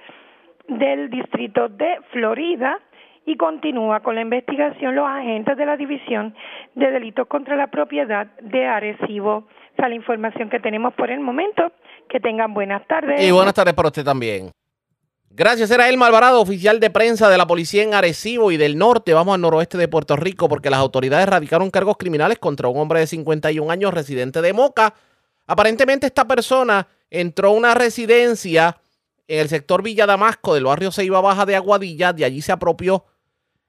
del 0.68 1.10
Distrito 1.10 1.68
de 1.68 1.98
Florida 2.12 2.78
y 3.26 3.36
continúa 3.36 4.00
con 4.00 4.14
la 4.14 4.22
investigación 4.22 4.94
los 4.94 5.06
agentes 5.06 5.56
de 5.56 5.66
la 5.66 5.76
División 5.76 6.34
de 6.74 6.90
Delitos 6.90 7.26
contra 7.26 7.56
la 7.56 7.66
Propiedad 7.66 8.26
de 8.40 8.66
Arecibo. 8.66 9.48
Esa 9.74 9.84
es 9.84 9.88
la 9.90 9.94
información 9.94 10.48
que 10.48 10.60
tenemos 10.60 10.94
por 10.94 11.10
el 11.10 11.20
momento. 11.20 11.72
Que 12.08 12.20
tengan 12.20 12.54
buenas 12.54 12.86
tardes. 12.86 13.22
Y 13.22 13.30
buenas 13.30 13.52
tardes 13.52 13.74
para 13.74 13.88
usted 13.88 14.02
también. 14.02 14.50
Gracias, 15.30 15.70
era 15.70 15.88
Elma 15.90 16.06
Alvarado, 16.06 16.40
oficial 16.40 16.80
de 16.80 16.88
prensa 16.88 17.28
de 17.28 17.36
la 17.36 17.46
policía 17.46 17.82
en 17.82 17.92
Arecibo 17.92 18.50
y 18.50 18.56
del 18.56 18.78
norte. 18.78 19.12
Vamos 19.12 19.34
al 19.34 19.42
noroeste 19.42 19.76
de 19.76 19.86
Puerto 19.86 20.16
Rico 20.16 20.48
porque 20.48 20.70
las 20.70 20.80
autoridades 20.80 21.28
radicaron 21.28 21.70
cargos 21.70 21.98
criminales 21.98 22.38
contra 22.38 22.68
un 22.68 22.78
hombre 22.78 23.00
de 23.00 23.06
51 23.06 23.70
años 23.70 23.92
residente 23.92 24.40
de 24.40 24.54
Moca. 24.54 24.94
Aparentemente 25.46 26.06
esta 26.06 26.26
persona 26.26 26.88
entró 27.10 27.48
a 27.50 27.52
una 27.52 27.74
residencia 27.74 28.78
en 29.28 29.40
el 29.40 29.48
sector 29.48 29.82
Villa 29.82 30.06
Damasco 30.06 30.54
del 30.54 30.64
barrio 30.64 30.90
Ceiba 30.90 31.20
Baja 31.20 31.46
de 31.46 31.54
Aguadilla. 31.54 32.12
De 32.12 32.24
allí 32.24 32.42
se 32.42 32.50
apropió 32.50 33.04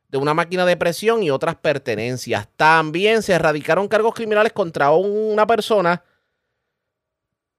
de 0.07 0.17
una 0.17 0.33
máquina 0.33 0.65
de 0.65 0.77
presión 0.77 1.21
y 1.21 1.29
otras 1.29 1.55
pertenencias. 1.55 2.47
También 2.55 3.21
se 3.21 3.33
erradicaron 3.33 3.87
cargos 3.87 4.15
criminales 4.15 4.53
contra 4.53 4.91
una 4.91 5.45
persona. 5.45 6.03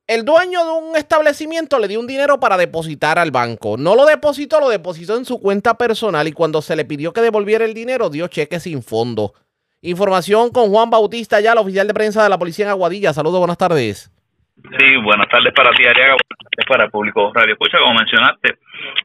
El 0.07 0.25
dueño 0.25 0.65
de 0.65 0.71
un 0.73 0.97
establecimiento 0.97 1.79
le 1.79 1.87
dio 1.87 2.01
un 2.01 2.07
dinero 2.09 2.41
para 2.41 2.57
depositar 2.57 3.19
al 3.19 3.31
banco. 3.31 3.77
No 3.77 3.95
lo 3.95 4.07
depositó, 4.07 4.59
lo 4.59 4.69
depositó 4.69 5.17
en 5.17 5.25
su 5.25 5.39
cuenta 5.39 5.79
personal 5.79 6.27
y 6.27 6.33
cuando 6.33 6.63
se 6.63 6.75
le 6.75 6.85
pidió 6.85 7.13
que 7.13 7.21
devolviera 7.21 7.65
el 7.65 7.75
dinero 7.75 8.11
dio 8.11 8.27
cheque 8.27 8.59
sin 8.59 8.83
fondo. 8.83 9.35
Información 9.83 10.51
con 10.51 10.71
Juan 10.71 10.91
Bautista, 10.91 11.41
ya 11.41 11.53
el 11.53 11.59
oficial 11.59 11.87
de 11.87 11.95
prensa 11.95 12.25
de 12.25 12.29
la 12.29 12.39
policía 12.39 12.65
en 12.65 12.71
Aguadilla. 12.73 13.15
Saludos, 13.15 13.39
buenas 13.39 13.57
tardes. 13.57 14.11
Sí, 14.79 14.97
buenas 14.97 15.27
tardes 15.29 15.53
para 15.55 15.71
ti, 15.73 15.87
Ariaga, 15.87 16.17
para 16.69 16.85
el 16.85 16.91
público 16.91 17.33
Radio 17.35 17.55
Escucha. 17.55 17.79
Como 17.79 17.95
mencionaste, 17.95 18.59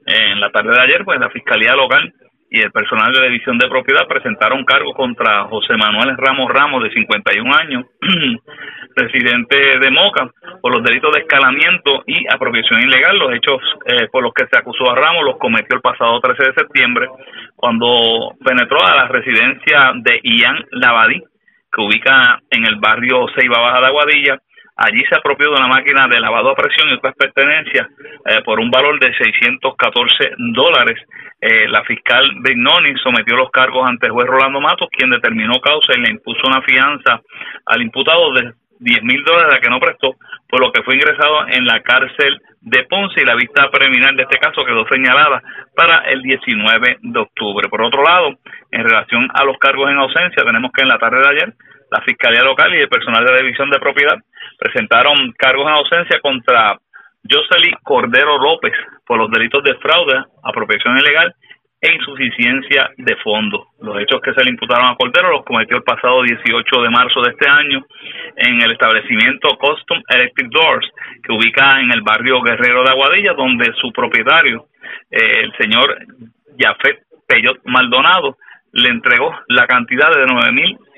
en 0.05 0.39
la 0.39 0.51
tarde 0.51 0.71
de 0.71 0.81
ayer, 0.81 1.05
pues 1.05 1.19
la 1.19 1.29
Fiscalía 1.29 1.75
Local 1.75 2.13
y 2.49 2.59
el 2.61 2.71
personal 2.71 3.11
de 3.11 3.19
la 3.19 3.25
División 3.27 3.57
de 3.57 3.67
Propiedad 3.67 4.07
presentaron 4.07 4.63
cargo 4.65 4.93
contra 4.93 5.45
José 5.45 5.75
Manuel 5.77 6.15
Ramos 6.17 6.51
Ramos, 6.51 6.83
de 6.83 6.91
51 6.91 7.55
años, 7.55 7.85
residente 8.95 9.79
de 9.79 9.91
Moca, 9.91 10.29
por 10.61 10.73
los 10.73 10.83
delitos 10.83 11.13
de 11.13 11.21
escalamiento 11.21 12.03
y 12.05 12.25
apropiación 12.31 12.81
ilegal. 12.81 13.17
Los 13.17 13.33
hechos 13.33 13.61
eh, 13.85 14.07
por 14.11 14.23
los 14.23 14.33
que 14.33 14.47
se 14.51 14.59
acusó 14.59 14.91
a 14.91 14.95
Ramos 14.95 15.23
los 15.23 15.37
cometió 15.37 15.75
el 15.75 15.81
pasado 15.81 16.19
13 16.19 16.43
de 16.43 16.53
septiembre, 16.53 17.07
cuando 17.55 18.35
penetró 18.43 18.85
a 18.85 18.95
la 18.95 19.07
residencia 19.07 19.93
de 19.95 20.19
Ian 20.23 20.65
Lavadí, 20.71 21.21
que 21.71 21.81
ubica 21.81 22.39
en 22.49 22.65
el 22.65 22.77
barrio 22.77 23.25
Ceiba 23.35 23.59
Baja 23.59 23.81
de 23.81 23.87
Aguadilla, 23.87 24.39
Allí 24.77 25.03
se 25.07 25.15
apropió 25.15 25.49
de 25.51 25.55
una 25.55 25.67
máquina 25.67 26.07
de 26.07 26.19
lavado 26.19 26.49
a 26.49 26.55
presión 26.55 26.89
y 26.89 26.93
otras 26.93 27.15
pertenencias 27.15 27.87
eh, 28.25 28.41
por 28.43 28.59
un 28.59 28.69
valor 28.69 28.99
de 28.99 29.13
614 29.13 30.31
dólares. 30.53 30.99
Eh, 31.39 31.67
la 31.69 31.83
fiscal 31.85 32.29
Vignoni 32.41 32.93
sometió 33.01 33.37
los 33.37 33.51
cargos 33.51 33.87
ante 33.87 34.07
el 34.07 34.11
juez 34.11 34.27
Rolando 34.27 34.59
Matos, 34.59 34.89
quien 34.91 35.11
determinó 35.11 35.61
causa 35.61 35.93
y 35.95 36.01
le 36.01 36.11
impuso 36.11 36.41
una 36.47 36.61
fianza 36.61 37.21
al 37.65 37.81
imputado 37.81 38.33
de 38.33 38.53
10 38.79 39.03
mil 39.03 39.23
dólares 39.23 39.55
a 39.55 39.61
que 39.61 39.69
no 39.69 39.79
prestó, 39.79 40.15
por 40.49 40.59
lo 40.59 40.71
que 40.73 40.83
fue 40.83 40.95
ingresado 40.95 41.47
en 41.47 41.65
la 41.65 41.81
cárcel 41.81 42.41
de 42.59 42.83
Ponce 42.83 43.21
y 43.21 43.25
la 43.25 43.35
vista 43.35 43.69
preliminar 43.71 44.15
de 44.15 44.23
este 44.23 44.39
caso 44.39 44.65
quedó 44.65 44.85
señalada 44.87 45.41
para 45.75 45.99
el 46.09 46.21
19 46.21 46.97
de 47.01 47.19
octubre. 47.19 47.69
Por 47.69 47.81
otro 47.81 48.03
lado, 48.03 48.33
en 48.71 48.83
relación 48.83 49.29
a 49.33 49.45
los 49.45 49.57
cargos 49.57 49.89
en 49.89 49.97
ausencia, 49.97 50.43
tenemos 50.43 50.71
que 50.73 50.81
en 50.81 50.89
la 50.89 50.97
tarde 50.97 51.19
de 51.19 51.29
ayer 51.29 51.53
la 51.91 52.01
Fiscalía 52.01 52.41
Local 52.41 52.73
y 52.73 52.81
el 52.81 52.89
personal 52.89 53.23
de 53.23 53.31
la 53.31 53.37
División 53.37 53.69
de 53.69 53.79
Propiedad 53.79 54.17
presentaron 54.57 55.31
cargos 55.37 55.67
en 55.67 55.73
ausencia 55.73 56.19
contra 56.21 56.77
Josely 57.29 57.73
Cordero 57.83 58.37
López 58.37 58.73
por 59.05 59.17
los 59.17 59.31
delitos 59.31 59.63
de 59.63 59.75
fraude, 59.75 60.23
apropiación 60.43 60.97
ilegal 60.97 61.33
e 61.81 61.93
insuficiencia 61.93 62.89
de 62.97 63.15
fondo. 63.17 63.67
Los 63.79 63.99
hechos 64.01 64.21
que 64.21 64.33
se 64.33 64.43
le 64.43 64.51
imputaron 64.51 64.87
a 64.87 64.95
Cordero 64.95 65.31
los 65.31 65.45
cometió 65.45 65.77
el 65.77 65.83
pasado 65.83 66.23
18 66.23 66.81
de 66.81 66.89
marzo 66.89 67.21
de 67.21 67.31
este 67.31 67.49
año 67.49 67.85
en 68.37 68.61
el 68.61 68.71
establecimiento 68.71 69.49
Custom 69.57 70.01
Electric 70.09 70.49
Doors, 70.49 70.87
que 71.23 71.33
ubica 71.33 71.79
en 71.81 71.91
el 71.91 72.01
barrio 72.01 72.41
Guerrero 72.41 72.83
de 72.83 72.91
Aguadilla, 72.91 73.33
donde 73.33 73.73
su 73.81 73.91
propietario, 73.91 74.67
eh, 75.11 75.41
el 75.43 75.53
señor 75.57 75.97
Jafet 76.57 77.03
Peyot 77.27 77.59
Maldonado, 77.65 78.37
le 78.71 78.89
entregó 78.89 79.33
la 79.47 79.67
cantidad 79.67 80.11
de 80.11 80.25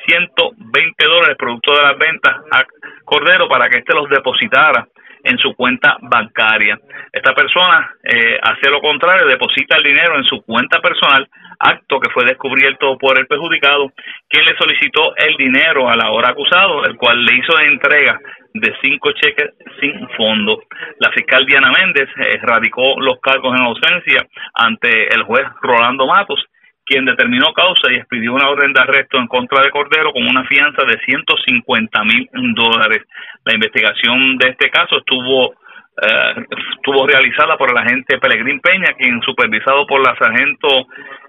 9.120 0.08 1.06
dólares 1.06 1.38
producto 1.38 1.74
de 1.74 1.82
las 1.82 1.98
ventas 1.98 2.36
a 2.52 2.66
Cordero 3.04 3.48
para 3.48 3.70
que 3.70 3.80
éste 3.80 3.94
los 3.94 4.10
depositara 4.10 4.88
en 5.24 5.38
su 5.40 5.56
cuenta 5.56 5.98
bancaria. 6.02 6.80
Esta 7.12 7.34
persona 7.34 7.92
eh, 8.04 8.40
hace 8.42 8.70
lo 8.70 8.80
contrario, 8.80 9.28
deposita 9.28 9.78
el 9.78 9.84
dinero 9.84 10.18
en 10.18 10.24
su 10.24 10.42
cuenta 10.44 10.80
personal, 10.80 11.28
acto 11.60 12.00
que 12.00 12.10
fue 12.12 12.24
descubierto 12.26 12.98
por 12.98 13.20
el 13.20 13.28
perjudicado, 13.28 13.92
quien 14.30 14.46
le 14.46 14.56
solicitó 14.58 15.16
el 15.18 15.36
dinero 15.36 15.90
a 15.90 15.96
la 15.96 16.12
hora 16.12 16.30
acusado, 16.30 16.86
el 16.86 16.96
cual 16.96 17.26
le 17.26 17.36
hizo 17.36 17.60
entrega 17.60 18.20
de 18.54 18.74
cinco 18.82 19.12
cheques 19.12 19.52
sin 19.82 20.08
fondo. 20.16 20.62
La 21.00 21.12
fiscal 21.12 21.46
Diana 21.46 21.72
Méndez 21.72 22.10
eh, 22.18 22.40
radicó 22.42 23.00
los 23.00 23.20
cargos 23.20 23.54
en 23.58 23.66
ausencia 23.66 24.26
ante 24.54 25.14
el 25.14 25.24
juez 25.24 25.46
Rolando 25.62 26.08
Matos 26.08 26.46
quien 26.88 27.06
determinó 27.06 27.54
causa 27.54 27.92
y 27.92 27.96
expidió 27.96 28.34
una 28.34 28.50
orden 28.50 28.72
de 28.74 28.82
arresto 28.82 29.18
en 29.18 29.28
contra 29.28 29.62
de 29.62 29.70
Cordero 29.70 30.14
con 30.14 30.26
una 30.26 30.46
fianza 30.46 30.84
de 30.86 30.98
150 31.06 32.04
mil 32.06 32.30
dólares. 32.56 33.04
La 33.44 33.54
investigación 33.54 34.38
de 34.38 34.50
este 34.50 34.70
caso 34.70 34.98
estuvo 35.00 35.54
eh, 36.02 36.46
estuvo 36.78 37.08
realizada 37.08 37.58
por 37.58 37.72
el 37.72 37.78
agente 37.78 38.20
Pelegrín 38.20 38.60
Peña, 38.62 38.94
quien 38.98 39.20
supervisado 39.22 39.86
por 39.88 40.00
la 40.00 40.16
sargento 40.18 40.68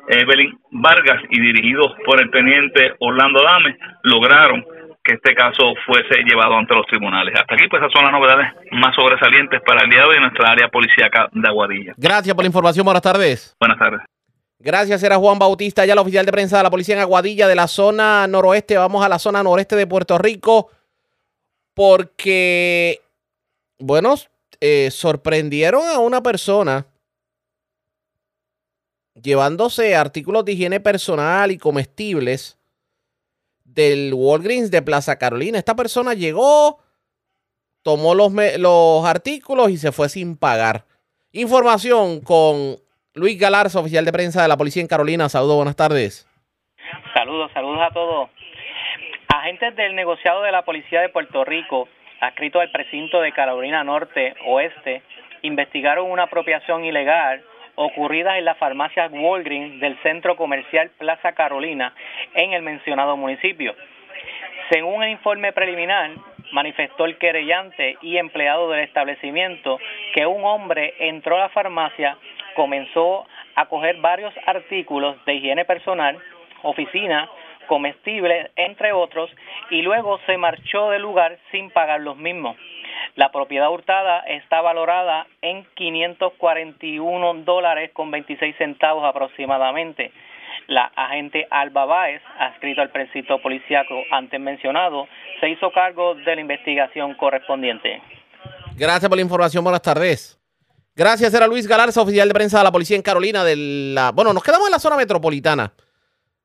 Evelyn 0.08 0.58
Vargas 0.70 1.22
y 1.30 1.40
dirigidos 1.40 1.92
por 2.04 2.20
el 2.20 2.30
teniente 2.30 2.94
Orlando 3.00 3.42
Dame, 3.42 3.76
lograron 4.02 4.64
que 5.02 5.14
este 5.14 5.34
caso 5.34 5.74
fuese 5.86 6.22
llevado 6.22 6.56
ante 6.56 6.74
los 6.74 6.86
tribunales. 6.86 7.34
Hasta 7.34 7.54
aquí, 7.54 7.66
pues 7.68 7.80
esas 7.80 7.92
son 7.92 8.04
las 8.04 8.12
novedades 8.12 8.52
más 8.72 8.94
sobresalientes 8.94 9.60
para 9.62 9.84
el 9.84 9.90
día 9.90 10.00
de 10.00 10.06
hoy 10.06 10.16
en 10.16 10.22
nuestra 10.22 10.52
área 10.52 10.68
policíaca 10.68 11.28
de 11.32 11.48
Aguadilla. 11.48 11.94
Gracias 11.96 12.34
por 12.34 12.44
la 12.44 12.48
información. 12.48 12.84
Buenas 12.84 13.02
tardes. 13.02 13.56
Buenas 13.58 13.78
tardes. 13.78 14.17
Gracias, 14.60 15.02
era 15.04 15.16
Juan 15.16 15.38
Bautista, 15.38 15.86
ya 15.86 15.92
el 15.92 16.00
oficial 16.00 16.26
de 16.26 16.32
prensa 16.32 16.56
de 16.56 16.64
la 16.64 16.70
policía 16.70 16.96
en 16.96 17.00
Aguadilla 17.00 17.46
de 17.46 17.54
la 17.54 17.68
zona 17.68 18.26
noroeste. 18.26 18.76
Vamos 18.76 19.04
a 19.04 19.08
la 19.08 19.20
zona 19.20 19.42
noreste 19.42 19.76
de 19.76 19.86
Puerto 19.86 20.18
Rico 20.18 20.68
porque, 21.74 23.00
bueno, 23.78 24.16
eh, 24.60 24.90
sorprendieron 24.90 25.86
a 25.86 26.00
una 26.00 26.24
persona 26.24 26.86
llevándose 29.14 29.94
artículos 29.94 30.44
de 30.44 30.52
higiene 30.52 30.80
personal 30.80 31.52
y 31.52 31.58
comestibles 31.58 32.58
del 33.64 34.12
Walgreens 34.12 34.72
de 34.72 34.82
Plaza 34.82 35.16
Carolina. 35.18 35.58
Esta 35.58 35.76
persona 35.76 36.14
llegó, 36.14 36.80
tomó 37.82 38.16
los, 38.16 38.32
los 38.58 39.04
artículos 39.04 39.70
y 39.70 39.76
se 39.76 39.92
fue 39.92 40.08
sin 40.08 40.36
pagar. 40.36 40.84
Información 41.30 42.20
con 42.20 42.80
Luis 43.18 43.38
Galarza, 43.38 43.80
oficial 43.80 44.04
de 44.04 44.12
prensa 44.12 44.42
de 44.42 44.48
la 44.48 44.56
policía 44.56 44.80
en 44.80 44.88
Carolina. 44.88 45.28
Saludos, 45.28 45.56
buenas 45.56 45.76
tardes. 45.76 46.26
Saludos, 47.12 47.50
saludos 47.52 47.80
a 47.82 47.90
todos. 47.90 48.30
Agentes 49.28 49.74
del 49.76 49.94
negociado 49.94 50.42
de 50.42 50.52
la 50.52 50.62
policía 50.62 51.00
de 51.00 51.08
Puerto 51.08 51.44
Rico, 51.44 51.88
adscrito 52.20 52.60
al 52.60 52.70
precinto 52.70 53.20
de 53.20 53.32
Carolina 53.32 53.82
Norte 53.82 54.34
Oeste, 54.46 55.02
investigaron 55.42 56.10
una 56.10 56.24
apropiación 56.24 56.84
ilegal 56.84 57.42
ocurrida 57.74 58.38
en 58.38 58.44
la 58.44 58.54
farmacia 58.54 59.08
Walgreens 59.08 59.80
del 59.80 60.00
centro 60.02 60.36
comercial 60.36 60.90
Plaza 60.98 61.32
Carolina 61.32 61.94
en 62.34 62.52
el 62.52 62.62
mencionado 62.62 63.16
municipio. 63.16 63.74
Según 64.70 65.02
el 65.02 65.10
informe 65.10 65.52
preliminar, 65.52 66.10
manifestó 66.52 67.04
el 67.04 67.18
querellante 67.18 67.96
y 68.02 68.16
empleado 68.16 68.70
del 68.70 68.80
establecimiento 68.80 69.78
que 70.14 70.26
un 70.26 70.44
hombre 70.44 70.94
entró 70.98 71.36
a 71.36 71.40
la 71.40 71.48
farmacia, 71.50 72.16
comenzó 72.58 73.24
a 73.54 73.66
coger 73.66 73.98
varios 74.00 74.34
artículos 74.44 75.14
de 75.26 75.34
higiene 75.34 75.64
personal, 75.64 76.18
oficina, 76.64 77.30
comestibles, 77.68 78.50
entre 78.56 78.92
otros, 78.92 79.30
y 79.70 79.82
luego 79.82 80.18
se 80.26 80.36
marchó 80.36 80.90
del 80.90 81.02
lugar 81.02 81.38
sin 81.52 81.70
pagar 81.70 82.00
los 82.00 82.16
mismos. 82.16 82.56
La 83.14 83.30
propiedad 83.30 83.70
hurtada 83.70 84.24
está 84.26 84.60
valorada 84.60 85.28
en 85.40 85.64
541 85.76 87.34
dólares 87.44 87.92
con 87.92 88.10
26 88.10 88.56
centavos 88.56 89.04
aproximadamente. 89.04 90.10
La 90.66 90.90
agente 90.96 91.46
Alba 91.50 91.84
Báez, 91.84 92.22
adscrito 92.40 92.82
al 92.82 92.90
precinto 92.90 93.40
policíaco 93.40 94.02
antes 94.10 94.40
mencionado, 94.40 95.06
se 95.38 95.48
hizo 95.48 95.70
cargo 95.70 96.16
de 96.16 96.34
la 96.34 96.40
investigación 96.40 97.14
correspondiente. 97.14 98.02
Gracias 98.76 99.08
por 99.08 99.16
la 99.16 99.22
información. 99.22 99.62
Buenas 99.62 99.82
tardes. 99.82 100.37
Gracias, 100.98 101.32
era 101.32 101.46
Luis 101.46 101.68
Galarza, 101.68 102.02
oficial 102.02 102.26
de 102.26 102.34
prensa 102.34 102.58
de 102.58 102.64
la 102.64 102.72
policía 102.72 102.96
en 102.96 103.02
Carolina. 103.02 103.44
De 103.44 103.54
la... 103.54 104.10
Bueno, 104.10 104.32
nos 104.32 104.42
quedamos 104.42 104.66
en 104.66 104.72
la 104.72 104.80
zona 104.80 104.96
metropolitana. 104.96 105.72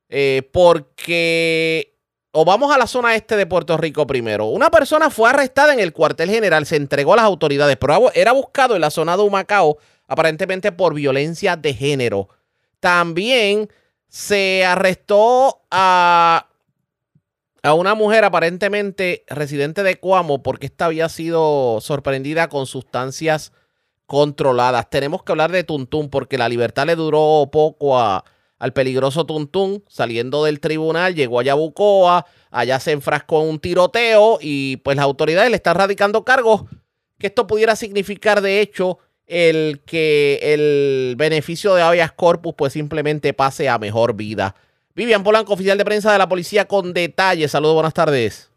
Eh, 0.07 0.47
porque 0.53 1.97
o 2.33 2.45
vamos 2.45 2.71
a 2.71 2.77
la 2.77 2.85
zona 2.85 3.15
este 3.15 3.35
de 3.35 3.47
Puerto 3.47 3.77
Rico 3.77 4.05
primero. 4.05 4.45
Una 4.45 4.69
persona 4.69 5.09
fue 5.09 5.31
arrestada 5.31 5.73
en 5.73 5.79
el 5.79 5.91
cuartel 5.91 6.29
general, 6.29 6.67
se 6.67 6.75
entregó 6.75 7.13
a 7.13 7.15
las 7.15 7.25
autoridades, 7.25 7.77
pero 7.77 8.11
era 8.13 8.31
buscado 8.31 8.75
en 8.75 8.81
la 8.81 8.91
zona 8.91 9.17
de 9.17 9.23
Humacao, 9.23 9.79
aparentemente 10.07 10.71
por 10.71 10.93
violencia 10.93 11.55
de 11.55 11.73
género. 11.73 12.29
También 12.79 13.71
se 14.07 14.63
arrestó 14.65 15.63
a, 15.71 16.47
a 17.63 17.73
una 17.73 17.95
mujer 17.95 18.23
aparentemente 18.23 19.23
residente 19.29 19.81
de 19.81 19.99
Cuamo 19.99 20.43
porque 20.43 20.67
esta 20.67 20.85
había 20.85 21.09
sido 21.09 21.79
sorprendida 21.81 22.49
con 22.49 22.67
sustancias 22.67 23.51
controladas. 24.13 24.91
Tenemos 24.91 25.23
que 25.23 25.31
hablar 25.31 25.51
de 25.51 25.63
Tuntún 25.63 26.07
porque 26.07 26.37
la 26.37 26.47
libertad 26.47 26.85
le 26.85 26.95
duró 26.95 27.49
poco 27.51 27.99
a, 27.99 28.23
al 28.59 28.71
peligroso 28.71 29.25
Tuntún, 29.25 29.83
saliendo 29.87 30.43
del 30.43 30.59
tribunal, 30.59 31.15
llegó 31.15 31.39
a 31.39 31.43
Yabucoa, 31.43 32.27
allá 32.51 32.79
se 32.79 32.91
enfrascó 32.91 33.41
en 33.41 33.49
un 33.49 33.59
tiroteo 33.59 34.37
y 34.39 34.77
pues 34.77 34.97
las 34.97 35.03
autoridades 35.05 35.49
le 35.49 35.55
están 35.55 35.77
radicando 35.77 36.23
cargos 36.23 36.65
que 37.17 37.25
esto 37.25 37.47
pudiera 37.47 37.75
significar 37.75 38.41
de 38.41 38.61
hecho 38.61 38.99
el 39.25 39.81
que 39.83 40.39
el 40.43 41.15
beneficio 41.17 41.73
de 41.73 41.81
habeas 41.81 42.11
corpus 42.11 42.53
pues 42.55 42.73
simplemente 42.73 43.33
pase 43.33 43.67
a 43.67 43.79
mejor 43.79 44.13
vida. 44.13 44.53
Vivian 44.93 45.23
Polanco, 45.23 45.53
oficial 45.53 45.79
de 45.79 45.85
prensa 45.85 46.11
de 46.11 46.19
la 46.19 46.29
policía 46.29 46.65
con 46.65 46.93
detalles. 46.93 47.49
Saludos, 47.49 47.73
buenas 47.73 47.95
tardes. 47.95 48.52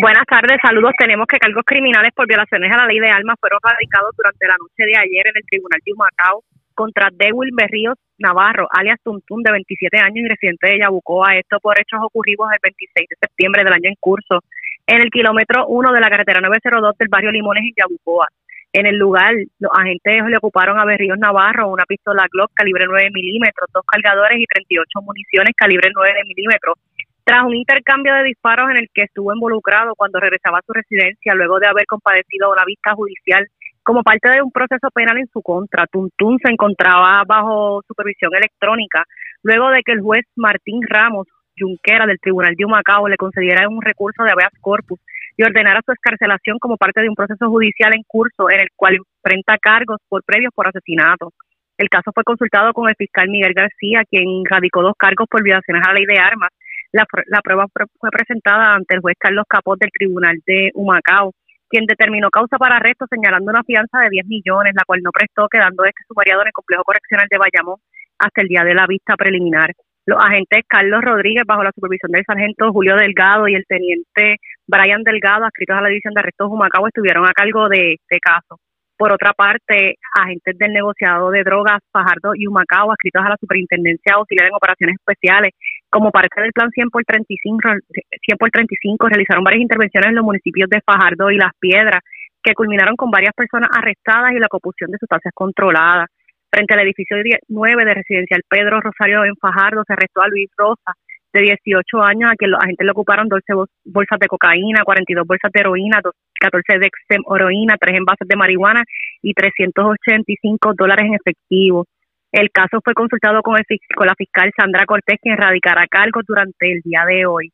Buenas 0.00 0.26
tardes, 0.30 0.62
saludos. 0.62 0.92
Tenemos 0.96 1.26
que 1.26 1.42
cargos 1.42 1.64
criminales 1.66 2.12
por 2.14 2.28
violaciones 2.28 2.70
a 2.70 2.76
la 2.76 2.86
ley 2.86 3.00
de 3.00 3.10
armas 3.10 3.34
fueron 3.40 3.58
radicados 3.60 4.14
durante 4.16 4.46
la 4.46 4.54
noche 4.54 4.86
de 4.86 4.94
ayer 4.94 5.26
en 5.26 5.34
el 5.34 5.42
Tribunal 5.42 5.80
de 5.84 5.92
Humacao 5.92 6.44
contra 6.72 7.10
Dewil 7.10 7.50
Berríos 7.52 7.98
Navarro, 8.16 8.68
alias 8.70 9.02
Tuntún, 9.02 9.42
de 9.42 9.50
27 9.50 9.98
años 9.98 10.22
y 10.22 10.28
residente 10.28 10.70
de 10.70 10.78
Yabucoa. 10.78 11.34
Esto 11.34 11.58
por 11.58 11.74
hechos 11.80 11.98
ocurridos 12.00 12.46
el 12.46 12.62
26 12.62 13.08
de 13.10 13.16
septiembre 13.18 13.64
del 13.64 13.72
año 13.72 13.90
en 13.90 13.98
curso 13.98 14.38
en 14.86 15.02
el 15.02 15.10
kilómetro 15.10 15.66
1 15.66 15.92
de 15.92 16.00
la 16.00 16.10
carretera 16.10 16.46
902 16.46 16.96
del 16.96 17.08
barrio 17.08 17.32
Limones 17.32 17.64
en 17.64 17.74
Yabucoa. 17.82 18.28
En 18.72 18.86
el 18.86 18.94
lugar, 18.94 19.34
los 19.58 19.72
agentes 19.74 20.30
le 20.30 20.36
ocuparon 20.36 20.78
a 20.78 20.84
Berríos 20.84 21.18
Navarro 21.18 21.74
una 21.74 21.82
pistola 21.82 22.28
Glock 22.30 22.52
calibre 22.54 22.84
9 22.86 23.10
milímetros, 23.12 23.66
dos 23.74 23.82
cargadores 23.84 24.38
y 24.38 24.46
38 24.46 25.02
municiones 25.02 25.58
calibre 25.58 25.90
9 25.92 26.22
milímetros. 26.22 26.78
Tras 27.28 27.44
un 27.44 27.54
intercambio 27.54 28.14
de 28.14 28.22
disparos 28.22 28.70
en 28.70 28.78
el 28.78 28.88
que 28.88 29.02
estuvo 29.02 29.34
involucrado 29.34 29.92
cuando 29.94 30.18
regresaba 30.18 30.60
a 30.60 30.62
su 30.64 30.72
residencia 30.72 31.34
luego 31.34 31.60
de 31.60 31.66
haber 31.66 31.84
compadecido 31.84 32.50
una 32.50 32.64
vista 32.64 32.94
judicial 32.94 33.46
como 33.82 34.02
parte 34.02 34.30
de 34.30 34.40
un 34.40 34.50
proceso 34.50 34.88
penal 34.94 35.18
en 35.18 35.28
su 35.30 35.42
contra. 35.42 35.84
Tuntún 35.92 36.38
se 36.42 36.50
encontraba 36.50 37.22
bajo 37.28 37.82
supervisión 37.86 38.34
electrónica 38.34 39.04
luego 39.42 39.68
de 39.68 39.82
que 39.84 39.92
el 39.92 40.00
juez 40.00 40.24
Martín 40.36 40.80
Ramos 40.88 41.26
Junquera 41.58 42.06
del 42.06 42.18
Tribunal 42.18 42.54
de 42.56 42.64
Humacao 42.64 43.06
le 43.08 43.18
concediera 43.18 43.68
un 43.68 43.82
recurso 43.82 44.24
de 44.24 44.30
habeas 44.30 44.54
corpus 44.62 44.98
y 45.36 45.42
ordenara 45.42 45.82
su 45.84 45.92
escarcelación 45.92 46.58
como 46.58 46.78
parte 46.78 47.02
de 47.02 47.10
un 47.10 47.14
proceso 47.14 47.46
judicial 47.50 47.92
en 47.94 48.04
curso 48.06 48.48
en 48.48 48.60
el 48.60 48.68
cual 48.74 48.96
enfrenta 48.96 49.58
cargos 49.58 49.98
por 50.08 50.24
previos 50.24 50.54
por 50.54 50.66
asesinato. 50.66 51.34
El 51.76 51.90
caso 51.90 52.10
fue 52.14 52.24
consultado 52.24 52.72
con 52.72 52.88
el 52.88 52.96
fiscal 52.96 53.28
Miguel 53.28 53.52
García, 53.52 54.00
quien 54.08 54.24
radicó 54.48 54.80
dos 54.80 54.94
cargos 54.98 55.28
por 55.30 55.42
violaciones 55.42 55.84
a 55.84 55.92
la 55.92 55.94
ley 55.94 56.06
de 56.06 56.18
armas. 56.18 56.48
La, 56.92 57.04
prueba 57.42 57.66
fue 57.72 58.10
presentada 58.10 58.74
ante 58.74 58.94
el 58.94 59.00
juez 59.00 59.16
Carlos 59.18 59.44
Capot 59.48 59.78
del 59.78 59.90
Tribunal 59.90 60.38
de 60.46 60.70
Humacao 60.74 61.32
quien 61.68 61.84
determinó 61.84 62.30
causa 62.30 62.56
para 62.56 62.76
arresto 62.76 63.06
señalando 63.10 63.50
una 63.50 63.62
fianza 63.62 64.00
de 64.00 64.08
10 64.10 64.26
millones, 64.26 64.72
la 64.74 64.84
cual 64.86 65.00
no 65.02 65.10
prestó, 65.12 65.48
quedando 65.48 65.84
este 65.84 66.02
sumariado 66.08 66.42
en 66.42 66.48
el 66.48 66.52
complejo 66.52 66.82
correccional 66.82 67.28
de 67.30 67.38
Bayamón 67.38 67.76
hasta 68.18 68.42
el 68.42 68.48
día 68.48 68.64
de 68.64 68.74
la 68.74 68.86
vista 68.86 69.16
preliminar. 69.16 69.72
Los 70.06 70.18
agentes 70.24 70.64
Carlos 70.66 71.04
Rodríguez, 71.04 71.44
bajo 71.46 71.62
la 71.62 71.72
supervisión 71.74 72.10
del 72.12 72.24
sargento 72.24 72.72
Julio 72.72 72.96
Delgado 72.96 73.46
y 73.46 73.54
el 73.54 73.66
teniente 73.66 74.36
Brian 74.66 75.02
Delgado, 75.04 75.44
adscritos 75.44 75.76
a 75.76 75.82
la 75.82 75.88
División 75.88 76.14
de 76.14 76.20
Arrestos 76.20 76.48
Humacao, 76.50 76.86
estuvieron 76.86 77.26
a 77.26 77.32
cargo 77.32 77.68
de 77.68 77.92
este 77.92 78.18
caso. 78.18 78.58
Por 78.98 79.12
otra 79.12 79.32
parte, 79.32 79.94
agentes 80.12 80.58
del 80.58 80.72
negociado 80.72 81.30
de 81.30 81.44
drogas 81.44 81.78
Fajardo 81.92 82.34
y 82.34 82.48
Humacao, 82.48 82.90
adscritos 82.90 83.24
a 83.24 83.28
la 83.28 83.36
Superintendencia 83.38 84.14
Auxiliar 84.14 84.48
en 84.48 84.54
Operaciones 84.54 84.96
Especiales, 84.98 85.52
como 85.88 86.10
parte 86.10 86.40
del 86.42 86.52
plan 86.52 86.68
100 86.68 86.90
por 86.90 87.04
35, 87.04 87.60
100 87.86 88.38
por 88.38 88.50
35 88.50 89.08
realizaron 89.08 89.44
varias 89.44 89.62
intervenciones 89.62 90.08
en 90.08 90.16
los 90.16 90.24
municipios 90.24 90.68
de 90.68 90.80
Fajardo 90.84 91.30
y 91.30 91.36
Las 91.36 91.52
Piedras, 91.60 92.02
que 92.42 92.54
culminaron 92.54 92.96
con 92.96 93.12
varias 93.12 93.32
personas 93.36 93.68
arrestadas 93.72 94.32
y 94.32 94.40
la 94.40 94.48
copución 94.48 94.90
de 94.90 94.98
sustancias 94.98 95.32
controladas. 95.32 96.08
Frente 96.50 96.74
al 96.74 96.80
edificio 96.80 97.16
9 97.46 97.84
de 97.84 97.94
residencial 97.94 98.42
Pedro 98.48 98.80
Rosario 98.80 99.24
en 99.24 99.36
Fajardo, 99.36 99.84
se 99.86 99.92
arrestó 99.92 100.22
a 100.22 100.28
Luis 100.28 100.50
Rosa, 100.56 100.98
de 101.32 101.40
18 101.40 102.02
años, 102.02 102.30
a 102.30 102.36
quien 102.36 102.50
los 102.50 102.60
agentes 102.60 102.84
le 102.84 102.92
ocuparon 102.92 103.28
12 103.28 103.42
bolsas 103.84 104.18
de 104.18 104.26
cocaína, 104.28 104.82
42 104.84 105.26
bolsas 105.26 105.52
de 105.52 105.60
heroína, 105.60 106.00
14 106.40 106.78
de 106.78 106.90
heroína, 107.34 107.76
3 107.78 107.96
envases 107.96 108.26
de 108.26 108.36
marihuana 108.36 108.82
y 109.22 109.34
385 109.34 110.72
dólares 110.74 111.06
en 111.06 111.14
efectivo. 111.14 111.86
El 112.32 112.50
caso 112.50 112.80
fue 112.84 112.94
consultado 112.94 113.42
con, 113.42 113.56
el, 113.56 113.64
con 113.94 114.06
la 114.06 114.14
fiscal 114.14 114.50
Sandra 114.56 114.84
Cortés, 114.84 115.18
quien 115.20 115.36
radicará 115.36 115.86
cargos 115.86 116.24
durante 116.26 116.72
el 116.72 116.80
día 116.82 117.04
de 117.06 117.26
hoy. 117.26 117.50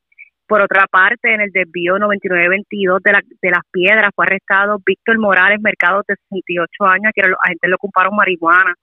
Por 0.46 0.60
otra 0.60 0.86
parte, 0.90 1.32
en 1.32 1.40
el 1.40 1.51
desvío 1.52 1.98
9922 1.98 3.02
de, 3.02 3.12
la, 3.12 3.20
de 3.40 3.51
las 3.51 3.62
piedras 3.72 4.10
fue 4.14 4.26
arrestado 4.26 4.78
Víctor 4.84 5.18
Morales 5.18 5.59
Mercado, 5.60 6.02
de 6.06 6.16
68 6.28 6.84
años, 6.84 7.06
a 7.06 7.12
quien 7.12 7.30
los 7.30 7.38
agentes 7.42 7.68
le 7.68 7.74
ocuparon 7.74 8.14
marihuana. 8.14 8.74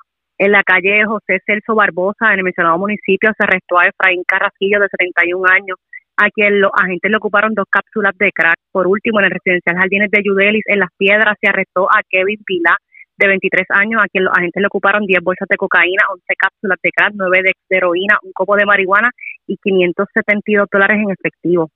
En 0.41 0.51
la 0.51 0.63
calle 0.63 1.05
José 1.05 1.38
Celso 1.45 1.76
Barbosa, 1.76 2.34
en 2.34 2.39
el 2.39 2.43
mencionado 2.43 2.76
municipio, 2.80 3.30
se 3.38 3.43
arrestó 3.45 3.77
a 3.77 3.85
Efraín 3.85 4.23
Carrasquillo, 4.26 4.80
de 4.80 4.88
71 4.89 5.45
años, 5.47 5.77
a 6.18 6.31
quien 6.31 6.59
los 6.59 6.72
agentes 6.73 7.11
le 7.11 7.18
ocuparon 7.18 7.53
dos 7.53 7.68
cápsulas 7.69 8.18
de 8.18 8.31
crack. 8.31 8.57
Por 8.72 8.88
último, 8.88 9.19
en 9.19 9.26
el 9.26 9.31
residencial 9.38 9.77
Jardines 9.77 10.09
de 10.09 10.23
Yudelis, 10.23 10.63
en 10.65 10.80
Las 10.80 10.89
Piedras, 10.97 11.38
se 11.39 11.47
arrestó 11.47 11.85
a 11.91 12.01
Kevin 12.09 12.39
Vila, 12.47 12.76
de 13.18 13.27
23 13.27 13.68
años, 13.69 14.01
a 14.03 14.07
quien 14.07 14.23
los 14.23 14.34
agentes 14.35 14.59
le 14.59 14.65
ocuparon 14.65 15.05
10 15.05 15.22
bolsas 15.22 15.47
de 15.47 15.57
cocaína, 15.57 16.09
11 16.09 16.26
cápsulas 16.35 16.80
de 16.81 16.89
crack, 16.89 17.13
9 17.13 17.41
de 17.43 17.77
heroína, 17.77 18.18
un 18.23 18.31
copo 18.34 18.55
de 18.55 18.65
marihuana 18.65 19.11
y 19.45 19.57
572 19.57 20.65
dólares 20.72 20.97
en 21.05 21.11
efectivo. 21.11 21.69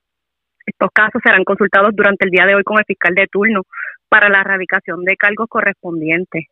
Estos 0.65 0.89
casos 0.91 1.21
serán 1.23 1.43
consultados 1.43 1.91
durante 1.95 2.25
el 2.25 2.31
día 2.31 2.47
de 2.47 2.55
hoy 2.55 2.63
con 2.63 2.79
el 2.79 2.85
fiscal 2.85 3.13
de 3.13 3.27
turno 3.27 3.61
para 4.09 4.27
la 4.27 4.41
erradicación 4.41 5.03
de 5.05 5.15
cargos 5.17 5.45
correspondientes. 5.49 6.45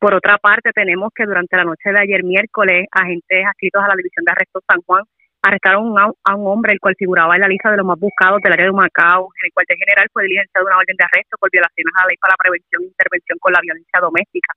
Por 0.00 0.14
otra 0.14 0.38
parte, 0.38 0.72
tenemos 0.72 1.12
que 1.14 1.26
durante 1.26 1.58
la 1.58 1.64
noche 1.64 1.92
de 1.92 2.00
ayer 2.00 2.24
miércoles, 2.24 2.88
agentes 2.90 3.44
adscritos 3.44 3.84
a 3.84 3.88
la 3.88 4.00
División 4.00 4.24
de 4.24 4.32
Arrestos 4.32 4.64
San 4.66 4.80
Juan 4.86 5.04
arrestaron 5.42 5.92
a, 5.98 6.36
un 6.36 6.46
hombre 6.48 6.72
el 6.72 6.80
cual 6.80 6.96
figuraba 6.96 7.34
en 7.34 7.42
la 7.42 7.48
lista 7.48 7.70
de 7.70 7.76
los 7.76 7.84
más 7.84 8.00
buscados 8.00 8.40
del 8.40 8.52
área 8.52 8.64
de 8.64 8.72
Macao. 8.72 9.28
En 9.28 9.44
el 9.44 9.52
cuartel 9.52 9.76
general 9.76 10.08
fue 10.12 10.24
diligenciado 10.24 10.66
una 10.66 10.78
orden 10.78 10.96
de 10.96 11.04
arresto 11.04 11.36
por 11.38 11.50
violaciones 11.52 11.92
a 11.96 12.00
la 12.00 12.08
ley 12.08 12.16
para 12.16 12.32
la 12.32 12.40
prevención 12.40 12.80
e 12.80 12.92
intervención 12.96 13.38
con 13.40 13.52
la 13.52 13.60
violencia 13.60 14.00
doméstica 14.00 14.52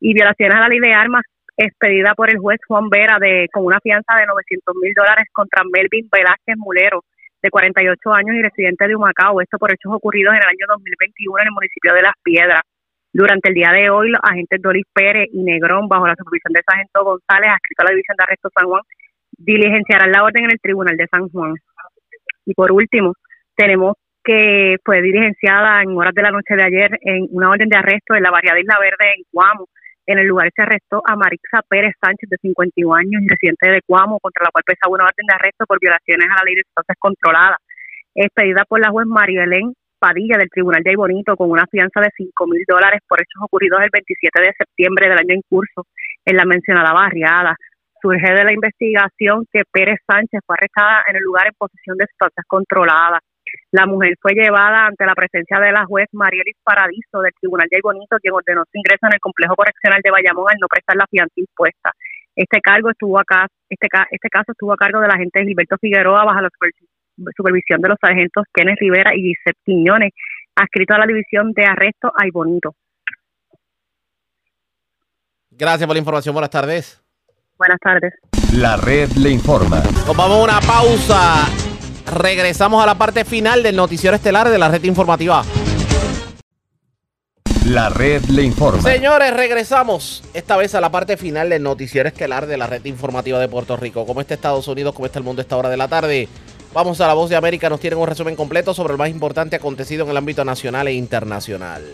y 0.00 0.12
violaciones 0.12 0.54
a 0.56 0.60
la 0.60 0.68
ley 0.68 0.80
de 0.80 0.92
armas 0.92 1.24
expedida 1.56 2.14
por 2.14 2.28
el 2.28 2.36
juez 2.36 2.60
Juan 2.68 2.90
Vera 2.90 3.16
de 3.18 3.48
con 3.52 3.64
una 3.64 3.80
fianza 3.80 4.20
de 4.20 4.26
900 4.26 4.74
mil 4.84 4.92
dólares 4.92 5.24
contra 5.32 5.64
Melvin 5.64 6.08
Velázquez 6.12 6.56
Mulero, 6.60 7.04
de 7.40 7.48
48 7.48 8.12
años 8.12 8.36
y 8.36 8.42
residente 8.42 8.88
de 8.88 8.96
Humacao. 8.96 9.40
Esto 9.40 9.56
por 9.56 9.72
hechos 9.72 9.92
ocurridos 9.92 10.34
en 10.34 10.44
el 10.44 10.48
año 10.48 10.66
2021 10.68 11.40
en 11.40 11.46
el 11.48 11.56
municipio 11.56 11.94
de 11.94 12.02
Las 12.02 12.16
Piedras. 12.22 12.64
Durante 13.14 13.48
el 13.48 13.54
día 13.54 13.70
de 13.70 13.90
hoy, 13.90 14.10
los 14.10 14.18
agentes 14.24 14.60
Doris 14.60 14.86
Pérez 14.92 15.28
y 15.30 15.44
Negrón, 15.44 15.86
bajo 15.86 16.04
la 16.04 16.16
supervisión 16.18 16.52
de 16.52 16.66
Sargento 16.66 17.04
González, 17.04 17.48
adscrito 17.48 17.82
a 17.82 17.84
la 17.84 17.90
División 17.94 18.16
de 18.18 18.24
Arresto 18.26 18.50
San 18.50 18.66
Juan, 18.66 18.82
diligenciarán 19.38 20.10
la 20.10 20.24
orden 20.24 20.44
en 20.46 20.50
el 20.50 20.58
Tribunal 20.58 20.96
de 20.96 21.06
San 21.06 21.28
Juan. 21.28 21.54
Y 22.44 22.54
por 22.54 22.72
último, 22.72 23.14
tenemos 23.54 23.94
que 24.24 24.78
fue 24.84 25.00
diligenciada 25.00 25.80
en 25.82 25.96
horas 25.96 26.12
de 26.12 26.22
la 26.22 26.32
noche 26.32 26.56
de 26.56 26.64
ayer 26.64 26.98
en 27.02 27.28
una 27.30 27.50
orden 27.50 27.68
de 27.68 27.78
arresto 27.78 28.16
en 28.16 28.22
la 28.24 28.32
variada 28.32 28.58
Isla 28.58 28.80
Verde 28.80 29.14
en 29.16 29.22
Cuamo. 29.30 29.68
En 30.06 30.18
el 30.18 30.26
lugar 30.26 30.50
se 30.50 30.62
arrestó 30.62 31.00
a 31.06 31.14
Marixa 31.14 31.62
Pérez 31.68 31.94
Sánchez, 32.02 32.28
de 32.28 32.36
51 32.42 32.94
años 32.96 33.22
residente 33.28 33.70
de 33.70 33.82
Cuamo, 33.86 34.18
contra 34.18 34.42
la 34.42 34.50
cual 34.50 34.64
pesaba 34.66 34.92
una 34.92 35.04
orden 35.04 35.26
de 35.28 35.34
arresto 35.34 35.66
por 35.66 35.78
violaciones 35.78 36.26
a 36.26 36.42
la 36.42 36.44
ley 36.46 36.56
de 36.56 36.66
sustancias 36.66 36.98
controladas. 36.98 37.58
Expedida 38.16 38.64
por 38.66 38.80
la 38.80 38.90
juez 38.90 39.06
María 39.06 39.44
Elén 39.44 39.72
Padilla 39.98 40.36
del 40.38 40.50
Tribunal 40.50 40.82
de 40.82 40.96
Bonito 40.96 41.36
con 41.36 41.50
una 41.50 41.66
fianza 41.66 42.00
de 42.00 42.10
5 42.16 42.46
mil 42.46 42.64
dólares 42.66 43.00
por 43.08 43.20
hechos 43.20 43.42
ocurridos 43.42 43.80
el 43.82 43.90
27 43.92 44.40
de 44.40 44.52
septiembre 44.56 45.08
del 45.08 45.18
año 45.18 45.34
en 45.34 45.42
curso 45.48 45.86
en 46.24 46.36
la 46.36 46.44
mencionada 46.44 46.92
barriada 46.92 47.56
surge 48.04 48.34
de 48.34 48.44
la 48.44 48.52
investigación 48.52 49.46
que 49.50 49.62
Pérez 49.72 49.96
Sánchez 50.06 50.40
fue 50.44 50.56
arrestada 50.58 51.02
en 51.08 51.16
el 51.16 51.22
lugar 51.22 51.46
en 51.46 51.56
posesión 51.56 51.96
de 51.96 52.04
sustancias 52.04 52.44
controladas. 52.46 53.20
La 53.72 53.86
mujer 53.86 54.12
fue 54.20 54.32
llevada 54.34 54.86
ante 54.86 55.06
la 55.06 55.14
presencia 55.14 55.58
de 55.58 55.72
la 55.72 55.86
juez 55.86 56.06
Marielis 56.12 56.56
Paradiso 56.62 57.22
del 57.22 57.32
Tribunal 57.40 57.68
de 57.70 57.80
Bonito, 57.82 58.18
quien 58.20 58.34
ordenó 58.34 58.62
su 58.70 58.76
ingreso 58.76 59.06
en 59.08 59.14
el 59.14 59.20
complejo 59.20 59.56
correccional 59.56 60.00
de 60.04 60.10
Bayamón 60.10 60.50
al 60.50 60.60
no 60.60 60.68
prestar 60.68 60.96
la 60.96 61.06
fianza 61.08 61.32
impuesta. 61.36 61.92
Este 62.36 62.60
cargo 62.60 62.90
estuvo 62.90 63.18
acá, 63.18 63.46
este, 63.70 63.88
este 64.10 64.28
caso 64.28 64.52
estuvo 64.52 64.72
a 64.72 64.76
cargo 64.76 65.00
del 65.00 65.10
agente 65.10 65.44
Gilberto 65.44 65.76
Figueroa 65.80 66.24
bajo 66.24 66.42
la 66.42 66.50
supervisión 66.52 66.93
de 67.16 67.88
los 67.88 67.98
sargentos 68.00 68.44
Kenneth 68.52 68.78
Rivera 68.80 69.14
y 69.14 69.22
Gisette 69.22 69.58
Quiñones, 69.64 70.12
adscrito 70.54 70.94
a 70.94 70.98
la 70.98 71.06
división 71.06 71.52
de 71.52 71.64
arresto 71.64 72.12
Ay 72.16 72.30
Bonito. 72.30 72.74
Gracias 75.50 75.86
por 75.86 75.94
la 75.94 76.00
información. 76.00 76.32
Buenas 76.34 76.50
tardes. 76.50 77.00
Buenas 77.56 77.78
tardes. 77.80 78.14
La 78.52 78.76
red 78.76 79.08
le 79.12 79.30
informa. 79.30 79.82
Nos 80.06 80.16
vamos 80.16 80.38
a 80.38 80.42
una 80.42 80.60
pausa. 80.60 81.46
Regresamos 82.18 82.82
a 82.82 82.86
la 82.86 82.96
parte 82.96 83.24
final 83.24 83.62
del 83.62 83.76
noticiero 83.76 84.16
estelar 84.16 84.48
de 84.48 84.58
la 84.58 84.68
red 84.68 84.82
informativa. 84.84 85.42
La 87.66 87.88
red 87.88 88.22
le 88.24 88.42
informa. 88.42 88.82
Señores, 88.82 89.34
regresamos 89.34 90.22
esta 90.34 90.56
vez 90.56 90.74
a 90.74 90.82
la 90.82 90.90
parte 90.90 91.16
final 91.16 91.48
del 91.48 91.62
noticiero 91.62 92.08
estelar 92.08 92.46
de 92.46 92.58
la 92.58 92.66
red 92.66 92.84
informativa 92.84 93.38
de 93.38 93.48
Puerto 93.48 93.76
Rico. 93.76 94.04
¿Cómo 94.04 94.20
está 94.20 94.34
Estados 94.34 94.68
Unidos? 94.68 94.94
¿Cómo 94.94 95.06
está 95.06 95.18
el 95.18 95.24
mundo 95.24 95.40
a 95.40 95.44
esta 95.44 95.56
hora 95.56 95.70
de 95.70 95.76
la 95.78 95.88
tarde? 95.88 96.28
Vamos 96.74 97.00
a 97.00 97.06
la 97.06 97.14
voz 97.14 97.30
de 97.30 97.36
América. 97.36 97.70
Nos 97.70 97.78
tienen 97.78 98.00
un 98.00 98.08
resumen 98.08 98.34
completo 98.34 98.74
sobre 98.74 98.94
el 98.94 98.98
más 98.98 99.08
importante 99.08 99.54
acontecido 99.54 100.04
en 100.04 100.10
el 100.10 100.16
ámbito 100.16 100.44
nacional 100.44 100.88
e 100.88 100.94
internacional. 100.94 101.84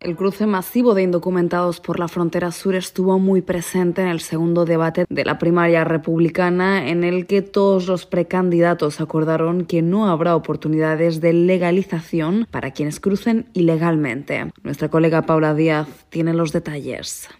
El 0.00 0.16
cruce 0.16 0.44
masivo 0.44 0.92
de 0.92 1.02
indocumentados 1.02 1.80
por 1.80 1.98
la 1.98 2.08
frontera 2.08 2.52
sur 2.52 2.74
estuvo 2.74 3.18
muy 3.18 3.40
presente 3.40 4.02
en 4.02 4.08
el 4.08 4.20
segundo 4.20 4.66
debate 4.66 5.06
de 5.08 5.24
la 5.24 5.38
primaria 5.38 5.82
republicana, 5.82 6.90
en 6.90 7.04
el 7.04 7.26
que 7.26 7.40
todos 7.40 7.86
los 7.86 8.04
precandidatos 8.04 9.00
acordaron 9.00 9.64
que 9.64 9.80
no 9.80 10.10
habrá 10.10 10.36
oportunidades 10.36 11.22
de 11.22 11.32
legalización 11.32 12.46
para 12.50 12.72
quienes 12.72 13.00
crucen 13.00 13.46
ilegalmente. 13.54 14.52
Nuestra 14.62 14.90
colega 14.90 15.22
Paula 15.22 15.54
Díaz 15.54 15.88
tiene 16.10 16.34
los 16.34 16.52
detalles. 16.52 17.30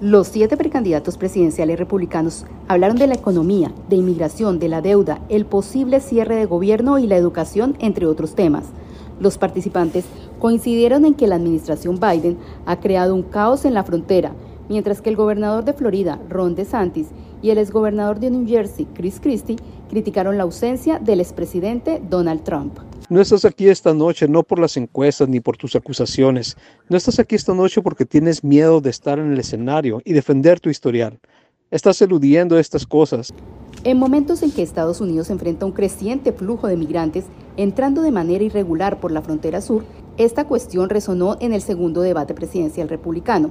Los 0.00 0.28
siete 0.28 0.58
precandidatos 0.58 1.16
presidenciales 1.16 1.78
republicanos 1.78 2.44
hablaron 2.68 2.98
de 2.98 3.06
la 3.06 3.14
economía, 3.14 3.72
de 3.88 3.96
inmigración, 3.96 4.58
de 4.58 4.68
la 4.68 4.82
deuda, 4.82 5.22
el 5.30 5.46
posible 5.46 6.00
cierre 6.00 6.36
de 6.36 6.44
gobierno 6.44 6.98
y 6.98 7.06
la 7.06 7.16
educación, 7.16 7.76
entre 7.78 8.04
otros 8.04 8.34
temas. 8.34 8.66
Los 9.20 9.38
participantes 9.38 10.04
coincidieron 10.38 11.06
en 11.06 11.14
que 11.14 11.26
la 11.26 11.36
administración 11.36 11.98
Biden 11.98 12.36
ha 12.66 12.78
creado 12.78 13.14
un 13.14 13.22
caos 13.22 13.64
en 13.64 13.72
la 13.72 13.84
frontera, 13.84 14.34
mientras 14.68 15.00
que 15.00 15.08
el 15.08 15.16
gobernador 15.16 15.64
de 15.64 15.72
Florida, 15.72 16.20
Ron 16.28 16.54
DeSantis, 16.54 17.08
y 17.40 17.48
el 17.48 17.56
exgobernador 17.56 18.20
de 18.20 18.30
New 18.30 18.46
Jersey, 18.46 18.86
Chris 18.92 19.18
Christie, 19.18 19.56
criticaron 19.88 20.36
la 20.36 20.44
ausencia 20.44 20.98
del 20.98 21.20
expresidente 21.20 22.02
Donald 22.08 22.42
Trump. 22.42 22.78
No 23.08 23.20
estás 23.20 23.44
aquí 23.44 23.68
esta 23.68 23.94
noche 23.94 24.26
no 24.26 24.42
por 24.42 24.58
las 24.58 24.76
encuestas 24.76 25.28
ni 25.28 25.40
por 25.40 25.56
tus 25.56 25.76
acusaciones. 25.76 26.56
No 26.88 26.96
estás 26.96 27.18
aquí 27.18 27.36
esta 27.36 27.54
noche 27.54 27.80
porque 27.80 28.04
tienes 28.04 28.42
miedo 28.42 28.80
de 28.80 28.90
estar 28.90 29.18
en 29.18 29.32
el 29.32 29.38
escenario 29.38 30.02
y 30.04 30.12
defender 30.12 30.58
tu 30.58 30.70
historial. 30.70 31.18
Estás 31.70 32.00
eludiendo 32.02 32.58
estas 32.58 32.86
cosas. 32.86 33.32
En 33.84 33.98
momentos 33.98 34.42
en 34.42 34.50
que 34.50 34.62
Estados 34.62 35.00
Unidos 35.00 35.30
enfrenta 35.30 35.66
un 35.66 35.72
creciente 35.72 36.32
flujo 36.32 36.66
de 36.66 36.76
migrantes 36.76 37.24
entrando 37.56 38.02
de 38.02 38.10
manera 38.10 38.42
irregular 38.42 38.98
por 38.98 39.12
la 39.12 39.22
frontera 39.22 39.60
sur, 39.60 39.84
esta 40.16 40.44
cuestión 40.44 40.88
resonó 40.88 41.36
en 41.40 41.52
el 41.52 41.62
segundo 41.62 42.00
debate 42.00 42.34
presidencial 42.34 42.88
republicano. 42.88 43.50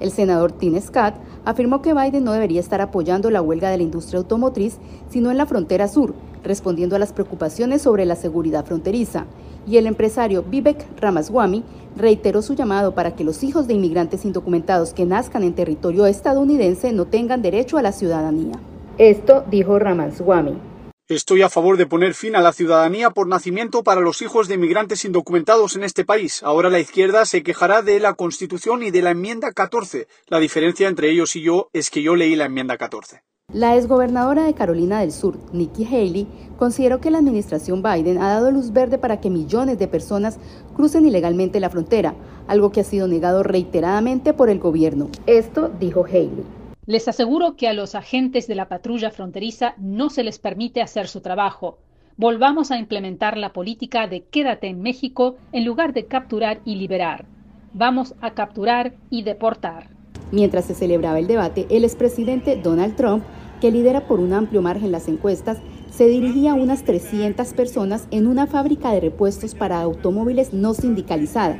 El 0.00 0.12
senador 0.12 0.52
Tim 0.52 0.80
Scott 0.80 1.14
afirmó 1.44 1.82
que 1.82 1.94
Biden 1.94 2.24
no 2.24 2.32
debería 2.32 2.60
estar 2.60 2.80
apoyando 2.80 3.30
la 3.30 3.42
huelga 3.42 3.70
de 3.70 3.78
la 3.78 3.82
industria 3.82 4.18
automotriz, 4.18 4.78
sino 5.10 5.30
en 5.30 5.38
la 5.38 5.46
frontera 5.46 5.88
sur, 5.88 6.14
respondiendo 6.44 6.94
a 6.94 6.98
las 6.98 7.12
preocupaciones 7.12 7.82
sobre 7.82 8.04
la 8.04 8.14
seguridad 8.14 8.64
fronteriza. 8.64 9.26
Y 9.66 9.76
el 9.76 9.86
empresario 9.86 10.44
Vivek 10.48 10.86
Ramaswamy 11.00 11.64
reiteró 11.96 12.42
su 12.42 12.54
llamado 12.54 12.94
para 12.94 13.16
que 13.16 13.24
los 13.24 13.42
hijos 13.42 13.66
de 13.66 13.74
inmigrantes 13.74 14.24
indocumentados 14.24 14.94
que 14.94 15.04
nazcan 15.04 15.42
en 15.42 15.54
territorio 15.54 16.06
estadounidense 16.06 16.92
no 16.92 17.06
tengan 17.06 17.42
derecho 17.42 17.76
a 17.76 17.82
la 17.82 17.92
ciudadanía. 17.92 18.54
Esto 18.98 19.44
dijo 19.50 19.78
Ramaswamy. 19.78 20.77
Estoy 21.08 21.40
a 21.40 21.48
favor 21.48 21.78
de 21.78 21.86
poner 21.86 22.12
fin 22.12 22.36
a 22.36 22.42
la 22.42 22.52
ciudadanía 22.52 23.08
por 23.08 23.28
nacimiento 23.28 23.82
para 23.82 24.02
los 24.02 24.20
hijos 24.20 24.46
de 24.46 24.56
inmigrantes 24.56 25.06
indocumentados 25.06 25.74
en 25.74 25.82
este 25.82 26.04
país. 26.04 26.42
Ahora 26.42 26.68
la 26.68 26.80
izquierda 26.80 27.24
se 27.24 27.42
quejará 27.42 27.80
de 27.80 27.98
la 27.98 28.12
Constitución 28.12 28.82
y 28.82 28.90
de 28.90 29.00
la 29.00 29.12
enmienda 29.12 29.52
14. 29.52 30.06
La 30.26 30.38
diferencia 30.38 30.86
entre 30.86 31.10
ellos 31.10 31.34
y 31.34 31.40
yo 31.40 31.70
es 31.72 31.88
que 31.88 32.02
yo 32.02 32.14
leí 32.14 32.36
la 32.36 32.44
enmienda 32.44 32.76
14. 32.76 33.22
La 33.54 33.74
exgobernadora 33.74 34.44
de 34.44 34.52
Carolina 34.52 35.00
del 35.00 35.12
Sur, 35.12 35.38
Nikki 35.54 35.86
Haley, 35.86 36.28
consideró 36.58 37.00
que 37.00 37.10
la 37.10 37.20
administración 37.20 37.82
Biden 37.82 38.18
ha 38.18 38.28
dado 38.28 38.50
luz 38.50 38.74
verde 38.74 38.98
para 38.98 39.18
que 39.18 39.30
millones 39.30 39.78
de 39.78 39.88
personas 39.88 40.38
crucen 40.76 41.06
ilegalmente 41.06 41.58
la 41.58 41.70
frontera, 41.70 42.16
algo 42.48 42.70
que 42.70 42.82
ha 42.82 42.84
sido 42.84 43.08
negado 43.08 43.42
reiteradamente 43.42 44.34
por 44.34 44.50
el 44.50 44.58
gobierno. 44.58 45.08
Esto 45.24 45.70
dijo 45.80 46.04
Haley. 46.04 46.57
Les 46.88 47.06
aseguro 47.06 47.54
que 47.54 47.68
a 47.68 47.74
los 47.74 47.94
agentes 47.94 48.46
de 48.46 48.54
la 48.54 48.66
patrulla 48.66 49.10
fronteriza 49.10 49.74
no 49.76 50.08
se 50.08 50.24
les 50.24 50.38
permite 50.38 50.80
hacer 50.80 51.06
su 51.06 51.20
trabajo. 51.20 51.76
Volvamos 52.16 52.70
a 52.70 52.78
implementar 52.78 53.36
la 53.36 53.52
política 53.52 54.06
de 54.06 54.22
quédate 54.22 54.68
en 54.68 54.80
México 54.80 55.36
en 55.52 55.66
lugar 55.66 55.92
de 55.92 56.06
capturar 56.06 56.60
y 56.64 56.76
liberar. 56.76 57.26
Vamos 57.74 58.14
a 58.22 58.32
capturar 58.32 58.94
y 59.10 59.22
deportar. 59.22 59.90
Mientras 60.32 60.64
se 60.64 60.74
celebraba 60.74 61.18
el 61.18 61.26
debate, 61.26 61.66
el 61.68 61.84
expresidente 61.84 62.56
Donald 62.56 62.96
Trump, 62.96 63.22
que 63.60 63.70
lidera 63.70 64.06
por 64.06 64.18
un 64.18 64.32
amplio 64.32 64.62
margen 64.62 64.90
las 64.90 65.08
encuestas, 65.08 65.58
se 65.90 66.08
dirigía 66.08 66.52
a 66.52 66.54
unas 66.54 66.84
300 66.84 67.52
personas 67.52 68.08
en 68.10 68.26
una 68.26 68.46
fábrica 68.46 68.92
de 68.92 69.00
repuestos 69.00 69.54
para 69.54 69.82
automóviles 69.82 70.54
no 70.54 70.72
sindicalizada. 70.72 71.58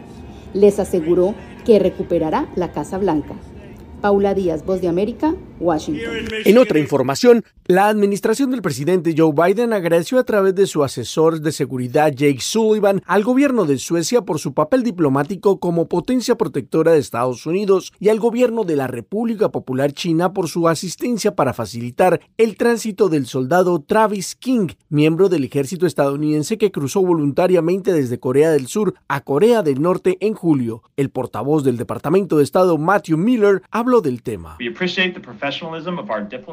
Les 0.54 0.78
aseguró 0.78 1.34
que 1.66 1.78
recuperará 1.78 2.48
la 2.56 2.72
Casa 2.72 2.96
Blanca. 2.96 3.34
Paula 4.00 4.34
Díaz, 4.34 4.64
Voz 4.64 4.80
de 4.80 4.88
América, 4.88 5.34
Washington. 5.60 6.28
En 6.44 6.58
otra 6.58 6.78
información, 6.78 7.44
la 7.66 7.88
administración 7.88 8.50
del 8.50 8.62
presidente 8.62 9.14
Joe 9.16 9.32
Biden 9.32 9.72
agradeció 9.72 10.18
a 10.18 10.24
través 10.24 10.54
de 10.54 10.66
su 10.66 10.84
asesor 10.84 11.40
de 11.40 11.52
seguridad 11.52 12.12
Jake 12.12 12.40
Sullivan 12.40 13.02
al 13.06 13.24
gobierno 13.24 13.64
de 13.64 13.78
Suecia 13.78 14.22
por 14.22 14.38
su 14.38 14.54
papel 14.54 14.82
diplomático 14.82 15.60
como 15.60 15.88
potencia 15.88 16.36
protectora 16.36 16.92
de 16.92 16.98
Estados 16.98 17.46
Unidos 17.46 17.92
y 18.00 18.08
al 18.08 18.20
gobierno 18.20 18.64
de 18.64 18.76
la 18.76 18.86
República 18.86 19.50
Popular 19.50 19.92
China 19.92 20.32
por 20.32 20.48
su 20.48 20.68
asistencia 20.68 21.34
para 21.34 21.52
facilitar 21.52 22.20
el 22.38 22.56
tránsito 22.56 23.08
del 23.08 23.26
soldado 23.26 23.80
Travis 23.80 24.34
King, 24.34 24.68
miembro 24.88 25.28
del 25.28 25.44
ejército 25.44 25.86
estadounidense 25.86 26.58
que 26.58 26.72
cruzó 26.72 27.02
voluntariamente 27.02 27.92
desde 27.92 28.18
Corea 28.18 28.50
del 28.50 28.66
Sur 28.66 28.94
a 29.08 29.20
Corea 29.20 29.62
del 29.62 29.82
Norte 29.82 30.16
en 30.20 30.34
julio. 30.34 30.82
El 30.96 31.10
portavoz 31.10 31.64
del 31.64 31.76
Departamento 31.76 32.38
de 32.38 32.44
Estado 32.44 32.78
Matthew 32.78 33.18
Miller 33.18 33.62
habló 33.70 34.00
del 34.00 34.22
tema. 34.22 34.56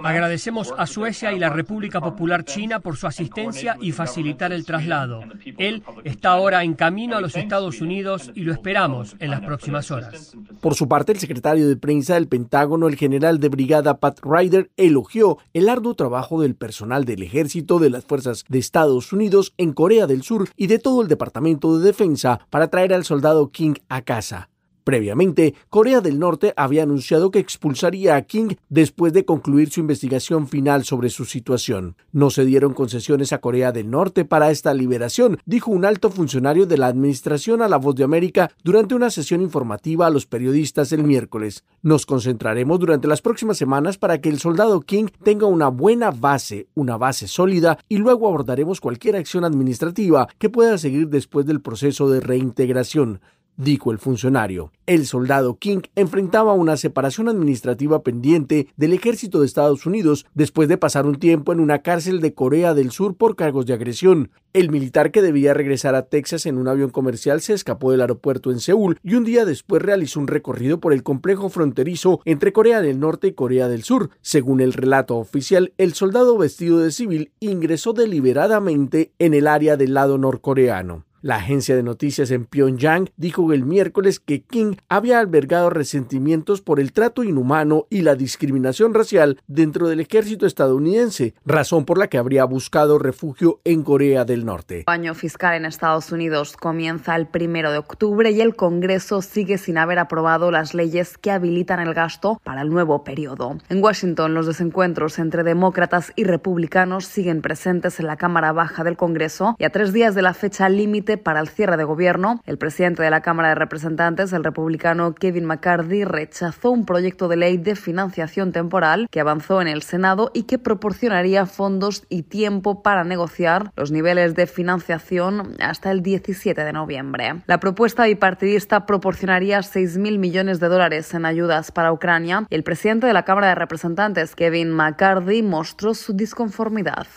Agradecemos 0.04 0.74
a 0.78 0.86
Suecia 0.86 1.34
y 1.34 1.40
la 1.40 1.50
República 1.50 2.02
Popular 2.02 2.44
China 2.44 2.80
por 2.80 2.98
su 2.98 3.08
asistencia 3.08 3.78
y 3.80 3.92
facilitar 3.92 4.54
el 4.54 4.66
traslado. 4.66 5.22
Él 5.58 5.84
está 6.04 6.32
ahora 6.32 6.64
en 6.64 6.74
camino 6.74 7.18
a 7.18 7.22
los 7.22 7.36
Estados 7.36 7.82
Unidos 7.82 8.32
y 8.36 8.42
lo 8.42 8.54
esperamos 8.54 9.16
en 9.20 9.32
las 9.32 9.42
próximas 9.42 9.92
horas. 9.92 10.36
Por 10.62 10.76
su 10.76 10.88
parte, 10.88 11.12
el 11.12 11.20
secretario 11.20 11.68
de 11.68 11.78
prensa 11.78 12.16
del 12.16 12.28
Pentágono, 12.28 12.88
el 12.88 12.96
general 12.96 13.40
de 13.40 13.50
brigada 13.50 14.00
Pat 14.00 14.20
Ryder, 14.24 14.72
elogió 14.78 15.38
el 15.54 15.70
arduo 15.70 15.96
trabajo 15.96 16.42
del 16.42 16.56
personal 16.56 17.06
del 17.06 17.24
ejército, 17.24 17.80
de 17.80 17.90
las 17.90 18.06
fuerzas 18.06 18.44
de 18.48 18.60
Estados 18.60 19.14
Unidos 19.14 19.54
en 19.58 19.74
Corea 19.74 20.08
del 20.08 20.24
Sur 20.24 20.50
y 20.56 20.68
de 20.68 20.80
todo 20.80 21.02
el 21.02 21.08
Departamento 21.08 21.78
de 21.78 21.86
Defensa 21.86 22.40
para 22.50 22.70
traer 22.70 22.94
al 22.94 23.06
soldado 23.06 23.52
King 23.52 23.76
a 23.90 24.02
casa. 24.02 24.50
Previamente, 24.86 25.56
Corea 25.72 26.00
del 26.00 26.20
Norte 26.20 26.54
había 26.56 26.84
anunciado 26.84 27.32
que 27.32 27.40
expulsaría 27.40 28.16
a 28.16 28.22
King 28.22 28.50
después 28.70 29.14
de 29.14 29.26
concluir 29.26 29.72
su 29.72 29.80
investigación 29.80 30.48
final 30.48 30.84
sobre 30.86 31.10
su 31.10 31.26
situación. 31.26 31.96
No 32.12 32.30
se 32.30 32.46
dieron 32.46 32.76
concesiones 32.76 33.34
a 33.34 33.40
Corea 33.40 33.72
del 33.72 33.90
Norte 33.90 34.26
para 34.26 34.52
esta 34.52 34.76
liberación, 34.76 35.40
dijo 35.44 35.72
un 35.72 35.86
alto 35.86 36.12
funcionario 36.12 36.68
de 36.68 36.78
la 36.78 36.86
administración 36.86 37.64
a 37.64 37.68
La 37.68 37.78
Voz 37.78 37.96
de 37.96 38.04
América 38.04 38.52
durante 38.64 38.94
una 38.94 39.10
sesión 39.10 39.42
informativa 39.42 40.06
a 40.06 40.12
los 40.12 40.28
periodistas 40.28 40.92
el 40.92 41.04
miércoles. 41.04 41.64
Nos 41.82 42.06
concentraremos 42.06 42.80
durante 42.80 43.08
las 43.08 43.24
próximas 43.24 43.58
semanas 43.58 43.98
para 43.98 44.22
que 44.22 44.30
el 44.30 44.38
soldado 44.38 44.82
King 44.82 45.08
tenga 45.24 45.48
una 45.48 45.70
buena 45.70 46.12
base, 46.12 46.68
una 46.76 46.96
base 46.96 47.28
sólida, 47.28 47.80
y 47.90 47.98
luego 47.98 48.28
abordaremos 48.28 48.82
cualquier 48.82 49.16
acción 49.16 49.46
administrativa 49.46 50.28
que 50.38 50.52
pueda 50.52 50.78
seguir 50.78 51.08
después 51.10 51.48
del 51.48 51.62
proceso 51.62 52.08
de 52.08 52.20
reintegración 52.20 53.20
dijo 53.58 53.92
el 53.92 54.00
funcionario. 54.00 54.72
El 54.86 55.06
soldado 55.06 55.58
King 55.58 55.82
enfrentaba 55.96 56.54
una 56.54 56.78
separación 56.78 57.28
administrativa 57.28 58.04
pendiente 58.04 58.68
del 58.78 58.94
ejército 58.94 59.40
de 59.40 59.48
Estados 59.48 59.86
Unidos 59.86 60.26
después 60.34 60.70
de 60.70 60.78
pasar 60.78 61.06
un 61.06 61.16
tiempo 61.16 61.54
en 61.54 61.60
una 61.60 61.82
cárcel 61.82 62.22
de 62.22 62.34
Corea 62.34 62.74
del 62.74 62.92
Sur 62.92 63.16
por 63.16 63.36
cargos 63.36 63.66
de 63.66 63.74
agresión. 63.74 64.32
El 64.54 64.70
militar 64.70 65.12
que 65.12 65.22
debía 65.22 65.54
regresar 65.54 65.96
a 65.96 66.04
Texas 66.04 66.46
en 66.46 66.58
un 66.58 66.68
avión 66.68 66.90
comercial 66.90 67.42
se 67.42 67.54
escapó 67.54 67.92
del 67.92 68.02
aeropuerto 68.02 68.52
en 68.52 68.60
Seúl 68.60 69.00
y 69.04 69.16
un 69.16 69.26
día 69.26 69.44
después 69.44 69.82
realizó 69.82 70.20
un 70.20 70.28
recorrido 70.28 70.80
por 70.80 70.94
el 70.94 71.04
complejo 71.04 71.50
fronterizo 71.50 72.22
entre 72.26 72.54
Corea 72.54 72.82
del 72.82 73.00
Norte 73.00 73.28
y 73.28 73.34
Corea 73.34 73.68
del 73.68 73.84
Sur. 73.84 74.12
Según 74.22 74.62
el 74.62 74.74
relato 74.74 75.18
oficial, 75.18 75.74
el 75.78 75.94
soldado 75.94 76.38
vestido 76.38 76.80
de 76.80 76.92
civil 76.92 77.32
ingresó 77.40 77.94
deliberadamente 77.94 79.12
en 79.20 79.34
el 79.34 79.48
área 79.48 79.78
del 79.78 79.94
lado 79.94 80.18
norcoreano. 80.18 81.04
La 81.26 81.38
agencia 81.38 81.76
de 81.76 81.82
noticias 81.82 82.30
en 82.30 82.46
Pyongyang 82.46 83.10
dijo 83.18 83.52
el 83.52 83.66
miércoles 83.66 84.20
que 84.20 84.44
King 84.44 84.76
había 84.90 85.18
albergado 85.18 85.72
resentimientos 85.72 86.62
por 86.62 86.80
el 86.80 86.94
trato 86.94 87.24
inhumano 87.24 87.88
y 87.90 88.02
la 88.04 88.14
discriminación 88.14 88.94
racial 88.94 89.40
dentro 89.48 89.88
del 89.88 90.02
ejército 90.02 90.46
estadounidense, 90.46 91.34
razón 91.44 91.86
por 91.86 91.98
la 91.98 92.10
que 92.10 92.20
habría 92.20 92.46
buscado 92.46 93.00
refugio 93.00 93.60
en 93.64 93.82
Corea 93.82 94.24
del 94.24 94.46
Norte. 94.46 94.84
El 94.86 94.94
año 94.94 95.16
fiscal 95.16 95.56
en 95.56 95.66
Estados 95.66 96.12
Unidos 96.12 96.56
comienza 96.58 97.16
el 97.16 97.26
primero 97.26 97.72
de 97.72 97.80
octubre 97.80 98.30
y 98.30 98.40
el 98.40 98.56
Congreso 98.56 99.24
sigue 99.24 99.58
sin 99.58 99.80
haber 99.80 99.98
aprobado 99.98 100.52
las 100.52 100.76
leyes 100.76 101.18
que 101.18 101.32
habilitan 101.32 101.80
el 101.80 101.96
gasto 101.96 102.40
para 102.44 102.62
el 102.62 102.70
nuevo 102.70 103.04
periodo. 103.04 103.58
En 103.70 103.84
Washington, 103.84 104.36
los 104.36 104.46
desencuentros 104.46 105.18
entre 105.18 105.42
demócratas 105.42 106.14
y 106.16 106.24
republicanos 106.26 107.06
siguen 107.06 107.42
presentes 107.42 108.00
en 108.00 108.06
la 108.06 108.16
Cámara 108.18 108.52
Baja 108.52 108.84
del 108.84 108.96
Congreso 108.96 109.56
y 109.58 109.64
a 109.64 109.72
tres 109.72 109.92
días 109.92 110.14
de 110.14 110.22
la 110.22 110.36
fecha 110.36 110.70
límite 110.70 111.15
para 111.18 111.40
el 111.40 111.48
cierre 111.48 111.78
de 111.78 111.84
gobierno, 111.84 112.42
el 112.46 112.58
presidente 112.58 113.04
de 113.04 113.10
la 113.10 113.22
Cámara 113.22 113.50
de 113.50 113.56
Representantes, 113.56 114.34
el 114.34 114.44
republicano 114.44 115.16
Kevin 115.16 115.46
McCarthy, 115.46 116.04
rechazó 116.04 116.72
un 116.72 116.86
proyecto 116.86 117.28
de 117.28 117.38
ley 117.38 117.58
de 117.58 117.76
financiación 117.76 118.52
temporal 118.52 119.08
que 119.12 119.20
avanzó 119.20 119.62
en 119.62 119.68
el 119.68 119.82
Senado 119.82 120.32
y 120.34 120.44
que 120.44 120.60
proporcionaría 120.60 121.46
fondos 121.46 122.06
y 122.10 122.24
tiempo 122.24 122.84
para 122.84 123.04
negociar 123.04 123.72
los 123.76 123.92
niveles 123.92 124.36
de 124.36 124.48
financiación 124.48 125.56
hasta 125.60 125.92
el 125.92 126.02
17 126.02 126.64
de 126.64 126.74
noviembre. 126.74 127.42
La 127.46 127.60
propuesta 127.60 128.06
bipartidista 128.06 128.86
proporcionaría 128.86 129.60
6.000 129.60 130.18
millones 130.18 130.60
de 130.60 130.68
dólares 130.68 131.14
en 131.14 131.26
ayudas 131.26 131.72
para 131.72 131.92
Ucrania 131.92 132.46
y 132.50 132.56
el 132.56 132.64
presidente 132.64 133.08
de 133.08 133.14
la 133.14 133.24
Cámara 133.24 133.50
de 133.50 133.56
Representantes, 133.56 134.36
Kevin 134.36 134.72
McCarthy, 134.72 135.42
mostró 135.44 135.94
su 135.94 136.14
disconformidad. 136.14 137.08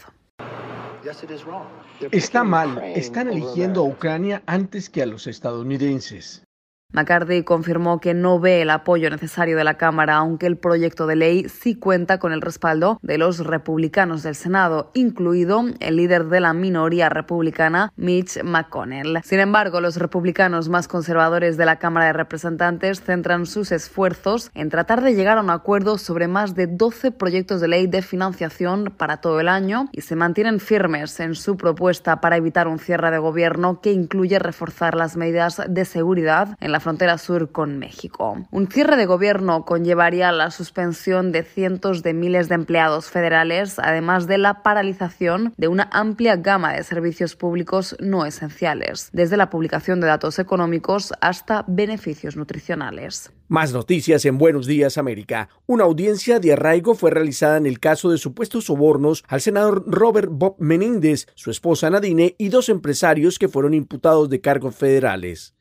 Está 2.13 2.45
mal, 2.45 2.83
están 2.95 3.29
eligiendo 3.29 3.81
a 3.81 3.85
Ucrania 3.85 4.43
antes 4.47 4.91
que 4.91 5.03
a 5.03 5.07
los 5.07 5.27
estadounidenses. 5.27 6.48
McCarthy 6.91 7.43
confirmó 7.45 8.01
que 8.01 8.15
no 8.15 8.41
ve 8.41 8.63
el 8.63 8.71
apoyo 8.71 9.11
necesario 9.11 9.59
de 9.59 9.65
la 9.65 9.77
Cámara, 9.77 10.17
aunque 10.17 10.47
el 10.47 10.57
proyecto 10.57 11.07
de 11.07 11.17
ley 11.17 11.47
sí 11.51 11.75
cuenta 11.75 12.19
con 12.19 12.33
el 12.33 12.41
respaldo 12.41 12.99
de 13.03 13.19
los 13.19 13.41
republicanos 13.41 14.23
del 14.23 14.35
Senado, 14.35 14.91
incluido 14.95 15.65
el 15.81 15.97
líder 15.97 16.25
de 16.29 16.41
la 16.41 16.55
minoría 16.55 17.11
republicana, 17.11 17.93
Mitch 17.97 18.43
McConnell. 18.43 19.21
Sin 19.23 19.39
embargo, 19.39 19.83
los 19.83 19.97
republicanos 19.97 20.71
más 20.71 20.89
conservadores 20.89 21.59
de 21.59 21.67
la 21.67 21.79
Cámara 21.79 22.07
de 22.07 22.15
Representantes 22.15 23.03
centran 23.03 23.45
sus 23.45 23.71
esfuerzos 23.71 24.51
en 24.55 24.71
tratar 24.71 25.03
de 25.03 25.15
llegar 25.15 25.37
a 25.37 25.43
un 25.43 25.51
acuerdo 25.51 25.99
sobre 25.99 26.27
más 26.27 26.55
de 26.55 26.69
12 26.69 27.11
proyectos 27.13 27.61
de 27.61 27.69
ley 27.69 27.87
de 27.87 28.01
financiación 28.01 28.95
para 28.97 29.19
todo 29.19 29.41
el 29.41 29.49
año 29.49 29.91
y 29.93 30.01
se 30.01 30.17
mantienen 30.17 30.59
firmes 30.59 31.21
en 31.21 31.35
su 31.35 31.59
propuesta 31.59 32.23
para 32.23 32.39
evitar 32.39 32.67
un 32.67 32.79
cierre 32.79 33.11
de 33.11 33.19
gobierno 33.19 33.83
que 33.83 33.93
incluye 33.93 34.39
reforzar 34.39 34.95
las 34.95 35.19
medidas 35.19 35.61
de 35.69 35.85
seguridad 35.85 36.57
en 36.61 36.73
la 36.73 36.78
frontera 36.81 37.19
sur 37.19 37.53
con 37.53 37.79
México. 37.79 38.47
Un 38.51 38.69
cierre 38.69 38.97
de 38.97 39.07
gobierno 39.07 39.65
conllevaría 39.65 40.33
la 40.33 40.51
suspensión 40.51 41.33
de 41.33 41.43
cientos 41.43 42.03
de 42.03 42.15
miles 42.15 42.49
de 42.49 42.55
empleados 42.55 43.11
federales, 43.11 43.79
además 43.79 44.27
de 44.27 44.39
la 44.39 44.63
paralización 44.63 45.55
de 45.57 45.69
una 45.69 45.89
amplia 45.93 46.37
gama 46.37 46.73
de 46.73 46.85
servicios 46.85 47.37
públicos 47.37 47.97
no 48.01 48.27
esenciales, 48.27 49.11
desde 49.13 49.37
la 49.37 49.51
publicación 49.51 50.01
de 50.01 50.07
datos 50.07 50.39
económicos 50.39 51.13
hasta 51.21 51.65
beneficios 51.67 52.37
nutricionales. 52.37 53.33
Más 53.51 53.73
noticias 53.73 54.27
en 54.27 54.37
Buenos 54.37 54.67
Días 54.67 54.99
América. 54.99 55.49
Una 55.67 55.85
audiencia 55.85 56.39
de 56.39 56.53
arraigo 56.53 56.95
fue 56.95 57.11
realizada 57.11 57.57
en 57.57 57.65
el 57.65 57.81
caso 57.81 58.11
de 58.11 58.19
supuestos 58.19 58.67
sobornos 58.67 59.25
al 59.27 59.41
senador 59.41 59.85
Robert 59.87 60.29
Bob 60.31 60.57
Menéndez, 60.59 61.27
su 61.35 61.51
esposa 61.51 61.89
Nadine 61.89 62.35
y 62.37 62.51
dos 62.51 62.69
empresarios 62.69 63.39
que 63.39 63.49
fueron 63.49 63.73
imputados 63.73 64.29
de 64.29 64.43
cargos 64.43 64.75
federales. 64.77 65.55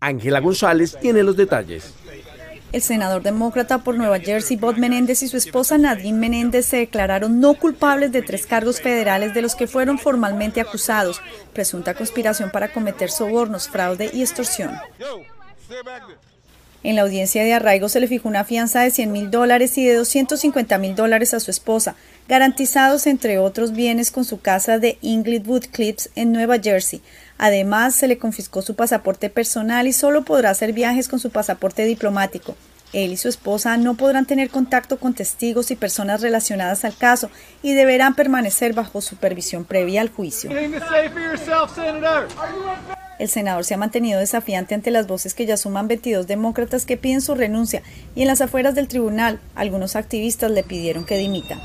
Ángela 0.00 0.40
González 0.40 0.96
tiene 1.00 1.22
los 1.22 1.36
detalles. 1.36 1.92
El 2.72 2.82
senador 2.82 3.22
demócrata 3.22 3.78
por 3.78 3.96
Nueva 3.96 4.20
Jersey, 4.20 4.56
Bob 4.56 4.78
Menéndez, 4.78 5.22
y 5.22 5.28
su 5.28 5.36
esposa 5.36 5.76
Nadine 5.76 6.18
Menéndez 6.18 6.66
se 6.66 6.76
declararon 6.76 7.40
no 7.40 7.54
culpables 7.54 8.12
de 8.12 8.22
tres 8.22 8.46
cargos 8.46 8.80
federales 8.80 9.34
de 9.34 9.42
los 9.42 9.56
que 9.56 9.66
fueron 9.66 9.98
formalmente 9.98 10.60
acusados, 10.60 11.20
presunta 11.52 11.94
conspiración 11.94 12.50
para 12.50 12.72
cometer 12.72 13.10
sobornos, 13.10 13.68
fraude 13.68 14.10
y 14.14 14.22
extorsión. 14.22 14.70
En 16.82 16.96
la 16.96 17.02
audiencia 17.02 17.44
de 17.44 17.52
arraigo 17.52 17.88
se 17.90 18.00
le 18.00 18.08
fijó 18.08 18.28
una 18.28 18.44
fianza 18.44 18.80
de 18.80 18.90
100 18.90 19.12
mil 19.12 19.30
dólares 19.30 19.76
y 19.76 19.84
de 19.84 19.94
250 19.94 20.78
mil 20.78 20.94
dólares 20.94 21.34
a 21.34 21.40
su 21.40 21.50
esposa, 21.50 21.94
garantizados 22.26 23.06
entre 23.06 23.38
otros 23.38 23.72
bienes 23.72 24.10
con 24.10 24.24
su 24.24 24.40
casa 24.40 24.78
de 24.78 24.96
Inglewood 25.02 25.66
Clips 25.72 26.08
en 26.14 26.32
Nueva 26.32 26.58
Jersey. 26.58 27.02
Además, 27.42 27.94
se 27.94 28.06
le 28.06 28.18
confiscó 28.18 28.60
su 28.60 28.74
pasaporte 28.74 29.30
personal 29.30 29.86
y 29.86 29.94
solo 29.94 30.26
podrá 30.26 30.50
hacer 30.50 30.74
viajes 30.74 31.08
con 31.08 31.18
su 31.18 31.30
pasaporte 31.30 31.86
diplomático. 31.86 32.54
Él 32.92 33.12
y 33.12 33.16
su 33.16 33.28
esposa 33.28 33.78
no 33.78 33.94
podrán 33.94 34.26
tener 34.26 34.50
contacto 34.50 34.98
con 34.98 35.14
testigos 35.14 35.70
y 35.70 35.76
personas 35.76 36.20
relacionadas 36.20 36.84
al 36.84 36.94
caso 36.94 37.30
y 37.62 37.72
deberán 37.72 38.14
permanecer 38.14 38.74
bajo 38.74 39.00
supervisión 39.00 39.64
previa 39.64 40.02
al 40.02 40.10
juicio. 40.10 40.50
El 43.18 43.28
senador 43.30 43.64
se 43.64 43.72
ha 43.72 43.78
mantenido 43.78 44.20
desafiante 44.20 44.74
ante 44.74 44.90
las 44.90 45.06
voces 45.06 45.32
que 45.32 45.46
ya 45.46 45.56
suman 45.56 45.88
22 45.88 46.26
demócratas 46.26 46.84
que 46.84 46.98
piden 46.98 47.22
su 47.22 47.34
renuncia 47.34 47.82
y 48.14 48.20
en 48.20 48.28
las 48.28 48.42
afueras 48.42 48.74
del 48.74 48.86
tribunal 48.86 49.40
algunos 49.54 49.96
activistas 49.96 50.50
le 50.50 50.62
pidieron 50.62 51.06
que 51.06 51.16
dimita. 51.16 51.58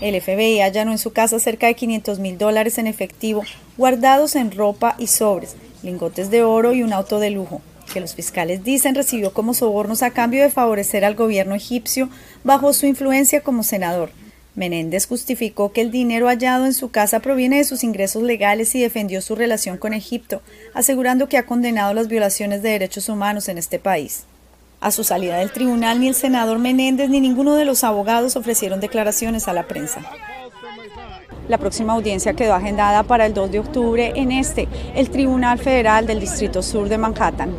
El 0.00 0.18
FBI 0.18 0.60
allanó 0.62 0.92
en 0.92 0.98
su 0.98 1.12
casa 1.12 1.38
cerca 1.38 1.66
de 1.66 1.74
500 1.74 2.20
mil 2.20 2.38
dólares 2.38 2.78
en 2.78 2.86
efectivo 2.86 3.44
guardados 3.76 4.34
en 4.34 4.50
ropa 4.50 4.96
y 4.98 5.08
sobres, 5.08 5.56
lingotes 5.82 6.30
de 6.30 6.42
oro 6.42 6.72
y 6.72 6.82
un 6.82 6.94
auto 6.94 7.20
de 7.20 7.30
lujo. 7.30 7.60
que 7.92 8.00
los 8.00 8.14
fiscales 8.14 8.62
dicen 8.62 8.94
recibió 8.94 9.32
como 9.32 9.52
sobornos 9.52 10.04
a 10.04 10.12
cambio 10.12 10.42
de 10.42 10.50
favorecer 10.50 11.04
al 11.04 11.16
gobierno 11.16 11.56
egipcio 11.56 12.08
bajo 12.44 12.72
su 12.72 12.86
influencia 12.86 13.42
como 13.42 13.64
senador. 13.64 14.10
Menéndez 14.54 15.06
justificó 15.06 15.72
que 15.72 15.80
el 15.80 15.90
dinero 15.90 16.28
hallado 16.28 16.66
en 16.66 16.72
su 16.72 16.92
casa 16.92 17.18
proviene 17.18 17.56
de 17.56 17.64
sus 17.64 17.82
ingresos 17.82 18.22
legales 18.22 18.74
y 18.76 18.80
defendió 18.80 19.20
su 19.20 19.34
relación 19.34 19.76
con 19.76 19.92
Egipto, 19.92 20.40
asegurando 20.72 21.28
que 21.28 21.36
ha 21.36 21.46
condenado 21.46 21.92
las 21.92 22.06
violaciones 22.06 22.62
de 22.62 22.70
derechos 22.70 23.08
humanos 23.08 23.48
en 23.48 23.58
este 23.58 23.80
país. 23.80 24.24
A 24.80 24.90
su 24.90 25.04
salida 25.04 25.36
del 25.36 25.52
tribunal, 25.52 26.00
ni 26.00 26.08
el 26.08 26.14
senador 26.14 26.58
Menéndez 26.58 27.10
ni 27.10 27.20
ninguno 27.20 27.54
de 27.54 27.64
los 27.64 27.84
abogados 27.84 28.36
ofrecieron 28.36 28.80
declaraciones 28.80 29.46
a 29.46 29.52
la 29.52 29.64
prensa. 29.64 30.00
La 31.48 31.58
próxima 31.58 31.92
audiencia 31.92 32.34
quedó 32.34 32.54
agendada 32.54 33.02
para 33.02 33.26
el 33.26 33.34
2 33.34 33.50
de 33.50 33.58
octubre 33.58 34.12
en 34.14 34.32
este, 34.32 34.68
el 34.94 35.10
Tribunal 35.10 35.58
Federal 35.58 36.06
del 36.06 36.20
Distrito 36.20 36.62
Sur 36.62 36.88
de 36.88 36.96
Manhattan. 36.96 37.52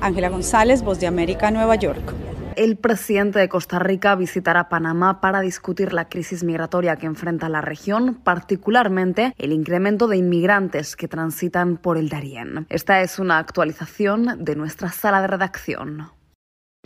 Ángela 0.00 0.28
González, 0.28 0.82
Voz 0.82 1.00
de 1.00 1.06
América, 1.06 1.50
Nueva 1.50 1.76
York 1.76 2.14
el 2.58 2.76
presidente 2.76 3.38
de 3.38 3.48
Costa 3.48 3.78
Rica 3.78 4.16
visitará 4.16 4.68
Panamá 4.68 5.20
para 5.20 5.40
discutir 5.40 5.92
la 5.92 6.08
crisis 6.08 6.42
migratoria 6.42 6.96
que 6.96 7.06
enfrenta 7.06 7.48
la 7.48 7.60
región, 7.60 8.16
particularmente 8.16 9.32
el 9.38 9.52
incremento 9.52 10.08
de 10.08 10.16
inmigrantes 10.16 10.96
que 10.96 11.06
transitan 11.06 11.76
por 11.76 11.98
el 11.98 12.08
Darién. 12.08 12.66
Esta 12.68 13.00
es 13.00 13.20
una 13.20 13.38
actualización 13.38 14.44
de 14.44 14.56
nuestra 14.56 14.90
sala 14.90 15.20
de 15.20 15.28
redacción. 15.28 16.17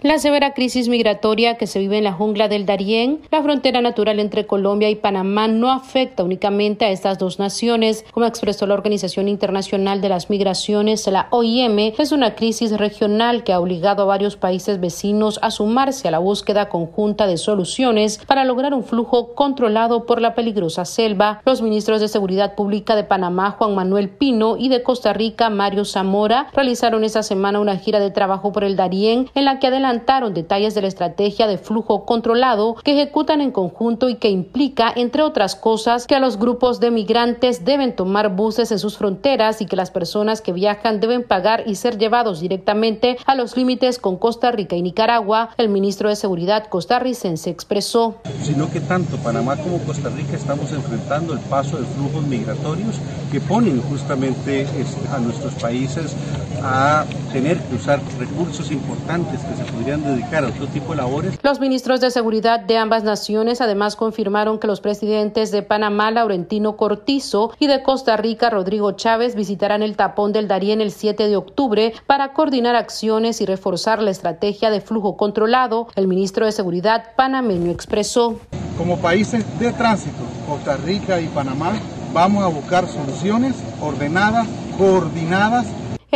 La 0.03 0.19
severa 0.19 0.53
crisis 0.53 0.89
migratoria 0.89 1.57
que 1.57 1.69
se 1.69 1.79
vive 1.79 1.97
en 1.99 2.03
la 2.03 2.13
jungla 2.13 2.49
del 2.49 2.67
Darién, 2.67 3.21
la 3.31 3.41
frontera 3.41 3.81
natural 3.81 4.19
entre 4.19 4.49
Colombia 4.49 4.91
y 4.91 4.97
Panamá, 4.97 5.47
no 5.47 5.71
afecta 5.71 6.25
únicamente 6.25 6.85
a 6.85 6.91
estas 6.91 7.21
dos 7.21 7.39
naciones, 7.39 8.05
como 8.11 8.27
expresó 8.27 8.67
la 8.67 8.75
Organización 8.75 9.29
Internacional 9.29 10.01
de 10.01 10.09
las 10.09 10.29
Migraciones, 10.29 11.07
la 11.07 11.29
OIM, 11.31 11.93
es 11.97 12.11
una 12.11 12.35
crisis 12.35 12.77
regional 12.77 13.45
que 13.45 13.53
ha 13.53 13.61
obligado 13.61 14.03
a 14.03 14.07
varios 14.07 14.37
países 14.37 14.81
vecinos 14.81 15.39
a 15.41 15.53
sumarse 15.53 16.09
a 16.09 16.11
la 16.11 16.19
búsqueda 16.19 16.69
conjunta 16.69 17.29
de 17.29 17.37
soluciones 17.37 18.19
para 18.27 18.45
lograr 18.45 18.75
un 18.75 18.83
flujo 18.83 19.37
controlado 19.37 20.05
por 20.05 20.21
la 20.21 20.35
peligrosa 20.35 20.85
selva. 20.85 21.41
Los 21.45 21.63
ministros 21.63 22.01
de 22.01 22.09
Seguridad 22.09 22.57
Pública 22.57 22.97
de 22.97 23.05
Panamá, 23.05 23.53
Juan 23.53 23.77
Manuel 23.77 24.09
Pino, 24.09 24.57
y 24.57 24.69
de 24.69 24.83
Costa 24.83 25.13
Rica, 25.13 25.49
Mario 25.49 25.85
Zamora, 25.85 26.49
realizaron 26.53 27.05
esta 27.05 27.23
semana 27.23 27.61
una 27.61 27.77
gira 27.77 28.01
de 28.01 28.11
trabajo 28.11 28.51
por 28.51 28.65
el 28.65 28.75
Darién 28.75 29.31
en 29.37 29.45
la 29.45 29.61
que 29.61 29.69
adelantaron 29.69 29.92
adelantaron 29.93 30.33
detalles 30.33 30.75
de 30.75 30.81
la 30.81 30.89
estrategia 30.89 31.47
de 31.47 31.59
flujo 31.59 32.07
controlado 32.07 32.77
que 32.83 32.93
ejecutan 32.93 33.43
en 33.43 33.51
conjunto 33.51 34.09
y 34.09 34.15
que 34.15 34.31
implica, 34.31 34.91
entre 34.95 35.23
otras 35.23 35.55
cosas, 35.55 36.07
que 36.07 36.15
a 36.15 36.21
los 36.21 36.39
grupos 36.39 36.81
de 36.81 36.91
migrantes 36.91 37.67
deben 37.67 37.95
tomar 37.95 38.35
buses 38.35 38.73
en 38.73 38.79
sus 38.79 38.97
fronteras 38.97 39.61
y 39.61 39.67
que 39.67 39.77
las 39.77 39.91
personas 39.91 40.41
que 40.41 40.53
viajan 40.53 41.01
deben 41.01 41.25
pagar 41.25 41.65
y 41.67 41.75
ser 41.75 41.99
llevados 41.99 42.41
directamente 42.41 43.19
a 43.27 43.35
los 43.35 43.55
límites 43.55 43.99
con 43.99 44.17
Costa 44.17 44.51
Rica 44.51 44.77
y 44.77 44.83
Nicaragua. 44.83 45.51
El 45.59 45.69
ministro 45.69 46.09
de 46.09 46.17
Seguridad 46.17 46.69
costarricense 46.69 47.51
expresó. 47.51 48.15
Sino 48.43 48.71
que 48.71 48.81
tanto 48.81 49.19
Panamá 49.19 49.57
como 49.59 49.79
Costa 49.81 50.09
Rica 50.09 50.37
estamos 50.37 50.73
enfrentando 50.73 51.35
el 51.35 51.41
paso 51.41 51.77
de 51.77 51.85
flujos 51.85 52.27
migratorios 52.27 52.97
que 53.31 53.41
ponen 53.41 53.83
justamente 53.83 54.63
este, 54.63 55.09
a 55.15 55.19
nuestros 55.19 55.53
países 55.55 56.15
a 56.63 57.05
tener 57.33 57.59
que 57.59 57.75
usar 57.75 58.01
recursos 58.19 58.71
importantes 58.71 59.41
que 59.41 59.57
se 59.57 59.72
podrían 59.73 60.03
dedicar 60.03 60.45
a 60.45 60.49
otro 60.49 60.67
tipo 60.69 60.91
de 60.91 60.97
labores. 60.97 61.39
Los 61.43 61.61
ministros 61.61 62.01
de 62.01 62.11
Seguridad 62.11 62.61
de 62.61 62.77
ambas 62.77 63.03
naciones 63.05 63.61
además 63.61 63.97
confirmaron 63.97 64.59
que 64.59 64.67
los 64.67 64.81
presidentes 64.81 65.51
de 65.51 65.63
Panamá, 65.63 66.11
Laurentino 66.11 66.77
Cortizo, 66.77 67.53
y 67.59 67.67
de 67.67 67.83
Costa 67.83 68.17
Rica, 68.17 68.51
Rodrigo 68.51 68.93
Chávez, 68.93 69.35
visitarán 69.35 69.83
el 69.83 69.97
tapón 69.97 70.33
del 70.33 70.49
Darién 70.49 70.81
el 70.81 70.93
7 70.93 71.29
de 71.29 71.37
octubre 71.37 71.95
para 72.07 72.33
coordinar 72.33 72.77
acciones 72.77 73.41
y 73.41 73.47
reforzar 73.47 74.03
la 74.03 74.11
estrategia 74.11 74.71
de 74.71 74.81
flujo 74.81 75.17
controlado. 75.17 75.89
El 75.97 76.09
ministro 76.09 76.47
de 76.47 76.53
Seguridad 76.53 77.13
panameño 77.17 77.71
expresó. 77.71 78.39
Como 78.77 78.99
países 78.99 79.45
de 79.59 79.73
tránsito, 79.73 80.23
Costa 80.49 80.77
Rica 80.77 81.21
y 81.21 81.29
Panamá, 81.29 81.73
vamos 82.13 82.43
a 82.43 82.49
buscar 82.49 82.87
soluciones 82.89 83.55
ordenadas, 83.81 84.47
coordinadas 84.79 85.67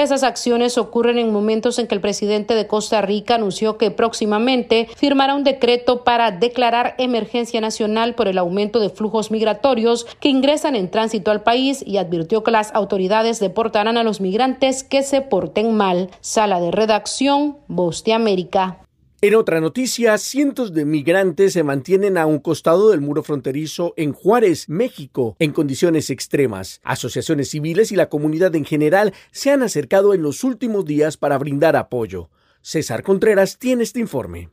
esas 0.03 0.23
acciones 0.23 0.79
ocurren 0.79 1.19
en 1.19 1.33
momentos 1.33 1.79
en 1.79 1.87
que 1.87 1.95
el 1.95 2.01
presidente 2.01 2.55
de 2.55 2.67
Costa 2.67 3.01
Rica 3.01 3.37
anunció 3.37 3.79
que 3.79 3.91
próximamente 3.91 4.89
firmará 4.97 5.35
un 5.35 5.45
decreto 5.45 6.05
para 6.05 6.31
declarar 6.31 6.95
emergencia 6.99 7.61
nacional 7.61 8.15
por 8.15 8.29
el 8.29 8.39
aumento 8.39 8.81
de 8.81 8.91
flujos 8.91 9.31
migratorios 9.31 10.07
que 10.21 10.29
ingresan 10.29 10.77
en 10.77 10.91
tránsito 10.91 11.31
al 11.31 11.43
país 11.43 11.83
y 11.87 11.97
advirtió 11.97 12.45
que 12.45 12.51
las 12.51 12.75
autoridades 12.75 13.41
deportarán 13.41 13.97
a 13.97 14.05
los 14.05 14.21
migrantes 14.21 14.85
que 14.85 15.03
se 15.03 15.23
porten 15.23 15.75
mal. 15.75 16.11
Sala 16.21 16.61
de 16.61 16.71
redacción, 16.71 17.57
Voz 17.69 18.05
de 18.05 18.13
América. 18.13 18.86
En 19.23 19.35
otra 19.35 19.63
noticia, 19.63 20.19
cientos 20.19 20.75
de 20.75 20.85
migrantes 20.85 21.55
se 21.55 21.63
mantienen 21.63 22.19
a 22.19 22.27
un 22.27 22.39
costado 22.39 22.91
del 22.91 23.01
muro 23.01 23.23
fronterizo 23.23 23.95
en 23.97 24.13
Juárez, 24.13 24.69
México, 24.69 25.37
en 25.39 25.53
condiciones 25.53 26.11
extremas. 26.11 26.83
Asociaciones 26.85 27.49
civiles 27.49 27.91
y 27.93 27.97
la 27.97 28.11
comunidad 28.11 28.55
en 28.55 28.67
general 28.67 29.15
se 29.31 29.51
han 29.51 29.63
acercado 29.63 30.13
en 30.13 30.21
los 30.21 30.45
últimos 30.45 30.85
días 30.85 31.17
para 31.17 31.39
brindar 31.39 31.77
apoyo. 31.77 32.29
César 32.61 33.03
Contreras 33.03 33.57
tiene 33.57 33.85
este 33.85 34.01
informe. 34.01 34.51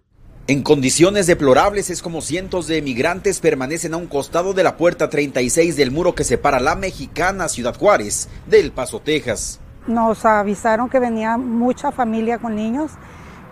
En 0.48 0.64
condiciones 0.64 1.28
deplorables 1.28 1.90
es 1.90 2.02
como 2.02 2.22
cientos 2.22 2.66
de 2.66 2.82
migrantes 2.82 3.42
permanecen 3.42 3.94
a 3.94 3.98
un 3.98 4.08
costado 4.08 4.54
de 4.54 4.64
la 4.64 4.78
puerta 4.78 5.10
36 5.10 5.76
del 5.76 5.92
muro 5.92 6.16
que 6.16 6.24
separa 6.24 6.62
la 6.62 6.76
mexicana 6.76 7.50
Ciudad 7.50 7.76
Juárez 7.76 8.30
del 8.48 8.72
Paso, 8.72 9.02
Texas. 9.02 9.60
Nos 9.88 10.24
avisaron 10.24 10.90
que 10.90 11.00
venía 11.00 11.38
mucha 11.38 11.92
familia 11.92 12.38
con 12.38 12.56
niños 12.56 12.92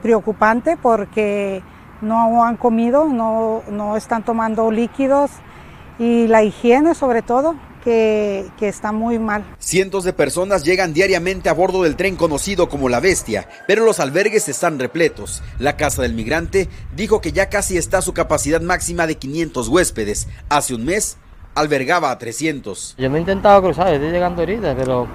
preocupante 0.01 0.77
porque 0.81 1.63
no 2.01 2.43
han 2.43 2.57
comido, 2.57 3.05
no, 3.05 3.63
no 3.69 3.95
están 3.95 4.23
tomando 4.23 4.71
líquidos 4.71 5.31
y 5.99 6.27
la 6.27 6.43
higiene 6.43 6.95
sobre 6.95 7.21
todo, 7.21 7.55
que, 7.83 8.47
que, 8.59 8.67
está 8.67 8.91
muy 8.91 9.17
mal. 9.17 9.43
Cientos 9.57 10.03
de 10.03 10.13
personas 10.13 10.63
llegan 10.63 10.93
diariamente 10.93 11.49
a 11.49 11.53
bordo 11.53 11.83
del 11.83 11.95
tren 11.95 12.15
conocido 12.15 12.69
como 12.69 12.89
La 12.89 12.99
Bestia, 12.99 13.47
pero 13.67 13.85
los 13.85 13.99
albergues 13.99 14.47
están 14.49 14.77
repletos. 14.77 15.41
La 15.57 15.77
Casa 15.77 16.03
del 16.03 16.13
Migrante 16.13 16.69
dijo 16.95 17.21
que 17.21 17.31
ya 17.31 17.49
casi 17.49 17.77
está 17.77 17.99
a 17.99 18.01
su 18.03 18.13
capacidad 18.13 18.61
máxima 18.61 19.07
de 19.07 19.15
500 19.15 19.67
huéspedes. 19.67 20.27
Hace 20.49 20.75
un 20.75 20.85
mes 20.85 21.17
albergaba 21.55 22.11
a 22.11 22.17
300. 22.17 22.95
Yo 22.97 23.09
me 23.09 23.17
he 23.17 23.21
intentado 23.21 23.61
cruzar, 23.61 23.93
estoy 23.93 24.11
llegando 24.11 24.41
ahorita, 24.41 24.75
pero 24.75 25.07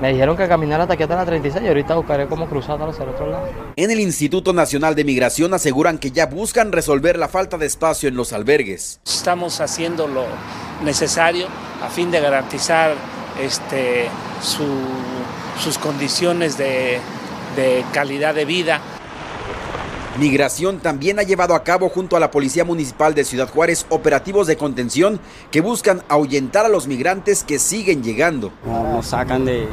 me 0.00 0.12
dijeron 0.12 0.36
que 0.36 0.46
caminara 0.48 0.84
hasta 0.84 0.94
aquí 0.94 1.02
hasta 1.02 1.16
la 1.16 1.24
36 1.24 1.64
y 1.64 1.68
ahorita 1.68 1.94
buscaré 1.96 2.26
cómo 2.26 2.48
cruzar 2.48 2.80
hacia 2.80 3.02
el 3.02 3.10
otro 3.10 3.30
lado. 3.30 3.48
En 3.76 3.90
el 3.90 4.00
Instituto 4.00 4.52
Nacional 4.52 4.94
de 4.94 5.04
Migración 5.04 5.54
aseguran 5.54 5.98
que 5.98 6.10
ya 6.10 6.26
buscan 6.26 6.72
resolver 6.72 7.18
la 7.18 7.28
falta 7.28 7.58
de 7.58 7.66
espacio 7.66 8.08
en 8.08 8.16
los 8.16 8.32
albergues. 8.32 9.00
Estamos 9.04 9.60
haciendo 9.60 10.06
lo 10.06 10.24
necesario 10.84 11.46
a 11.82 11.88
fin 11.88 12.10
de 12.10 12.20
garantizar 12.20 12.94
este, 13.40 14.08
sus 14.40 15.78
condiciones 15.78 16.56
de, 16.56 17.00
de 17.56 17.84
calidad 17.92 18.34
de 18.34 18.44
vida 18.44 18.80
Migración 20.18 20.80
también 20.80 21.20
ha 21.20 21.22
llevado 21.22 21.54
a 21.54 21.62
cabo 21.62 21.88
junto 21.88 22.16
a 22.16 22.20
la 22.20 22.32
Policía 22.32 22.64
Municipal 22.64 23.14
de 23.14 23.22
Ciudad 23.22 23.48
Juárez 23.48 23.86
operativos 23.88 24.48
de 24.48 24.56
contención 24.56 25.20
que 25.52 25.60
buscan 25.60 26.02
ahuyentar 26.08 26.66
a 26.66 26.68
los 26.68 26.88
migrantes 26.88 27.44
que 27.44 27.60
siguen 27.60 28.02
llegando. 28.02 28.50
Nos 28.66 29.06
sacan 29.06 29.44
de, 29.44 29.68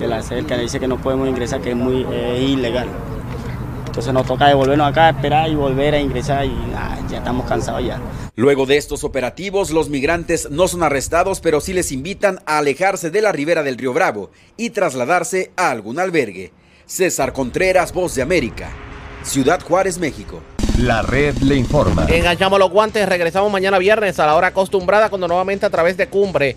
la 0.00 0.24
cerca, 0.24 0.58
dice 0.58 0.80
que 0.80 0.88
no 0.88 1.00
podemos 1.00 1.28
ingresar, 1.28 1.60
que 1.60 1.70
es 1.70 1.76
muy 1.76 2.04
ilegal. 2.40 2.88
Entonces 3.86 4.12
nos 4.12 4.26
toca 4.26 4.48
devolvernos 4.48 4.88
acá, 4.88 5.10
esperar 5.10 5.48
y 5.48 5.54
volver 5.54 5.94
a 5.94 6.00
ingresar 6.00 6.44
y 6.44 6.52
ya 7.08 7.18
estamos 7.18 7.46
cansados 7.46 7.84
ya. 7.84 8.00
Luego 8.34 8.66
de 8.66 8.78
estos 8.78 9.04
operativos, 9.04 9.70
los 9.70 9.88
migrantes 9.88 10.50
no 10.50 10.66
son 10.66 10.82
arrestados, 10.82 11.38
pero 11.38 11.60
sí 11.60 11.72
les 11.72 11.92
invitan 11.92 12.40
a 12.44 12.58
alejarse 12.58 13.10
de 13.10 13.22
la 13.22 13.30
ribera 13.30 13.62
del 13.62 13.78
río 13.78 13.92
Bravo 13.92 14.30
y 14.56 14.70
trasladarse 14.70 15.52
a 15.56 15.70
algún 15.70 16.00
albergue. 16.00 16.50
César 16.86 17.32
Contreras, 17.32 17.92
Voz 17.92 18.16
de 18.16 18.22
América. 18.22 18.68
Ciudad 19.26 19.60
Juárez, 19.60 19.98
México. 19.98 20.40
La 20.78 21.02
red 21.02 21.36
le 21.38 21.56
informa. 21.56 22.06
Enganchamos 22.08 22.58
los 22.58 22.70
guantes, 22.70 23.08
regresamos 23.08 23.50
mañana 23.50 23.78
viernes 23.78 24.18
a 24.20 24.26
la 24.26 24.36
hora 24.36 24.48
acostumbrada 24.48 25.08
cuando 25.08 25.26
nuevamente 25.26 25.66
a 25.66 25.70
través 25.70 25.96
de 25.96 26.06
Cumbre 26.06 26.56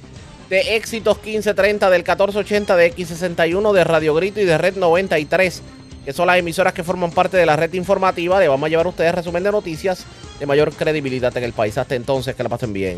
de 0.49 0.75
Éxitos 0.75 1.17
1530 1.17 1.89
del 1.89 2.01
1480 2.01 2.75
de 2.75 2.95
X61 2.95 3.73
de 3.73 3.83
Radio 3.83 4.13
Grito 4.15 4.39
y 4.39 4.45
de 4.45 4.57
Red 4.57 4.77
93, 4.77 5.61
que 6.05 6.13
son 6.13 6.27
las 6.27 6.37
emisoras 6.37 6.73
que 6.73 6.83
forman 6.83 7.11
parte 7.11 7.37
de 7.37 7.45
la 7.45 7.55
red 7.55 7.73
informativa. 7.73 8.39
Le 8.39 8.47
vamos 8.47 8.67
a 8.67 8.69
llevar 8.69 8.85
a 8.85 8.89
ustedes 8.89 9.15
resumen 9.15 9.43
de 9.43 9.51
noticias 9.51 10.05
de 10.39 10.45
mayor 10.45 10.71
credibilidad 10.71 11.35
en 11.37 11.43
el 11.43 11.53
país. 11.53 11.77
Hasta 11.77 11.95
entonces, 11.95 12.35
que 12.35 12.43
la 12.43 12.49
pasen 12.49 12.73
bien. 12.73 12.97